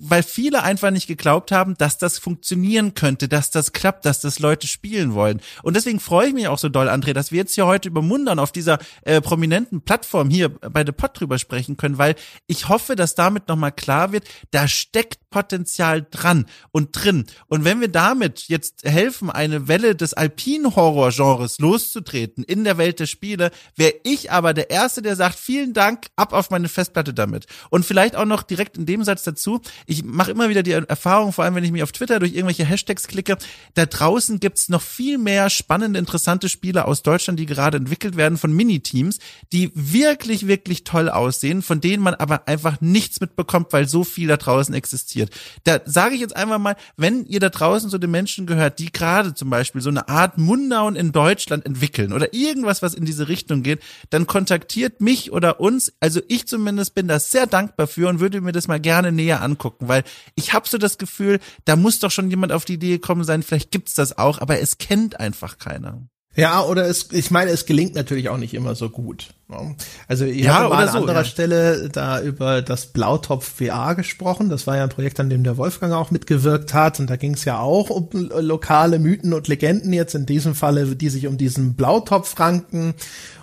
weil 0.00 0.22
viele 0.22 0.62
einfach 0.62 0.90
nicht 0.90 1.06
geglaubt 1.06 1.52
haben, 1.52 1.76
dass 1.76 1.98
das 1.98 2.18
funktionieren 2.18 2.94
könnte, 2.94 3.28
dass 3.28 3.50
das 3.50 3.72
klappt, 3.72 4.04
dass 4.04 4.20
das 4.20 4.38
Leute 4.38 4.66
spielen 4.66 5.14
wollen. 5.14 5.40
Und 5.62 5.74
deswegen 5.76 6.00
freue 6.00 6.28
ich 6.28 6.34
mich 6.34 6.48
auch 6.48 6.58
so 6.58 6.68
doll, 6.68 6.88
André, 6.88 7.12
dass 7.12 7.32
wir 7.32 7.38
jetzt 7.38 7.54
hier 7.54 7.66
heute 7.66 7.88
über 7.88 8.02
Mundern 8.02 8.38
auf 8.38 8.52
dieser 8.52 8.78
äh, 9.02 9.20
prominenten 9.20 9.80
Plattform 9.80 10.30
hier 10.30 10.48
bei 10.48 10.84
The 10.84 10.92
Pod 10.92 11.18
drüber 11.18 11.38
sprechen 11.38 11.76
können, 11.76 11.98
weil 11.98 12.14
ich 12.46 12.68
hoffe, 12.68 12.96
dass 12.96 13.14
damit 13.14 13.48
nochmal 13.48 13.72
klar 13.72 14.12
wird, 14.12 14.24
da 14.50 14.68
steckt 14.68 15.30
Potenzial 15.30 16.06
dran 16.10 16.46
und 16.70 16.92
drin. 16.92 17.26
Und 17.48 17.64
wenn 17.64 17.80
wir 17.80 17.88
damit 17.88 18.48
jetzt 18.48 18.84
helfen, 18.84 19.30
eine 19.30 19.68
Welle 19.68 19.94
des 19.94 20.14
Alpin-Horror-Genres 20.14 21.58
loszutreten 21.58 22.44
in 22.44 22.64
der 22.64 22.78
Welt 22.78 23.00
der 23.00 23.06
Spiele, 23.06 23.50
wäre 23.76 23.94
ich 24.04 24.32
aber 24.32 24.54
der 24.54 24.70
Erste, 24.70 25.02
der 25.02 25.16
sagt, 25.16 25.38
vielen 25.38 25.74
Dank, 25.74 26.06
ab 26.16 26.32
auf 26.32 26.50
meine 26.50 26.68
Festplatte 26.68 27.12
damit. 27.12 27.46
Und 27.70 27.84
vielleicht 27.84 28.16
auch 28.16 28.24
noch 28.24 28.42
direkt 28.42 28.78
in 28.78 28.86
dem 28.86 29.04
Satz 29.04 29.22
dazu, 29.22 29.60
ich 29.88 30.04
mache 30.04 30.30
immer 30.30 30.50
wieder 30.50 30.62
die 30.62 30.72
Erfahrung, 30.72 31.32
vor 31.32 31.44
allem 31.44 31.54
wenn 31.54 31.64
ich 31.64 31.72
mich 31.72 31.82
auf 31.82 31.92
Twitter 31.92 32.18
durch 32.18 32.34
irgendwelche 32.34 32.66
Hashtags 32.66 33.08
klicke, 33.08 33.38
da 33.72 33.86
draußen 33.86 34.38
gibt's 34.38 34.68
noch 34.68 34.82
viel 34.82 35.16
mehr 35.16 35.48
spannende, 35.48 35.98
interessante 35.98 36.50
Spiele 36.50 36.84
aus 36.84 37.02
Deutschland, 37.02 37.40
die 37.40 37.46
gerade 37.46 37.78
entwickelt 37.78 38.16
werden 38.16 38.36
von 38.36 38.52
Miniteams, 38.52 39.18
die 39.50 39.72
wirklich, 39.74 40.46
wirklich 40.46 40.84
toll 40.84 41.08
aussehen, 41.08 41.62
von 41.62 41.80
denen 41.80 42.02
man 42.02 42.14
aber 42.14 42.46
einfach 42.46 42.82
nichts 42.82 43.22
mitbekommt, 43.22 43.72
weil 43.72 43.88
so 43.88 44.04
viel 44.04 44.28
da 44.28 44.36
draußen 44.36 44.74
existiert. 44.74 45.30
Da 45.64 45.80
sage 45.86 46.14
ich 46.14 46.20
jetzt 46.20 46.36
einfach 46.36 46.58
mal, 46.58 46.76
wenn 46.98 47.24
ihr 47.24 47.40
da 47.40 47.48
draußen 47.48 47.88
zu 47.88 47.96
den 47.96 48.10
Menschen 48.10 48.46
gehört, 48.46 48.78
die 48.80 48.92
gerade 48.92 49.32
zum 49.32 49.48
Beispiel 49.48 49.80
so 49.80 49.88
eine 49.88 50.08
Art 50.10 50.36
Mundown 50.36 50.96
in 50.96 51.12
Deutschland 51.12 51.64
entwickeln 51.64 52.12
oder 52.12 52.34
irgendwas, 52.34 52.82
was 52.82 52.92
in 52.92 53.06
diese 53.06 53.28
Richtung 53.28 53.62
geht, 53.62 53.80
dann 54.10 54.26
kontaktiert 54.26 55.00
mich 55.00 55.32
oder 55.32 55.60
uns. 55.60 55.94
Also 55.98 56.20
ich 56.28 56.46
zumindest 56.46 56.94
bin 56.94 57.08
da 57.08 57.18
sehr 57.18 57.46
dankbar 57.46 57.86
für 57.86 58.10
und 58.10 58.20
würde 58.20 58.42
mir 58.42 58.52
das 58.52 58.68
mal 58.68 58.80
gerne 58.80 59.12
näher 59.12 59.40
angucken 59.40 59.77
angucken, 59.78 59.88
weil 59.88 60.04
ich 60.34 60.52
habe 60.52 60.68
so 60.68 60.78
das 60.78 60.98
Gefühl, 60.98 61.40
da 61.64 61.76
muss 61.76 62.00
doch 62.00 62.10
schon 62.10 62.30
jemand 62.30 62.52
auf 62.52 62.64
die 62.64 62.74
Idee 62.74 62.92
gekommen 62.92 63.24
sein, 63.24 63.42
vielleicht 63.42 63.70
gibt's 63.70 63.94
das 63.94 64.18
auch, 64.18 64.40
aber 64.40 64.60
es 64.60 64.78
kennt 64.78 65.18
einfach 65.20 65.58
keiner. 65.58 66.02
Ja, 66.36 66.62
oder 66.62 66.86
es, 66.86 67.10
ich 67.10 67.32
meine, 67.32 67.50
es 67.50 67.66
gelingt 67.66 67.96
natürlich 67.96 68.28
auch 68.28 68.36
nicht 68.36 68.54
immer 68.54 68.76
so 68.76 68.90
gut. 68.90 69.34
Ne? 69.48 69.74
Also 70.06 70.24
ich 70.24 70.44
ja, 70.44 70.54
habe 70.54 70.68
mal 70.68 70.86
an 70.86 70.92
so, 70.92 70.98
anderer 70.98 71.20
ja. 71.20 71.24
Stelle 71.24 71.88
da 71.88 72.20
über 72.20 72.62
das 72.62 72.92
Blautopf 72.92 73.56
VR 73.56 73.96
gesprochen. 73.96 74.48
Das 74.48 74.68
war 74.68 74.76
ja 74.76 74.84
ein 74.84 74.88
Projekt, 74.88 75.18
an 75.18 75.30
dem 75.30 75.42
der 75.42 75.56
Wolfgang 75.56 75.92
auch 75.94 76.12
mitgewirkt 76.12 76.74
hat. 76.74 77.00
Und 77.00 77.10
da 77.10 77.16
ging 77.16 77.34
es 77.34 77.44
ja 77.44 77.58
auch 77.58 77.90
um 77.90 78.08
lokale 78.12 79.00
Mythen 79.00 79.32
und 79.32 79.48
Legenden 79.48 79.92
jetzt 79.92 80.14
in 80.14 80.26
diesem 80.26 80.54
Falle, 80.54 80.94
die 80.94 81.08
sich 81.08 81.26
um 81.26 81.38
diesen 81.38 81.74
Blautopf 81.74 82.38
ranken. 82.38 82.94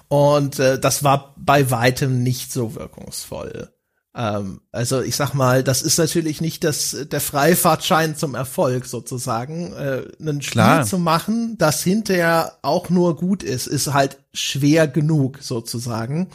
Und 0.07 0.60
äh, 0.60 0.80
das 0.80 1.03
war 1.03 1.34
bei 1.38 1.72
weitem 1.72 2.24
nicht 2.24 2.53
so 2.53 2.76
wirkungsvoll. 2.76 3.74
Ähm, 4.16 4.62
also 4.72 5.02
ich 5.02 5.16
sag 5.16 5.34
mal, 5.34 5.64
das 5.64 5.82
ist 5.82 5.98
natürlich 5.98 6.40
nicht 6.40 6.64
das, 6.64 6.96
der 7.12 7.22
Freifahrtschein 7.22 8.16
zum 8.16 8.34
Erfolg 8.34 8.86
sozusagen. 8.86 9.74
Äh, 9.74 10.04
ein 10.20 10.42
Spiel 10.42 10.54
Klar. 10.54 10.86
zu 10.86 10.98
machen, 10.98 11.58
das 11.58 11.84
hinterher 11.84 12.54
auch 12.62 12.90
nur 12.90 13.18
gut 13.18 13.44
ist, 13.44 13.68
ist 13.68 13.94
halt 13.94 14.18
schwer 14.34 14.88
genug 14.88 15.40
sozusagen. 15.42 16.30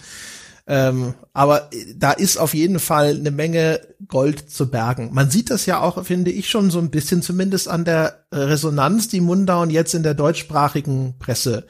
Ähm, 0.67 1.15
aber 1.33 1.69
da 1.97 2.13
ist 2.13 2.37
auf 2.37 2.55
jeden 2.55 2.79
Fall 2.79 3.17
eine 3.17 3.33
Menge 3.33 3.81
Gold 4.07 4.51
zu 4.51 4.71
bergen. 4.71 5.11
Man 5.13 5.31
sieht 5.31 5.51
das 5.51 5.67
ja 5.67 5.81
auch, 5.81 6.05
finde 6.05 6.31
ich, 6.31 6.49
schon 6.49 6.71
so 6.71 6.79
ein 6.79 6.91
bisschen 6.91 7.23
zumindest 7.23 7.67
an 7.67 7.85
der 7.85 8.25
Resonanz, 8.31 9.09
die 9.09 9.21
Mundown 9.21 9.71
jetzt 9.71 9.95
in 9.95 10.05
der 10.05 10.15
deutschsprachigen 10.15 11.19
Presse 11.19 11.67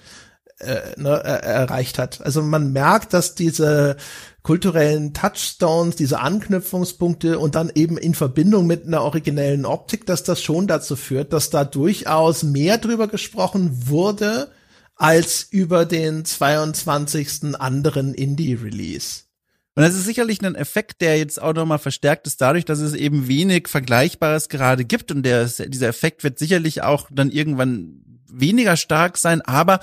äh, 0.59 1.01
ne, 1.01 1.12
erreicht 1.12 1.99
hat. 1.99 2.20
Also 2.20 2.43
man 2.43 2.73
merkt, 2.73 3.15
dass 3.15 3.35
diese 3.35 3.97
kulturellen 4.42 5.12
Touchstones, 5.12 5.96
diese 5.96 6.20
Anknüpfungspunkte 6.20 7.38
und 7.38 7.54
dann 7.54 7.70
eben 7.74 7.98
in 7.98 8.14
Verbindung 8.14 8.66
mit 8.66 8.86
einer 8.86 9.02
originellen 9.02 9.66
Optik, 9.66 10.06
dass 10.06 10.22
das 10.22 10.42
schon 10.42 10.66
dazu 10.66 10.96
führt, 10.96 11.32
dass 11.32 11.50
da 11.50 11.64
durchaus 11.64 12.42
mehr 12.42 12.78
drüber 12.78 13.06
gesprochen 13.08 13.88
wurde 13.88 14.50
als 14.96 15.46
über 15.50 15.86
den 15.86 16.24
22. 16.24 17.54
anderen 17.58 18.14
Indie-Release. 18.14 19.22
Und 19.74 19.84
das 19.84 19.94
ist 19.94 20.04
sicherlich 20.04 20.44
ein 20.44 20.56
Effekt, 20.56 21.00
der 21.00 21.16
jetzt 21.16 21.40
auch 21.40 21.54
nochmal 21.54 21.78
verstärkt 21.78 22.26
ist 22.26 22.40
dadurch, 22.40 22.64
dass 22.64 22.80
es 22.80 22.92
eben 22.92 23.28
wenig 23.28 23.68
Vergleichbares 23.68 24.48
gerade 24.48 24.84
gibt. 24.84 25.10
Und 25.10 25.22
der, 25.22 25.46
dieser 25.46 25.88
Effekt 25.88 26.24
wird 26.24 26.38
sicherlich 26.38 26.82
auch 26.82 27.08
dann 27.10 27.30
irgendwann 27.30 28.02
weniger 28.30 28.76
stark 28.76 29.16
sein, 29.16 29.40
aber 29.42 29.80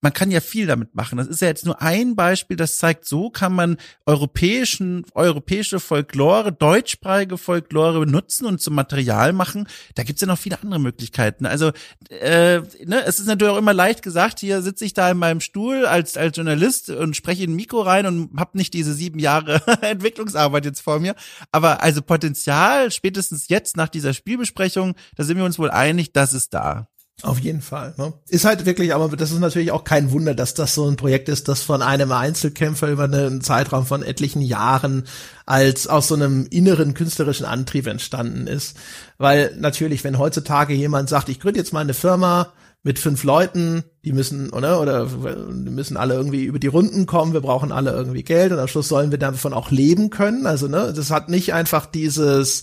man 0.00 0.12
kann 0.12 0.30
ja 0.30 0.40
viel 0.40 0.66
damit 0.66 0.94
machen. 0.94 1.18
Das 1.18 1.26
ist 1.26 1.42
ja 1.42 1.48
jetzt 1.48 1.66
nur 1.66 1.82
ein 1.82 2.14
Beispiel, 2.14 2.56
das 2.56 2.76
zeigt, 2.76 3.04
so 3.04 3.30
kann 3.30 3.52
man 3.52 3.78
europäischen, 4.06 5.04
europäische 5.14 5.80
Folklore, 5.80 6.52
deutschsprachige 6.52 7.36
Folklore 7.36 8.00
benutzen 8.00 8.46
und 8.46 8.60
zum 8.60 8.74
Material 8.74 9.32
machen. 9.32 9.66
Da 9.96 10.04
gibt's 10.04 10.20
ja 10.20 10.28
noch 10.28 10.38
viele 10.38 10.60
andere 10.62 10.80
Möglichkeiten. 10.80 11.46
Also, 11.46 11.72
äh, 12.10 12.60
ne, 12.84 13.04
es 13.06 13.18
ist 13.18 13.26
natürlich 13.26 13.52
auch 13.52 13.58
immer 13.58 13.74
leicht 13.74 14.02
gesagt, 14.02 14.38
hier 14.40 14.62
sitze 14.62 14.84
ich 14.84 14.94
da 14.94 15.10
in 15.10 15.18
meinem 15.18 15.40
Stuhl 15.40 15.84
als, 15.84 16.16
als 16.16 16.36
Journalist 16.36 16.90
und 16.90 17.16
spreche 17.16 17.44
in 17.44 17.52
ein 17.52 17.56
Mikro 17.56 17.80
rein 17.80 18.06
und 18.06 18.38
habe 18.38 18.56
nicht 18.56 18.74
diese 18.74 18.94
sieben 18.94 19.18
Jahre 19.18 19.62
Entwicklungsarbeit 19.82 20.64
jetzt 20.64 20.80
vor 20.80 21.00
mir. 21.00 21.16
Aber 21.50 21.82
also 21.82 22.02
Potenzial, 22.02 22.92
spätestens 22.92 23.48
jetzt 23.48 23.76
nach 23.76 23.88
dieser 23.88 24.14
Spielbesprechung, 24.14 24.94
da 25.16 25.24
sind 25.24 25.36
wir 25.36 25.44
uns 25.44 25.58
wohl 25.58 25.70
einig, 25.70 26.12
das 26.12 26.32
ist 26.34 26.54
da. 26.54 26.88
Auf 27.22 27.40
jeden 27.40 27.62
Fall. 27.62 27.94
Ne? 27.96 28.12
Ist 28.28 28.44
halt 28.44 28.64
wirklich, 28.64 28.94
aber 28.94 29.08
das 29.16 29.32
ist 29.32 29.40
natürlich 29.40 29.72
auch 29.72 29.82
kein 29.82 30.12
Wunder, 30.12 30.34
dass 30.34 30.54
das 30.54 30.74
so 30.74 30.88
ein 30.88 30.96
Projekt 30.96 31.28
ist, 31.28 31.48
das 31.48 31.62
von 31.62 31.82
einem 31.82 32.12
Einzelkämpfer 32.12 32.88
über 32.88 33.04
einen 33.04 33.40
Zeitraum 33.40 33.86
von 33.86 34.04
etlichen 34.04 34.40
Jahren 34.40 35.04
als 35.44 35.88
aus 35.88 36.08
so 36.08 36.14
einem 36.14 36.46
inneren 36.50 36.94
künstlerischen 36.94 37.44
Antrieb 37.44 37.88
entstanden 37.88 38.46
ist. 38.46 38.76
Weil 39.16 39.56
natürlich, 39.58 40.04
wenn 40.04 40.18
heutzutage 40.18 40.74
jemand 40.74 41.08
sagt, 41.08 41.28
ich 41.28 41.40
gründe 41.40 41.58
jetzt 41.58 41.72
mal 41.72 41.80
eine 41.80 41.94
Firma, 41.94 42.52
mit 42.84 42.98
fünf 42.98 43.24
Leuten, 43.24 43.82
die 44.04 44.12
müssen, 44.12 44.50
oder, 44.50 44.80
oder 44.80 45.06
die 45.06 45.70
müssen 45.70 45.96
alle 45.96 46.14
irgendwie 46.14 46.44
über 46.44 46.60
die 46.60 46.68
Runden 46.68 47.06
kommen, 47.06 47.32
wir 47.32 47.40
brauchen 47.40 47.72
alle 47.72 47.90
irgendwie 47.90 48.22
Geld 48.22 48.52
und 48.52 48.60
am 48.60 48.68
Schluss 48.68 48.88
sollen 48.88 49.10
wir 49.10 49.18
davon 49.18 49.52
auch 49.52 49.70
leben 49.70 50.10
können. 50.10 50.46
Also, 50.46 50.68
ne, 50.68 50.92
das 50.94 51.10
hat 51.10 51.28
nicht 51.28 51.52
einfach 51.52 51.86
dieses, 51.86 52.62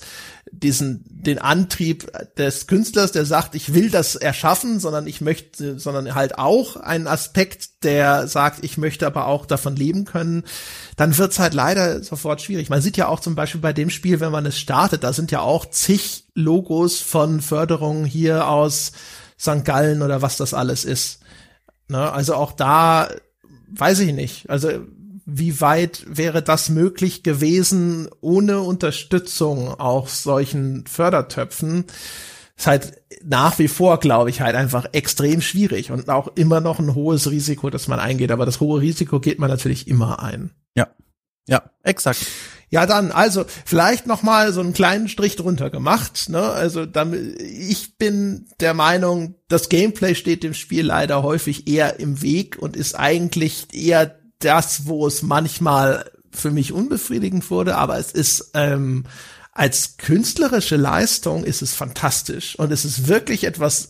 diesen, 0.52 1.04
den 1.10 1.40
Antrieb 1.40 2.12
des 2.38 2.68
Künstlers, 2.68 3.12
der 3.12 3.26
sagt, 3.26 3.56
ich 3.56 3.74
will 3.74 3.90
das 3.90 4.16
erschaffen, 4.16 4.80
sondern 4.80 5.08
ich 5.08 5.22
möchte, 5.22 5.80
sondern 5.80 6.14
halt 6.16 6.38
auch 6.38 6.76
einen 6.78 7.08
Aspekt, 7.08 7.84
der 7.84 8.28
sagt, 8.28 8.64
ich 8.64 8.78
möchte 8.78 9.08
aber 9.08 9.28
auch 9.28 9.46
davon 9.46 9.76
leben 9.76 10.06
können, 10.06 10.44
dann 10.98 11.18
wird's 11.18 11.40
halt 11.40 11.54
leider 11.54 12.04
sofort 12.04 12.42
schwierig. 12.42 12.70
Man 12.70 12.82
sieht 12.82 12.98
ja 12.98 13.08
auch 13.08 13.20
zum 13.20 13.36
Beispiel 13.36 13.62
bei 13.62 13.74
dem 13.74 13.90
Spiel, 13.90 14.20
wenn 14.20 14.32
man 14.32 14.46
es 14.46 14.58
startet, 14.58 15.04
da 15.04 15.14
sind 15.14 15.32
ja 15.32 15.42
auch 15.42 15.66
zig 15.66 16.26
Logos 16.36 17.00
von 17.00 17.42
Förderungen 17.42 18.06
hier 18.06 18.48
aus 18.48 18.92
St. 19.40 19.66
Gallen 19.66 20.02
oder 20.02 20.22
was 20.22 20.38
das 20.38 20.54
alles 20.54 20.86
ist. 20.86 21.20
Ne? 21.88 22.12
Also 22.12 22.36
auch 22.36 22.52
da 22.52 23.10
weiß 23.72 24.00
ich 24.00 24.14
nicht. 24.14 24.50
Also 24.50 24.70
wie 25.26 25.60
weit 25.60 26.06
wäre 26.08 26.44
das 26.44 26.70
möglich 26.70 27.24
gewesen 27.24 28.08
ohne 28.22 28.62
Unterstützung 28.62 29.70
auch 29.80 30.08
solchen 30.08 30.86
Fördertöpfen? 30.86 31.86
Ist 32.58 32.68
halt 32.68 33.02
nach 33.24 33.60
wie 33.60 33.68
vor, 33.68 34.00
glaube 34.00 34.30
ich, 34.30 34.42
halt 34.42 34.56
einfach 34.56 34.86
extrem 34.94 35.42
schwierig 35.42 35.92
und 35.92 36.10
auch 36.10 36.30
immer 36.36 36.62
noch 36.62 36.80
ein 36.80 36.96
hohes 36.96 37.30
Risiko, 37.30 37.70
dass 37.70 37.88
man 37.88 38.00
eingeht. 38.00 38.32
Aber 38.32 38.46
das 38.46 38.60
hohe 38.60 38.80
Risiko 38.80 39.20
geht 39.20 39.40
man 39.40 39.50
natürlich 39.50 39.88
immer 39.88 40.22
ein. 40.22 40.52
Ja, 40.76 40.88
ja, 41.48 41.64
exakt. 41.84 42.26
Ja, 42.70 42.86
dann, 42.86 43.12
also 43.12 43.46
vielleicht 43.66 44.08
noch 44.08 44.24
mal 44.24 44.52
so 44.52 44.60
einen 44.60 44.74
kleinen 44.74 45.08
Strich 45.08 45.36
drunter 45.36 45.70
gemacht. 45.70 46.30
Ne? 46.30 46.42
Also 46.42 46.86
damit, 46.86 47.42
ich 47.42 47.98
bin 47.98 48.48
der 48.60 48.74
Meinung, 48.74 49.36
das 49.48 49.70
Gameplay 49.70 50.16
steht 50.16 50.44
dem 50.44 50.54
Spiel 50.54 50.86
leider 50.86 51.24
häufig 51.24 51.68
eher 51.68 52.00
im 52.00 52.22
Weg 52.22 52.58
und 52.60 52.76
ist 52.76 52.96
eigentlich 52.96 53.68
eher 53.74 54.20
das, 54.46 54.86
wo 54.86 55.08
es 55.08 55.22
manchmal 55.22 56.12
für 56.32 56.52
mich 56.52 56.72
unbefriedigend 56.72 57.50
wurde, 57.50 57.76
aber 57.76 57.98
es 57.98 58.12
ist 58.12 58.52
ähm, 58.54 59.06
als 59.52 59.98
künstlerische 59.98 60.76
Leistung 60.76 61.44
ist 61.46 61.62
es 61.62 61.74
fantastisch 61.74 62.60
und 62.60 62.72
es 62.72 62.84
ist 62.84 63.08
wirklich 63.08 63.46
etwas 63.46 63.90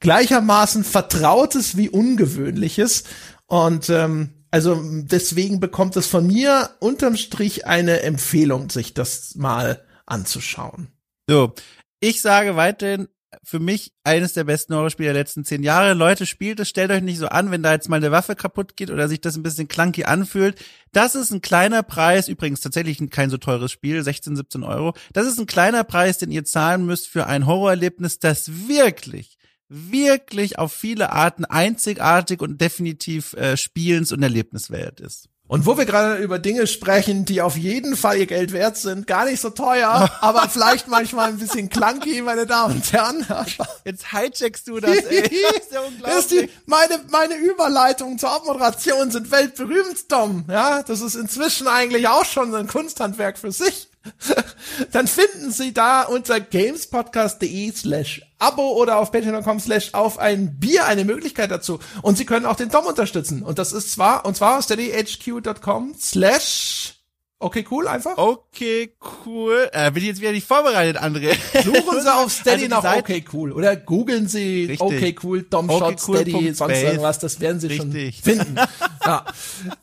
gleichermaßen 0.00 0.82
Vertrautes 0.82 1.76
wie 1.76 1.88
Ungewöhnliches 1.88 3.04
und 3.46 3.88
ähm, 3.88 4.30
also 4.50 4.82
deswegen 4.84 5.60
bekommt 5.60 5.96
es 5.96 6.06
von 6.06 6.26
mir 6.26 6.70
unterm 6.80 7.16
Strich 7.16 7.66
eine 7.66 8.02
Empfehlung, 8.02 8.68
sich 8.68 8.94
das 8.94 9.36
mal 9.36 9.84
anzuschauen. 10.06 10.88
So, 11.28 11.54
ich 12.00 12.20
sage 12.20 12.56
weiterhin, 12.56 13.08
für 13.42 13.60
mich 13.60 13.92
eines 14.04 14.32
der 14.32 14.44
besten 14.44 14.74
Horrorspiele 14.74 15.12
der 15.12 15.22
letzten 15.22 15.44
zehn 15.44 15.62
Jahre. 15.62 15.94
Leute, 15.94 16.26
spielt 16.26 16.60
es, 16.60 16.68
stellt 16.68 16.90
euch 16.90 17.02
nicht 17.02 17.18
so 17.18 17.28
an, 17.28 17.50
wenn 17.50 17.62
da 17.62 17.72
jetzt 17.72 17.88
mal 17.88 17.96
eine 17.96 18.10
Waffe 18.10 18.34
kaputt 18.34 18.76
geht 18.76 18.90
oder 18.90 19.08
sich 19.08 19.20
das 19.20 19.36
ein 19.36 19.42
bisschen 19.42 19.68
clunky 19.68 20.04
anfühlt. 20.04 20.56
Das 20.92 21.14
ist 21.14 21.30
ein 21.30 21.40
kleiner 21.40 21.82
Preis, 21.82 22.28
übrigens 22.28 22.60
tatsächlich 22.60 22.98
kein 23.10 23.30
so 23.30 23.36
teures 23.38 23.70
Spiel, 23.72 24.02
16, 24.02 24.36
17 24.36 24.62
Euro. 24.64 24.94
Das 25.12 25.26
ist 25.26 25.38
ein 25.38 25.46
kleiner 25.46 25.84
Preis, 25.84 26.18
den 26.18 26.30
ihr 26.30 26.44
zahlen 26.44 26.84
müsst 26.84 27.08
für 27.08 27.26
ein 27.26 27.46
Horrorerlebnis, 27.46 28.18
das 28.18 28.68
wirklich 28.68 29.38
wirklich 29.70 30.58
auf 30.58 30.72
viele 30.72 31.12
Arten 31.12 31.44
einzigartig 31.44 32.42
und 32.42 32.60
definitiv 32.60 33.34
äh, 33.34 33.56
spielens- 33.56 34.12
und 34.12 34.22
erlebniswert 34.22 35.00
ist. 35.00 35.29
Und 35.50 35.66
wo 35.66 35.76
wir 35.76 35.84
gerade 35.84 36.22
über 36.22 36.38
Dinge 36.38 36.68
sprechen, 36.68 37.24
die 37.24 37.42
auf 37.42 37.56
jeden 37.56 37.96
Fall 37.96 38.18
ihr 38.18 38.26
Geld 38.26 38.52
wert 38.52 38.76
sind, 38.76 39.08
gar 39.08 39.24
nicht 39.24 39.40
so 39.40 39.50
teuer, 39.50 40.08
aber 40.20 40.48
vielleicht 40.48 40.86
manchmal 40.86 41.30
ein 41.30 41.38
bisschen 41.38 41.68
clunky, 41.68 42.22
meine 42.22 42.46
Damen 42.46 42.76
und 42.76 42.92
Herren. 42.92 43.26
Jetzt 43.84 44.12
hijackst 44.12 44.68
du 44.68 44.78
das, 44.78 44.98
ey. 44.98 45.22
Das 45.22 45.62
ist 45.62 45.72
ja 45.72 45.80
unglaublich. 45.88 46.18
Ist 46.20 46.30
die, 46.30 46.48
meine, 46.66 47.00
meine 47.10 47.34
Überleitungen 47.34 48.16
zur 48.16 48.30
Abmoderation 48.30 49.10
sind 49.10 49.32
weltberühmt, 49.32 50.08
Tom. 50.08 50.44
Ja, 50.48 50.84
das 50.84 51.00
ist 51.00 51.16
inzwischen 51.16 51.66
eigentlich 51.66 52.06
auch 52.06 52.24
schon 52.24 52.54
ein 52.54 52.68
Kunsthandwerk 52.68 53.36
für 53.36 53.50
sich. 53.50 53.89
Dann 54.92 55.06
finden 55.06 55.50
Sie 55.50 55.74
da 55.74 56.02
unter 56.02 56.40
gamespodcast.de 56.40 57.72
slash 57.72 58.22
Abo 58.38 58.72
oder 58.72 58.98
auf 58.98 59.12
patreon.com 59.12 59.60
slash 59.60 59.92
auf 59.92 60.18
ein 60.18 60.58
Bier 60.58 60.86
eine 60.86 61.04
Möglichkeit 61.04 61.50
dazu. 61.50 61.80
Und 62.02 62.16
Sie 62.16 62.24
können 62.24 62.46
auch 62.46 62.56
den 62.56 62.70
Tom 62.70 62.86
unterstützen. 62.86 63.42
Und 63.42 63.58
das 63.58 63.72
ist 63.72 63.92
zwar, 63.92 64.24
und 64.24 64.36
zwar 64.36 64.62
steadyhq.com 64.62 65.94
slash 65.98 66.99
Okay, 67.42 67.64
cool, 67.70 67.88
einfach. 67.88 68.18
Okay, 68.18 68.92
cool. 69.24 69.70
Äh, 69.72 69.90
bin 69.92 70.02
ich 70.02 70.10
jetzt 70.10 70.20
wieder 70.20 70.32
nicht 70.32 70.46
vorbereitet, 70.46 71.02
André. 71.02 71.34
Suchen 71.64 72.02
Sie 72.02 72.14
auf 72.14 72.30
Steady 72.40 72.64
also 72.64 72.86
nach 72.86 72.96
Okay, 72.98 73.24
cool. 73.32 73.52
Oder 73.52 73.76
googeln 73.76 74.28
Sie 74.28 74.66
Richtig. 74.66 74.80
Okay, 74.82 75.16
cool, 75.22 75.42
Dom 75.44 75.70
okay, 75.70 75.78
Shot, 75.78 76.08
cool. 76.08 76.16
Steady, 76.18 76.52
sonst 76.52 76.82
irgendwas. 76.82 77.18
Das 77.18 77.40
werden 77.40 77.58
Sie 77.58 77.68
Richtig. 77.68 78.16
schon 78.16 78.22
finden. 78.22 78.56
ja. 79.06 79.24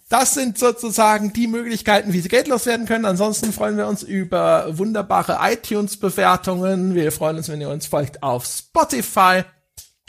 Das 0.07 0.35
sind 0.35 0.59
sozusagen 0.59 1.34
die 1.34 1.47
Möglichkeiten, 1.47 2.13
wie 2.13 2.21
Sie 2.21 2.29
geldlos 2.29 2.67
werden 2.67 2.85
können. 2.85 3.05
Ansonsten 3.05 3.51
freuen 3.51 3.75
wir 3.75 3.88
uns 3.88 4.03
über 4.03 4.77
wunderbare 4.77 5.39
iTunes-Bewertungen. 5.41 6.93
Wir 6.93 7.11
freuen 7.11 7.38
uns, 7.38 7.49
wenn 7.49 7.59
ihr 7.59 7.69
uns 7.69 7.88
folgt 7.88 8.21
auf 8.21 8.45
Spotify. 8.45 9.41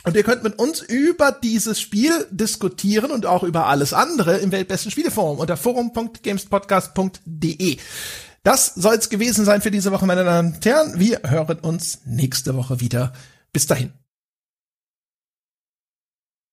Und 0.04 0.16
ihr 0.16 0.22
könnt 0.22 0.42
mit 0.42 0.58
uns 0.58 0.80
über 0.80 1.32
dieses 1.32 1.78
Spiel 1.80 2.26
diskutieren 2.30 3.10
und 3.10 3.26
auch 3.26 3.42
über 3.42 3.66
alles 3.66 3.92
andere 3.92 4.38
im 4.38 4.52
Weltbesten 4.52 4.90
Spieleforum 4.90 5.38
unter 5.38 5.56
forum.gamespodcast.de. 5.56 7.76
Das 8.42 8.74
soll 8.74 8.94
es 8.94 9.10
gewesen 9.10 9.44
sein 9.44 9.60
für 9.60 9.70
diese 9.70 9.92
Woche, 9.92 10.06
meine 10.06 10.24
Damen 10.24 10.54
und 10.54 10.64
Herren. 10.64 10.98
Wir 10.98 11.20
hören 11.24 11.58
uns 11.58 11.98
nächste 12.06 12.56
Woche 12.56 12.80
wieder. 12.80 13.12
Bis 13.52 13.66
dahin. 13.66 13.92